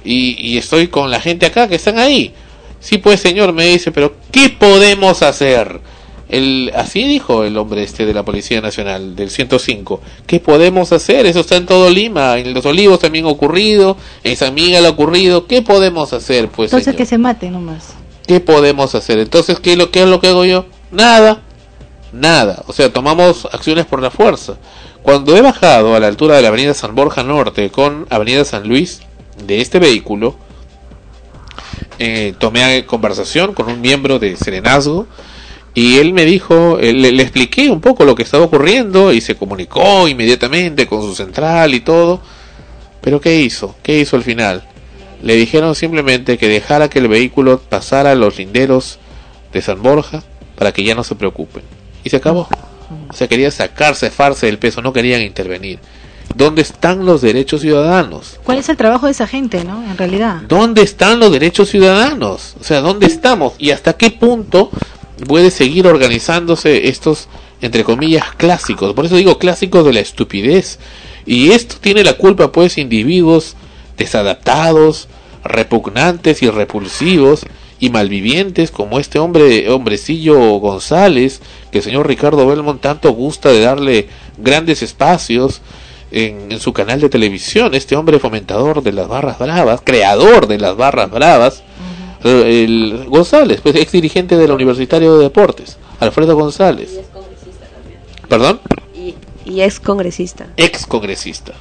y, 0.05 0.37
y 0.39 0.59
estoy 0.59 0.89
con 0.89 1.11
la 1.11 1.21
gente 1.21 1.47
acá 1.47 1.69
que 1.69 1.77
están 1.77 1.99
ahí. 1.99 2.33
Sí, 2.81 2.99
pues 2.99 3.21
señor, 3.21 3.53
me 3.53 3.67
dice, 3.67 3.91
pero 3.91 4.15
¿qué 4.31 4.51
podemos 4.51 5.23
hacer? 5.23 5.81
El, 6.29 6.73
así 6.75 7.05
dijo 7.05 7.45
el 7.45 7.57
hombre 7.57 7.83
este 7.83 8.05
de 8.05 8.13
la 8.13 8.23
Policía 8.25 8.61
Nacional 8.61 9.17
del 9.17 9.31
105. 9.31 10.01
¿Qué 10.27 10.41
podemos 10.41 10.93
hacer? 10.93 11.25
Eso 11.25 11.41
está 11.41 11.57
en 11.57 11.67
todo 11.67 11.89
Lima. 11.89 12.37
En 12.39 12.53
Los 12.53 12.67
Olivos 12.67 13.01
también 13.01 13.25
ha 13.25 13.29
ocurrido. 13.29 13.97
En 14.25 14.37
San 14.37 14.55
Miguel 14.55 14.85
ha 14.85 14.91
ocurrido. 14.91 15.47
¿Qué 15.47 15.63
podemos 15.63 16.13
hacer? 16.13 16.49
Pues 16.49 16.71
Entonces 16.71 16.85
señor? 16.85 16.99
que 16.99 17.07
se 17.07 17.19
mate 17.19 17.51
nomás. 17.51 17.95
¿Qué 18.27 18.41
podemos 18.41 18.95
hacer? 18.95 19.19
Entonces, 19.19 19.59
¿qué 19.59 19.73
es 19.73 19.79
lo, 19.79 19.91
qué 19.91 20.03
es 20.03 20.09
lo 20.09 20.21
que 20.21 20.29
hago 20.29 20.45
yo? 20.45 20.67
Nada. 20.91 21.41
Nada. 22.13 22.63
O 22.67 22.75
sea, 22.75 22.93
tomamos 22.93 23.49
acciones 23.51 23.87
por 23.87 24.03
la 24.03 24.11
fuerza. 24.11 24.59
Cuando 25.03 25.35
he 25.35 25.41
bajado 25.41 25.95
a 25.95 26.01
la 26.01 26.09
altura 26.09 26.37
de 26.37 26.43
la 26.43 26.49
avenida 26.49 26.75
San 26.75 26.95
Borja 26.95 27.23
Norte 27.23 27.71
con 27.71 28.07
avenida 28.11 28.45
San 28.45 28.69
Luis 28.69 29.01
de 29.47 29.63
este 29.63 29.79
vehículo, 29.79 30.37
eh, 31.99 32.35
tomé 32.39 32.85
conversación 32.85 33.55
con 33.55 33.69
un 33.69 33.81
miembro 33.81 34.19
de 34.19 34.37
Serenazgo 34.37 35.07
y 35.79 35.99
él 35.99 36.13
me 36.13 36.25
dijo, 36.25 36.81
eh, 36.81 36.93
le, 36.93 37.13
le 37.13 37.23
expliqué 37.23 37.71
un 37.71 37.81
poco 37.81 38.05
lo 38.05 38.17
que 38.17 38.25
estaba 38.25 38.45
ocurriendo 38.45 39.13
y 39.13 39.21
se 39.21 39.37
comunicó 39.37 40.09
inmediatamente 40.09 40.89
con 40.89 41.03
su 41.03 41.15
central 41.15 41.73
y 41.73 41.79
todo. 41.79 42.21
Pero 43.01 43.21
¿qué 43.21 43.41
hizo? 43.41 43.77
¿Qué 43.81 44.01
hizo 44.01 44.17
al 44.17 44.25
final? 44.25 44.65
Le 45.23 45.37
dijeron 45.37 45.77
simplemente 45.77 46.37
que 46.37 46.49
dejara 46.49 46.91
que 46.91 46.99
el 46.99 47.07
vehículo 47.07 47.61
pasara 47.61 48.11
a 48.11 48.17
los 48.17 48.39
linderos 48.39 48.99
de 49.53 49.63
San 49.63 49.81
Borja 49.81 50.25
para 50.57 50.73
que 50.73 50.83
ya 50.83 50.97
no 50.97 51.05
se 51.05 51.15
preocupen. 51.15 51.63
Y 52.03 52.11
se 52.11 52.17
acabó. 52.17 52.49
O 53.09 53.13
sea, 53.13 53.29
quería 53.29 53.53
sacarse 53.53 54.11
farse 54.11 54.47
del 54.47 54.59
peso, 54.59 54.83
no 54.83 54.93
querían 54.93 55.23
intervenir. 55.23 55.79
¿Dónde 56.35 56.63
están 56.63 57.07
los 57.07 57.23
derechos 57.23 57.61
ciudadanos? 57.61 58.41
¿Cuál 58.43 58.59
es 58.59 58.69
el 58.69 58.77
trabajo 58.77 59.07
de 59.07 59.13
esa 59.13 59.29
gente, 59.29 59.63
no? 59.63 59.85
En 59.85 59.97
realidad. 59.97 60.43
¿Dónde 60.49 60.83
están 60.83 61.21
los 61.21 61.31
derechos 61.31 61.69
ciudadanos? 61.69 62.57
O 62.61 62.65
sea, 62.65 62.81
¿dónde 62.81 63.07
estamos? 63.07 63.55
¿Y 63.59 63.71
hasta 63.71 63.93
qué 63.93 64.11
punto 64.11 64.71
puede 65.27 65.51
seguir 65.51 65.87
organizándose 65.87 66.89
estos, 66.89 67.29
entre 67.61 67.85
comillas, 67.85 68.25
clásicos? 68.37 68.95
Por 68.95 69.07
eso 69.07 69.17
digo 69.17 69.39
clásicos 69.39 69.85
de 69.85 69.93
la 69.93 70.01
estupidez. 70.01 70.79
Y 71.27 71.51
esto 71.51 71.77
tiene 71.81 72.05
la 72.05 72.15
culpa, 72.15 72.53
pues, 72.53 72.79
individuos 72.79 73.57
desadaptados, 73.97 75.09
repugnantes 75.45 76.43
y 76.43 76.51
repulsivos 76.51 77.45
y 77.81 77.91
malvivientes 77.91 78.71
como 78.71 78.99
este 78.99 79.19
hombre, 79.19 79.69
hombrecillo 79.71 80.37
González, 80.59 81.41
que 81.71 81.79
el 81.79 81.85
señor 81.85 82.09
Ricardo 82.09 82.47
Belmont 82.47 82.81
tanto 82.81 83.13
gusta 83.13 83.51
de 83.51 83.61
darle 83.61 84.09
grandes 84.37 84.83
espacios 84.83 85.61
en, 86.11 86.59
su 86.59 86.73
canal 86.73 87.01
de 87.01 87.09
televisión, 87.09 87.75
este 87.75 87.95
hombre 87.95 88.19
fomentador 88.19 88.83
de 88.83 88.93
las 88.93 89.09
barras 89.09 89.39
bravas, 89.39 89.81
creador 89.85 90.47
de 90.49 90.59
las 90.59 90.77
barras 90.77 91.11
bravas, 91.11 91.63
el 92.25 93.05
González, 93.09 93.61
pues 93.63 93.77
ex 93.77 93.93
dirigente 93.93 94.37
del 94.37 94.51
Universitario 94.51 95.17
de 95.17 95.25
Deportes, 95.25 95.79
Alfredo 96.01 96.37
González. 96.37 97.01
¿Perdón? 98.29 98.61
Y, 98.95 99.15
y 99.45 99.61
es 99.61 99.81
congresista. 99.81 100.49
Ex 100.57 100.87
congresista. 100.87 101.55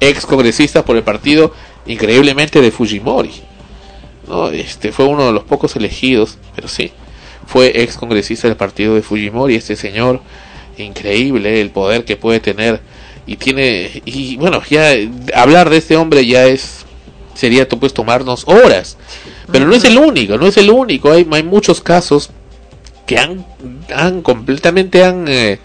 Ex 0.00 0.26
congresista 0.26 0.84
por 0.84 0.96
el 0.96 1.02
partido 1.02 1.52
increíblemente 1.86 2.60
de 2.60 2.70
Fujimori. 2.70 3.32
¿no? 4.28 4.48
Este 4.48 4.92
fue 4.92 5.06
uno 5.06 5.26
de 5.26 5.32
los 5.32 5.44
pocos 5.44 5.74
elegidos, 5.76 6.38
pero 6.54 6.68
sí, 6.68 6.92
fue 7.46 7.82
ex 7.82 7.96
congresista 7.96 8.48
del 8.48 8.56
partido 8.56 8.94
de 8.94 9.02
Fujimori, 9.02 9.56
este 9.56 9.76
señor 9.76 10.20
increíble 10.78 11.60
el 11.60 11.70
poder 11.70 12.04
que 12.04 12.16
puede 12.16 12.40
tener 12.40 12.80
y 13.26 13.36
tiene 13.36 14.02
y 14.04 14.36
bueno, 14.36 14.62
ya 14.68 14.92
hablar 15.34 15.70
de 15.70 15.76
este 15.76 15.96
hombre 15.96 16.24
ya 16.26 16.46
es 16.46 16.84
sería 17.34 17.68
pues 17.68 17.92
tomarnos 17.94 18.44
horas. 18.46 18.96
Pero 19.52 19.66
no 19.66 19.74
es 19.74 19.84
el 19.84 19.98
único, 19.98 20.36
no 20.38 20.46
es 20.46 20.56
el 20.56 20.70
único, 20.70 21.12
hay 21.12 21.26
hay 21.30 21.42
muchos 21.42 21.80
casos 21.80 22.30
que 23.06 23.18
han 23.18 23.44
han 23.94 24.22
completamente 24.22 25.04
han 25.04 25.26
eh, 25.28 25.58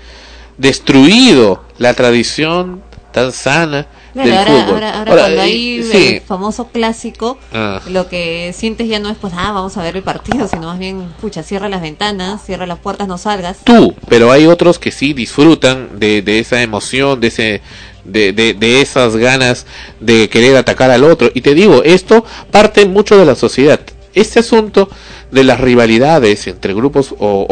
destruido 0.58 1.64
la 1.78 1.94
tradición 1.94 2.82
tan 3.14 3.32
sana 3.32 3.88
del 4.14 4.32
ahora, 4.36 4.46
fútbol. 4.52 4.74
ahora, 4.74 4.98
ahora 5.00 5.12
Ahora, 5.12 5.22
cuando 5.24 5.46
y- 5.46 5.50
hay 5.50 5.84
sí. 5.84 6.08
el 6.16 6.22
famoso 6.22 6.68
clásico, 6.70 7.38
Ah. 7.54 7.82
lo 7.90 8.10
que 8.10 8.52
sientes 8.56 8.88
ya 8.88 9.00
no 9.00 9.10
es 9.10 9.18
pues, 9.18 9.34
ah, 9.36 9.52
vamos 9.52 9.78
a 9.78 9.84
ver 9.84 9.96
el 9.96 10.04
partido, 10.04 10.48
sino 10.48 10.64
más 10.68 10.80
bien, 10.80 11.08
pucha, 11.22 11.44
cierra 11.44 11.70
las 11.70 11.82
ventanas, 11.82 12.44
cierra 12.44 12.66
las 12.66 12.80
puertas, 12.80 13.08
no 13.08 13.18
salgas. 13.18 13.58
tú, 13.64 13.96
pero 14.10 14.32
hay 14.32 14.46
otros 14.48 14.80
que 14.80 14.92
sí 14.92 15.14
disfrutan 15.14 16.00
de, 16.00 16.22
de 16.24 16.40
esa 16.40 16.62
emoción, 16.62 17.20
de 17.20 17.28
ese 17.28 17.62
de, 18.08 18.34
de, 18.34 18.54
de 18.54 18.82
esas 18.82 19.16
ganas 19.16 19.66
de 20.00 20.30
querer 20.30 20.56
atacar 20.56 20.90
al 20.92 21.04
otro. 21.04 21.30
Y 21.34 21.42
te 21.42 21.54
digo, 21.54 21.84
esto 21.84 22.26
parte 22.52 22.86
mucho 22.86 23.18
de 23.18 23.26
la 23.26 23.36
sociedad. 23.36 23.80
este 24.14 24.40
asunto 24.40 24.90
de 25.32 25.44
las 25.44 25.60
rivalidades 25.60 26.48
entre 26.48 26.74
grupos 26.74 27.14
o, 27.20 27.46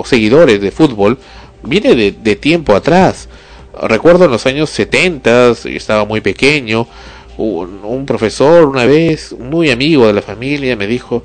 o 0.00 0.06
seguidores 0.06 0.60
de 0.60 0.70
fútbol 0.70 1.18
viene 1.62 1.94
de, 1.94 2.36
tiempo 2.36 2.74
atrás. 2.74 3.28
Recuerdo 3.82 4.24
en 4.24 4.30
los 4.30 4.46
años 4.46 4.70
70, 4.70 5.52
estaba 5.66 6.04
muy 6.04 6.20
pequeño, 6.20 6.86
un, 7.36 8.06
profesor 8.06 8.64
una 8.64 8.86
vez, 8.86 9.34
muy 9.38 9.70
amigo 9.70 10.06
de 10.06 10.14
la 10.14 10.22
familia, 10.22 10.76
me 10.76 10.86
dijo, 10.86 11.22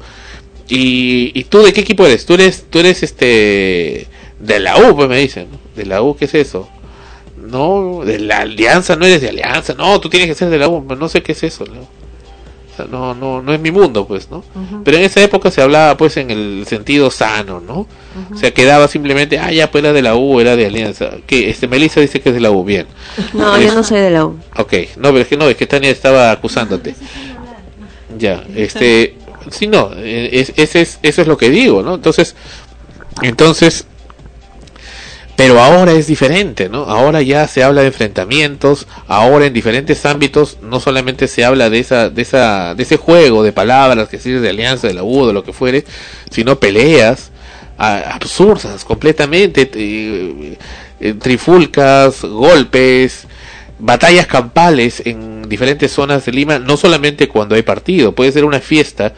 ¿y, 0.68 1.32
y 1.40 1.44
tú 1.45 1.62
de 1.64 1.72
qué 1.72 1.82
equipo 1.82 2.06
eres? 2.06 2.26
Tú 2.26 2.34
eres, 2.34 2.66
tú 2.70 2.80
eres 2.80 3.03
este, 3.03 4.08
de 4.40 4.60
la 4.60 4.78
U, 4.78 4.95
pues 4.95 5.08
me 5.08 5.20
dicen. 5.20 5.48
¿de 5.76 5.86
la 5.86 6.02
U 6.02 6.16
qué 6.16 6.26
es 6.26 6.36
eso? 6.36 6.68
No, 7.41 8.01
de 8.05 8.19
la 8.19 8.39
alianza, 8.39 8.95
no 8.95 9.05
eres 9.05 9.22
de 9.22 9.30
alianza, 9.30 9.73
no, 9.73 9.99
tú 9.99 10.09
tienes 10.09 10.30
que 10.30 10.35
ser 10.35 10.49
de 10.49 10.57
la 10.57 10.68
U, 10.68 10.85
no 10.97 11.09
sé 11.09 11.23
qué 11.23 11.31
es 11.31 11.43
eso, 11.43 11.65
¿no? 11.65 11.81
O 11.81 12.76
sea, 12.76 12.85
no, 12.85 13.13
no, 13.13 13.41
no 13.41 13.53
es 13.53 13.59
mi 13.59 13.69
mundo, 13.69 14.07
pues, 14.07 14.31
¿no? 14.31 14.45
Pero 14.85 14.97
en 14.97 15.03
esa 15.03 15.22
época 15.22 15.51
se 15.51 15.61
hablaba, 15.61 15.97
pues, 15.97 16.15
en 16.15 16.31
el 16.31 16.65
sentido 16.68 17.11
sano, 17.11 17.59
¿no? 17.59 17.85
O 18.34 18.38
sea, 18.38 18.53
quedaba 18.53 18.88
simplemente, 18.88 19.39
ah, 19.39 19.51
ya, 19.51 19.69
pues 19.69 19.84
era 19.84 19.91
de 19.91 20.01
la 20.01 20.15
U, 20.15 20.39
era 20.39 20.55
de 20.55 20.68
Alianza. 20.68 21.09
Que 21.27 21.49
este 21.49 21.68
Melissa 21.68 21.99
dice 21.99 22.22
que 22.22 22.30
es 22.30 22.35
de 22.35 22.41
la 22.41 22.51
U, 22.51 22.63
bien. 22.63 22.88
No, 23.34 23.59
yo 23.59 23.73
no 23.76 23.84
soy 23.84 23.99
de 23.99 24.11
la 24.11 24.26
U. 24.26 24.39
Ok, 24.57 24.73
no, 24.95 25.09
pero 25.09 25.19
es 25.19 25.27
que 25.27 25.38
no, 25.38 25.49
es 25.49 25.57
que 25.57 25.68
Tania 25.68 25.89
estaba 25.89 26.31
acusándote. 26.31 26.95
Ya, 28.18 28.43
este, 28.55 29.15
sí, 29.49 29.68
no, 29.68 29.91
eh, 29.97 30.30
es, 30.31 30.53
ese 30.55 30.81
es, 30.81 30.99
eso 31.01 31.22
es 31.22 31.27
lo 31.27 31.38
que 31.38 31.49
digo, 31.49 31.81
¿no? 31.81 31.95
Entonces, 31.95 32.35
entonces, 33.22 33.85
pero 35.41 35.59
ahora 35.59 35.93
es 35.93 36.05
diferente, 36.05 36.69
¿no? 36.69 36.84
Ahora 36.84 37.23
ya 37.23 37.47
se 37.47 37.63
habla 37.63 37.81
de 37.81 37.88
enfrentamientos, 37.88 38.85
ahora 39.07 39.47
en 39.47 39.53
diferentes 39.53 40.05
ámbitos 40.05 40.59
no 40.61 40.80
solamente 40.80 41.27
se 41.27 41.43
habla 41.43 41.72
de 41.72 41.80
esa, 41.80 42.11
de 42.11 42.22
esa, 42.22 42.76
de 42.76 42.84
ese 42.84 42.97
juego 42.97 43.41
de 43.41 43.51
palabras 43.51 44.07
que 44.07 44.19
sirve 44.19 44.39
de 44.39 44.49
alianza, 44.49 44.85
de 44.85 44.93
la 44.93 45.01
U, 45.01 45.26
de 45.26 45.34
lo 45.34 45.43
que 45.43 45.51
fuere, 45.51 45.84
sino 46.30 46.59
peleas 46.59 47.31
absurdas 47.76 48.85
completamente, 48.85 49.68
eh, 49.73 50.59
eh, 50.99 51.15
trifulcas, 51.15 52.22
golpes, 52.22 53.26
batallas 53.80 54.27
campales 54.27 55.01
en 55.07 55.49
diferentes 55.49 55.91
zonas 55.91 56.23
de 56.23 56.34
Lima, 56.34 56.59
no 56.59 56.77
solamente 56.77 57.27
cuando 57.27 57.55
hay 57.55 57.63
partido, 57.63 58.13
puede 58.13 58.31
ser 58.31 58.45
una 58.45 58.59
fiesta, 58.59 59.15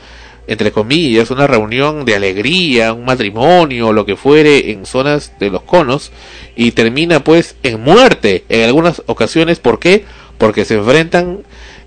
entre 0.47 0.71
comillas, 0.71 1.31
una 1.31 1.47
reunión 1.47 2.03
de 2.05 2.15
alegría, 2.15 2.93
un 2.93 3.05
matrimonio, 3.05 3.93
lo 3.93 4.05
que 4.05 4.15
fuere, 4.15 4.71
en 4.71 4.85
zonas 4.85 5.33
de 5.39 5.49
los 5.49 5.61
conos, 5.63 6.11
y 6.55 6.71
termina 6.71 7.23
pues 7.23 7.55
en 7.63 7.81
muerte 7.81 8.43
en 8.49 8.63
algunas 8.65 9.01
ocasiones, 9.05 9.59
¿por 9.59 9.79
qué? 9.79 10.03
Porque 10.37 10.65
se 10.65 10.75
enfrentan 10.75 11.39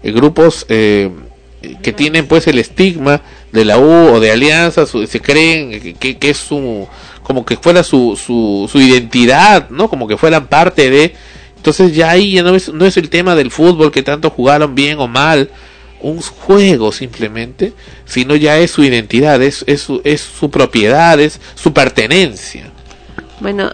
eh, 0.02 0.12
grupos 0.12 0.64
eh, 0.68 1.10
que 1.82 1.92
tienen 1.92 2.26
pues 2.26 2.46
el 2.46 2.58
estigma 2.58 3.20
de 3.52 3.64
la 3.64 3.78
U 3.78 4.14
o 4.14 4.20
de 4.20 4.30
Alianza, 4.30 4.86
se 4.86 5.20
creen 5.20 5.70
que, 5.80 5.94
que- 5.94 6.16
que 6.18 6.30
es 6.30 6.36
su, 6.38 6.86
como 7.22 7.44
que 7.44 7.56
fuera 7.56 7.82
su, 7.82 8.16
su, 8.22 8.68
su 8.70 8.80
identidad, 8.80 9.68
¿no? 9.70 9.88
Como 9.88 10.06
que 10.08 10.16
fueran 10.16 10.46
parte 10.46 10.90
de... 10.90 11.14
Entonces 11.56 11.96
ya 11.96 12.10
ahí 12.10 12.32
ya 12.34 12.42
no 12.44 12.54
es, 12.54 12.72
no 12.72 12.86
es 12.86 12.96
el 12.96 13.10
tema 13.10 13.34
del 13.34 13.50
fútbol 13.50 13.90
que 13.90 14.02
tanto 14.04 14.30
jugaron 14.30 14.74
bien 14.76 14.98
o 15.00 15.08
mal, 15.08 15.50
un 16.01 16.20
juego 16.20 16.93
simplemente, 16.93 17.73
sino 18.05 18.36
ya 18.36 18.59
es 18.59 18.70
su 18.70 18.85
identidad, 18.85 19.40
es, 19.43 19.64
es, 19.66 19.81
su, 19.82 20.01
es 20.05 20.20
su 20.20 20.51
propiedad, 20.51 21.18
es 21.20 21.40
su 21.55 21.73
pertenencia. 21.73 22.70
Bueno, 23.40 23.70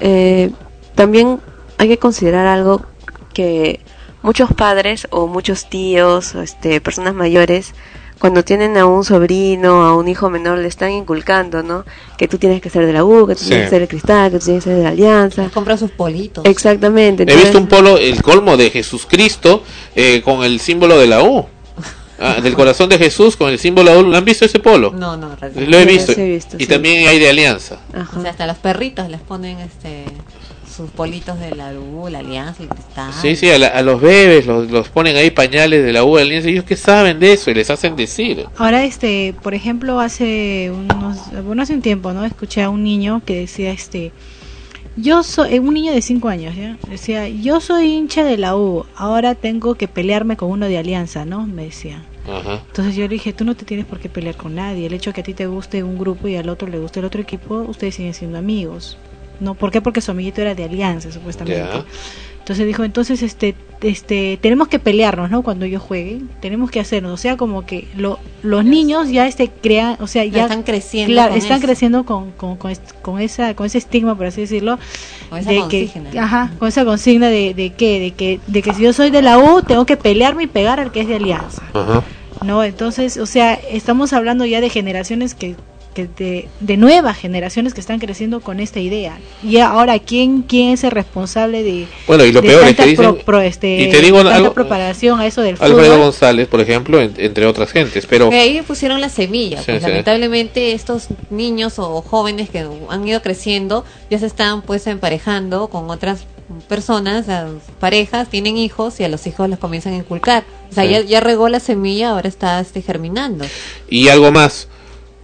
eh, 0.00 0.50
también 0.94 1.40
hay 1.78 1.88
que 1.88 1.98
considerar 1.98 2.46
algo 2.46 2.84
que 3.32 3.80
muchos 4.22 4.52
padres 4.52 5.06
o 5.10 5.26
muchos 5.26 5.68
tíos 5.68 6.34
o 6.34 6.42
este, 6.42 6.80
personas 6.80 7.14
mayores, 7.14 7.74
cuando 8.18 8.42
tienen 8.44 8.76
a 8.78 8.86
un 8.86 9.04
sobrino, 9.04 9.82
a 9.84 9.94
un 9.96 10.08
hijo 10.08 10.30
menor, 10.30 10.58
le 10.58 10.68
están 10.68 10.90
inculcando, 10.92 11.62
¿no? 11.62 11.84
Que 12.16 12.26
tú 12.28 12.38
tienes 12.38 12.62
que 12.62 12.70
ser 12.70 12.86
de 12.86 12.92
la 12.92 13.04
U, 13.04 13.26
que 13.26 13.34
tú 13.34 13.40
Sí. 13.42 13.48
tienes 13.48 13.66
que 13.66 13.70
ser 13.70 13.80
de 13.82 13.88
Cristal, 13.88 14.30
que 14.30 14.38
tú 14.38 14.44
tienes 14.46 14.64
que 14.64 14.70
ser 14.70 14.78
de 14.78 14.84
la 14.84 14.90
Alianza. 14.90 15.50
Compra 15.52 15.76
sus 15.76 15.90
politos. 15.90 16.44
Exactamente. 16.46 17.24
He 17.24 17.24
entonces- 17.24 17.44
visto 17.52 17.58
un 17.58 17.66
polo, 17.66 17.98
el 17.98 18.22
colmo 18.22 18.56
de 18.56 18.70
Jesucristo 18.70 19.62
eh, 19.94 20.22
con 20.24 20.42
el 20.44 20.58
símbolo 20.60 20.98
de 20.98 21.06
la 21.08 21.22
U. 21.22 21.46
Ah, 22.18 22.40
del 22.40 22.54
corazón 22.54 22.88
de 22.88 22.98
Jesús 22.98 23.36
con 23.36 23.50
el 23.50 23.58
símbolo 23.58 23.90
de 23.90 23.96
la 23.96 24.02
U. 24.02 24.10
¿Lo 24.10 24.16
han 24.16 24.24
visto 24.24 24.44
ese 24.44 24.60
polo? 24.60 24.92
No, 24.92 25.16
no, 25.16 25.34
realmente. 25.36 25.70
Lo 25.70 25.78
he 25.78 25.84
visto. 25.84 26.12
sí 26.12 26.20
he 26.20 26.34
visto, 26.34 26.56
y 26.56 26.60
sí. 26.60 26.66
también 26.66 27.08
hay 27.08 27.18
de 27.18 27.28
alianza. 27.28 27.78
O 28.16 28.20
sea, 28.20 28.30
hasta 28.30 28.46
los 28.46 28.56
perritos 28.58 29.08
les 29.08 29.20
ponen 29.20 29.58
este 29.60 30.04
sus 30.76 30.90
politos 30.90 31.38
de 31.38 31.54
la 31.54 31.72
U, 31.72 32.08
la 32.08 32.18
Alianza, 32.18 32.64
el 32.64 32.68
Cristal. 32.68 33.12
Sí, 33.22 33.36
sí, 33.36 33.48
a, 33.48 33.58
la- 33.58 33.68
a 33.68 33.82
los 33.82 34.00
bebés 34.00 34.44
los, 34.44 34.68
los 34.72 34.88
ponen 34.88 35.14
ahí 35.14 35.30
pañales 35.30 35.84
de 35.84 35.92
la 35.92 36.02
U 36.02 36.16
de 36.16 36.22
alianza. 36.22 36.48
Ellos 36.48 36.64
que 36.64 36.74
saben 36.76 37.20
de 37.20 37.32
eso 37.34 37.50
y 37.52 37.54
les 37.54 37.70
hacen 37.70 37.94
decir. 37.94 38.44
Ahora, 38.56 38.84
este, 38.84 39.34
por 39.40 39.54
ejemplo, 39.54 40.00
hace 40.00 40.72
unos, 40.74 41.18
bueno, 41.44 41.62
hace 41.62 41.74
un 41.74 41.82
tiempo, 41.82 42.12
¿no? 42.12 42.24
Escuché 42.24 42.62
a 42.62 42.70
un 42.70 42.82
niño 42.82 43.22
que 43.24 43.36
decía, 43.36 43.70
este, 43.70 44.10
yo 44.96 45.22
soy, 45.22 45.54
eh, 45.54 45.60
un 45.60 45.74
niño 45.74 45.92
de 45.92 46.02
5 46.02 46.28
años, 46.28 46.54
¿ya? 46.56 46.76
Decía, 46.88 47.28
yo 47.28 47.60
soy 47.60 47.92
hincha 47.92 48.24
de 48.24 48.36
la 48.36 48.56
U, 48.56 48.86
ahora 48.96 49.34
tengo 49.34 49.74
que 49.74 49.88
pelearme 49.88 50.36
con 50.36 50.50
uno 50.50 50.66
de 50.66 50.78
Alianza, 50.78 51.24
¿no? 51.24 51.46
Me 51.46 51.64
decía. 51.64 52.04
Ajá. 52.26 52.62
Entonces 52.66 52.94
yo 52.96 53.02
le 53.02 53.08
dije, 53.08 53.32
tú 53.32 53.44
no 53.44 53.54
te 53.54 53.64
tienes 53.64 53.86
por 53.86 53.98
qué 53.98 54.08
pelear 54.08 54.36
con 54.36 54.54
nadie. 54.54 54.86
El 54.86 54.94
hecho 54.94 55.10
de 55.10 55.14
que 55.14 55.20
a 55.20 55.24
ti 55.24 55.34
te 55.34 55.46
guste 55.46 55.82
un 55.82 55.98
grupo 55.98 56.28
y 56.28 56.36
al 56.36 56.48
otro 56.48 56.68
le 56.68 56.78
guste 56.78 57.00
el 57.00 57.06
otro 57.06 57.20
equipo, 57.20 57.56
ustedes 57.68 57.96
siguen 57.96 58.14
siendo 58.14 58.38
amigos. 58.38 58.96
¿No? 59.40 59.54
¿Por 59.54 59.72
qué? 59.72 59.80
Porque 59.80 60.00
su 60.00 60.12
amiguito 60.12 60.40
era 60.40 60.54
de 60.54 60.64
Alianza, 60.64 61.10
supuestamente. 61.10 61.60
Ya. 61.60 61.84
Entonces 62.44 62.66
dijo, 62.66 62.84
entonces 62.84 63.22
este 63.22 63.54
este 63.80 64.38
tenemos 64.40 64.68
que 64.68 64.78
pelearnos, 64.78 65.30
¿no? 65.30 65.42
Cuando 65.42 65.64
ellos 65.64 65.82
jueguen, 65.82 66.28
tenemos 66.42 66.70
que 66.70 66.78
hacernos, 66.80 67.12
o 67.12 67.16
sea, 67.16 67.38
como 67.38 67.64
que 67.64 67.88
lo, 67.96 68.18
los 68.42 68.64
niños 68.66 69.08
ya 69.08 69.26
este 69.26 69.48
crean, 69.50 69.96
o 70.00 70.06
sea, 70.06 70.24
Ya 70.26 70.30
ya 70.32 70.42
están 70.42 70.62
creciendo 70.62 71.12
claro, 71.14 71.30
con 71.30 71.38
están 71.38 71.56
eso. 71.58 71.66
creciendo 71.66 72.04
con, 72.04 72.32
con, 72.32 72.56
con, 72.56 72.70
est- 72.70 72.92
con 73.00 73.18
esa 73.20 73.54
con 73.54 73.64
ese 73.66 73.78
estigma, 73.78 74.14
por 74.14 74.26
así 74.26 74.42
decirlo, 74.42 74.78
Con 75.30 75.38
esa 75.38 75.50
de 75.50 75.58
consigna. 75.60 76.10
que 76.10 76.18
ajá, 76.18 76.52
con 76.58 76.68
esa 76.68 76.84
consigna 76.84 77.28
de, 77.28 77.54
de 77.54 77.70
que 77.72 77.98
de 78.00 78.10
que 78.12 78.40
de 78.46 78.60
que 78.62 78.74
si 78.74 78.82
yo 78.82 78.92
soy 78.92 79.08
de 79.10 79.22
la 79.22 79.38
U, 79.38 79.62
tengo 79.62 79.86
que 79.86 79.96
pelearme 79.96 80.42
y 80.42 80.46
pegar 80.46 80.80
al 80.80 80.92
que 80.92 81.00
es 81.00 81.08
de 81.08 81.16
Alianza. 81.16 81.62
Ajá. 81.72 82.02
No, 82.44 82.62
entonces, 82.62 83.16
o 83.16 83.24
sea, 83.26 83.54
estamos 83.54 84.12
hablando 84.12 84.44
ya 84.44 84.60
de 84.60 84.68
generaciones 84.68 85.34
que, 85.34 85.56
que 85.94 86.06
de, 86.08 86.48
de 86.60 86.76
nuevas 86.76 87.16
generaciones 87.16 87.72
que 87.72 87.80
están 87.80 87.98
creciendo 88.00 88.40
con 88.40 88.60
esta 88.60 88.80
idea. 88.80 89.16
Y 89.42 89.58
ahora, 89.58 89.98
¿quién, 89.98 90.42
quién 90.42 90.70
es 90.70 90.84
el 90.84 90.90
responsable 90.90 91.62
de, 91.62 91.86
Bueno, 92.06 92.24
y 92.24 92.32
lo 92.32 92.42
de 92.42 92.48
peor 92.48 92.64
es 92.68 92.76
que 92.76 92.84
dicen- 92.84 92.96
pro- 92.96 93.16
pro- 93.24 93.40
este, 93.40 93.80
y 93.82 93.90
te 93.90 94.00
digo 94.00 94.18
algo- 94.18 94.52
propagación 94.52 95.20
a 95.20 95.26
eso 95.26 95.40
del 95.40 95.56
Alfredo 95.60 95.80
fútbol? 95.84 95.98
González, 95.98 96.48
por 96.48 96.60
ejemplo, 96.60 97.00
en- 97.00 97.14
entre 97.16 97.46
otras 97.46 97.70
gentes. 97.70 98.06
Pero 98.06 98.28
Que 98.30 98.40
ahí 98.40 98.60
pusieron 98.62 99.00
la 99.00 99.08
semilla. 99.08 99.58
Sí, 99.58 99.64
pues, 99.72 99.82
sí. 99.82 99.88
Lamentablemente 99.88 100.72
estos 100.72 101.06
niños 101.30 101.78
o 101.78 102.02
jóvenes 102.02 102.50
que 102.50 102.66
han 102.90 103.08
ido 103.08 103.22
creciendo 103.22 103.84
ya 104.10 104.18
se 104.18 104.26
están 104.26 104.62
pues 104.62 104.86
emparejando 104.86 105.68
con 105.68 105.88
otras 105.90 106.26
personas, 106.68 107.26
las 107.26 107.48
parejas, 107.80 108.28
tienen 108.28 108.56
hijos 108.56 109.00
y 109.00 109.04
a 109.04 109.08
los 109.08 109.26
hijos 109.26 109.48
los 109.48 109.58
comienzan 109.58 109.94
a 109.94 109.96
inculcar. 109.96 110.44
O 110.70 110.74
sea, 110.74 110.84
Sí. 110.84 110.90
ya, 110.90 111.00
ya 111.00 111.20
regó 111.20 111.48
la 111.48 111.60
semilla, 111.60 112.10
ahora 112.10 112.28
está 112.28 112.60
este, 112.60 112.82
germinando. 112.82 113.44
Y 113.88 114.08
algo 114.08 114.30
más. 114.32 114.68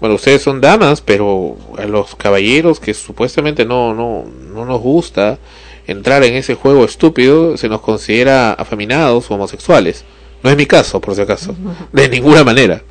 Bueno, 0.01 0.15
ustedes 0.15 0.43
son 0.43 0.61
damas, 0.61 1.01
pero 1.03 1.57
a 1.77 1.85
los 1.85 2.15
caballeros 2.17 2.81
que 2.81 2.95
supuestamente 2.95 3.65
no, 3.65 3.95
no, 3.95 4.25
no 4.53 4.65
nos 4.65 4.81
gusta 4.81 5.39
entrar 5.87 6.25
en 6.25 6.35
ese 6.35 6.55
juego 6.55 6.85
estúpido, 6.85 7.57
se 7.57 7.69
nos 7.69 7.81
considera 7.81 8.53
afeminados 8.53 9.31
o 9.31 9.35
homosexuales. 9.35 10.05
No 10.43 10.51
es 10.51 10.57
mi 10.57 10.67
caso, 10.67 11.01
por 11.01 11.15
si 11.15 11.21
acaso. 11.21 11.55
De 11.93 12.09
ninguna 12.09 12.45
manera. 12.45 12.83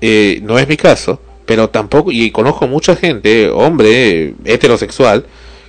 Eh, 0.00 0.40
no 0.42 0.58
es 0.58 0.68
mi 0.68 0.76
caso, 0.76 1.20
pero 1.46 1.70
tampoco, 1.70 2.10
y 2.12 2.30
conozco 2.30 2.66
mucha 2.66 2.96
gente, 2.96 3.48
hombre, 3.48 4.34
heterosexual, 4.44 5.26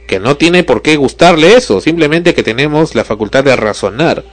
que 0.07 0.19
no 0.19 0.35
tiene 0.35 0.63
por 0.63 0.81
qué 0.81 0.95
gustarle 0.97 1.55
eso, 1.55 1.79
simplemente 1.79 2.33
que 2.33 2.43
tenemos 2.43 2.95
la 2.95 3.03
facultad 3.03 3.43
de 3.43 3.55
razonar. 3.55 4.23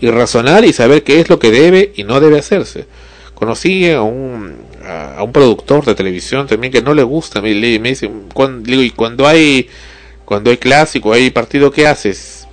Y 0.00 0.10
razonar 0.10 0.64
y 0.64 0.74
saber 0.74 1.04
qué 1.04 1.20
es 1.20 1.30
lo 1.30 1.38
que 1.38 1.50
debe 1.50 1.92
y 1.96 2.04
no 2.04 2.20
debe 2.20 2.38
hacerse. 2.38 2.86
Conocí 3.34 3.90
a 3.90 4.02
un, 4.02 4.56
a 4.86 5.22
un 5.22 5.32
productor 5.32 5.84
de 5.84 5.94
televisión 5.94 6.46
también 6.46 6.72
que 6.72 6.82
no 6.82 6.94
le 6.94 7.02
gusta, 7.02 7.40
me, 7.42 7.54
le- 7.54 7.78
me 7.78 7.90
dice, 7.90 8.06
y 8.08 8.90
cuando 8.90 9.26
hay, 9.26 9.68
cuando 10.24 10.50
hay 10.50 10.56
clásico, 10.56 11.12
hay 11.12 11.30
partido, 11.30 11.70
¿qué 11.70 11.86
haces? 11.86 12.46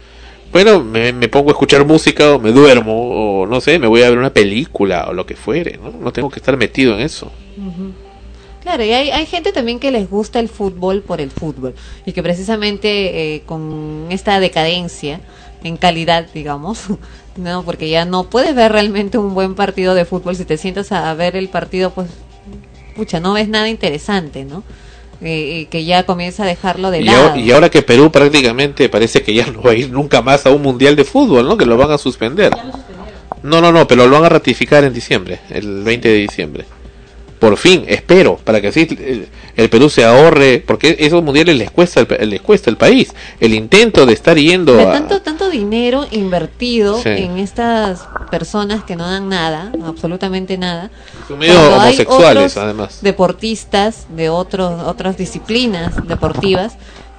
Bueno, 0.52 0.84
me, 0.84 1.14
pongo 1.30 1.50
a 1.50 1.54
escuchar 1.54 1.84
música 1.86 2.34
o 2.36 2.40
me 2.40 2.52
duermo 2.52 3.42
o 3.42 3.46
no 3.48 3.60
sé, 3.60 3.80
me 3.80 3.88
voy 3.88 4.04
a 4.04 4.10
ver 4.10 4.20
una 4.20 4.32
película 4.34 5.08
o 5.10 5.14
lo 5.14 5.26
que 5.26 5.36
fuere, 5.36 5.80
¿no? 5.84 5.92
No 5.92 6.14
tengo 6.14 6.30
que 6.30 6.40
estar 6.40 6.56
metido 6.58 6.94
en 6.94 7.02
eso. 7.02 7.32
Claro, 8.62 8.84
y 8.86 8.92
hay, 8.92 9.10
hay 9.10 9.26
gente 9.26 9.52
también 9.52 9.80
que 9.80 9.92
les 9.92 10.10
gusta 10.10 10.40
el 10.40 10.48
fútbol 10.48 11.02
por 11.02 11.20
el 11.20 11.32
fútbol 11.32 11.74
y 12.06 12.14
que 12.14 12.24
precisamente 12.24 13.36
eh, 13.36 13.42
con 13.46 14.08
esta 14.10 14.40
decadencia 14.40 15.20
en 15.64 15.78
calidad, 15.78 16.28
digamos, 16.34 16.84
no, 17.38 17.64
porque 17.64 17.90
ya 17.90 18.06
no 18.06 18.26
puedes 18.26 18.54
ver 18.56 18.72
realmente 18.72 19.18
un 19.18 19.34
buen 19.34 19.56
partido 19.56 19.96
de 19.96 20.06
fútbol 20.06 20.36
si 20.36 20.46
te 20.46 20.58
sientas 20.58 20.92
a, 20.92 21.14
ver 21.14 21.36
el 21.36 21.50
partido, 21.50 21.92
pues, 21.92 22.10
pucha, 22.96 23.20
no 23.20 23.34
ves 23.34 23.48
nada 23.48 23.70
interesante, 23.70 24.46
¿no? 24.46 24.64
Eh, 25.22 25.62
y 25.62 25.66
que 25.68 25.86
ya 25.86 26.06
comienza 26.06 26.44
a 26.44 26.46
dejarlo 26.46 26.92
de 26.92 27.00
Y, 27.00 27.04
lado. 27.06 27.38
y 27.38 27.50
ahora 27.52 27.70
que 27.70 27.82
Perú 27.82 28.12
prácticamente 28.12 28.90
parece 28.90 29.22
que 29.22 29.34
ya 29.34 29.48
no 29.48 29.62
va 29.62 29.72
a 29.72 29.76
ir 29.76 29.90
nunca 29.90 30.22
más 30.22 30.46
a 30.46 30.50
un 30.50 30.62
mundial 30.62 30.98
de 30.98 31.06
fútbol, 31.06 31.48
¿no? 31.48 31.56
Que 31.56 31.66
lo 31.66 31.78
van 31.78 31.92
a 31.92 31.98
suspender. 31.98 32.52
No, 33.42 33.62
no, 33.62 33.72
no, 33.72 33.88
pero 33.88 34.08
lo 34.08 34.16
van 34.16 34.26
a 34.26 34.30
ratificar 34.30 34.84
en 34.84 34.94
diciembre, 34.94 35.40
el 35.50 35.84
20 35.84 36.08
de 36.10 36.16
diciembre. 36.16 36.66
Por 37.44 37.58
fin, 37.58 37.84
espero, 37.90 38.38
para 38.42 38.62
que 38.62 38.70
así 38.70 38.88
el, 38.90 39.28
el 39.58 39.70
Perú 39.70 39.90
se 39.90 40.06
ahorre, 40.06 40.64
porque 40.66 40.96
esos 40.98 41.22
mundiales 41.22 41.58
les 41.58 41.70
cuesta 41.72 42.08
les 42.22 42.40
cuesta 42.40 42.70
el 42.70 42.78
país. 42.78 43.14
El 43.42 43.54
intento 43.54 44.06
de 44.06 44.14
estar 44.14 44.38
yendo 44.38 44.76
De 44.76 44.84
a... 44.84 44.94
tanto, 44.94 45.22
tanto 45.22 45.50
dinero 45.50 46.08
invertido 46.12 47.02
Sí. 47.02 47.10
en 47.10 47.40
estas 47.40 48.08
personas 48.32 48.86
que 48.86 48.96
no 48.96 49.06
dan 49.06 49.28
nada, 49.28 49.74
absolutamente 49.86 50.58
nada. 50.58 50.90
Son 51.28 51.38
medio 51.38 51.60
homosexuales, 51.60 52.54
otros 52.54 52.58
además. 52.64 53.00
Deportistas 53.02 54.08
de 54.16 54.30
otros, 54.30 54.82
otras 54.82 55.18
disciplinas 55.18 55.92
deportivas 56.08 56.78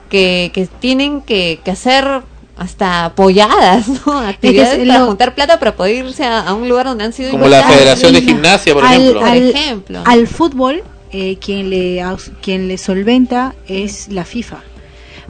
que, 0.09 0.51
que 0.55 0.67
tienen 0.81 1.21
que, 1.21 1.61
que 1.63 1.71
hacer 1.71 2.23
hasta 2.57 3.07
apoyadas, 3.07 3.87
¿no? 4.07 4.19
Actividades 4.27 4.79
es 4.81 4.87
para 4.89 5.01
lo- 5.01 5.07
juntar 5.07 5.35
plata 5.35 5.59
para 5.59 5.75
poder 5.75 6.05
irse 6.07 6.25
a, 6.25 6.41
a 6.41 6.55
un 6.55 6.69
lugar 6.69 6.87
donde 6.87 7.05
han 7.05 7.13
sido 7.13 7.31
Como 7.33 7.49
la. 7.49 7.63
Federación 7.65 8.13
de 8.13 8.23
Gimnasia, 8.23 8.75
por 8.75 8.85
al, 8.85 8.93
ejemplo. 9.01 9.21
al- 9.25 9.29
Por 9.33 9.57
ejemplo. 9.57 10.03
al 10.05 10.27
fútbol, 10.29 10.83
eh, 11.13 11.37
quien, 11.41 11.71
le, 11.71 12.03
quien 12.43 12.69
le 12.69 12.79
solventa 12.79 13.55
es 13.69 14.09
la 14.09 14.25
FIFA. 14.25 14.63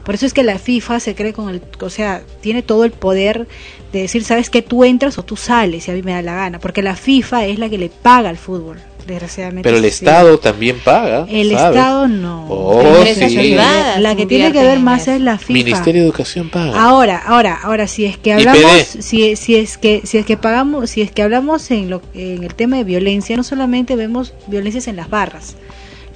Por 0.03 0.13
eso 0.13 0.27
es 0.27 0.33
que 0.33 0.43
la 0.43 0.59
FIFA 0.59 0.99
se 0.99 1.15
cree 1.15 1.33
con 1.33 1.49
el, 1.49 1.61
o 1.81 1.89
sea, 1.89 2.21
tiene 2.41 2.61
todo 2.61 2.83
el 2.85 2.91
poder 2.91 3.47
de 3.91 4.01
decir, 4.01 4.23
sabes 4.23 4.51
que 4.51 4.61
tú 4.61 4.83
entras 4.83 5.17
o 5.17 5.23
tú 5.23 5.35
sales, 5.35 5.85
si 5.85 5.91
a 5.91 5.95
mí 5.95 6.03
me 6.03 6.11
da 6.11 6.21
la 6.21 6.35
gana, 6.35 6.59
porque 6.59 6.83
la 6.83 6.95
FIFA 6.95 7.45
es 7.45 7.57
la 7.57 7.69
que 7.69 7.79
le 7.79 7.89
paga 7.89 8.29
al 8.29 8.37
fútbol, 8.37 8.77
desgraciadamente. 9.05 9.67
Pero 9.67 9.77
el 9.77 9.83
sí. 9.83 9.89
Estado 9.89 10.37
también 10.39 10.77
paga. 10.83 11.25
El 11.29 11.51
¿sabes? 11.51 11.75
Estado 11.75 12.07
no. 12.07 12.45
Oh, 12.49 13.03
sí. 13.05 13.55
La 13.99 14.15
que 14.15 14.25
tiene 14.25 14.51
que 14.51 14.61
ver 14.63 14.79
más 14.79 15.07
es 15.07 15.21
la 15.21 15.37
FIFA. 15.37 15.53
Ministerio 15.53 16.01
de 16.01 16.07
Educación 16.07 16.49
paga. 16.49 16.81
Ahora, 16.81 17.21
ahora, 17.25 17.59
ahora, 17.61 17.87
si 17.87 18.05
es 18.05 18.17
que 18.17 18.33
hablamos, 18.33 18.87
si, 18.99 19.35
si 19.35 19.55
es 19.55 19.77
que 19.77 20.01
si 20.03 20.17
es 20.17 20.25
que 20.25 20.37
pagamos, 20.37 20.89
si 20.89 21.01
es 21.01 21.11
que 21.11 21.21
hablamos 21.21 21.69
en 21.71 21.89
lo 21.89 22.01
en 22.13 22.43
el 22.43 22.53
tema 22.53 22.77
de 22.77 22.83
violencia, 22.83 23.35
no 23.37 23.43
solamente 23.43 23.95
vemos 23.95 24.33
violencias 24.47 24.87
en 24.87 24.95
las 24.95 25.09
barras. 25.09 25.55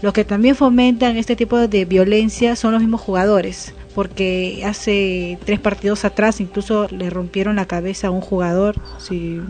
Los 0.01 0.13
que 0.13 0.23
también 0.23 0.55
fomentan 0.55 1.17
este 1.17 1.35
tipo 1.35 1.57
de 1.57 1.85
violencia 1.85 2.55
son 2.55 2.71
los 2.71 2.81
mismos 2.81 3.01
jugadores, 3.01 3.73
porque 3.95 4.61
hace 4.65 5.37
tres 5.43 5.59
partidos 5.59 6.05
atrás 6.05 6.39
incluso 6.39 6.87
le 6.89 7.09
rompieron 7.09 7.57
la 7.57 7.65
cabeza 7.65 8.07
a 8.07 8.11
un 8.11 8.21
jugador, 8.21 8.77
si 8.97 9.41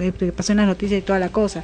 eh, 0.00 0.32
pasó 0.34 0.52
en 0.52 0.58
las 0.58 0.66
noticias 0.66 0.98
y 0.98 1.02
toda 1.02 1.18
la 1.18 1.28
cosa. 1.28 1.62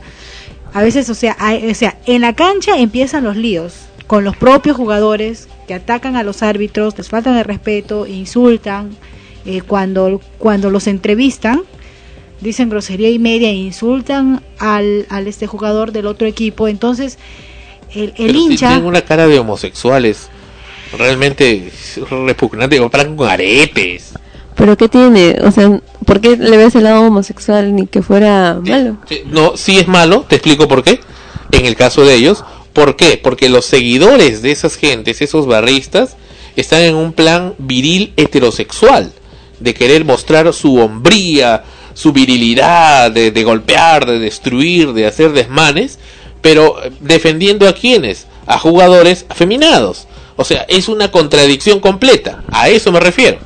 A 0.74 0.82
veces, 0.82 1.08
o 1.10 1.14
sea, 1.14 1.36
hay- 1.38 1.70
o 1.70 1.74
sea, 1.74 1.96
en 2.06 2.20
la 2.22 2.34
cancha 2.34 2.78
empiezan 2.78 3.24
los 3.24 3.36
líos 3.36 3.74
con 4.06 4.24
los 4.24 4.36
propios 4.36 4.76
jugadores 4.76 5.48
que 5.66 5.74
atacan 5.74 6.16
a 6.16 6.22
los 6.22 6.42
árbitros, 6.42 6.96
les 6.96 7.08
faltan 7.08 7.36
el 7.36 7.44
respeto, 7.44 8.06
insultan, 8.06 8.96
eh, 9.44 9.60
cuando, 9.60 10.20
cuando 10.38 10.70
los 10.70 10.86
entrevistan, 10.86 11.62
dicen 12.40 12.70
grosería 12.70 13.10
y 13.10 13.18
media 13.18 13.48
e 13.48 13.54
insultan 13.54 14.42
al, 14.58 15.06
al 15.10 15.26
este 15.26 15.46
jugador 15.46 15.92
del 15.92 16.06
otro 16.06 16.26
equipo. 16.26 16.68
Entonces, 16.68 17.18
el, 17.94 18.14
el 18.16 18.26
Pero 18.28 18.32
si 18.32 18.38
hincha... 18.38 18.68
tienen 18.68 18.86
una 18.86 19.02
cara 19.02 19.26
de 19.26 19.38
homosexuales. 19.38 20.28
Realmente 20.96 21.70
repugnante. 22.26 22.80
Paran 22.88 23.14
con 23.16 23.28
aretes. 23.28 24.07
Pero 24.58 24.76
¿qué 24.76 24.88
tiene? 24.88 25.38
O 25.44 25.52
sea, 25.52 25.80
¿por 26.04 26.20
qué 26.20 26.36
le 26.36 26.56
ves 26.56 26.74
el 26.74 26.82
lado 26.82 27.02
homosexual 27.02 27.76
ni 27.76 27.86
que 27.86 28.02
fuera 28.02 28.58
malo? 28.60 28.98
Sí, 29.08 29.22
No, 29.26 29.56
si 29.56 29.78
es 29.78 29.86
malo, 29.86 30.26
te 30.28 30.34
explico 30.34 30.66
por 30.66 30.82
qué. 30.82 30.98
En 31.52 31.64
el 31.64 31.76
caso 31.76 32.04
de 32.04 32.14
ellos, 32.16 32.44
¿por 32.72 32.96
qué? 32.96 33.20
Porque 33.22 33.48
los 33.48 33.66
seguidores 33.66 34.42
de 34.42 34.50
esas 34.50 34.74
gentes, 34.74 35.22
esos 35.22 35.46
barristas, 35.46 36.16
están 36.56 36.82
en 36.82 36.96
un 36.96 37.12
plan 37.12 37.54
viril 37.58 38.12
heterosexual, 38.16 39.12
de 39.60 39.74
querer 39.74 40.04
mostrar 40.04 40.52
su 40.52 40.76
hombría, 40.76 41.62
su 41.94 42.12
virilidad, 42.12 43.12
de, 43.12 43.30
de 43.30 43.44
golpear, 43.44 44.06
de 44.06 44.18
destruir, 44.18 44.92
de 44.92 45.06
hacer 45.06 45.32
desmanes, 45.32 46.00
pero 46.42 46.82
eh, 46.82 46.90
defendiendo 47.00 47.68
a 47.68 47.74
quienes, 47.74 48.26
a 48.44 48.58
jugadores 48.58 49.24
afeminados. 49.28 50.08
O 50.34 50.44
sea, 50.44 50.66
es 50.68 50.88
una 50.88 51.12
contradicción 51.12 51.78
completa. 51.78 52.42
A 52.50 52.68
eso 52.68 52.90
me 52.90 52.98
refiero. 52.98 53.38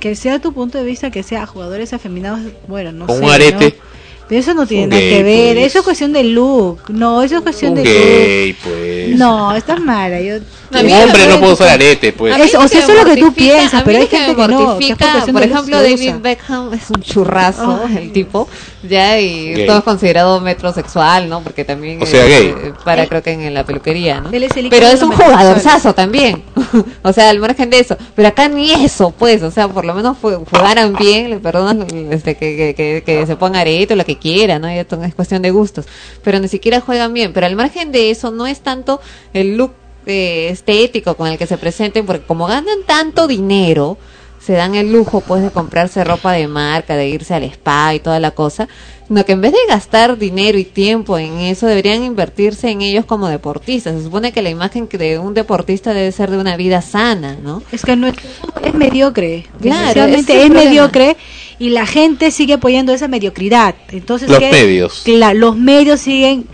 Que 0.00 0.14
sea 0.14 0.40
tu 0.40 0.52
punto 0.52 0.78
de 0.78 0.84
vista 0.84 1.10
que 1.10 1.22
sea 1.22 1.46
jugadores 1.46 1.92
afeminados, 1.92 2.40
bueno, 2.68 2.92
no 2.92 3.06
Con 3.06 3.18
sé. 3.18 3.24
un 3.24 3.30
arete. 3.30 3.76
¿no? 3.78 3.95
Pero 4.28 4.40
eso 4.40 4.54
no 4.54 4.66
tiene 4.66 4.88
nada 4.88 5.00
gay, 5.00 5.10
que 5.10 5.22
ver, 5.22 5.54
pues. 5.54 5.66
eso 5.66 5.78
es 5.78 5.84
cuestión 5.84 6.12
de 6.12 6.24
look, 6.24 6.80
no, 6.88 7.22
eso 7.22 7.36
es 7.36 7.42
cuestión 7.42 7.72
Un 7.72 7.76
de 7.76 7.82
gay, 7.84 8.48
look. 8.52 8.58
pues. 8.64 9.08
No, 9.16 9.54
estás 9.54 9.80
mala, 9.80 10.20
yo... 10.20 10.34
Un 10.68 10.78
hombre 10.92 11.28
no 11.28 11.38
puede 11.38 11.52
usar 11.52 11.68
arete, 11.68 12.12
pues. 12.12 12.34
A 12.34 12.38
mí 12.38 12.44
Eso- 12.44 12.58
o 12.58 12.66
sea, 12.66 12.80
eso 12.80 12.92
es 12.92 13.04
lo 13.04 13.08
que 13.08 13.20
tú 13.20 13.32
piensas, 13.32 13.84
pero 13.84 13.98
hay 14.00 14.08
gente 14.08 14.34
que 14.34 14.48
no, 14.48 14.78
que 14.78 15.32
por 15.32 15.42
ejemplo, 15.44 15.76
lo 15.76 15.82
David. 15.82 16.14
Beckham 16.20 16.74
es 16.74 16.90
un 16.90 17.00
churrazo, 17.02 17.82
el 17.96 18.10
tipo, 18.10 18.48
ya, 18.82 19.18
y 19.20 19.54
Gay. 19.54 19.66
todo 19.66 19.78
es 19.78 19.84
considerado 19.84 20.40
metrosexual, 20.40 21.28
¿no? 21.28 21.40
Porque 21.42 21.64
también 21.64 22.02
O 22.02 22.06
sea, 22.06 22.26
eh, 22.26 22.28
gay. 22.28 22.46
eh, 22.48 22.72
para 22.84 23.06
creo 23.06 23.22
que 23.22 23.30
en 23.30 23.54
la 23.54 23.64
peluquería, 23.64 24.20
¿no? 24.20 24.30
Él 24.30 24.42
es 24.42 24.56
el 24.56 24.68
Pero 24.68 24.88
es 24.88 25.00
un 25.02 25.12
jugadorzazo 25.12 25.94
también, 25.94 26.42
o 27.02 27.12
sea, 27.12 27.30
al 27.30 27.38
margen 27.38 27.70
de 27.70 27.78
eso, 27.78 27.96
pero 28.16 28.26
acá 28.26 28.48
ni 28.48 28.72
eso, 28.72 29.14
pues, 29.16 29.44
o 29.44 29.52
sea, 29.52 29.68
por 29.68 29.84
lo 29.84 29.94
menos 29.94 30.16
jugaran 30.20 30.94
bien, 30.94 31.30
le 31.30 31.38
perdonan 31.38 31.86
este, 32.10 32.34
que, 32.36 32.56
que, 32.56 32.74
que, 32.74 33.02
que 33.06 33.24
se 33.26 33.36
ponga 33.36 33.60
arete 33.60 33.94
o 33.94 33.96
lo 33.96 34.04
que 34.04 34.15
quiera, 34.16 34.58
¿no? 34.58 34.68
Ya 34.68 34.86
es 35.04 35.14
cuestión 35.14 35.42
de 35.42 35.50
gustos, 35.50 35.86
pero 36.22 36.38
ni 36.40 36.48
siquiera 36.48 36.80
juegan 36.80 37.12
bien, 37.12 37.32
pero 37.32 37.46
al 37.46 37.56
margen 37.56 37.92
de 37.92 38.10
eso 38.10 38.30
no 38.30 38.46
es 38.46 38.60
tanto 38.60 39.00
el 39.32 39.56
look 39.56 39.72
eh, 40.06 40.48
estético 40.50 41.16
con 41.16 41.28
el 41.28 41.38
que 41.38 41.46
se 41.46 41.58
presenten, 41.58 42.06
porque 42.06 42.24
como 42.26 42.46
ganan 42.46 42.78
tanto 42.86 43.26
dinero, 43.26 43.98
se 44.38 44.52
dan 44.52 44.76
el 44.76 44.92
lujo 44.92 45.20
pues 45.20 45.42
de 45.42 45.50
comprarse 45.50 46.04
ropa 46.04 46.32
de 46.32 46.46
marca, 46.46 46.94
de 46.94 47.08
irse 47.08 47.34
al 47.34 47.42
spa 47.42 47.94
y 47.94 47.98
toda 47.98 48.20
la 48.20 48.30
cosa, 48.30 48.68
no 49.08 49.24
que 49.24 49.32
en 49.32 49.40
vez 49.40 49.52
de 49.52 49.58
gastar 49.68 50.18
dinero 50.18 50.58
y 50.58 50.64
tiempo 50.64 51.18
en 51.18 51.38
eso, 51.38 51.66
deberían 51.66 52.04
invertirse 52.04 52.70
en 52.70 52.82
ellos 52.82 53.04
como 53.04 53.28
deportistas. 53.28 53.96
Se 53.96 54.04
supone 54.04 54.32
que 54.32 54.42
la 54.42 54.50
imagen 54.50 54.88
de 54.88 55.18
un 55.18 55.34
deportista 55.34 55.94
debe 55.94 56.10
ser 56.12 56.30
de 56.30 56.38
una 56.38 56.56
vida 56.56 56.82
sana, 56.82 57.36
¿no? 57.42 57.62
Es 57.72 57.84
que 57.84 57.96
no 57.96 58.06
es, 58.08 58.14
es 58.62 58.74
mediocre, 58.74 59.46
Claro, 59.60 60.04
es 60.04 60.50
mediocre 60.50 61.16
y 61.58 61.70
la 61.70 61.86
gente 61.86 62.30
sigue 62.30 62.54
apoyando 62.54 62.92
esa 62.92 63.08
mediocridad. 63.08 63.74
Entonces, 63.90 64.28
Los 64.28 64.38
¿qué? 64.38 64.50
medios. 64.50 65.04
Los 65.34 65.56
medios 65.56 66.00
siguen, 66.00 66.46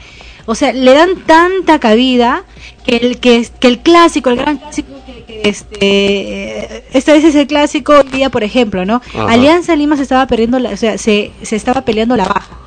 o 0.47 0.55
sea, 0.55 0.73
le 0.73 0.93
dan 0.95 1.17
tanta 1.27 1.79
cabida 1.79 2.45
que 2.87 2.97
el 2.97 3.19
que, 3.19 3.47
que 3.61 3.69
el 3.69 3.79
clásico, 3.81 4.31
el 4.31 4.37
gran 4.37 4.59
clásico 4.59 4.89
que, 5.07 5.25
que, 5.25 5.49
este 5.49 5.77
eh, 5.81 6.85
esta 6.93 7.13
vez 7.13 7.25
es 7.25 7.35
el 7.35 7.47
clásico 7.47 7.93
hoy 7.95 8.09
día, 8.11 8.31
por 8.31 8.43
ejemplo, 8.45 8.85
¿no? 8.85 8.97
Ajá. 9.15 9.31
Alianza 9.31 9.75
Lima 9.77 9.97
se 9.97 10.03
estaba 10.03 10.27
perdiendo, 10.27 10.59
la- 10.59 10.71
o 10.71 10.77
sea, 10.77 10.99
se, 10.99 11.31
se 11.43 11.57
estaba 11.57 11.83
peleando 11.83 12.17
la 12.17 12.25
baja. 12.27 12.59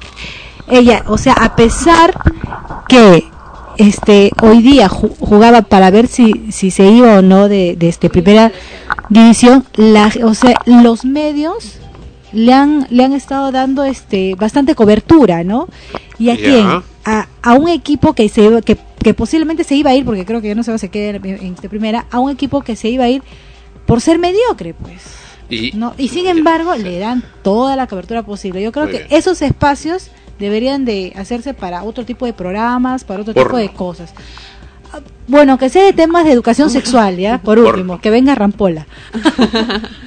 Ella, 0.70 1.04
o 1.08 1.18
sea, 1.18 1.34
a 1.34 1.56
pesar 1.56 2.14
que 2.88 3.26
este 3.78 4.32
hoy 4.42 4.62
día 4.62 4.90
ju- 4.90 5.14
jugaba 5.20 5.62
para 5.62 5.92
ver 5.92 6.08
si, 6.08 6.46
si 6.52 6.72
se 6.72 6.86
iba 6.88 7.20
o 7.20 7.22
no 7.22 7.48
de, 7.50 7.76
de 7.76 7.90
este 7.90 8.10
primera 8.10 8.52
división, 9.10 9.66
la, 9.76 10.12
o 10.24 10.34
sea, 10.34 10.60
los 10.66 11.04
medios 11.06 11.78
le 12.36 12.54
han 12.54 12.86
le 12.90 13.04
han 13.04 13.14
estado 13.14 13.52
dando 13.52 13.84
este 13.84 14.36
bastante 14.36 14.76
cobertura, 14.76 15.44
¿no? 15.44 15.68
¿Y 16.20 16.30
a 16.30 16.36
quién? 16.36 16.68
A, 17.06 17.28
a 17.42 17.54
un 17.54 17.68
equipo 17.70 18.14
que 18.14 18.28
se 18.30 18.44
iba- 18.44 18.62
que, 18.62 18.78
que 19.02 19.14
posiblemente 19.14 19.64
se 19.64 19.76
iba 19.76 19.92
a 19.92 19.96
ir 19.96 20.06
porque 20.06 20.26
creo 20.26 20.42
que 20.42 20.50
ya 20.50 20.56
no 20.56 20.64
se 20.64 20.72
va 20.72 20.78
a 20.78 20.88
quedar 20.88 21.22
en, 21.26 21.56
primera, 21.56 22.06
a 22.12 22.20
un 22.20 22.32
equipo 22.32 22.62
que 22.62 22.76
se 22.76 22.90
iba 22.90 23.04
a 23.06 23.10
ir 23.10 23.22
por 23.86 24.02
ser 24.02 24.18
mediocre, 24.20 24.74
pues. 24.74 25.02
Y, 25.50 25.72
¿no? 25.76 25.94
Y 25.98 26.08
sin 26.08 26.26
embargo, 26.28 26.76
le 26.76 26.98
dan 27.00 27.24
toda 27.44 27.76
la 27.76 27.86
cobertura 27.88 28.24
posible. 28.24 28.62
Yo 28.64 28.72
creo 28.72 28.86
Muy 28.86 28.94
que 28.94 29.04
bien. 29.04 29.14
esos 29.14 29.42
espacios 29.44 30.10
deberían 30.40 30.84
de 30.86 31.14
hacerse 31.16 31.54
para 31.54 31.84
otro 31.84 32.04
tipo 32.06 32.26
de 32.26 32.34
programas, 32.34 33.04
para 33.04 33.22
otro 33.22 33.34
tipo 33.36 33.56
de 33.56 33.70
cosas. 33.70 34.12
Ah, 34.92 35.02
Bueno, 35.28 35.60
que 35.60 35.70
sea 35.70 35.84
de 35.86 35.94
temas 35.94 36.26
de 36.26 36.32
educación 36.32 36.72
sexual, 36.72 37.18
¿ya? 37.18 37.38
Por 37.44 37.60
último, 37.60 38.02
que 38.02 38.10
venga 38.10 38.34
Rampola. 38.34 38.88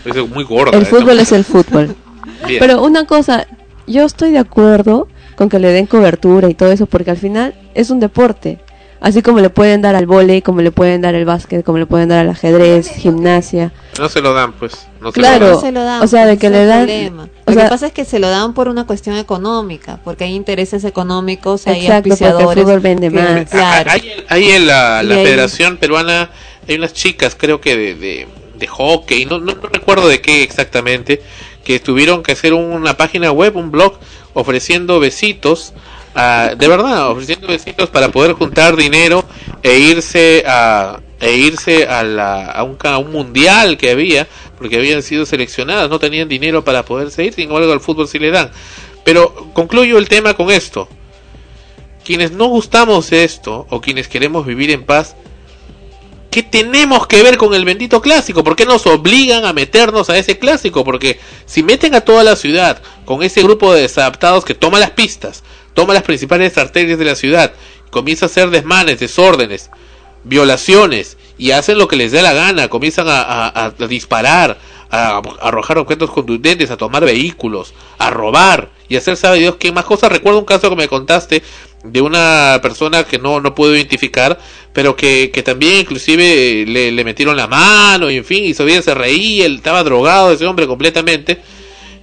Es 0.05 0.29
muy 0.29 0.43
gorda. 0.43 0.77
El 0.77 0.83
esta 0.83 0.97
fútbol 0.97 1.21
es 1.21 1.31
el 1.33 1.45
fútbol. 1.45 1.95
Bien. 2.47 2.59
Pero 2.61 2.83
una 2.83 3.05
cosa, 3.07 3.47
yo 3.87 4.05
estoy 4.05 4.31
de 4.33 4.39
acuerdo 4.39 5.09
con 5.37 5.49
que 5.49 5.59
le 5.59 5.69
den 5.73 5.87
cobertura 5.87 6.49
y 6.49 6.55
todo 6.55 6.73
eso, 6.73 6.87
porque 6.87 7.11
al 7.11 7.17
final 7.19 7.55
es 7.75 7.91
un 7.91 8.01
deporte. 8.01 8.59
Así 9.01 9.23
como 9.23 9.39
le 9.39 9.49
pueden 9.49 9.81
dar 9.81 9.95
al 9.95 10.07
vóley, 10.07 10.43
como 10.43 10.61
le 10.61 10.73
pueden 10.73 11.01
dar 11.03 11.15
al 11.15 11.25
básquet, 11.25 11.65
como 11.65 11.79
le 11.79 11.87
pueden 11.87 12.09
dar 12.09 12.19
al 12.19 12.31
ajedrez, 12.31 12.89
gimnasia. 12.89 13.73
No 13.97 14.09
se 14.09 14.21
lo 14.21 14.35
dan, 14.35 14.55
pues. 14.55 14.89
No 15.01 15.13
se 15.13 15.21
Claro. 15.21 15.39
lo 15.39 15.47
dan. 15.47 15.55
No 15.55 15.61
se 15.61 15.73
lo 15.73 15.85
dan, 15.85 16.03
o 16.03 16.07
sea, 16.09 16.27
de 16.27 16.33
ese 16.33 16.41
que 16.41 16.47
es 16.49 16.53
le 16.53 16.67
dan- 16.67 16.79
problema. 16.87 17.23
o 17.23 17.51
Lo 17.51 17.55
sea- 17.55 17.63
que 17.65 17.71
pasa 17.71 17.87
es 17.87 17.93
que 17.93 18.05
se 18.05 18.19
lo 18.19 18.29
dan 18.29 18.55
por 18.55 18.67
una 18.67 18.87
cuestión 18.89 19.17
económica, 19.17 20.01
porque 20.03 20.25
hay 20.25 20.35
intereses 20.35 20.83
económicos, 20.83 21.69
hay 21.69 21.83
Exacto, 21.87 22.09
porque 22.09 22.25
el 22.25 22.31
auspiciadores. 22.33 22.65
fútbol 22.65 22.81
vende 22.81 23.09
que- 23.11 23.15
más. 23.21 23.49
Claro. 23.51 23.91
Hay, 23.93 24.13
hay 24.29 24.51
en 24.51 24.67
la, 24.67 25.01
Federación 25.07 25.77
Peruana, 25.77 26.31
hay 26.69 26.75
unas 26.75 26.93
chicas, 26.93 27.37
creo 27.39 27.61
que 27.61 27.77
de, 27.77 27.95
de, 27.95 28.27
de 28.59 28.67
hockey, 28.67 29.27
no, 29.27 29.39
no, 29.39 29.55
no 29.55 29.69
recuerdo 29.73 30.09
de 30.09 30.21
qué 30.21 30.43
exactamente, 30.43 31.23
que 31.69 31.81
tuvieron 31.81 32.23
que 32.23 32.33
hacer 32.33 32.55
una 32.55 32.97
página 32.97 33.31
web, 33.31 33.55
un 33.55 33.71
blog, 33.71 33.93
ofreciendo 34.33 35.01
besitos, 35.01 35.75
ah, 36.15 36.55
de 36.57 36.67
verdad, 36.67 37.11
ofreciendo 37.11 37.47
besitos 37.47 37.91
para 37.91 38.09
poder 38.09 38.33
juntar 38.33 38.75
dinero 38.75 39.23
e 39.63 39.79
irse 39.79 40.45
a 40.47 41.01
e 41.21 41.37
irse 41.37 41.85
a, 41.87 42.05
la, 42.05 42.47
a, 42.47 42.63
un, 42.63 42.79
a 42.83 42.97
un 42.97 43.13
mundial 43.13 43.77
que 43.77 43.91
había, 43.91 44.27
porque 44.57 44.77
habían 44.77 45.03
sido 45.03 45.27
seleccionadas, 45.27 45.91
no 45.91 45.99
tenían 45.99 46.27
dinero 46.27 46.65
para 46.65 46.87
poderse 46.87 47.27
ir, 47.27 47.35
sin 47.35 47.51
embargo 47.51 47.71
al 47.71 47.81
fútbol 47.81 48.09
sí 48.09 48.19
le 48.19 48.31
dan. 48.31 48.51
Pero 49.05 49.51
concluyo 49.53 49.99
el 49.99 50.09
tema 50.09 50.33
con 50.33 50.51
esto 50.51 50.89
quienes 52.03 52.33
no 52.33 52.47
gustamos 52.47 53.13
esto 53.13 53.67
o 53.69 53.83
quienes 53.83 54.09
queremos 54.09 54.47
vivir 54.47 54.71
en 54.71 54.85
paz, 54.85 55.17
¿qué 56.31 56.43
tenemos 56.43 57.07
que 57.07 57.23
ver 57.23 57.37
con 57.37 57.55
el 57.55 57.65
bendito 57.65 58.01
clásico? 58.01 58.45
¿Por 58.45 58.57
qué 58.57 58.67
nos 58.67 58.87
obligan 58.87 59.45
a 59.45 59.53
meternos 59.53 60.11
a 60.11 60.19
ese 60.19 60.39
clásico? 60.39 60.85
Porque 60.85 61.19
si 61.47 61.63
meten 61.63 61.95
a 61.95 62.03
toda 62.03 62.25
la 62.25 62.37
ciudad 62.37 62.83
con 63.05 63.23
ese 63.23 63.43
grupo 63.43 63.73
de 63.73 63.83
desadaptados 63.83 64.45
que 64.45 64.55
toma 64.55 64.79
las 64.79 64.91
pistas, 64.91 65.43
toma 65.75 65.95
las 65.95 66.03
principales 66.03 66.59
arterias 66.59 66.99
de 66.99 67.05
la 67.05 67.15
ciudad, 67.15 67.53
comienza 67.91 68.27
a 68.27 68.29
hacer 68.29 68.51
desmanes, 68.51 69.01
desórdenes, 69.01 69.71
violaciones 70.25 71.17
y 71.39 71.53
hacen 71.53 71.79
lo 71.79 71.89
que 71.89 71.97
les 71.97 72.13
dé 72.13 72.23
la 72.23 72.33
gana, 72.33 72.69
comienzan 72.69 73.07
a, 73.09 73.73
disparar, 73.89 74.59
a, 74.91 75.23
arrojar 75.41 75.79
objetos 75.79 76.11
contundentes, 76.11 76.71
a 76.71 76.77
tomar 76.77 77.05
vehículos, 77.05 77.75
a 77.99 78.11
robar 78.11 78.71
y 78.89 78.97
hacer 78.97 79.17
sabe 79.17 79.39
Dios 79.39 79.57
qué 79.59 79.71
más 79.73 79.85
cosas. 79.85 80.11
Recuerdo 80.11 80.39
un 80.39 80.45
caso 80.45 80.69
que 80.71 80.77
me 80.77 80.89
contaste 80.89 81.43
de 81.85 82.01
una 82.01 82.59
persona 82.63 83.05
que 83.05 83.19
no, 83.19 83.41
no 83.41 83.55
puedo 83.55 83.75
identificar, 83.75 84.39
pero 84.73 84.97
que, 84.97 85.31
que 85.33 85.43
también 85.43 85.81
inclusive 85.81 86.63
eh, 86.63 86.67
le, 86.67 86.93
le 86.93 87.05
metieron 87.05 87.37
la 87.37 87.47
mano 87.47 88.11
y 88.11 88.17
en 88.17 88.25
fin, 88.25 88.45
y 88.45 88.55
todavía 88.55 88.83
se 88.83 88.95
reía, 88.95 89.47
él 89.47 89.57
estaba 89.57 89.85
drogado 89.85 90.33
ese 90.33 90.47
hombre 90.47 90.67
completamente. 90.67 91.41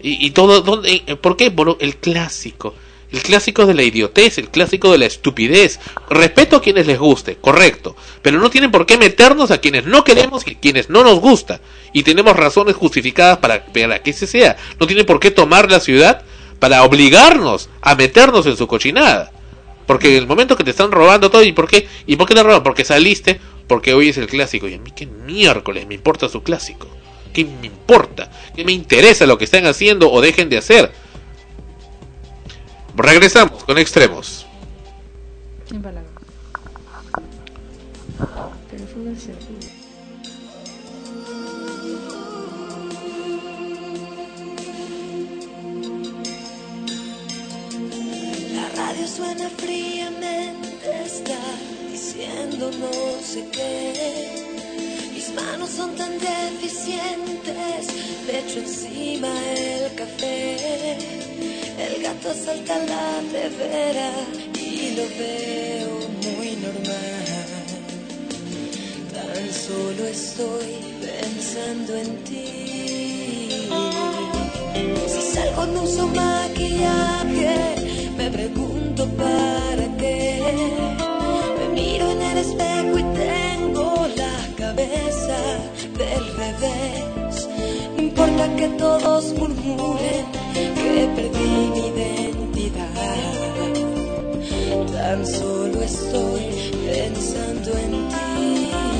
Y, 0.01 0.25
y 0.25 0.31
todo, 0.31 0.61
¿dónde, 0.61 1.03
eh, 1.07 1.15
¿por 1.15 1.35
qué? 1.35 1.51
Por 1.51 1.77
el 1.79 1.97
clásico. 1.97 2.75
El 3.11 3.21
clásico 3.21 3.65
de 3.65 3.73
la 3.73 3.83
idiotez, 3.83 4.37
el 4.39 4.49
clásico 4.49 4.91
de 4.91 4.97
la 4.97 5.05
estupidez. 5.05 5.79
Respeto 6.09 6.57
a 6.57 6.61
quienes 6.61 6.85
les 6.85 6.99
guste, 6.99 7.37
correcto. 7.37 7.95
Pero 8.21 8.39
no 8.39 8.49
tienen 8.49 8.71
por 8.71 8.85
qué 8.85 8.97
meternos 8.97 9.51
a 9.51 9.59
quienes 9.59 9.85
no 9.85 10.03
queremos 10.03 10.45
y 10.45 10.55
quienes 10.55 10.89
no 10.89 11.03
nos 11.03 11.19
gusta. 11.19 11.61
Y 11.93 12.03
tenemos 12.03 12.35
razones 12.35 12.75
justificadas 12.75 13.37
para, 13.37 13.65
para 13.65 13.99
que 13.99 14.09
ese 14.09 14.27
sea. 14.27 14.57
No 14.79 14.87
tienen 14.87 15.05
por 15.05 15.19
qué 15.19 15.31
tomar 15.31 15.71
la 15.71 15.79
ciudad 15.79 16.23
para 16.59 16.83
obligarnos 16.83 17.69
a 17.81 17.95
meternos 17.95 18.45
en 18.47 18.57
su 18.57 18.67
cochinada. 18.67 19.31
Porque 19.85 20.09
en 20.09 20.23
el 20.23 20.27
momento 20.27 20.55
que 20.55 20.63
te 20.63 20.71
están 20.71 20.91
robando 20.91 21.29
todo, 21.29 21.43
¿y 21.43 21.51
por 21.51 21.67
qué? 21.67 21.87
¿Y 22.07 22.15
por 22.15 22.27
qué 22.27 22.35
te 22.35 22.43
roban? 22.43 22.63
Porque 22.63 22.83
saliste, 22.83 23.39
porque 23.67 23.93
hoy 23.93 24.09
es 24.09 24.17
el 24.17 24.27
clásico. 24.27 24.67
Y 24.67 24.73
a 24.73 24.79
mí 24.79 24.91
qué 24.95 25.05
miércoles 25.05 25.87
me 25.87 25.95
importa 25.95 26.29
su 26.29 26.43
clásico. 26.43 26.87
¿Qué 27.33 27.43
me 27.43 27.67
importa? 27.67 28.31
¿Qué 28.55 28.63
me 28.63 28.71
interesa 28.71 29.25
lo 29.25 29.37
que 29.37 29.45
están 29.45 29.65
haciendo 29.65 30.11
o 30.11 30.21
dejen 30.21 30.49
de 30.49 30.57
hacer? 30.57 30.91
Regresamos 32.95 33.63
con 33.63 33.77
extremos. 33.77 34.45
Radio 48.95 49.07
suena 49.07 49.49
fríamente, 49.49 51.03
está 51.05 51.37
diciendo 51.91 52.71
no 52.79 52.91
sé 53.21 53.45
qué. 53.51 54.45
Mis 55.13 55.33
manos 55.33 55.69
son 55.69 55.95
tan 55.95 56.17
deficientes, 56.19 57.87
le 58.25 58.39
echo 58.39 58.59
encima 58.59 59.27
el 59.53 59.93
café. 59.95 60.97
El 61.77 62.01
gato 62.03 62.33
salta 62.33 62.77
la 62.77 63.21
nevera 63.33 64.11
y 64.53 64.95
lo 64.95 65.03
veo 65.19 65.99
muy 66.25 66.55
normal. 66.55 67.25
Tan 69.13 69.53
solo 69.53 70.07
estoy 70.07 70.71
pensando 71.01 71.95
en 71.95 72.23
ti. 72.23 72.45
Si 75.07 75.21
salgo 75.33 75.65
no 75.67 75.83
uso 75.83 76.07
maquillaje, 76.07 77.55
me 78.17 78.31
pregunto 78.31 78.64
Me 81.59 81.67
miro 81.73 82.11
en 82.11 82.21
el 82.21 82.37
espejo 82.37 82.99
y 82.99 83.03
tengo 83.03 84.07
la 84.15 84.37
cabeza 84.57 85.37
del 85.97 86.23
revés. 86.35 87.47
No 87.95 88.01
importa 88.03 88.55
que 88.55 88.67
todos 88.69 89.33
murmuren 89.33 90.25
que 90.53 91.09
perdí 91.15 91.49
mi 91.73 91.87
identidad. 91.93 92.85
Tan 94.93 95.25
solo 95.25 95.81
estoy 95.81 96.43
pensando 96.85 97.71
en 97.77 97.91
ti. 98.09 98.94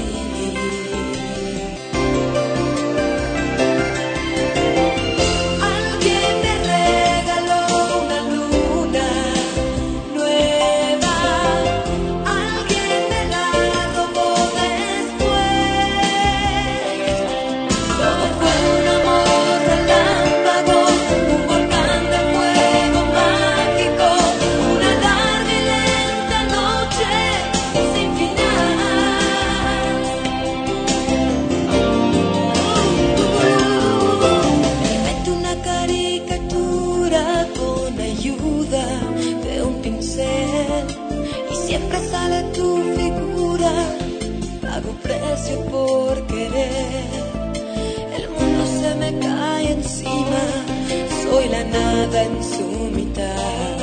En 52.25 52.43
su 52.43 52.67
mitad. 52.95 53.77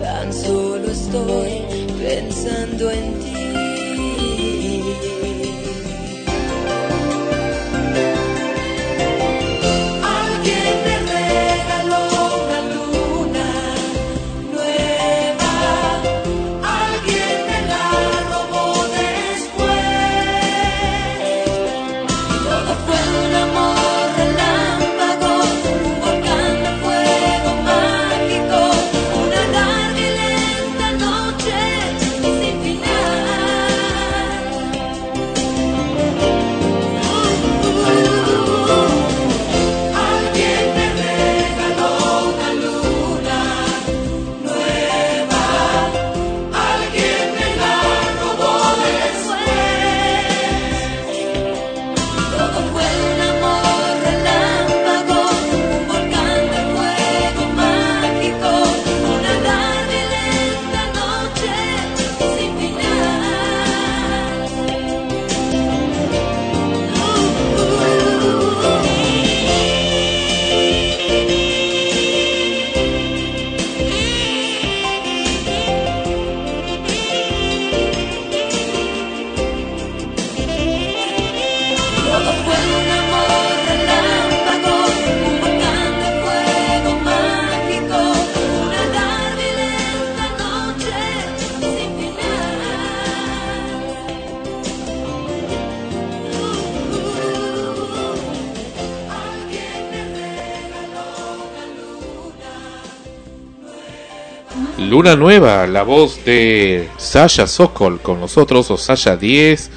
Tan 0.00 0.32
solo 0.32 0.90
estoy 0.90 1.52
pensando 1.98 2.90
en 2.90 3.20
ti. 3.20 3.31
Nueva, 105.16 105.66
la 105.66 105.82
voz 105.82 106.24
de 106.24 106.88
Sasha 106.98 107.46
Sokol 107.46 108.00
con 108.00 108.20
nosotros, 108.20 108.70
o 108.70 108.76
Sasha 108.76 109.16
10, 109.16 109.70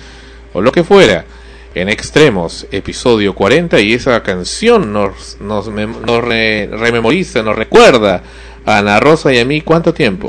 o 0.53 0.61
lo 0.61 0.71
que 0.71 0.83
fuera, 0.83 1.25
en 1.73 1.89
Extremos, 1.89 2.65
episodio 2.71 3.35
40, 3.35 3.79
y 3.81 3.93
esa 3.93 4.21
canción 4.23 4.93
nos, 4.93 5.37
nos, 5.41 5.67
nos 5.67 6.23
re- 6.23 6.67
rememoriza, 6.67 7.43
nos 7.43 7.55
recuerda 7.55 8.21
a 8.65 8.77
Ana 8.77 8.99
Rosa 8.99 9.33
y 9.33 9.39
a 9.39 9.45
mí 9.45 9.61
cuánto 9.61 9.93
tiempo. 9.93 10.27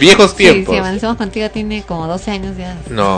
Viejos 0.00 0.30
Sí, 0.32 0.36
tiempos. 0.38 0.74
si 0.74 0.78
avanzamos 0.78 1.16
contigo 1.16 1.48
tiene 1.50 1.82
como 1.86 2.06
12 2.06 2.30
años 2.30 2.56
ya. 2.56 2.76
No, 2.90 3.16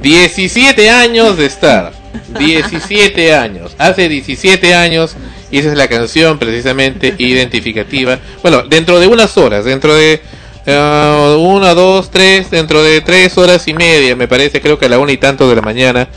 17 0.00 0.90
años 0.90 1.36
de 1.36 1.46
estar. 1.46 1.92
17 2.38 3.34
años. 3.34 3.74
Hace 3.78 4.08
17 4.08 4.74
años. 4.74 5.16
Y 5.54 5.58
esa 5.58 5.70
es 5.70 5.78
la 5.78 5.86
canción 5.86 6.36
precisamente 6.40 7.14
identificativa. 7.18 8.18
Bueno, 8.42 8.62
dentro 8.62 8.98
de 8.98 9.06
unas 9.06 9.38
horas, 9.38 9.64
dentro 9.64 9.94
de 9.94 10.20
eh, 10.66 11.36
una, 11.38 11.74
dos, 11.74 12.10
tres, 12.10 12.50
dentro 12.50 12.82
de 12.82 13.00
tres 13.02 13.38
horas 13.38 13.68
y 13.68 13.72
media, 13.72 14.16
me 14.16 14.26
parece, 14.26 14.60
creo 14.60 14.80
que 14.80 14.86
a 14.86 14.88
la 14.88 14.98
una 14.98 15.12
y 15.12 15.16
tanto 15.16 15.48
de 15.48 15.54
la 15.54 15.62
mañana 15.62 16.08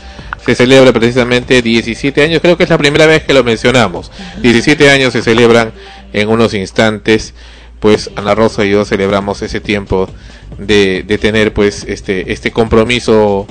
se 0.44 0.56
celebra 0.56 0.92
precisamente 0.92 1.62
17 1.62 2.20
años. 2.20 2.40
Creo 2.42 2.56
que 2.56 2.64
es 2.64 2.70
la 2.70 2.78
primera 2.78 3.06
vez 3.06 3.22
que 3.22 3.32
lo 3.32 3.44
mencionamos. 3.44 4.10
17 4.42 4.90
años 4.90 5.12
se 5.12 5.22
celebran 5.22 5.70
en 6.12 6.28
unos 6.28 6.52
instantes. 6.52 7.32
Pues 7.78 8.10
Ana 8.16 8.34
Rosa 8.34 8.64
y 8.64 8.70
yo 8.70 8.84
celebramos 8.84 9.40
ese 9.42 9.60
tiempo 9.60 10.10
de, 10.58 11.04
de 11.06 11.18
tener 11.18 11.54
pues 11.54 11.84
este 11.84 12.32
este 12.32 12.50
compromiso 12.50 13.46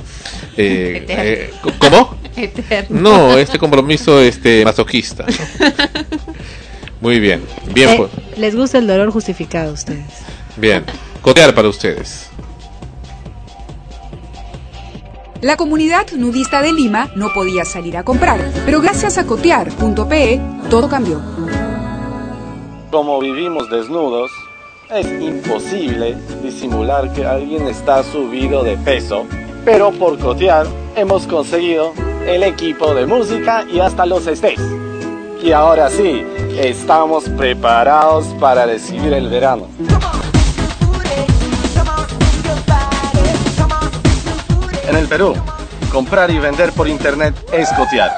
eh, 0.58 1.06
eh, 1.08 1.50
¿cómo? 1.78 2.18
Eterno. 2.38 3.00
no 3.00 3.38
este 3.38 3.58
compromiso 3.58 4.20
este 4.20 4.64
masoquista 4.64 5.26
muy 7.00 7.20
bien 7.20 7.42
bien 7.74 7.90
Eh, 7.90 7.96
pues, 7.96 8.10
les 8.38 8.56
gusta 8.56 8.78
el 8.78 8.86
dolor 8.86 9.10
justificado 9.10 9.70
a 9.70 9.72
ustedes. 9.72 10.04
bien 10.56 10.84
cotear 11.22 11.54
para 11.54 11.68
ustedes 11.68 12.28
La 15.40 15.56
comunidad 15.56 16.10
nudista 16.16 16.62
de 16.62 16.72
Lima 16.72 17.10
no 17.14 17.32
podía 17.32 17.64
salir 17.64 17.96
a 17.96 18.02
comprar, 18.02 18.40
pero 18.66 18.80
gracias 18.80 19.18
a 19.18 19.24
cotear.pe 19.26 20.40
todo 20.68 20.88
cambió. 20.88 21.22
Como 22.90 23.20
vivimos 23.20 23.70
desnudos, 23.70 24.32
es 24.90 25.06
imposible 25.22 26.16
disimular 26.42 27.12
que 27.12 27.24
alguien 27.24 27.68
está 27.68 28.02
subido 28.02 28.64
de 28.64 28.76
peso, 28.78 29.26
pero 29.64 29.92
por 29.92 30.18
cotear 30.18 30.66
hemos 30.96 31.26
conseguido 31.26 31.92
el 32.26 32.42
equipo 32.42 32.94
de 32.94 33.06
música 33.06 33.64
y 33.70 33.80
hasta 33.80 34.04
los 34.06 34.26
estés. 34.26 34.60
Y 35.42 35.52
ahora 35.52 35.88
sí, 35.88 36.26
estamos 36.56 37.24
preparados 37.30 38.26
para 38.40 38.66
recibir 38.66 39.12
el 39.12 39.28
verano. 39.28 39.66
En 44.88 44.96
el 44.96 45.06
Perú, 45.06 45.34
comprar 45.92 46.30
y 46.30 46.38
vender 46.38 46.72
por 46.72 46.88
internet 46.88 47.34
es 47.52 47.70
cotear. 47.74 48.10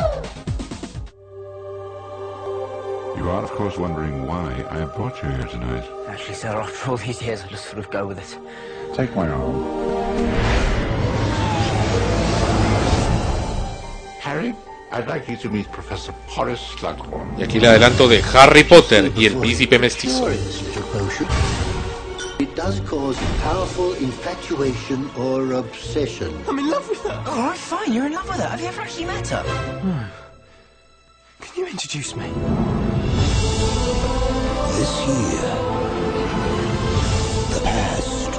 You 3.19 3.29
are, 3.29 3.45
of 3.45 3.53
course, 3.53 3.77
wondering 3.79 4.27
why 4.27 4.65
I 4.71 4.79
have 4.79 4.95
brought 4.97 5.23
you 5.23 5.29
here 5.29 5.47
tonight. 5.47 5.85
Actually, 6.09 6.35
sir, 6.35 6.49
after 6.49 6.91
all 6.91 6.97
these 6.97 7.21
years, 7.21 7.45
I 7.45 7.49
just 7.49 7.67
sort 7.67 7.79
of 7.79 7.91
go 7.91 8.07
with 8.07 8.19
it. 8.19 8.39
Take 8.95 9.15
my 9.15 9.29
arm. 9.29 10.50
Harry, 14.31 14.55
I'd 14.93 15.09
like 15.09 15.29
you 15.29 15.37
to 15.39 15.49
meet 15.49 15.67
Professor 15.73 16.15
Horace 16.29 16.61
Slughorn. 16.79 17.37
y 17.37 17.43
aquí 17.43 17.59
le 17.59 17.67
adelanto 17.67 18.07
de 18.07 18.23
Harry 18.33 18.63
Potter 18.63 19.11
y 19.17 19.27
el 19.27 19.35
príncipe 19.35 19.77
mestizo 19.77 20.31
It 22.39 22.55
does 22.55 22.81
cause 22.83 23.19
powerful 23.43 23.93
infatuation 23.95 25.11
or 25.19 25.55
obsession. 25.55 26.31
I'm 26.49 26.61
in 26.61 26.71
love 26.71 26.89
with 26.89 27.03
her. 27.03 27.25
All 27.27 27.49
right, 27.49 27.59
fine. 27.59 27.93
You're 27.93 28.07
in 28.07 28.13
love 28.13 28.29
with 28.29 28.39
her. 28.39 28.47
Have 28.47 28.61
you 28.61 28.69
ever 28.69 28.83
actually 28.83 29.07
met 29.07 29.27
her? 29.29 29.43
Hmm. 29.83 30.07
Can 31.41 31.53
you 31.57 31.67
introduce 31.67 32.15
me? 32.15 32.29
This 34.79 34.93
year, 35.09 35.43
the 37.55 37.61
past 37.65 38.33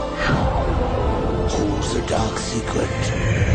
holds 1.51 1.95
a 1.95 2.07
dark 2.07 2.39
secret. 2.39 3.50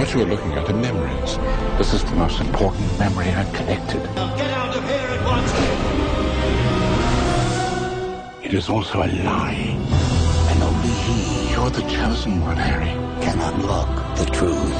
What 0.00 0.14
you 0.14 0.22
are 0.22 0.24
looking 0.24 0.52
at 0.52 0.66
are 0.66 0.72
memories. 0.72 1.36
This 1.76 1.92
is 1.92 2.02
the 2.02 2.16
most 2.16 2.40
important 2.40 2.98
memory 2.98 3.26
I've 3.26 3.52
collected. 3.52 4.02
Now 4.14 4.34
get 4.34 4.50
out 4.50 4.74
of 4.74 4.82
here 4.88 4.96
at 4.96 5.22
once! 5.26 5.52
It 8.42 8.54
is 8.54 8.70
also 8.70 9.02
a 9.02 9.08
lie. 9.22 9.76
And 10.48 10.62
only 10.62 10.88
he 10.88 11.50
You're 11.52 11.68
the 11.68 11.82
chosen 11.82 12.40
one, 12.40 12.56
Harry. 12.56 12.94
can 13.22 13.38
unlock 13.40 14.16
the 14.16 14.24
truth. 14.24 14.74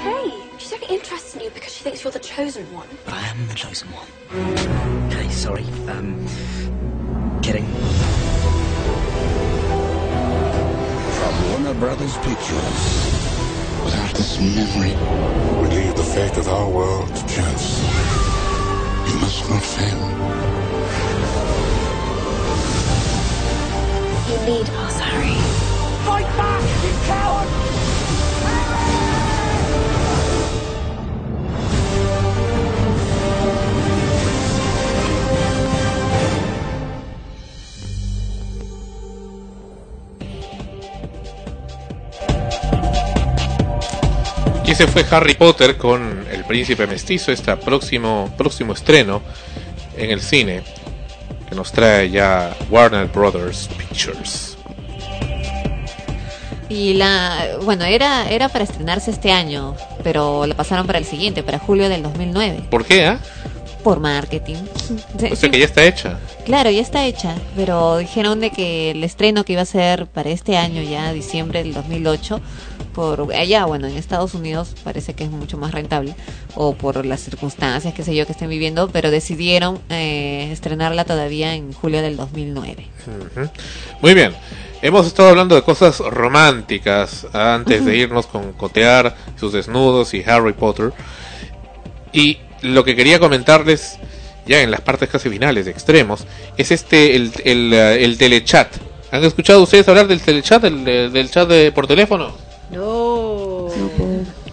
Hey, 0.00 0.32
she's 0.58 0.72
only 0.72 0.88
interested 0.88 1.40
in 1.40 1.44
you 1.44 1.50
because 1.50 1.72
she 1.72 1.84
thinks 1.84 2.02
you're 2.02 2.10
the 2.12 2.18
chosen 2.18 2.64
one. 2.72 2.88
But 3.04 3.14
I 3.14 3.28
am 3.28 3.46
the 3.46 3.54
chosen 3.54 3.86
one. 3.92 4.08
Okay, 5.12 5.28
sorry. 5.28 5.66
Um, 5.86 6.26
kidding. 7.42 7.68
Warner 11.50 11.74
Brothers 11.74 12.16
Pictures. 12.18 12.80
Without 13.84 14.14
this 14.14 14.40
memory, 14.40 14.94
we 15.60 15.68
leave 15.68 15.94
the 15.94 16.02
fate 16.02 16.36
of 16.38 16.48
our 16.48 16.68
world 16.68 17.08
to 17.14 17.26
chance. 17.26 17.82
You 19.08 19.18
must 19.20 19.48
not 19.50 19.62
fail. 19.62 20.00
You 24.30 24.38
need 24.46 24.68
us, 24.70 24.98
Harry. 25.00 25.36
Fight 26.06 26.28
back, 26.36 26.62
you 26.84 26.92
coward! 27.06 27.83
Y 44.74 44.82
ese 44.82 44.88
fue 44.88 45.04
Harry 45.10 45.34
Potter 45.34 45.76
con 45.76 46.26
el 46.32 46.44
príncipe 46.44 46.86
mestizo 46.88 47.30
este 47.30 47.56
próximo 47.56 48.32
próximo 48.36 48.72
estreno 48.72 49.22
en 49.96 50.10
el 50.10 50.20
cine 50.20 50.62
que 51.48 51.54
nos 51.54 51.70
trae 51.70 52.10
ya 52.10 52.56
Warner 52.70 53.06
Brothers 53.06 53.68
Pictures 53.78 54.56
Y 56.68 56.94
la, 56.94 57.58
bueno, 57.62 57.84
era, 57.84 58.28
era 58.28 58.48
para 58.48 58.64
estrenarse 58.64 59.12
este 59.12 59.30
año, 59.30 59.76
pero 60.02 60.46
la 60.46 60.56
pasaron 60.56 60.86
para 60.86 60.98
el 60.98 61.04
siguiente, 61.04 61.44
para 61.44 61.60
julio 61.60 61.88
del 61.88 62.02
2009, 62.02 62.64
¿por 62.68 62.84
qué? 62.84 63.04
ah? 63.06 63.20
por 63.84 64.00
marketing. 64.00 64.56
O 65.30 65.36
sea 65.36 65.50
que 65.50 65.58
ya 65.58 65.66
está 65.66 65.84
hecha 65.84 66.18
Claro, 66.44 66.70
ya 66.70 66.80
está 66.80 67.04
hecha, 67.04 67.34
pero 67.54 67.98
dijeron 67.98 68.40
de 68.40 68.50
que 68.50 68.90
el 68.90 69.04
estreno 69.04 69.44
que 69.44 69.52
iba 69.52 69.62
a 69.62 69.66
ser 69.66 70.06
para 70.06 70.30
este 70.30 70.56
año, 70.56 70.82
ya 70.82 71.12
diciembre 71.12 71.62
del 71.62 71.72
2008, 71.72 72.40
por 72.94 73.34
allá, 73.34 73.66
bueno, 73.66 73.86
en 73.86 73.96
Estados 73.96 74.32
Unidos 74.34 74.74
parece 74.82 75.12
que 75.12 75.24
es 75.24 75.30
mucho 75.30 75.58
más 75.58 75.72
rentable, 75.72 76.14
o 76.54 76.74
por 76.74 77.04
las 77.04 77.20
circunstancias, 77.20 77.92
qué 77.92 78.02
sé 78.02 78.14
yo, 78.14 78.24
que 78.24 78.32
estén 78.32 78.48
viviendo, 78.48 78.88
pero 78.88 79.10
decidieron 79.10 79.80
eh, 79.90 80.48
estrenarla 80.50 81.04
todavía 81.04 81.54
en 81.54 81.72
julio 81.72 82.00
del 82.00 82.16
2009. 82.16 82.86
Ujú. 83.06 83.50
Muy 84.00 84.14
bien. 84.14 84.34
Hemos 84.80 85.06
estado 85.06 85.30
hablando 85.30 85.54
de 85.54 85.62
cosas 85.62 85.98
románticas 85.98 87.26
antes 87.32 87.84
de 87.86 87.96
irnos 87.96 88.26
con 88.26 88.52
Cotear, 88.52 89.16
sus 89.40 89.52
desnudos 89.54 90.12
y 90.12 90.22
Harry 90.26 90.52
Potter. 90.52 90.92
Y 92.12 92.38
lo 92.60 92.84
que 92.84 92.94
quería 92.94 93.18
comentarles 93.18 93.98
ya 94.46 94.60
en 94.60 94.70
las 94.70 94.82
partes 94.82 95.08
casi 95.08 95.30
finales 95.30 95.64
de 95.64 95.70
extremos 95.70 96.26
es 96.58 96.70
este 96.70 97.16
el, 97.16 97.32
el, 97.44 97.72
el 97.72 98.18
telechat. 98.18 98.76
¿Han 99.10 99.24
escuchado 99.24 99.62
ustedes 99.62 99.88
hablar 99.88 100.06
del 100.06 100.20
telechat, 100.20 100.62
del, 100.62 100.84
del 101.12 101.30
chat 101.30 101.48
de, 101.48 101.72
por 101.72 101.86
teléfono? 101.86 102.43
No. 102.74 103.68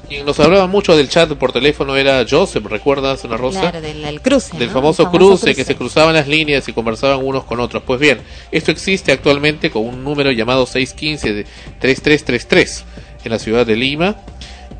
Quien 0.07 0.25
nos 0.25 0.39
hablaba 0.41 0.67
mucho 0.67 0.97
del 0.97 1.07
chat 1.07 1.31
por 1.35 1.53
teléfono 1.53 1.95
era 1.95 2.25
Joseph, 2.29 2.65
¿recuerdas, 2.65 3.23
Ana 3.23 3.37
Rosa? 3.37 3.61
Claro, 3.61 3.79
del, 3.81 4.01
del 4.01 4.21
cruce. 4.21 4.57
del 4.57 4.67
¿no? 4.67 4.73
famoso, 4.73 5.03
El 5.03 5.09
cruce, 5.09 5.55
que 5.55 5.63
se 5.63 5.75
cruzaban 5.75 6.13
las 6.15 6.27
líneas 6.27 6.67
y 6.67 6.73
conversaban 6.73 7.25
unos 7.25 7.45
con 7.45 7.61
otros. 7.61 7.83
Pues 7.85 7.99
bien, 7.99 8.19
esto 8.51 8.71
existe 8.71 9.13
actualmente 9.13 9.69
con 9.71 9.85
un 9.85 10.03
número 10.03 10.31
llamado 10.31 10.65
615 10.65 11.33
de 11.33 11.43
3333 11.79 12.83
en 13.23 13.31
la 13.31 13.39
ciudad 13.39 13.65
de 13.65 13.75
Lima 13.77 14.17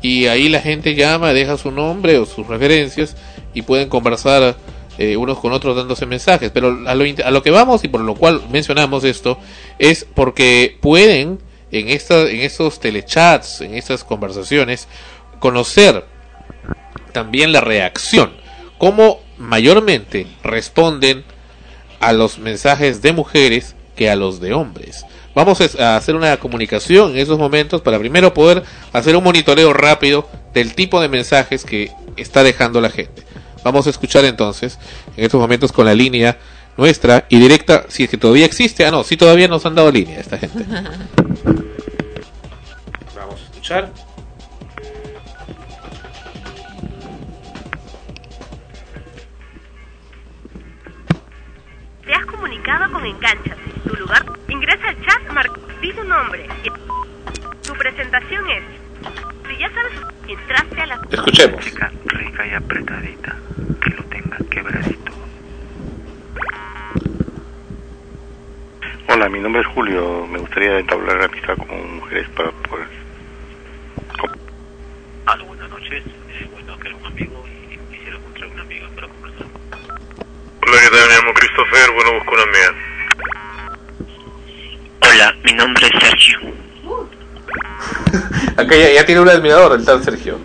y 0.02 0.26
ahí 0.26 0.48
la 0.50 0.60
gente 0.60 0.94
llama, 0.94 1.32
deja 1.32 1.56
su 1.56 1.70
nombre 1.70 2.18
o 2.18 2.26
sus 2.26 2.46
referencias 2.46 3.16
y 3.54 3.62
pueden 3.62 3.88
conversar 3.88 4.56
eh, 4.98 5.16
unos 5.16 5.38
con 5.38 5.52
otros 5.52 5.74
dándose 5.76 6.04
mensajes. 6.04 6.50
Pero 6.52 6.78
a 6.86 6.94
lo, 6.94 7.06
int- 7.06 7.24
a 7.24 7.30
lo 7.30 7.42
que 7.42 7.50
vamos 7.50 7.84
y 7.84 7.88
por 7.88 8.02
lo 8.02 8.14
cual 8.16 8.42
mencionamos 8.50 9.04
esto 9.04 9.38
es 9.78 10.04
porque 10.14 10.76
pueden 10.82 11.38
en, 11.72 11.88
esta, 11.88 12.28
en 12.30 12.40
estos 12.40 12.78
telechats, 12.78 13.62
en 13.62 13.74
estas 13.74 14.04
conversaciones, 14.04 14.86
conocer 15.40 16.04
también 17.12 17.52
la 17.52 17.60
reacción. 17.60 18.32
Cómo 18.78 19.20
mayormente 19.38 20.26
responden 20.42 21.24
a 21.98 22.12
los 22.12 22.38
mensajes 22.38 23.02
de 23.02 23.12
mujeres 23.12 23.74
que 23.96 24.10
a 24.10 24.16
los 24.16 24.40
de 24.40 24.52
hombres. 24.52 25.04
Vamos 25.34 25.60
a 25.80 25.96
hacer 25.96 26.14
una 26.14 26.36
comunicación 26.36 27.12
en 27.12 27.18
esos 27.18 27.38
momentos 27.38 27.80
para 27.80 27.98
primero 27.98 28.34
poder 28.34 28.64
hacer 28.92 29.16
un 29.16 29.24
monitoreo 29.24 29.72
rápido 29.72 30.28
del 30.52 30.74
tipo 30.74 31.00
de 31.00 31.08
mensajes 31.08 31.64
que 31.64 31.90
está 32.16 32.42
dejando 32.42 32.80
la 32.80 32.90
gente. 32.90 33.22
Vamos 33.64 33.86
a 33.86 33.90
escuchar 33.90 34.24
entonces 34.24 34.78
en 35.16 35.24
estos 35.24 35.40
momentos 35.40 35.72
con 35.72 35.86
la 35.86 35.94
línea 35.94 36.38
nuestra 36.76 37.26
y 37.28 37.38
directa, 37.38 37.84
si 37.88 38.04
es 38.04 38.10
que 38.10 38.16
todavía 38.16 38.46
existe. 38.46 38.84
Ah, 38.84 38.90
no, 38.90 39.04
si 39.04 39.16
todavía 39.16 39.48
nos 39.48 39.64
han 39.66 39.74
dado 39.74 39.90
línea 39.90 40.20
esta 40.20 40.38
gente. 40.38 40.64
Vamos 43.14 43.40
a 43.40 43.44
escuchar. 43.44 43.92
Te 52.04 52.14
has 52.14 52.26
comunicado 52.26 52.92
con 52.92 53.04
Engánchate. 53.06 53.60
Tu 53.86 53.94
lugar, 53.94 54.24
ingresa 54.48 54.88
al 54.88 54.96
chat, 55.04 55.32
marca, 55.32 55.60
di 55.80 55.92
tu 55.92 56.04
nombre. 56.04 56.48
Tu 57.62 57.72
presentación 57.74 58.50
es. 58.50 58.62
Si 59.48 59.58
ya 59.58 59.70
sabes, 59.72 59.92
entraste 60.28 60.80
a 60.80 60.86
la. 60.86 61.00
Escuchemos. 61.10 61.64
Chica 61.64 61.90
rica 62.04 62.46
y 62.46 62.54
apretadita, 62.54 63.36
que 63.82 63.90
lo 63.90 64.02
tenga 64.04 64.36
quebradito. 64.50 65.12
Hola, 69.14 69.28
mi 69.28 69.40
nombre 69.40 69.60
es 69.60 69.66
Julio. 69.68 70.26
Me 70.26 70.38
gustaría 70.38 70.78
entablar 70.78 71.22
amistad 71.22 71.54
con 71.58 71.96
mujeres 71.96 72.26
para 72.30 72.50
poder. 72.50 72.88
Aló, 75.26 75.44
buenas 75.44 75.68
noches. 75.68 76.02
Eh, 76.30 76.48
bueno, 76.50 76.78
que 76.78 76.88
era 76.88 76.96
un 76.96 77.04
amigo 77.04 77.44
y 77.46 77.76
quisiera 77.94 78.16
encontrar 78.16 78.48
una 78.48 78.62
amiga 78.62 78.88
para 78.94 79.08
conversar. 79.08 79.46
Hola, 80.62 80.78
¿qué 80.80 80.88
tal? 80.96 81.08
Me 81.08 81.14
llamo 81.14 81.34
Christopher. 81.34 81.90
Bueno, 81.94 82.12
busco 82.14 82.32
una 82.32 82.42
amiga. 82.42 82.74
Hola, 85.00 85.36
mi 85.44 85.52
nombre 85.52 85.86
es 85.92 86.02
Sergio. 86.02 86.38
Acá 88.56 88.76
ya, 88.76 88.92
ya 88.94 89.04
tiene 89.04 89.20
un 89.20 89.28
admirador 89.28 89.78
el 89.78 89.84
tal 89.84 90.02
Sergio. 90.02 90.38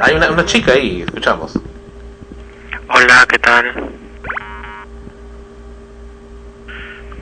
Hay 0.00 0.14
una, 0.14 0.30
una 0.30 0.46
chica 0.46 0.72
ahí, 0.72 1.02
escuchamos. 1.02 1.52
Hola, 2.88 3.26
¿qué 3.28 3.38
tal? 3.40 3.90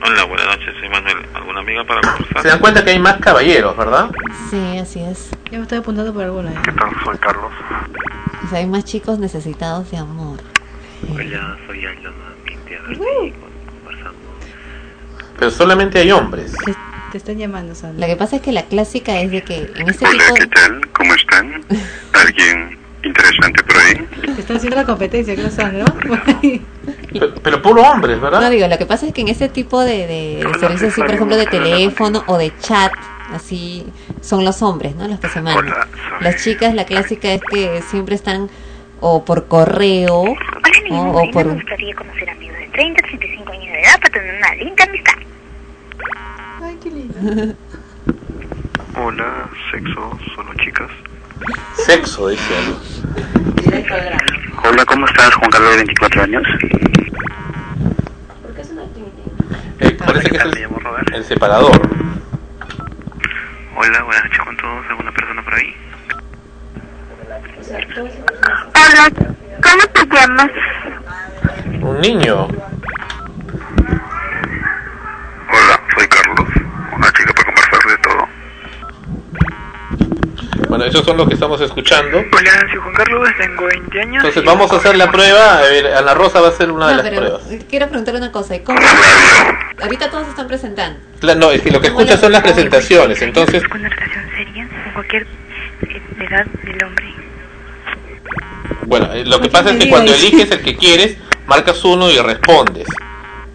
Hola, 0.03 0.23
buenas 0.25 0.47
noches, 0.47 0.75
soy 0.79 0.89
Manuel. 0.89 1.17
¿Alguna 1.33 1.59
amiga 1.59 1.83
para 1.83 2.01
conversar? 2.01 2.41
Se 2.41 2.47
dan 2.49 2.59
cuenta 2.59 2.83
que 2.83 2.91
hay 2.91 2.99
más 2.99 3.17
caballeros, 3.17 3.75
¿verdad? 3.75 4.09
Sí, 4.49 4.77
así 4.77 4.99
es. 5.01 5.29
Yo 5.51 5.57
me 5.57 5.63
estoy 5.63 5.79
apuntando 5.79 6.13
por 6.13 6.23
alguna. 6.23 6.51
¿eh? 6.51 6.55
¿Qué 6.63 6.71
tal? 6.71 6.89
Soy 7.03 7.17
Carlos. 7.17 7.51
O 8.45 8.47
sea, 8.49 8.59
hay 8.59 8.67
más 8.67 8.85
chicos 8.85 9.17
necesitados 9.19 9.89
de 9.91 9.97
amor. 9.97 10.37
Hola, 11.11 11.57
soy 11.65 11.85
Aldona. 11.85 12.33
Vine 12.45 12.77
a 12.77 12.87
verte 12.87 13.25
y 13.25 13.31
conversando. 13.31 14.19
Pero 15.39 15.51
solamente 15.51 15.99
hay 15.99 16.11
hombres. 16.11 16.53
Te, 16.63 16.75
te 17.11 17.17
están 17.17 17.37
llamando, 17.37 17.73
Sandra. 17.73 18.07
Lo 18.07 18.13
que 18.13 18.17
pasa 18.17 18.35
es 18.37 18.41
que 18.43 18.51
la 18.51 18.63
clásica 18.65 19.19
es 19.19 19.31
de 19.31 19.41
que 19.43 19.71
en 19.75 19.89
este 19.89 20.05
Hola, 20.05 20.23
tipo 20.23 20.33
¿qué 20.35 20.47
tal? 20.47 20.87
¿Cómo 20.91 21.13
están? 21.15 21.65
¿Alguien 22.13 22.76
interesante 23.03 23.63
por 23.63 23.77
ahí? 23.77 24.07
Te 24.35 24.41
están 24.41 24.57
haciendo 24.57 24.75
la 24.77 24.85
competencia, 24.85 25.35
creo, 25.35 25.49
Sandra. 25.49 25.85
Pero, 27.11 27.33
pero 27.41 27.61
puro 27.61 27.81
hombres, 27.81 28.19
¿verdad? 28.21 28.39
No 28.41 28.49
digo, 28.49 28.67
lo 28.67 28.77
que 28.77 28.85
pasa 28.85 29.07
es 29.07 29.13
que 29.13 29.21
en 29.21 29.27
este 29.29 29.49
tipo 29.49 29.81
de, 29.81 30.07
de 30.07 30.47
servicios 30.59 30.91
así, 30.93 31.01
por 31.01 31.11
ejemplo, 31.11 31.35
de 31.35 31.45
teléfono 31.47 32.23
o 32.27 32.37
de 32.37 32.51
chat, 32.59 32.91
así 33.33 33.85
son 34.21 34.45
los 34.45 34.61
hombres, 34.61 34.95
¿no? 34.95 35.07
Los 35.07 35.19
que 35.19 35.27
se 35.27 35.41
mandan. 35.41 35.73
Las 36.21 36.43
chicas, 36.43 36.73
la 36.75 36.85
clásica 36.85 37.33
es 37.33 37.41
que 37.49 37.81
siempre 37.89 38.15
están 38.15 38.49
o 39.01 39.25
por 39.25 39.47
correo 39.47 40.21
Hola, 40.21 40.37
mi 40.83 40.89
¿no? 40.91 40.97
nombre 41.05 41.29
o 41.29 41.31
por 41.31 41.45
Me 41.45 41.53
gustaría 41.55 41.95
conocer 41.95 42.29
amigos 42.29 42.57
de 42.57 42.67
30 42.67 42.99
a 43.05 43.07
35 43.07 43.51
años 43.51 43.65
de 43.65 43.81
edad 43.81 43.99
para 43.99 44.09
tener 44.13 44.35
una 44.35 44.55
linda 44.55 44.83
amistad. 44.85 45.13
Ay, 46.61 46.77
qué 46.83 46.89
lindo. 46.89 47.55
Hola, 48.95 49.49
sexo, 49.71 50.19
solo 50.35 50.53
chicas. 50.63 50.89
Sexo, 51.75 52.29
dice 52.29 52.57
algo. 52.57 52.79
Hola, 54.63 54.85
¿cómo 54.85 55.05
estás? 55.05 55.33
Juan 55.35 55.49
Carlos, 55.51 55.71
de 55.71 55.77
24 55.77 56.23
años. 56.23 56.43
Eh, 59.79 59.91
parece 59.91 60.29
que 60.29 60.37
es 60.37 60.43
el, 60.43 60.69
el 61.13 61.23
separador. 61.23 61.79
Hola, 63.75 64.03
buenas 64.03 64.23
noches 64.23 64.39
con 64.43 64.57
todos. 64.57 64.85
¿Alguna 64.89 65.11
persona 65.11 65.43
por 65.43 65.53
ahí? 65.53 65.75
Hola, 68.73 69.11
¿cómo 69.61 69.83
te 69.93 70.05
llamas? 70.15 70.51
Un 71.81 72.01
niño. 72.01 72.47
Hola, 75.49 75.81
soy 75.95 76.07
Carlos. 76.07 76.49
Una 76.95 77.11
chica 77.13 77.33
para 77.33 77.45
conversar 77.45 77.83
de 77.87 77.97
todo. 77.97 78.27
Bueno, 80.69 80.83
esos 80.85 81.05
son 81.05 81.15
los 81.17 81.27
que 81.27 81.35
estamos 81.35 81.61
escuchando. 81.61 82.17
Hola, 82.17 82.51
soy 82.69 82.79
Juan 82.79 82.93
Carlos, 82.93 83.29
tengo 83.37 83.65
20 83.65 84.01
años. 84.01 84.15
Entonces 84.17 84.43
vamos 84.43 84.71
a 84.71 84.75
hacer 84.75 84.97
la 84.97 85.09
prueba. 85.09 85.59
A 85.59 85.61
ver, 85.61 85.87
Ana 85.93 86.13
Rosa 86.13 86.41
va 86.41 86.47
a 86.47 86.49
hacer 86.49 86.71
una 86.71 86.87
de 86.87 86.91
No, 86.95 86.97
las 87.03 87.09
pero 87.09 87.21
pruebas. 87.21 87.41
quiero 87.69 87.87
preguntarle 87.87 88.19
una 88.19 88.31
cosa. 88.31 88.55
¿y 88.55 88.59
¿Cómo? 88.61 88.79
Ahorita 89.81 90.09
todos 90.09 90.25
se 90.25 90.31
están 90.31 90.47
presentando. 90.47 90.99
La- 91.21 91.35
no, 91.35 91.51
es 91.51 91.61
que 91.61 91.71
lo 91.71 91.79
que 91.79 91.87
escucha 91.87 92.17
son 92.17 92.31
las 92.33 92.41
presentaciones. 92.41 93.21
Entonces, 93.21 93.63
Una 93.73 93.87
relación 93.89 94.25
seria 94.35 94.67
con 94.83 94.93
cualquier 94.93 95.27
edad 96.19 96.45
del 96.63 96.83
hombre. 96.83 97.05
bueno, 98.83 99.13
eh, 99.13 99.23
lo 99.25 99.39
que 99.39 99.49
pasa 99.49 99.71
es 99.71 99.77
que 99.83 99.89
cuando 99.89 100.13
eliges 100.13 100.51
el 100.51 100.61
que 100.61 100.75
quieres, 100.75 101.17
marcas 101.45 101.83
uno 101.85 102.09
y 102.11 102.17
respondes 102.19 102.87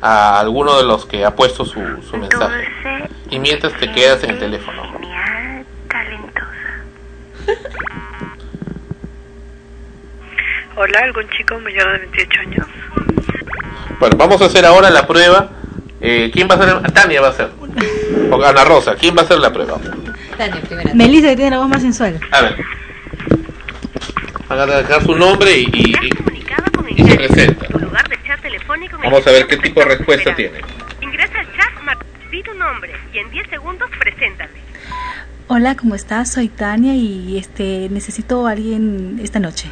a 0.01 0.41
alguno 0.41 0.79
de 0.79 0.85
los 0.85 1.05
que 1.07 1.25
ha 1.27 1.35
puesto 1.37 1.65
su, 1.67 1.81
su 2.11 2.17
mensaje. 2.17 2.65
Y 3.31 3.39
mientras 3.39 3.75
te 3.75 3.91
quedas 3.93 4.23
en 4.25 4.31
el 4.31 4.39
teléfono. 4.39 5.02
Hola, 10.77 11.01
¿algún 11.01 11.29
chico 11.31 11.59
mayor 11.61 11.93
de 11.93 11.99
28 11.99 12.41
años? 12.41 12.67
Bueno, 14.01 14.17
vamos 14.17 14.41
a 14.43 14.47
hacer 14.47 14.65
ahora 14.65 14.91
la 14.91 15.07
prueba. 15.07 15.51
Eh, 16.01 16.31
¿Quién 16.33 16.49
va 16.49 16.55
a 16.55 16.59
hacer? 16.59 16.93
Tania 16.93 17.21
va 17.21 17.29
a 17.29 17.31
hacer. 17.31 17.51
O 18.31 18.43
Ana 18.45 18.65
Rosa, 18.65 18.95
¿quién 18.97 19.17
va 19.17 19.21
a 19.23 19.25
hacer 19.25 19.39
la 19.39 19.53
prueba? 19.53 19.79
Tania, 20.37 20.61
primera. 20.63 20.95
Melissa, 20.95 21.29
que 21.29 21.37
tiene 21.37 21.51
la 21.53 21.59
voz 21.59 21.69
más 21.69 21.83
sensual. 21.83 22.19
A 22.31 22.41
ver. 22.43 22.57
Haga 24.49 24.67
dejar 24.67 25.03
su 25.03 25.15
nombre 25.15 25.57
y, 25.59 25.65
y, 25.73 25.95
y- 26.03 26.11
y 26.97 27.05
se 27.09 27.17
presenta. 27.17 27.67
Tu 27.69 27.79
lugar 27.79 28.07
de 28.09 28.19
chat 28.27 28.41
telefónico 28.43 28.97
en 28.97 29.05
el 29.05 29.11
Vamos 29.11 29.27
a 29.27 29.31
ver 29.31 29.47
qué 29.47 29.57
tipo 29.59 29.81
de 29.81 29.87
respuesta 29.87 30.35
tiene. 30.35 30.61
Ingresa 31.01 31.39
al 31.39 31.47
chat, 31.57 32.03
di 32.31 32.43
tu 32.43 32.53
nombre 32.55 32.93
y 33.15 33.19
en 33.19 33.31
10 33.31 33.49
segundos 33.49 33.89
preséntate. 33.99 34.53
Hola, 35.49 35.75
¿cómo 35.77 35.95
estás? 35.95 36.33
Soy 36.33 36.49
Tania 36.49 36.95
y 36.95 37.39
este 37.39 37.89
necesito 37.91 38.47
a 38.47 38.51
alguien 38.51 39.21
esta 39.23 39.39
noche. 39.39 39.71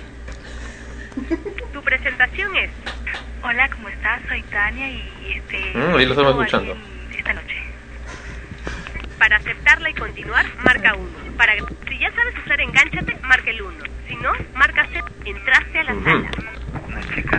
Tu 1.72 1.82
presentación 1.82 2.56
es. 2.56 2.70
Hola, 3.42 3.68
¿cómo 3.70 3.88
estás? 3.88 4.20
Soy 4.28 4.42
Tania 4.44 4.88
y 4.88 5.02
este. 5.36 5.72
Mm, 5.74 5.96
ahí 5.96 6.06
lo 6.06 6.12
estamos 6.12 6.32
escuchando. 6.32 6.76
Esta 7.16 7.32
noche. 7.32 7.56
Para 9.18 9.36
aceptarla 9.36 9.90
y 9.90 9.94
continuar, 9.94 10.46
marca 10.64 10.94
1. 10.94 11.36
Para 11.36 11.54
si 11.88 11.98
ya 11.98 12.10
sabes 12.12 12.34
usar 12.44 12.60
engánchate, 12.60 13.16
marca 13.22 13.50
el 13.50 13.62
1. 13.62 13.76
Si 14.08 14.16
no, 14.16 14.32
marca 14.54 14.86
0. 14.92 15.04
Entraste 15.26 15.78
a 15.78 15.84
la 15.84 15.94
sala. 16.04 16.30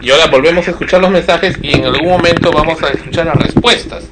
Y 0.02 0.12
ahora 0.12 0.28
volvemos 0.28 0.68
a 0.68 0.72
escuchar 0.72 1.02
los 1.02 1.12
mensajes 1.12 1.58
y 1.62 1.76
en 1.76 1.86
algún 1.86 2.10
momento 2.10 2.52
vamos 2.52 2.82
a 2.84 2.90
escuchar 2.90 3.26
las 3.26 3.36
respuestas 3.36 4.10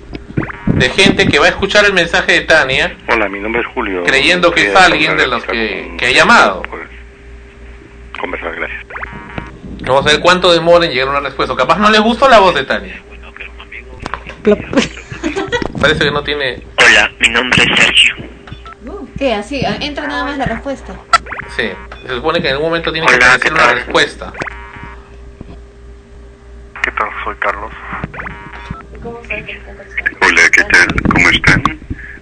de 0.68 0.90
gente 0.90 1.28
que 1.28 1.40
va 1.40 1.48
a 1.48 1.50
escuchar 1.50 1.86
el 1.86 1.94
mensaje 1.94 2.34
de 2.34 2.41
Tania 2.41 2.96
Hola, 3.08 3.28
mi 3.28 3.40
nombre 3.40 3.62
es 3.62 3.68
Julio. 3.68 4.04
creyendo 4.04 4.52
que 4.52 4.68
es 4.68 4.76
alguien 4.76 5.18
de 5.18 5.28
los 5.28 5.44
que, 5.44 5.96
que 5.98 6.06
ha 6.06 6.12
llamado. 6.12 6.64
Conversar, 8.20 8.56
gracias. 8.56 8.86
Vamos 9.82 10.06
a 10.06 10.10
ver 10.10 10.20
cuánto 10.22 10.52
demora 10.52 10.86
en 10.86 10.92
llegar 10.92 11.08
a 11.08 11.12
una 11.12 11.20
respuesta. 11.22 11.56
Capaz 11.56 11.78
no 11.78 11.90
le 11.90 12.00
gustó 12.00 12.28
la 12.30 12.40
voz 12.40 12.54
de 12.56 12.64
Tania. 12.64 13.02
Parece 15.80 16.06
que 16.06 16.12
no 16.12 16.24
tiene... 16.24 16.62
Hola, 16.78 17.12
mi 17.20 17.30
nombre 17.30 17.64
es 17.64 17.80
Sergio. 17.80 18.16
¿Qué? 19.18 19.34
Así, 19.34 19.66
ah, 19.66 19.78
entra 19.82 20.08
nada 20.08 20.24
más 20.24 20.38
la 20.38 20.46
respuesta. 20.46 20.94
Sí, 21.56 21.70
se 22.08 22.16
supone 22.16 22.42
que 22.42 22.48
en 22.48 22.54
algún 22.54 22.70
momento 22.70 22.92
tiene 22.92 23.06
que 23.06 23.16
Hola, 23.16 23.26
aparecer 23.26 23.52
¿qué 23.52 23.64
una 23.64 23.74
respuesta. 23.74 24.34
¿Qué 26.82 26.92
tal? 26.92 27.10
Soy 27.26 27.36
Carlos. 27.36 27.72
Hola, 30.22 30.50
¿qué 30.52 30.64
tal? 30.64 30.88
¿Cómo 31.14 31.30
están? 31.30 31.64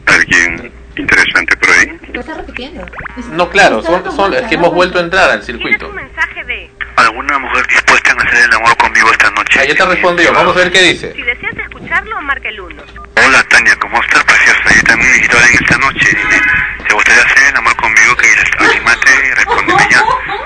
¿Alguien 0.07 0.71
interesante 0.95 1.55
por 1.57 1.69
ahí? 1.69 1.99
Lo 2.13 2.19
está 2.19 2.33
repitiendo. 2.33 2.85
No, 3.31 3.49
claro, 3.49 3.83
son, 3.83 4.11
son 4.15 4.33
es 4.33 4.41
que 4.43 4.55
hemos 4.55 4.73
vuelto 4.73 4.97
a 4.97 5.01
entrar 5.01 5.29
al 5.29 5.43
circuito. 5.43 5.91
Mensaje 5.91 6.43
de. 6.45 6.71
¿Alguna 7.07 7.39
mujer 7.39 7.65
dispuesta 7.67 8.11
a 8.11 8.21
hacer 8.21 8.43
el 8.43 8.53
amor 8.53 8.75
conmigo 8.75 9.09
esta 9.09 9.31
noche? 9.31 9.61
Ah, 9.61 9.63
ya 9.63 9.75
te 9.75 9.85
respondió, 9.85 10.33
vamos 10.33 10.53
a 10.57 10.59
ver 10.59 10.71
qué 10.73 10.81
dice. 10.81 11.13
Si 11.13 11.21
deseas 11.21 11.57
escucharlo, 11.57 12.21
marca 12.21 12.49
el 12.49 12.59
1. 12.59 12.83
Hola, 13.25 13.43
Tania, 13.47 13.77
¿cómo 13.79 13.97
estás, 14.01 14.25
preciosa? 14.25 14.75
Yo 14.75 14.83
también 14.83 15.09
necesito 15.11 15.37
a 15.37 15.41
alguien 15.41 15.63
esta 15.63 15.77
noche. 15.77 16.09
Dime, 16.09 16.41
¿te 16.85 16.93
gustaría 16.93 17.23
hacer 17.23 17.47
el 17.47 17.55
amor 17.55 17.75
conmigo? 17.77 18.15
Que 18.17 18.27
dices, 18.27 18.49
anímate 18.59 19.09
y 19.25 19.33
respóndeme 19.35 19.87
ya. 19.89 20.03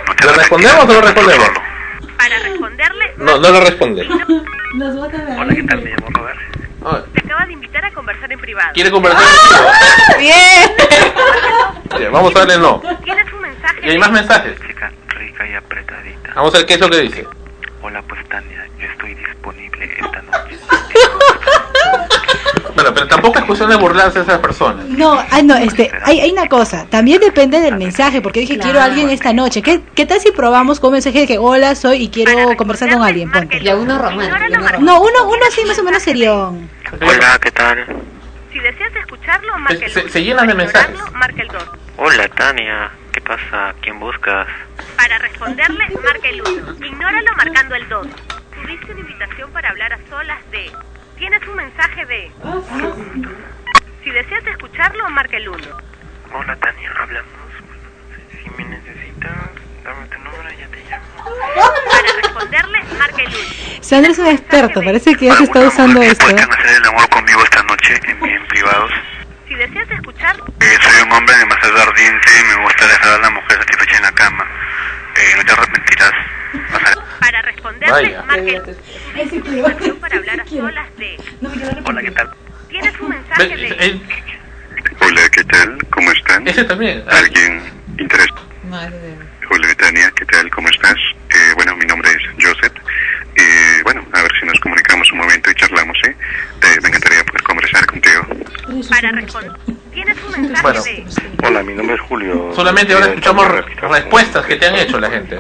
No 0.08 0.16
te 0.16 0.26
¿Lo 0.26 0.34
respondemos 0.34 0.84
o 0.84 0.88
no 0.94 1.02
respondemos? 1.02 1.50
Para 2.16 2.40
No, 3.18 3.38
no 3.40 3.50
lo 3.50 3.62
responde. 3.62 4.08
Hola, 4.08 5.56
¿qué 5.56 5.64
tal? 5.64 5.82
Me 5.82 5.90
llamo 5.90 6.08
Robert. 6.12 7.12
Te 7.14 7.20
acaba 7.22 7.46
de 7.48 7.54
invitar 7.54 7.86
a 7.86 7.92
conversar 7.92 8.32
en 8.32 8.40
privado. 8.40 8.70
¿Quiere 8.76 8.92
conversar 8.92 9.24
Bien. 10.20 10.72
Bien, 11.98 12.12
Vamos 12.12 12.36
a 12.36 12.40
darle 12.40 12.60
no. 12.60 12.84
Tienes 13.04 13.34
un 13.34 13.42
mensaje. 13.42 13.80
Y 13.82 13.90
hay 13.90 13.98
más 13.98 14.12
mensajes. 14.12 14.54
Chica 14.68 14.92
rica 15.22 15.48
y 15.48 15.54
apretadita. 15.54 16.34
Vamos 16.36 16.54
a 16.54 16.58
ver 16.58 16.66
qué 16.66 16.74
es 16.74 16.80
lo 16.80 16.90
que 16.90 17.02
dice. 17.02 17.28
Hola, 17.84 18.02
pues 18.04 18.28
Tania, 18.30 18.68
yo 18.80 18.88
estoy 18.88 19.14
disponible 19.16 19.86
esta 20.00 20.22
noche. 20.24 20.58
Bueno, 22.74 22.94
pero 22.94 23.08
tampoco 23.08 23.38
es 23.40 23.46
cuestión 23.46 23.70
de 23.70 23.76
burlarse 23.76 24.20
de 24.20 24.24
esas 24.24 24.40
personas. 24.40 24.86
No, 24.86 25.20
ah, 25.20 25.42
no, 25.44 25.56
este, 25.58 25.92
hay, 26.04 26.22
hay 26.22 26.32
una 26.32 26.48
cosa, 26.48 26.86
también 26.90 27.20
depende 27.20 27.60
del 27.60 27.76
mensaje, 27.76 28.22
porque 28.22 28.40
dije 28.40 28.58
quiero 28.58 28.80
a 28.80 28.86
alguien 28.86 29.10
esta 29.10 29.34
noche. 29.34 29.62
¿Qué, 29.62 29.82
¿Qué 29.94 30.06
tal 30.06 30.22
si 30.22 30.32
probamos 30.32 30.80
con 30.80 30.88
un 30.90 30.94
mensaje 30.94 31.20
de 31.20 31.28
que 31.28 31.38
hola, 31.38 31.76
soy 31.76 32.04
y 32.04 32.10
quiero 32.10 32.56
conversar 32.56 32.90
con 32.90 33.04
alguien? 33.04 33.30
Ponte. 33.30 33.60
Ya 33.60 33.76
uno 33.76 33.98
romántico. 33.98 34.80
No, 34.80 35.02
uno, 35.02 35.26
uno 35.26 35.46
así 35.48 35.66
más 35.66 35.78
o 35.80 35.84
menos 35.84 36.02
serio. 36.02 36.56
Hola, 37.02 37.40
¿qué 37.42 37.52
tal? 37.52 37.86
Si 38.54 38.60
deseas 38.60 38.96
escucharlo, 38.96 39.58
marca 39.60 39.86
el 39.86 39.92
Se, 39.92 40.02
1. 40.04 40.10
se 40.10 40.24
llenan 40.24 40.48
de 40.48 40.56
mensajes. 40.56 40.98
Marca 41.14 41.42
el 41.42 41.48
2. 41.50 41.64
Hola, 41.98 42.28
Tania. 42.30 42.90
¿Qué 43.12 43.22
pasa? 43.22 43.76
¿Quién 43.82 44.00
buscas? 44.00 44.48
Para 45.02 45.18
responderle, 45.18 45.88
marca 46.04 46.30
el 46.30 46.42
1. 46.44 46.86
Ignóralo 46.86 47.34
marcando 47.36 47.74
el 47.74 47.90
2. 47.90 48.08
Tuviste 48.54 48.92
una 48.92 49.00
invitación 49.00 49.52
para 49.52 49.70
hablar 49.70 49.94
a 49.94 50.00
solas 50.08 50.38
de... 50.52 50.72
Tienes 51.18 51.42
un 51.48 51.56
mensaje 51.56 52.06
de... 52.06 52.32
Si 54.04 54.12
deseas 54.12 54.46
escucharlo, 54.46 55.10
marca 55.10 55.38
el 55.38 55.50
1. 55.50 55.58
Hola, 56.34 56.56
Tania. 56.58 56.92
Hablamos. 57.00 57.32
Si 58.32 58.50
me 58.52 58.64
necesitas, 58.70 59.32
dame 59.84 60.06
tu 60.08 60.20
número 60.20 60.54
y 60.54 60.58
ya 60.58 60.68
te 60.68 60.84
llamo. 60.88 61.06
Para 61.90 62.22
responderle, 62.22 62.84
marca 63.00 63.24
el 63.24 63.28
1. 63.30 63.38
Sandra 63.82 64.12
es 64.12 64.20
un 64.20 64.28
experto, 64.28 64.84
parece 64.84 65.16
que 65.16 65.26
ya 65.26 65.34
se 65.36 65.46
está 65.46 65.62
usando 65.62 66.00
esto. 66.04 66.26
¿Pueden 66.28 66.48
hacer 66.48 66.76
el 66.78 66.86
amor 66.86 67.10
conmigo 67.10 67.44
esta 67.44 67.64
noche 67.64 68.00
en, 68.08 68.24
en 68.24 68.48
privados? 68.50 68.92
Si 69.48 69.56
deseas 69.56 69.90
escuchar, 69.90 70.36
Eh, 70.60 70.78
soy 70.80 71.02
un 71.08 71.12
hombre 71.12 71.36
demasiado 71.38 71.82
ardiente 71.82 72.30
y 72.40 72.56
me 72.56 72.64
gusta 72.64 72.86
dejar 72.86 73.14
a 73.14 73.18
la 73.18 73.30
mujer 73.32 73.58
satisfecha 73.58 73.98
en 73.98 74.04
la 74.04 74.12
cama. 74.12 74.48
Eh, 75.22 75.34
no 75.38 75.46
te 75.46 75.52
arrepentirás. 75.52 76.12
para 77.20 77.42
responderle, 77.44 77.92
Vaya. 77.92 78.24
marca 78.24 78.42
el 78.42 78.62
1. 78.62 78.64
Tuviste 78.64 79.38
una 79.40 79.58
invitación 79.60 80.00
para 80.00 80.18
hablar 80.18 80.40
a 80.42 80.46
solas 80.48 80.98
de... 80.98 81.18
Hola, 81.86 82.02
¿qué 82.02 82.12
tal? 82.12 82.30
Tienes 82.70 83.00
un 83.00 83.10
mensaje 83.10 83.48
Ve- 83.50 83.56
de... 83.56 83.86
eh, 83.86 84.02
Hola, 85.02 85.22
¿qué 85.32 85.44
tal? 85.44 85.78
¿Cómo 85.92 86.12
están? 86.12 86.48
Ese 86.48 86.64
también. 86.64 87.04
¿Alguien 87.10 87.62
interesado? 88.00 88.42
Hola, 89.52 89.76
Tania, 89.76 90.12
¿qué 90.16 90.26
tal? 90.26 90.50
¿Cómo 90.50 90.70
estás? 90.70 90.96
Eh, 91.30 91.52
bueno, 91.56 91.76
mi 91.76 91.86
nombre 91.86 92.10
es 92.12 92.44
Joseph. 92.44 92.74
Eh, 93.36 93.82
bueno, 93.84 94.06
a 94.14 94.22
ver 94.24 94.32
si 94.40 94.46
nos 94.46 94.60
comunicamos 94.60 95.12
un 95.12 95.20
momento 95.20 95.52
y 95.52 95.56
charlamos, 95.56 95.98
¿eh? 96.06 96.16
Eh, 96.64 96.80
me 96.82 96.90
encantaría 96.90 97.24
poder 97.26 97.44
conversar 97.44 97.86
contigo. 97.86 98.28
Para 98.90 99.12
responder. 99.12 99.52
Tienes 99.94 100.18
un 100.24 100.32
mensaje 100.32 100.62
Bueno. 100.64 100.84
de... 100.84 101.06
Hola, 101.48 101.64
mi 101.64 101.74
nombre 101.74 101.96
es 101.96 102.02
Julio. 102.02 102.52
Solamente 102.56 102.94
ahora 102.94 103.08
escuchamos 103.08 103.48
re- 103.48 103.62
respuestas 103.90 104.46
que 104.46 104.56
te 104.56 104.68
han 104.68 104.76
hecho 104.76 105.00
la 105.00 105.10
gente. 105.10 105.40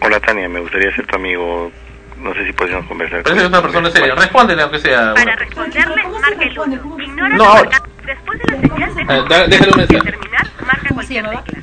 Hola, 0.00 0.20
Tania, 0.20 0.48
me 0.48 0.60
gustaría 0.60 0.94
ser 0.94 1.06
tu 1.06 1.16
amigo. 1.16 1.70
No 2.18 2.34
sé 2.34 2.44
si 2.46 2.52
podríamos 2.52 2.86
conversar. 2.86 3.22
Parece 3.22 3.40
que 3.40 3.44
es 3.46 3.48
una 3.50 3.62
persona 3.62 3.90
seria. 3.90 4.14
Respóndele 4.14 4.62
aunque 4.62 4.78
sea. 4.78 5.14
Para 5.14 5.36
responderle, 5.36 6.02
marca 6.20 6.44
el 6.44 6.58
1. 6.58 7.02
Ignóralo 7.02 7.36
No, 7.36 7.44
ahora. 7.44 7.70
marca- 7.70 7.82
Después 8.06 8.38
de 8.40 8.56
la 8.56 8.60
señal 8.62 8.94
de... 8.94 9.02
Eh, 9.02 9.24
da- 9.28 9.46
déjale 9.46 9.70
un 9.72 9.78
mensaje. 9.78 10.10
terminar, 10.10 10.46
marca 10.66 10.94
cualquier 10.94 11.24
tecla. 11.28 11.62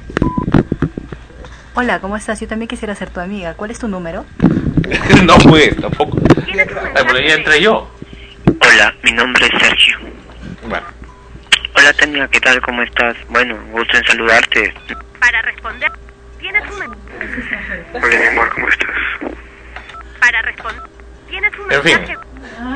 Hola, 1.73 1.99
¿cómo 1.99 2.15
estás? 2.15 2.39
Yo 2.39 2.47
también 2.47 2.67
quisiera 2.69 2.93
ser 2.95 3.09
tu 3.09 3.19
amiga. 3.19 3.55
¿Cuál 3.55 3.71
es 3.71 3.79
tu 3.79 3.87
número? 3.87 4.25
no 5.23 5.37
pues, 5.39 5.75
tampoco. 5.81 6.17
Ay, 6.95 7.03
por 7.05 7.15
ahí 7.15 7.31
entré 7.31 7.61
yo. 7.61 7.89
Hola, 8.47 8.93
mi 9.03 9.11
nombre 9.11 9.45
es 9.47 9.59
Sergio. 9.59 9.97
Bueno. 10.69 10.85
Hola, 11.75 11.93
Tania, 11.93 12.27
¿qué 12.31 12.39
tal? 12.39 12.61
¿Cómo 12.61 12.81
estás? 12.81 13.15
Bueno, 13.29 13.57
gusto 13.71 13.97
en 13.97 14.05
saludarte. 14.05 14.73
Para 15.19 15.41
responder, 15.41 15.91
tienes 16.39 16.63
un 16.69 16.79
mensaje. 16.79 17.85
Hola, 17.93 18.07
mi 18.19 18.25
amor, 18.27 18.49
¿cómo 18.53 18.67
estás? 18.69 18.89
Para 20.19 20.41
responder, 20.43 20.83
tienes 21.29 21.51
un 21.59 21.71
En 21.71 21.83
fin. 21.83 21.97
mensaje. 21.97 22.19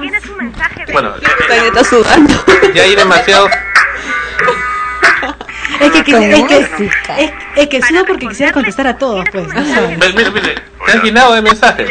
Tienes 0.02 0.26
un 0.30 0.38
mensaje 0.38 0.86
de... 0.86 0.94
Bueno, 0.94 1.14
está 1.66 1.84
sudando. 1.84 2.34
Ya 2.74 2.84
hay 2.84 2.96
demasiados. 2.96 3.52
Es 5.80 5.92
que, 5.92 6.04
que- 6.04 6.32
es 6.34 6.44
que, 6.48 6.58
es, 7.20 7.32
es 7.56 7.68
que 7.68 7.82
sudo 7.82 8.06
porque 8.06 8.28
quisiera 8.28 8.52
contestar 8.52 8.88
a 8.88 8.98
todos, 8.98 9.24
pues. 9.32 9.48
Mire, 9.54 10.32
mire, 10.32 10.56
Se 10.88 11.00
llenado 11.00 11.34
de 11.36 11.42
mensajes. 11.42 11.90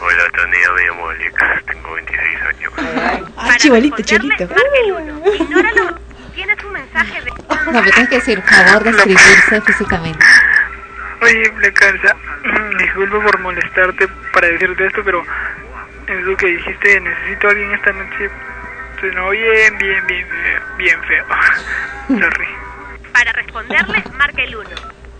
Hola, 0.00 0.30
Tania, 0.34 0.72
me 0.76 0.82
llamo 0.86 1.08
Alex. 1.08 1.34
Tengo 1.66 1.92
26 1.94 2.42
años. 2.42 2.72
Ah, 3.36 3.56
el 4.84 4.92
1. 4.92 5.34
Ignóralo. 5.34 5.98
Tienes 6.34 6.64
un 6.64 6.72
mensaje 6.72 7.20
de... 7.22 7.30
No, 7.30 7.82
pero 7.82 7.90
tienes 7.90 8.08
que 8.08 8.14
decir, 8.16 8.42
favor, 8.42 8.84
describirse 8.84 9.60
físicamente. 9.62 10.24
Oye, 11.20 11.48
Blecarza, 11.50 12.14
disculpa 12.78 13.20
por 13.20 13.38
molestarte 13.40 14.06
para 14.32 14.46
decirte 14.46 14.86
esto, 14.86 15.02
pero 15.04 15.24
eso 16.06 16.36
que 16.36 16.46
dijiste, 16.46 17.00
necesito 17.00 17.48
a 17.48 17.50
alguien 17.50 17.72
esta 17.72 17.92
noche, 17.92 18.30
sonó 19.00 19.30
bien, 19.30 19.78
bien, 19.78 20.06
bien, 20.06 20.26
feo, 20.28 20.60
bien 20.76 21.02
feo. 21.08 21.26
Sorry. 22.06 22.48
Para 23.12 23.32
responderle, 23.32 24.04
marca 24.14 24.42
el 24.42 24.56
1. 24.56 24.70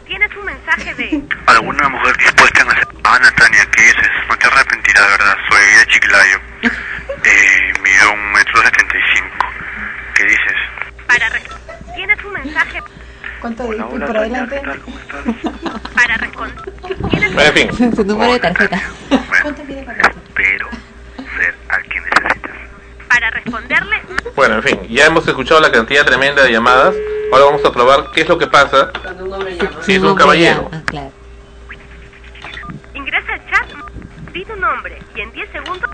Tienes 0.09 0.35
un 0.37 0.45
mensaje 0.47 0.95
de... 0.95 1.23
¿Alguna 1.47 1.89
mujer 1.91 2.17
dispuesta 2.17 2.63
a 2.63 2.73
hacer... 2.73 2.89
Ah, 3.05 3.21
Tania, 3.37 3.65
¿qué 3.71 3.83
dices? 3.83 4.09
No 4.27 4.37
te 4.39 4.47
arrepentirás, 4.47 5.07
¿verdad? 5.11 5.37
Soy 5.51 5.61
de 5.79 5.87
Chiclayo. 5.87 6.41
Eh, 7.25 7.73
mido 7.83 8.13
un 8.13 8.33
metro 8.33 8.63
setenta 8.63 8.97
y 8.97 9.01
cinco. 9.15 9.47
¿Qué 10.15 10.25
dices? 10.25 10.55
Para 11.07 11.29
responder, 11.31 11.77
tienes 11.95 12.25
un 12.25 12.33
mensaje 12.33 12.81
¿Cuánto 13.41 13.63
de 13.65 13.69
hola, 13.83 13.87
por 13.89 13.99
Tania, 13.99 14.21
adelante? 14.21 14.61
¿qué 14.61 14.67
tal? 14.67 14.81
¿Cómo 14.81 14.99
estás? 14.99 15.93
para 15.95 16.17
responder. 16.17 16.73
Tienes 17.11 17.35
Bueno, 17.35 17.51
en 17.61 17.69
fin. 17.69 17.97
Su 17.97 18.05
número 18.05 18.33
de 18.35 18.39
tarjeta. 18.41 18.77
Espero 19.11 20.69
ser 21.37 21.55
al 21.69 21.83
que 21.83 22.01
necesitas. 22.01 22.08
Para 23.19 23.31
responderle, 23.31 23.97
Bueno, 24.37 24.55
en 24.57 24.63
fin, 24.63 24.81
ya 24.89 25.07
hemos 25.07 25.27
escuchado 25.27 25.61
la 25.61 25.73
cantidad 25.73 26.07
tremenda 26.07 26.45
de 26.45 26.53
llamadas. 26.53 26.95
Ahora 27.33 27.47
vamos 27.47 27.65
a 27.65 27.73
probar 27.73 28.13
qué 28.15 28.21
es 28.21 28.29
lo 28.29 28.39
que 28.39 28.47
pasa 28.47 28.93
si 29.81 29.97
es 29.97 30.03
un 30.03 30.15
caballero. 30.15 30.71
Ah, 30.73 30.83
claro. 30.87 31.11
ingresa 32.95 33.33
al 33.33 33.51
chat, 33.51 33.67
di 34.33 34.45
tu 34.45 34.55
nombre 34.55 34.99
y 35.17 35.21
en 35.21 35.33
10 35.33 35.51
segundos 35.51 35.91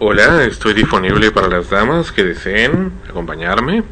Hola, 0.00 0.42
estoy 0.42 0.74
disponible 0.74 1.30
para 1.30 1.46
las 1.46 1.70
damas 1.70 2.10
que 2.10 2.24
deseen 2.24 2.92
acompañarme. 3.08 3.84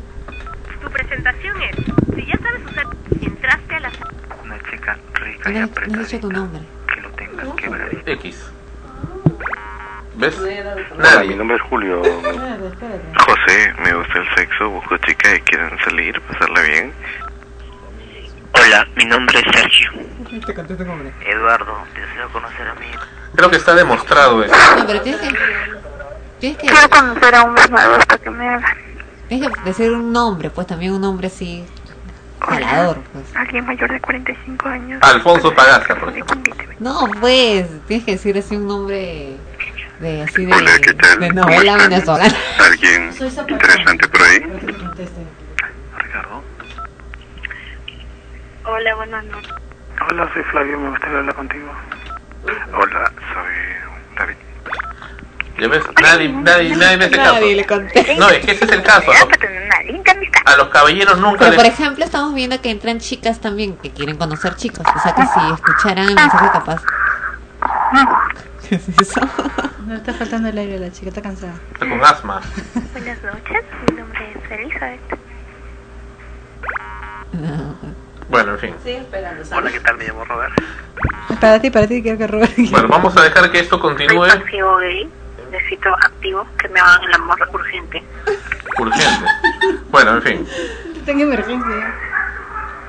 tu 0.82 0.90
presentación 0.90 1.62
es. 1.62 1.77
Si 1.77 2.27
ya 2.27 2.39
sabes 2.39 2.62
usar, 2.69 2.86
entraste 3.23 3.74
a 3.77 3.81
la... 3.81 3.93
Una 4.44 4.59
chica 4.69 4.98
rica 5.15 5.51
y 5.51 5.97
dicho 5.97 6.20
tu 6.20 6.32
nombre. 6.32 6.62
Que 6.93 7.01
lo 7.01 7.11
tengas 7.11 7.55
quebradito. 7.55 8.11
X. 8.11 8.56
¿Ves? 10.16 10.34
Hola, 10.38 11.24
mi 11.24 11.34
nombre 11.34 11.56
es 11.56 11.62
Julio. 11.62 12.01
José, 12.02 13.74
me 13.84 13.94
gusta 13.94 14.18
el 14.18 14.34
sexo, 14.34 14.70
busco 14.70 14.97
chicas 14.98 15.34
que 15.34 15.40
quieran 15.43 15.78
salir, 15.84 16.18
pasarla 16.22 16.60
bien. 16.62 16.93
Hola, 18.55 18.88
mi 18.97 19.05
nombre 19.05 19.38
es 19.38 19.44
Sergio. 19.52 19.90
Eduardo, 21.20 21.84
deseo 21.94 22.28
conocer 22.32 22.66
a 22.66 22.74
mí. 22.76 22.86
Creo 23.34 23.51
que 23.51 23.56
está 23.56 23.74
demostrado 23.74 24.43
eso. 24.43 24.55
No, 24.76 24.86
pero 24.86 25.02
tienes 25.02 25.20
que... 25.20 25.34
Tienes 26.40 26.59
que... 26.59 26.66
Quiero 26.66 26.88
conocer 26.88 27.34
a 27.34 27.44
hombres 27.44 27.70
nuevos 27.70 28.06
para 28.06 28.22
que 28.22 28.30
me 28.30 28.48
hagan. 28.48 28.76
Tienes 29.28 29.51
que 29.51 29.60
decir 29.64 29.90
un 29.90 30.12
nombre, 30.12 30.48
pues 30.48 30.66
también 30.66 30.93
un 30.93 31.02
nombre 31.02 31.26
así... 31.26 31.66
Jalador, 32.40 32.98
pues. 33.12 33.36
Alguien 33.36 33.66
mayor 33.66 33.90
de 33.90 34.01
45 34.01 34.68
años. 34.68 35.02
Alfonso 35.02 35.55
Pagaza, 35.55 35.94
por 35.97 36.10
ejemplo. 36.10 36.36
No, 36.78 37.09
pues, 37.20 37.66
tienes 37.86 38.05
que 38.05 38.12
decir 38.12 38.38
así 38.38 38.56
un 38.56 38.68
nombre 38.68 39.36
de 40.01 40.23
así 40.23 40.44
de, 40.44 40.52
Hola, 40.52 40.70
¿qué 40.82 40.94
tal? 40.94 41.20
de 41.20 41.28
¿Cómo 41.28 41.43
novela 41.43 41.77
venezolana. 41.77 42.35
¿Alguien 42.59 43.10
interesante 43.48 44.09
por 44.09 44.23
ahí? 44.23 44.40
Ricardo. 45.98 46.43
Hola, 48.64 48.94
buenas 48.97 49.24
noches. 49.24 49.52
Hola, 50.10 50.31
soy 50.35 50.43
Flavio, 50.44 50.78
me 50.78 50.90
gustaría 50.90 51.18
hablar 51.18 51.35
contigo. 51.35 51.73
Hola, 52.74 53.12
soy 53.32 53.55
David. 54.18 54.35
¿Ya 55.59 55.68
ves? 55.68 55.82
Nadie, 56.02 56.28
nadie, 56.28 56.77
nadie 56.77 56.97
me 56.98 57.05
hace 57.06 57.16
caso. 57.16 57.35
Nadie 57.35 57.56
le 57.56 57.64
contesta. 57.64 58.14
No, 58.18 58.28
es 58.28 58.44
que 58.44 58.52
ese 58.52 58.64
es 58.66 58.73
el 58.73 58.82
caso. 58.82 59.10
A 59.10 59.14
los, 59.14 59.28
a 60.44 60.56
los 60.59 60.68
caballeros 60.68 61.18
nunca 61.18 61.39
Pero 61.39 61.55
por 61.56 61.64
les... 61.64 61.73
ejemplo 61.73 62.05
estamos 62.05 62.35
viendo 62.35 62.60
que 62.60 62.70
entran 62.70 62.98
chicas 63.01 63.40
también 63.40 63.77
que 63.78 63.90
quieren 63.90 64.18
conocer 64.18 64.55
chicos. 64.56 64.85
O 64.94 64.98
sea 65.01 65.14
que 65.14 65.23
si 65.23 65.55
escucharan 65.55 66.09
el 66.09 66.14
mensaje 66.14 66.51
capaz. 66.52 66.82
¿Qué 68.68 68.74
es 68.76 68.88
eso? 68.88 69.20
No 69.86 69.94
está 69.94 70.12
faltando 70.12 70.48
el 70.48 70.59
aire, 70.59 70.78
la 70.78 70.90
chica 70.90 71.09
está 71.09 71.22
cansada. 71.22 71.55
Está 71.72 71.88
con 71.88 72.05
asma. 72.05 72.40
Buenas 72.93 73.22
noches, 73.22 73.64
mi 73.88 73.97
nombre 73.97 74.32
es 74.34 74.51
Elizabeth. 74.51 75.01
No. 77.32 77.76
Bueno, 78.28 78.52
en 78.55 78.59
fin. 78.59 78.74
Hola, 79.52 79.70
¿qué 79.70 79.80
tal? 79.80 79.97
Me 79.98 80.05
llamo 80.09 80.24
Robert. 80.24 80.52
Para 81.40 81.60
ti, 81.60 81.70
para 81.70 81.86
ti, 81.86 82.02
quiero 82.02 82.18
que 82.18 82.26
Robert. 82.26 82.52
Bueno, 82.70 82.88
vamos 82.88 83.16
a 83.16 83.22
dejar 83.22 83.51
que 83.52 83.60
esto 83.60 83.78
continúe 83.78 84.28
Soy 84.28 84.40
pasivo 84.40 84.76
gay. 84.78 85.09
Necesito 85.52 85.94
activo 86.02 86.47
que 86.59 86.68
me 86.68 86.80
hagan 86.80 87.05
el 87.05 87.14
amor 87.14 87.38
urgente. 87.52 88.02
urgente. 88.78 89.26
Bueno, 89.90 90.16
en 90.16 90.22
fin. 90.22 90.47
Tengo 91.05 91.22
emergencia. 91.22 91.94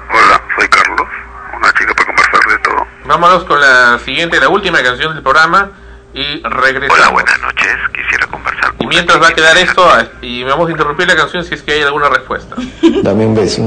Hola, 0.10 0.42
soy 0.56 0.68
Carlos. 0.70 1.08
Una 1.56 1.72
chica 1.74 1.94
para 1.94 2.06
conversar 2.08 2.50
de 2.50 2.58
todo. 2.60 2.88
Vámonos 3.08 3.46
con 3.46 3.62
la 3.62 4.00
siguiente, 4.04 4.38
la 4.38 4.50
última 4.50 4.84
canción 4.84 5.14
del 5.14 5.24
programa 5.24 5.72
y 6.14 6.42
regresamos. 6.44 7.00
Hola, 7.00 7.10
buenas 7.12 7.40
noches. 7.40 7.68
Quisiera 7.94 8.28
conversar 8.28 8.74
Y 8.80 8.86
mientras 8.86 9.22
va 9.22 9.30
a 9.30 9.34
quedar 9.34 9.58
esto 9.58 9.90
ah, 9.90 10.06
y 10.22 10.44
vamos 10.44 10.68
a 10.68 10.72
interrumpir 10.72 11.08
la 11.08 11.16
canción 11.16 11.42
si 11.46 11.56
es 11.56 11.62
que 11.62 11.72
hay 11.72 11.84
alguna 11.84 12.10
respuesta. 12.10 12.58
Dame 13.04 13.26
un 13.26 13.34
beso. 13.34 13.62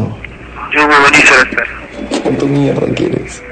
Yo 0.73 0.87
me 0.87 0.95
venís 1.11 1.31
a 1.33 1.43
estar. 1.43 1.67
¿Cuánto 2.23 2.47
mierda 2.47 2.87
quieres? 2.95 3.43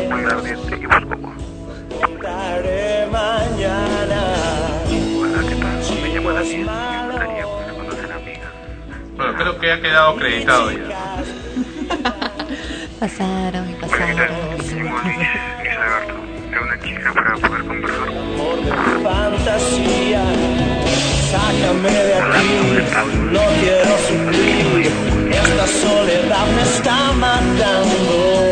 Blanco 0.00 0.20
y 0.20 0.24
ardiente 0.24 0.76
y 0.76 0.86
poco. 0.86 1.32
Estaré 2.12 3.06
mañana. 3.10 4.20
Hola, 5.18 5.40
¿qué 5.48 5.54
tal? 5.56 5.78
Me 6.02 6.08
llamo 6.14 6.30
Daniel 6.32 6.66
me 6.66 6.72
gustaría 7.12 7.44
pues, 7.44 7.72
conocer 7.76 8.12
amigas. 8.12 8.52
Bueno, 9.16 9.32
creo 9.36 9.58
que 9.58 9.72
ha 9.72 9.80
quedado 9.80 10.10
acreditado 10.10 10.70
ya. 10.72 10.88
Pasaron 13.00 13.70
y 13.70 13.74
pasaron. 13.74 14.18
Alberto, 14.18 14.54
es 16.50 16.60
una 16.60 16.80
chica 16.80 17.12
para 17.12 17.34
poder 17.36 17.62
conversar. 17.64 18.08
fantasía. 19.04 20.22
Sácame 21.30 21.90
de 21.90 22.14
aquí, 22.14 22.58
no 23.30 23.40
quiero 23.60 23.94
sufrir. 24.08 24.90
Esta 25.30 25.66
soledad 25.66 26.46
me 26.56 26.62
está 26.62 27.12
matando. 27.12 28.47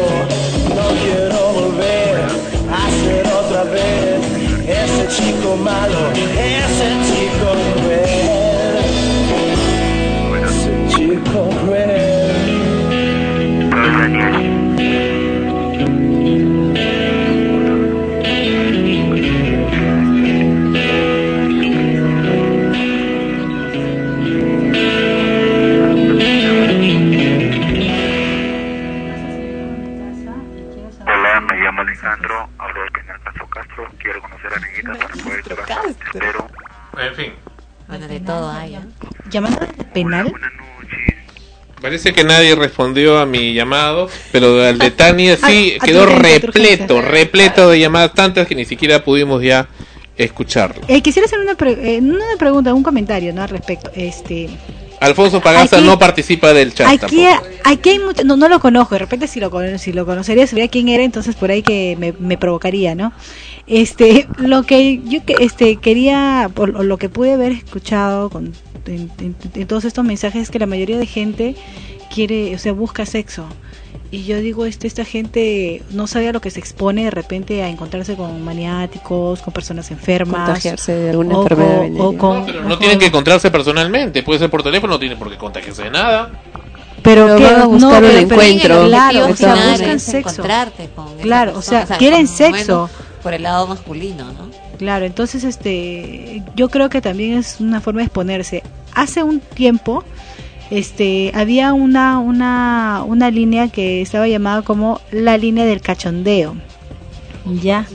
Chico 5.09 5.57
malo, 5.57 6.11
ese 6.13 6.89
chico. 7.05 7.86
Todo 38.27 38.51
hay. 38.51 38.77
¿Llamada 39.31 39.67
penal? 39.95 40.33
Parece 41.81 42.13
que 42.13 42.25
nadie 42.25 42.55
respondió 42.55 43.19
a 43.19 43.27
mi 43.27 43.53
llamado, 43.53 44.09
pero 44.33 44.63
al 44.65 44.79
de 44.79 44.91
Tania 44.91 45.37
sí 45.37 45.43
Ay, 45.45 45.77
a 45.77 45.79
tu 45.81 45.87
quedó 45.87 46.07
repleto, 46.07 47.03
repleto 47.03 47.71
de 47.71 47.79
llamadas 47.81 48.15
tantas 48.15 48.47
que 48.47 48.55
ni 48.55 48.65
siquiera 48.65 49.05
pudimos 49.05 49.43
ya 49.43 49.69
escucharlo. 50.17 50.83
Eh, 50.89 51.03
quisiera 51.03 51.27
hacer 51.27 51.39
una, 51.39 51.55
pre- 51.55 51.97
eh, 51.97 52.01
no 52.01 52.15
una 52.15 52.37
pregunta, 52.39 52.73
un 52.73 52.83
comentario 52.83 53.33
¿no? 53.35 53.43
al 53.43 53.51
respecto. 53.51 53.91
Este, 53.95 54.49
Alfonso 55.01 55.43
Pagaza 55.43 55.77
Aquí- 55.77 55.87
no 55.87 55.99
participa 55.99 56.55
del 56.55 56.73
chat 56.73 56.87
aquí, 56.89 57.23
tampoco. 57.27 57.47
aquí 57.65 57.91
hay 57.91 57.99
mucho, 57.99 58.25
no, 58.25 58.37
no 58.39 58.49
lo 58.49 58.59
conozco, 58.59 58.95
de 58.95 59.01
repente 59.01 59.27
si 59.29 59.39
lo, 59.41 59.51
cono- 59.51 59.77
si 59.79 59.93
lo 59.93 60.07
conocería, 60.07 60.47
sabría 60.47 60.69
quién 60.69 60.89
era, 60.89 61.05
entonces 61.05 61.37
por 61.37 61.51
ahí 61.51 61.63
que 61.63 61.95
me, 62.01 62.13
me 62.19 62.39
provocaría, 62.39 62.95
¿no? 62.95 63.13
Este, 63.67 64.29
lo 64.39 64.63
que 64.63 65.01
yo 65.05 65.25
que, 65.25 65.35
este, 65.41 65.77
quería, 65.77 66.49
por 66.55 66.69
lo- 66.71 66.83
lo 66.83 66.99
que 66.99 67.09
pude 67.09 67.33
haber 67.33 67.53
escuchado 67.53 68.31
con, 68.31 68.53
en, 68.87 69.11
en- 69.21 69.35
en 69.55 69.67
todos 69.67 69.85
estos 69.85 70.05
mensajes 70.05 70.43
es 70.43 70.51
que 70.51 70.59
la 70.61 70.67
mayoría 70.67 70.99
de 70.99 71.07
gente 71.07 71.57
quiere, 72.15 72.55
o 72.55 72.59
sea, 72.59 72.73
busca 72.73 73.05
sexo. 73.07 73.45
Y 74.13 74.23
yo 74.23 74.39
digo, 74.41 74.67
este, 74.67 74.87
esta 74.87 75.05
gente 75.05 75.83
no 75.91 76.07
sabe 76.07 76.29
a 76.29 76.33
lo 76.33 76.41
que 76.41 76.51
se 76.53 76.61
expone 76.61 77.05
de 77.05 77.11
repente 77.11 77.65
a 77.65 77.69
encontrarse 77.69 78.15
con 78.15 78.41
maniáticos, 78.45 79.43
con 79.43 79.53
personas 79.53 79.91
enfermas. 79.91 80.47
Contagiarse 80.47 80.93
de 80.95 81.11
alguna 81.11 81.37
o 81.39 81.43
enfermedad 81.43 82.01
o 82.01 82.17
con- 82.17 82.47
Pero 82.47 82.61
o 82.61 82.63
no 82.63 82.69
con- 82.69 82.79
tienen 82.79 82.99
que 83.01 83.07
encontrarse 83.07 83.51
personalmente, 83.51 84.23
puede 84.23 84.39
ser 84.39 84.49
por 84.49 84.63
teléfono, 84.63 84.93
no 84.93 84.99
tienen 85.01 85.19
por 85.19 85.29
qué 85.29 85.37
contagiarse 85.37 85.83
de 85.85 85.91
nada. 85.91 86.31
Pero, 87.07 87.27
Pero 87.27 87.37
que 87.37 87.45
van 87.45 87.63
a 87.63 87.67
buscar 87.67 88.05
un 88.05 88.11
encuentro. 88.11 88.87
claro, 88.87 89.27
o 89.29 89.37
sea, 89.37 89.55
buscan 89.71 90.01
sexo. 90.01 90.31
encontrarte 90.31 90.89
con 90.95 91.07
esa 91.15 91.23
Claro, 91.23 91.53
o 91.57 91.63
sea, 91.63 91.85
quieren 91.99 92.27
sexo. 92.27 92.91
por 93.23 93.33
el 93.33 93.45
lado 93.45 93.67
masculino, 93.69 94.25
¿no? 94.33 94.51
Claro, 94.77 95.07
entonces 95.07 95.45
este 95.45 96.43
yo 96.57 96.69
creo 96.69 96.91
que 96.91 97.01
también 97.01 97.39
es 97.39 97.61
una 97.61 97.81
forma 97.81 98.01
de 98.01 98.07
exponerse. 98.07 98.63
Hace 98.93 99.23
un 99.23 99.41
tiempo 99.41 100.05
este 100.71 101.31
había 101.35 101.73
una 101.73 102.19
una 102.19 103.05
una 103.07 103.31
línea 103.31 103.69
que 103.69 104.03
estaba 104.03 104.27
llamada 104.27 104.63
como 104.63 105.01
la 105.13 105.39
línea 105.39 105.65
del 105.65 105.81
cachondeo. 105.81 106.57
Ya. 107.63 107.87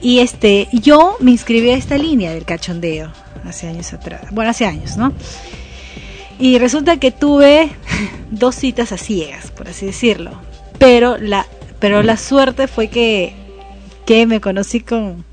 Y 0.00 0.18
este 0.18 0.68
yo 0.72 1.16
me 1.20 1.30
inscribí 1.30 1.70
a 1.70 1.76
esta 1.76 1.96
línea 1.96 2.32
del 2.32 2.44
cachondeo 2.44 3.10
hace 3.46 3.68
años 3.68 3.92
atrás. 3.92 4.22
Bueno, 4.32 4.50
hace 4.50 4.66
años, 4.66 4.96
¿no? 4.96 5.12
Y 6.38 6.58
resulta 6.58 6.98
que 6.98 7.10
tuve 7.10 7.70
dos 8.30 8.54
citas 8.56 8.92
a 8.92 8.98
ciegas, 8.98 9.50
por 9.50 9.68
así 9.68 9.86
decirlo. 9.86 10.32
Pero 10.78 11.16
la 11.18 11.46
pero 11.78 12.02
la 12.02 12.16
suerte 12.16 12.66
fue 12.68 12.88
que 12.88 13.34
que 14.06 14.26
me 14.26 14.40
conocí 14.40 14.80
con 14.80 15.24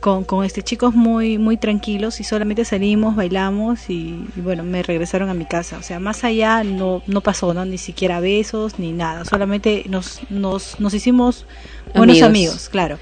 con, 0.00 0.24
con 0.24 0.44
este 0.44 0.62
chicos 0.62 0.94
muy 0.94 1.38
muy 1.38 1.56
tranquilos 1.56 2.20
y 2.20 2.24
solamente 2.24 2.64
salimos, 2.64 3.14
bailamos 3.14 3.88
y, 3.88 4.28
y 4.36 4.40
bueno, 4.40 4.64
me 4.64 4.82
regresaron 4.82 5.28
a 5.28 5.34
mi 5.34 5.46
casa. 5.46 5.78
O 5.78 5.82
sea, 5.82 6.00
más 6.00 6.24
allá 6.24 6.64
no 6.64 7.02
no 7.06 7.20
pasó, 7.20 7.54
¿no? 7.54 7.64
Ni 7.64 7.78
siquiera 7.78 8.20
besos 8.20 8.78
ni 8.78 8.92
nada. 8.92 9.24
Solamente 9.24 9.84
nos 9.88 10.20
nos 10.30 10.78
nos 10.80 10.94
hicimos 10.94 11.46
buenos 11.94 12.22
Amigos. 12.22 12.28
amigos, 12.28 12.68
claro. 12.68 12.98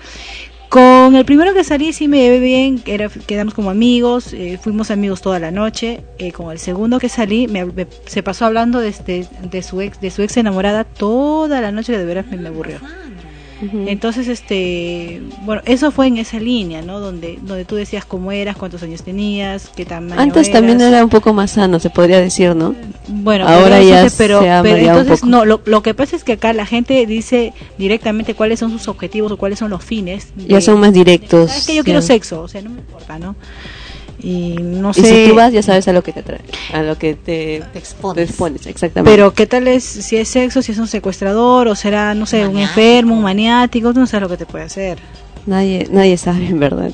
Con 0.71 1.17
el 1.17 1.25
primero 1.25 1.53
que 1.53 1.65
salí 1.65 1.93
sí 1.93 2.07
me 2.07 2.19
llevé 2.19 2.39
bien, 2.39 2.81
era, 2.87 3.09
quedamos 3.09 3.55
como 3.55 3.71
amigos, 3.71 4.33
eh, 4.33 4.57
fuimos 4.63 4.93
amigos 4.93 5.21
toda 5.21 5.41
la 5.41 5.51
noche. 5.51 6.05
Eh, 6.19 6.31
con 6.31 6.53
el 6.53 6.61
segundo 6.61 7.01
que 7.01 7.09
salí 7.09 7.49
me, 7.49 7.67
se 8.07 8.23
pasó 8.23 8.47
hablando 8.47 8.79
de, 8.79 8.95
de, 9.05 9.27
de 9.51 9.63
su 9.65 9.81
ex 9.81 10.01
de 10.01 10.13
su 10.13 10.23
ex 10.23 10.37
enamorada 10.37 10.85
toda 10.85 11.61
la 11.61 11.73
noche 11.73 11.99
de 11.99 12.05
veras 12.05 12.27
me 12.29 12.47
aburrió. 12.47 12.79
Entonces, 13.87 14.29
este, 14.29 15.21
bueno, 15.43 15.61
eso 15.67 15.91
fue 15.91 16.07
en 16.07 16.17
esa 16.17 16.41
línea, 16.41 16.81
¿no? 16.81 16.99
Donde, 16.99 17.39
donde 17.43 17.65
tú 17.65 17.77
decías 17.77 18.05
cómo 18.05 18.33
eras, 18.33 18.57
cuántos 18.57 18.83
años 18.83 19.03
tenías, 19.03 19.71
qué 19.77 19.85
tamaño 19.85 20.21
Antes 20.21 20.51
también 20.51 20.81
era 20.81 21.05
un 21.05 21.11
poco 21.11 21.35
más 21.35 21.53
sano, 21.53 21.79
se 21.79 21.91
podría 21.91 22.21
decir, 22.21 22.57
¿no? 22.57 22.75
Bueno, 23.09 23.47
ahora 23.47 23.79
pero 23.79 23.89
ya 23.89 24.07
pero, 24.17 24.41
se 24.41 24.51
ha 24.51 24.63
pero 24.63 24.75
variado 24.75 25.01
un 25.01 25.03
entonces 25.03 25.21
poco. 25.21 25.31
no, 25.31 25.45
lo, 25.45 25.61
lo 25.67 25.83
que 25.83 25.93
pasa 25.95 26.17
es 26.17 26.25
que 26.25 26.33
acá 26.33 26.53
la 26.53 26.65
gente 26.65 27.05
dice 27.07 27.53
directamente 27.77 28.35
cuáles 28.35 28.61
son 28.61 28.71
sus 28.71 28.89
objetivos 28.89 29.31
o 29.33 29.37
cuáles 29.37 29.59
son 29.59 29.71
los 29.71 29.85
fines. 29.85 30.29
Ya 30.37 30.61
son 30.61 30.81
más 30.81 30.93
directos. 30.93 31.55
Es 31.55 31.67
que 31.67 31.75
yo 31.75 31.85
quiero 31.85 32.01
sexo, 32.03 32.43
o 32.43 32.49
sea, 32.49 32.63
no 32.63 32.71
me 32.71 32.81
importa, 32.81 33.19
¿no? 33.19 33.37
Y 34.23 34.57
no 34.61 34.91
Y 34.91 34.95
sé. 34.95 35.25
si 35.25 35.31
tú 35.31 35.35
vas, 35.35 35.53
ya 35.53 35.63
sabes 35.63 35.87
a 35.89 35.93
lo 35.93 36.03
que 36.03 36.13
te 36.13 36.23
trae, 36.23 36.41
a 36.73 36.83
lo 36.83 36.99
que 36.99 37.15
te, 37.15 37.63
te 37.73 37.79
expones. 37.79 38.31
exactamente. 38.67 39.11
Pero 39.11 39.33
qué 39.33 39.47
tal 39.47 39.67
es 39.69 39.85
si 39.85 40.17
es 40.17 40.29
sexo, 40.29 40.63
si 40.63 40.73
es 40.73 40.79
un 40.79 40.89
secuestrador 40.89 41.69
o 41.69 41.75
será, 41.75 42.15
no 42.15 42.27
sé, 42.27 42.47
un 42.47 42.59
enfermo, 42.59 43.15
un 43.15 43.23
maniático, 43.23 43.93
tú 43.95 44.01
no 44.01 44.07
sabes 44.07 44.23
lo 44.23 44.29
que 44.29 44.37
te 44.37 44.47
puede 44.47 44.65
hacer. 44.65 44.99
nadie, 45.47 45.89
nadie 45.91 46.17
sabe 46.17 46.47
en 46.47 46.61
verdad. 46.61 46.91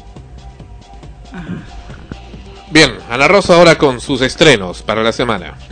Bien, 2.71 2.93
Ana 3.11 3.29
Rosa 3.29 3.57
ahora 3.57 3.77
con 3.79 4.01
sus 4.01 4.21
estrenos 4.23 4.83
para 4.83 5.03
la 5.03 5.13
semana. 5.13 5.55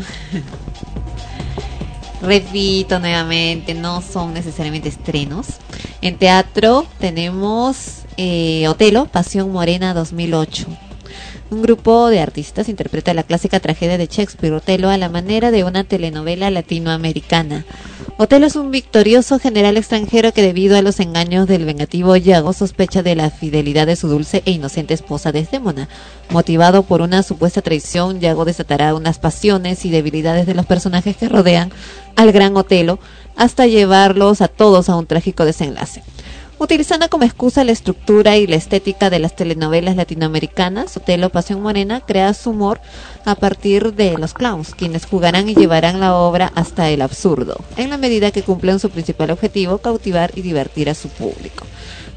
Repito 2.23 2.99
nuevamente, 3.01 3.75
no 3.75 4.01
son 4.01 4.33
necesariamente 4.33 4.89
estrenos. 4.89 5.47
En 6.01 6.17
teatro 6.17 6.87
tenemos 6.99 8.03
eh, 8.17 8.67
Otelo, 8.69 9.07
Pasión 9.07 9.53
Morena 9.53 9.93
2008. 9.93 10.67
Un 11.51 11.62
grupo 11.62 12.09
de 12.09 12.21
artistas 12.21 12.69
interpreta 12.69 13.15
la 13.15 13.23
clásica 13.23 13.61
tragedia 13.61 13.99
de 13.99 14.07
Shakespeare, 14.07 14.55
Otelo, 14.55 14.89
a 14.89 14.97
la 14.97 15.09
manera 15.09 15.51
de 15.51 15.62
una 15.62 15.85
telenovela 15.85 16.51
latinoamericana. 16.51 17.65
Otelo 18.16 18.47
es 18.47 18.57
un 18.57 18.71
victorioso 18.71 19.39
general 19.39 19.77
extranjero 19.77 20.33
que 20.33 20.43
debido 20.43 20.77
a 20.77 20.83
los 20.83 21.01
engaños 21.01 21.47
del 21.47 21.65
vengativo 21.65 22.16
Yago 22.16 22.53
sospecha 22.53 23.03
de 23.03 23.15
la 23.15 23.31
fidelidad 23.31 23.87
de 23.87 23.97
su 23.97 24.09
dulce 24.09 24.43
e 24.47 24.53
inocente 24.53 24.95
esposa 24.95 25.33
Desdémona. 25.33 25.89
Motivado 26.31 26.85
por 26.85 27.03
una 27.03 27.23
supuesta 27.23 27.61
traición, 27.61 28.21
Yago 28.21 28.45
desatará 28.45 28.95
unas 28.95 29.19
pasiones 29.19 29.85
y 29.85 29.91
debilidades 29.91 30.47
de 30.47 30.55
los 30.55 30.65
personajes 30.65 31.16
que 31.16 31.29
rodean 31.29 31.71
al 32.16 32.33
gran 32.33 32.57
Otelo 32.57 32.99
hasta 33.37 33.66
llevarlos 33.66 34.41
a 34.41 34.49
todos 34.49 34.89
a 34.89 34.97
un 34.97 35.07
trágico 35.07 35.45
desenlace. 35.45 36.03
Utilizando 36.59 37.11
como 37.11 37.25
excusa 37.25 37.65
la 37.65 37.73
estructura 37.73 38.37
y 38.37 38.47
la 38.47 38.55
estética 38.55 39.11
de 39.11 39.19
las 39.19 39.35
telenovelas 39.35 39.97
latinoamericanas, 39.97 40.97
Otelo 40.97 41.31
Pasión 41.31 41.61
Morena 41.61 42.01
crea 42.01 42.33
su 42.33 42.51
humor 42.51 42.81
a 43.25 43.35
partir 43.35 43.93
de 43.95 44.17
los 44.19 44.35
clowns, 44.35 44.73
quienes 44.75 45.05
jugarán 45.05 45.49
y 45.49 45.57
llevarán 45.57 45.99
la 45.99 46.15
obra 46.15 46.53
hasta 46.55 46.91
el 46.91 47.03
absurdo, 47.03 47.57
en 47.77 47.91
la 47.91 47.99
medida 47.99 48.31
que 48.31 48.43
cumplen 48.43 48.79
su 48.79 48.89
principal 48.91 49.31
objetivo, 49.31 49.79
cautivar 49.79 50.31
y 50.37 50.43
divertir 50.43 50.89
a 50.89 50.95
su 50.95 51.09
público. 51.09 51.67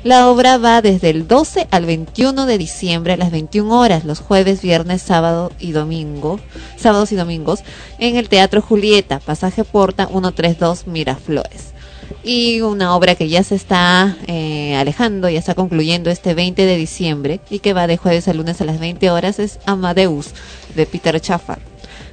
La 0.04 0.30
obra 0.30 0.60
va 0.60 0.84
desde 0.84 1.10
el 1.10 1.28
12 1.28 1.68
al 1.72 1.86
21 1.86 2.46
de 2.46 2.60
diciembre 2.60 3.14
a 3.14 3.18
las 3.18 3.32
21 3.32 3.78
horas, 3.78 4.06
los 4.06 4.20
jueves, 4.20 4.62
viernes, 4.62 5.02
sábado 5.02 5.52
y 5.60 5.72
domingo, 5.72 6.40
sábados 6.78 7.12
y 7.12 7.16
domingos, 7.16 7.64
en 7.98 8.16
el 8.16 8.30
Teatro 8.30 8.62
Julieta, 8.62 9.20
Pasaje 9.20 9.64
Porta 9.64 10.06
132 10.06 10.86
Miraflores 10.86 11.77
y 12.24 12.62
una 12.62 12.96
obra 12.96 13.16
que 13.16 13.30
ya 13.30 13.44
se 13.44 13.56
está 13.56 14.18
eh, 14.28 14.76
alejando, 14.76 15.30
ya 15.30 15.40
está 15.40 15.56
concluyendo 15.56 16.10
este 16.10 16.34
20 16.34 16.66
de 16.66 16.78
diciembre 16.78 17.40
y 17.50 17.60
que 17.60 17.74
va 17.74 17.88
de 17.88 17.98
jueves 17.98 18.28
a 18.28 18.34
lunes 18.34 18.62
a 18.62 18.66
las 18.66 18.80
20 18.80 19.10
horas 19.12 19.40
es 19.40 19.60
Amadeus 19.66 20.32
de 20.76 20.86
Peter 20.86 21.20
Chaffar. 21.20 21.60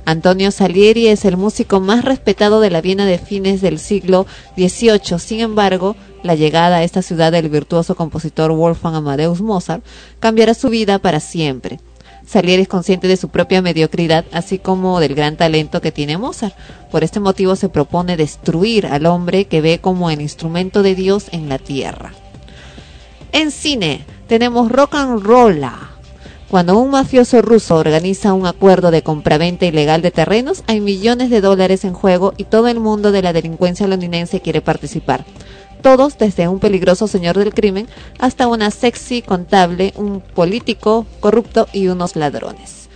Antonio 0.07 0.51
Salieri 0.51 1.09
es 1.09 1.25
el 1.25 1.37
músico 1.37 1.81
más 1.81 2.05
respetado 2.05 2.61
de 2.61 2.71
la 2.71 2.83
Viena 2.83 3.07
de 3.07 3.19
fines 3.19 3.62
del 3.62 3.79
siglo 3.79 4.27
XVIII. 4.57 5.19
Sin 5.19 5.41
embargo, 5.41 5.97
la 6.23 6.35
llegada 6.35 6.77
a 6.77 6.85
esta 6.85 7.01
ciudad 7.01 7.33
del 7.33 7.49
virtuoso 7.49 7.95
compositor 7.95 8.53
Wolfgang 8.53 8.97
Amadeus 8.97 9.41
Mozart 9.41 9.85
cambiará 10.21 10.53
su 10.55 10.69
vida 10.69 10.99
para 10.99 11.21
siempre. 11.21 11.81
Salieri 12.27 12.63
es 12.63 12.69
consciente 12.69 13.07
de 13.07 13.17
su 13.17 13.29
propia 13.29 13.63
mediocridad, 13.63 14.25
así 14.33 14.59
como 14.59 14.99
del 15.01 15.15
gran 15.15 15.37
talento 15.37 15.81
que 15.81 15.93
tiene 15.93 16.19
Mozart. 16.19 16.55
Por 16.91 17.05
este 17.05 17.21
motivo 17.21 17.55
se 17.57 17.69
propone 17.69 18.17
destruir 18.17 18.87
al 18.87 19.07
hombre 19.07 19.45
que 19.45 19.61
ve 19.61 19.79
como 19.81 20.11
el 20.11 20.21
instrumento 20.21 20.83
de 20.83 20.95
Dios 20.95 21.27
en 21.33 21.49
la 21.49 21.59
tierra. 21.59 22.13
En 23.33 23.51
cine 23.51 24.05
tenemos 24.27 24.71
Rock 24.71 24.95
and 24.95 25.23
Rolla. 25.23 25.91
Cuando 26.51 26.79
un 26.79 26.91
mafioso 26.91 27.43
ruso 27.43 27.77
organiza 27.77 28.33
un 28.33 28.47
acuerdo 28.47 28.91
de 28.91 29.03
compraventa 29.03 29.67
ilegal 29.67 30.03
de 30.03 30.13
terrenos, 30.13 30.63
hay 30.67 30.81
millones 30.81 31.29
de 31.31 31.41
dólares 31.41 31.85
en 31.85 31.95
juego 31.95 32.33
y 32.37 32.45
todo 32.45 32.69
el 32.69 32.79
mundo 32.79 33.13
de 33.13 33.23
la 33.23 33.33
delincuencia 33.33 33.89
londinense 33.89 34.41
quiere 34.41 34.61
participar. 34.61 35.25
Todos, 35.85 36.16
desde 36.16 36.48
un 36.48 36.61
peligroso 36.61 37.06
señor 37.06 37.36
del 37.36 37.52
crimen 37.52 37.86
hasta 38.19 38.47
una 38.47 38.70
sexy 38.70 39.20
contable, 39.20 39.93
un 39.97 40.23
político 40.23 41.05
corrupto 41.20 41.69
y 41.74 41.89
unos 41.89 42.16
ladrones. 42.16 42.89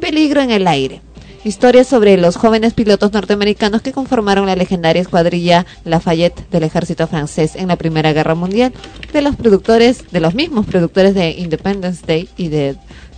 Peligro 0.00 0.40
en 0.40 0.50
el 0.50 0.66
aire. 0.66 1.02
Historia 1.44 1.84
sobre 1.84 2.16
los 2.16 2.36
jóvenes 2.36 2.72
pilotos 2.72 3.12
norteamericanos 3.12 3.82
que 3.82 3.92
conformaron 3.92 4.46
la 4.46 4.56
legendaria 4.56 5.02
escuadrilla 5.02 5.66
Lafayette 5.84 6.48
del 6.50 6.62
ejército 6.62 7.06
francés 7.06 7.54
en 7.54 7.68
la 7.68 7.76
Primera 7.76 8.14
Guerra 8.14 8.34
Mundial, 8.34 8.72
de 9.12 9.20
los 9.20 9.36
productores, 9.36 10.10
de 10.10 10.20
los 10.20 10.34
mismos 10.34 10.64
productores 10.64 11.14
de 11.14 11.32
Independence 11.32 12.02
Day 12.06 12.30
y 12.38 12.48
de, 12.48 12.70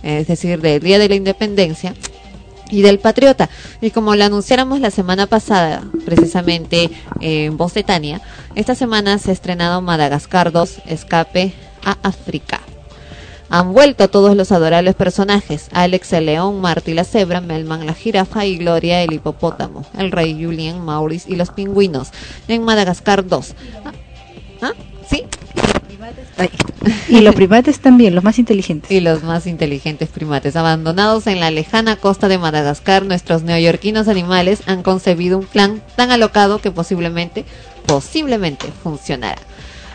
eh, 0.03 0.19
es 0.19 0.27
decir, 0.27 0.59
del 0.59 0.81
Día 0.81 0.99
de 0.99 1.07
la 1.07 1.15
Independencia 1.15 1.95
y 2.69 2.81
del 2.81 2.99
Patriota. 2.99 3.49
Y 3.81 3.91
como 3.91 4.15
lo 4.15 4.25
anunciáramos 4.25 4.79
la 4.79 4.91
semana 4.91 5.27
pasada, 5.27 5.83
precisamente 6.05 6.89
eh, 7.21 7.45
en 7.45 7.57
Voz 7.57 7.73
de 7.73 7.83
Tania, 7.83 8.21
esta 8.55 8.75
semana 8.75 9.17
se 9.17 9.31
ha 9.31 9.33
estrenado 9.33 9.81
Madagascar 9.81 10.51
2, 10.51 10.81
Escape 10.87 11.53
a 11.83 11.97
África. 12.03 12.61
Han 13.49 13.73
vuelto 13.73 14.09
todos 14.09 14.35
los 14.35 14.51
adorables 14.51 14.95
personajes, 14.95 15.69
Alex 15.71 16.13
el 16.13 16.25
león, 16.25 16.61
Marty 16.61 16.93
la 16.93 17.03
cebra, 17.03 17.41
Melman 17.41 17.85
la 17.85 17.93
jirafa 17.93 18.45
y 18.45 18.57
Gloria 18.57 19.03
el 19.03 19.13
hipopótamo, 19.13 19.85
el 19.97 20.11
rey 20.11 20.33
Julien, 20.33 20.83
Maurice 20.83 21.31
y 21.31 21.35
los 21.35 21.51
pingüinos, 21.51 22.09
en 22.47 22.63
Madagascar 22.63 23.25
2. 23.25 23.55
¿Ah? 23.85 23.91
¿Ah? 24.61 24.73
¿Sí? 25.07 25.25
Y 27.09 27.21
los 27.21 27.35
primates 27.35 27.79
también, 27.79 28.15
los 28.15 28.23
más 28.23 28.39
inteligentes. 28.39 28.91
Y 28.91 28.99
los 28.99 29.23
más 29.23 29.47
inteligentes 29.47 30.09
primates. 30.09 30.55
Abandonados 30.55 31.27
en 31.27 31.39
la 31.39 31.51
lejana 31.51 31.95
costa 31.95 32.27
de 32.27 32.37
Madagascar, 32.37 33.03
nuestros 33.05 33.43
neoyorquinos 33.43 34.07
animales 34.07 34.61
han 34.67 34.83
concebido 34.83 35.37
un 35.37 35.45
plan 35.45 35.81
tan 35.95 36.11
alocado 36.11 36.59
que 36.59 36.71
posiblemente, 36.71 37.45
posiblemente 37.85 38.67
funcionará. 38.83 39.41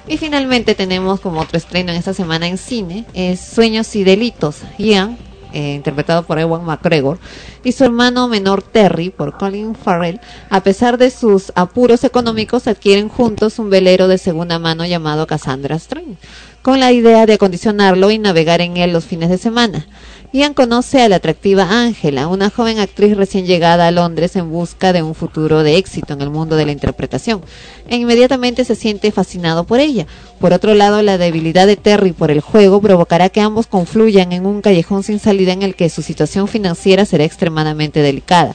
Y 0.09 0.17
finalmente 0.17 0.75
tenemos 0.75 1.21
como 1.21 1.41
otro 1.41 1.59
estreno 1.59 1.93
en 1.93 1.99
esta 1.99 2.15
semana 2.15 2.49
en 2.49 2.59
cine, 2.59 3.05
es 3.15 3.41
Sueños 3.41 3.95
y 3.95 4.03
Delitos. 4.03 4.59
Ian, 4.79 5.19
eh, 5.53 5.75
interpretado 5.75 6.23
por 6.23 6.39
Ewan 6.39 6.65
McGregor, 6.65 7.19
y 7.65 7.73
su 7.73 7.85
hermano 7.85 8.29
menor 8.29 8.63
Terry, 8.63 9.11
por 9.11 9.37
Colin 9.37 9.75
Farrell, 9.75 10.21
a 10.49 10.63
pesar 10.63 10.99
de 10.99 11.11
sus 11.11 11.53
apuros 11.55 12.05
económicos, 12.05 12.67
adquieren 12.67 13.09
juntos 13.09 13.59
un 13.59 13.71
velero 13.71 14.09
de 14.09 14.19
segunda 14.19 14.59
mano 14.59 14.87
llamado 14.87 15.27
Cassandra 15.27 15.79
Stream, 15.79 16.17
con 16.63 16.81
la 16.81 16.93
idea 16.93 17.27
de 17.27 17.35
acondicionarlo 17.35 18.11
y 18.11 18.19
navegar 18.19 18.61
en 18.61 18.77
él 18.77 18.93
los 18.93 19.05
fines 19.05 19.31
de 19.31 19.39
semana. 19.39 19.87
Ian 20.33 20.55
conoce 20.55 21.03
a 21.03 21.09
la 21.09 21.17
atractiva 21.17 21.69
Angela, 21.69 22.29
una 22.29 22.51
joven 22.51 22.79
actriz 22.79 23.17
recién 23.17 23.47
llegada 23.47 23.89
a 23.89 23.91
Londres 23.91 24.37
en 24.37 24.49
busca 24.49 24.93
de 24.93 25.03
un 25.03 25.17
futuro 25.17 25.65
de 25.65 25.77
éxito 25.77 26.13
en 26.13 26.21
el 26.21 26.31
mundo 26.31 26.55
de 26.55 26.67
la 26.67 26.71
interpretación, 26.71 27.41
e 27.89 27.97
inmediatamente 27.97 28.65
se 28.65 28.77
siente 28.77 29.11
fascinado 29.11 29.65
por 29.65 29.81
ella. 29.81 30.07
Por 30.39 30.53
otro 30.53 30.75
lado, 30.75 31.03
la 31.03 31.19
debilidad 31.19 31.67
de 31.67 31.77
Terry 31.77 32.13
por 32.13 32.31
el 32.31 32.43
juego 32.43 32.81
provocará 32.81 33.29
que 33.29 33.41
ambos 33.41 33.67
confluyan 33.67 34.33
en 34.33 34.47
un 34.47 34.61
callejón 34.61 35.03
sin 35.03 35.19
salida 35.19 35.53
en 35.53 35.63
el 35.63 35.75
que 35.75 35.91
su 35.91 36.03
situación 36.03 36.47
financiera 36.47 37.05
será 37.07 37.25
extremadamente 37.25 38.01
delicada. 38.01 38.55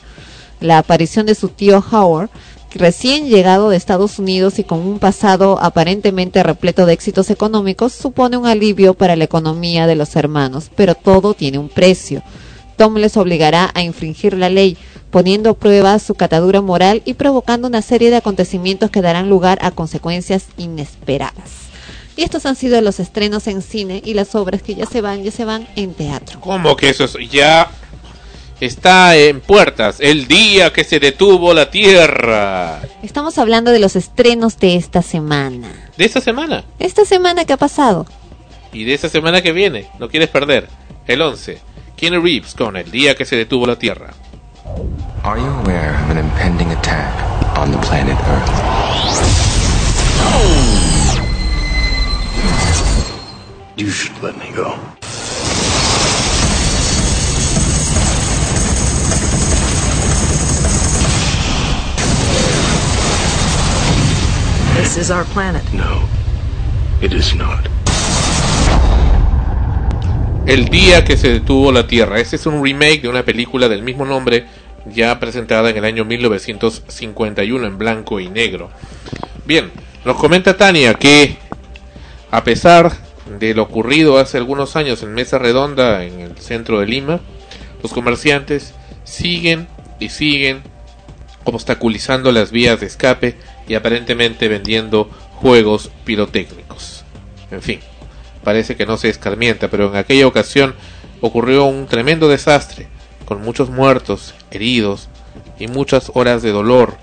La 0.61 0.77
aparición 0.77 1.25
de 1.25 1.35
su 1.35 1.49
tío 1.49 1.83
Howard, 1.91 2.29
recién 2.75 3.27
llegado 3.27 3.69
de 3.69 3.77
Estados 3.77 4.19
Unidos 4.19 4.59
y 4.59 4.63
con 4.63 4.79
un 4.79 4.99
pasado 4.99 5.57
aparentemente 5.61 6.43
repleto 6.43 6.85
de 6.85 6.93
éxitos 6.93 7.29
económicos, 7.29 7.93
supone 7.93 8.37
un 8.37 8.45
alivio 8.45 8.93
para 8.93 9.15
la 9.15 9.23
economía 9.23 9.87
de 9.87 9.95
los 9.95 10.15
hermanos, 10.15 10.69
pero 10.75 10.95
todo 10.95 11.33
tiene 11.33 11.57
un 11.57 11.69
precio. 11.69 12.21
Tom 12.77 12.95
les 12.97 13.17
obligará 13.17 13.71
a 13.73 13.81
infringir 13.81 14.37
la 14.37 14.49
ley, 14.49 14.77
poniendo 15.09 15.51
a 15.51 15.53
prueba 15.53 15.97
su 15.99 16.15
catadura 16.15 16.61
moral 16.61 17.01
y 17.05 17.13
provocando 17.13 17.67
una 17.67 17.81
serie 17.81 18.09
de 18.09 18.17
acontecimientos 18.17 18.89
que 18.89 19.01
darán 19.01 19.29
lugar 19.29 19.57
a 19.61 19.71
consecuencias 19.71 20.47
inesperadas. 20.57 21.65
Y 22.17 22.23
estos 22.23 22.45
han 22.45 22.55
sido 22.55 22.79
los 22.81 22.99
estrenos 22.99 23.47
en 23.47 23.61
cine 23.61 24.01
y 24.03 24.13
las 24.13 24.35
obras 24.35 24.61
que 24.61 24.75
ya 24.75 24.85
se 24.85 25.01
van, 25.01 25.23
ya 25.23 25.31
se 25.31 25.43
van 25.43 25.67
en 25.75 25.93
teatro. 25.93 26.39
¿Cómo 26.39 26.75
que 26.75 26.89
eso 26.89 27.03
es? 27.03 27.15
ya 27.29 27.69
está 28.59 29.15
en 29.15 29.41
puertas? 29.41 29.99
El 29.99 30.27
día 30.27 30.71
que 30.71 30.83
se 30.83 30.99
detuvo 30.99 31.53
la 31.53 31.69
Tierra. 31.69 32.81
Estamos 33.03 33.37
hablando 33.37 33.71
de 33.71 33.79
los 33.79 33.95
estrenos 33.95 34.57
de 34.59 34.75
esta 34.75 35.01
semana. 35.01 35.89
¿De 35.97 36.05
esta 36.05 36.21
semana? 36.21 36.63
Esta 36.79 37.05
semana 37.05 37.45
que 37.45 37.53
ha 37.53 37.57
pasado. 37.57 38.05
Y 38.73 38.83
de 38.83 38.93
esa 38.93 39.09
semana 39.09 39.41
que 39.41 39.51
viene. 39.51 39.87
No 39.99 40.09
quieres 40.09 40.29
perder. 40.29 40.67
El 41.07 41.21
11. 41.21 41.59
Keanu 41.95 42.21
Reeves 42.21 42.55
con 42.55 42.75
El 42.75 42.91
día 42.91 43.15
que 43.15 43.25
se 43.25 43.35
detuvo 43.35 43.65
la 43.65 43.77
Tierra. 43.77 44.13
Are 45.23 45.39
you 45.39 45.47
aware 45.47 45.91
of 45.91 46.11
an 46.11 46.17
impending 46.17 46.71
attack 46.71 47.13
on 47.57 47.71
the 47.71 47.77
planet 47.79 48.17
Earth? 48.27 48.75
You 53.77 53.89
should 53.89 54.21
let 54.23 54.37
me 54.37 54.51
go. 54.55 54.94
This 64.75 64.97
is 64.97 65.09
our 65.09 65.23
planet. 65.33 65.63
No, 65.71 66.01
it 67.01 67.13
is 67.13 67.33
not. 67.33 67.65
El 70.45 70.65
día 70.65 71.05
que 71.05 71.15
se 71.15 71.29
detuvo 71.29 71.71
la 71.71 71.87
Tierra. 71.87 72.19
Este 72.19 72.35
es 72.35 72.45
un 72.45 72.61
remake 72.61 73.01
de 73.03 73.07
una 73.07 73.23
película 73.23 73.69
del 73.69 73.83
mismo 73.83 74.05
nombre 74.05 74.45
ya 74.85 75.17
presentada 75.17 75.69
en 75.69 75.77
el 75.77 75.85
año 75.85 76.03
1951 76.03 77.65
en 77.65 77.77
blanco 77.77 78.19
y 78.19 78.27
negro. 78.27 78.69
Bien, 79.45 79.71
nos 80.03 80.17
comenta 80.17 80.57
Tania 80.57 80.93
que 80.95 81.37
a 82.29 82.43
pesar 82.43 82.91
de 83.39 83.53
lo 83.53 83.63
ocurrido 83.63 84.19
hace 84.19 84.37
algunos 84.37 84.75
años 84.75 85.01
en 85.03 85.13
Mesa 85.13 85.39
Redonda 85.39 86.03
en 86.03 86.19
el 86.19 86.37
centro 86.37 86.81
de 86.81 86.87
Lima, 86.87 87.21
los 87.81 87.93
comerciantes 87.93 88.73
siguen 89.05 89.69
y 90.01 90.09
siguen 90.09 90.63
obstaculizando 91.45 92.33
las 92.33 92.51
vías 92.51 92.81
de 92.81 92.87
escape 92.87 93.37
y 93.67 93.75
aparentemente 93.75 94.47
vendiendo 94.47 95.09
juegos 95.33 95.91
pirotécnicos. 96.03 97.03
En 97.51 97.61
fin, 97.61 97.79
parece 98.43 98.75
que 98.75 98.85
no 98.85 98.97
se 98.97 99.09
escarmienta, 99.09 99.69
pero 99.69 99.89
en 99.89 99.95
aquella 99.95 100.27
ocasión 100.27 100.75
ocurrió 101.21 101.65
un 101.65 101.87
tremendo 101.87 102.27
desastre, 102.27 102.87
con 103.25 103.41
muchos 103.41 103.69
muertos, 103.69 104.35
heridos 104.51 105.09
y 105.59 105.67
muchas 105.67 106.11
horas 106.13 106.41
de 106.41 106.51
dolor 106.51 106.95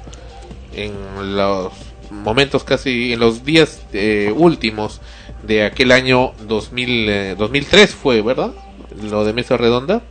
en 0.74 0.92
los 1.36 1.72
momentos 2.10 2.64
casi, 2.64 3.12
en 3.12 3.20
los 3.20 3.44
días 3.44 3.82
eh, 3.92 4.32
últimos 4.34 5.00
de 5.42 5.64
aquel 5.64 5.92
año 5.92 6.32
2000, 6.46 7.08
eh, 7.08 7.34
2003 7.36 7.94
fue, 7.94 8.22
¿verdad? 8.22 8.52
Lo 9.02 9.24
de 9.24 9.32
Mesa 9.32 9.56
Redonda. 9.56 10.02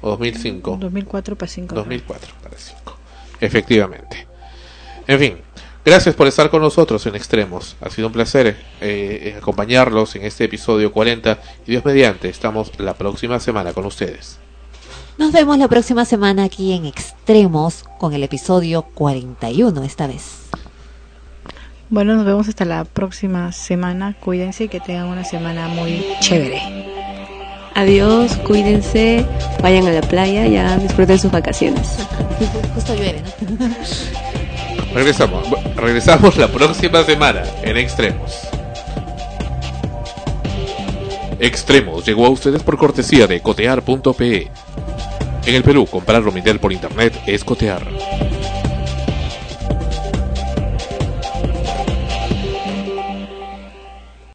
¿O 0.00 0.10
2005? 0.10 0.78
2004 0.80 1.36
para 1.36 1.50
5. 1.50 1.74
2004 1.76 2.34
para 2.42 2.58
5. 2.58 2.98
Efectivamente. 3.40 4.26
En 5.06 5.18
fin, 5.18 5.38
gracias 5.84 6.14
por 6.14 6.26
estar 6.26 6.50
con 6.50 6.62
nosotros 6.62 7.04
en 7.06 7.14
Extremos. 7.14 7.76
Ha 7.80 7.90
sido 7.90 8.08
un 8.08 8.12
placer 8.12 8.46
eh, 8.48 8.56
eh, 8.80 9.34
acompañarlos 9.36 10.14
en 10.16 10.24
este 10.24 10.44
episodio 10.44 10.92
40 10.92 11.38
y 11.66 11.70
Dios 11.72 11.84
mediante, 11.84 12.28
estamos 12.28 12.72
la 12.78 12.94
próxima 12.94 13.40
semana 13.40 13.72
con 13.72 13.86
ustedes. 13.86 14.38
Nos 15.18 15.32
vemos 15.32 15.58
la 15.58 15.68
próxima 15.68 16.04
semana 16.04 16.44
aquí 16.44 16.72
en 16.72 16.86
Extremos 16.86 17.84
con 17.98 18.14
el 18.14 18.22
episodio 18.22 18.82
41 18.82 19.84
esta 19.84 20.06
vez. 20.06 20.42
Bueno, 21.90 22.16
nos 22.16 22.24
vemos 22.24 22.48
hasta 22.48 22.64
la 22.64 22.84
próxima 22.84 23.52
semana. 23.52 24.16
Cuídense 24.18 24.64
y 24.64 24.68
que 24.68 24.80
tengan 24.80 25.08
una 25.08 25.24
semana 25.24 25.68
muy 25.68 26.06
chévere. 26.20 26.62
Adiós, 27.74 28.36
cuídense, 28.46 29.26
vayan 29.62 29.86
a 29.86 29.90
la 29.90 30.00
playa, 30.00 30.46
ya 30.46 30.78
disfruten 30.78 31.18
sus 31.18 31.30
vacaciones. 31.30 31.98
Justo 32.74 32.94
llueve, 32.94 33.22
¿no? 33.22 33.68
Regresamos, 34.94 35.48
regresamos 35.74 36.36
la 36.36 36.48
próxima 36.48 37.02
semana 37.02 37.42
en 37.62 37.78
Extremos. 37.78 38.40
Extremos 41.40 42.04
llegó 42.04 42.26
a 42.26 42.30
ustedes 42.30 42.62
por 42.62 42.76
cortesía 42.76 43.26
de 43.26 43.40
cotear.pe. 43.40 44.50
En 45.46 45.54
el 45.54 45.62
Perú, 45.62 45.86
comprar 45.86 46.22
Romitel 46.22 46.60
por 46.60 46.72
internet 46.72 47.20
es 47.26 47.42
cotear. 47.42 47.82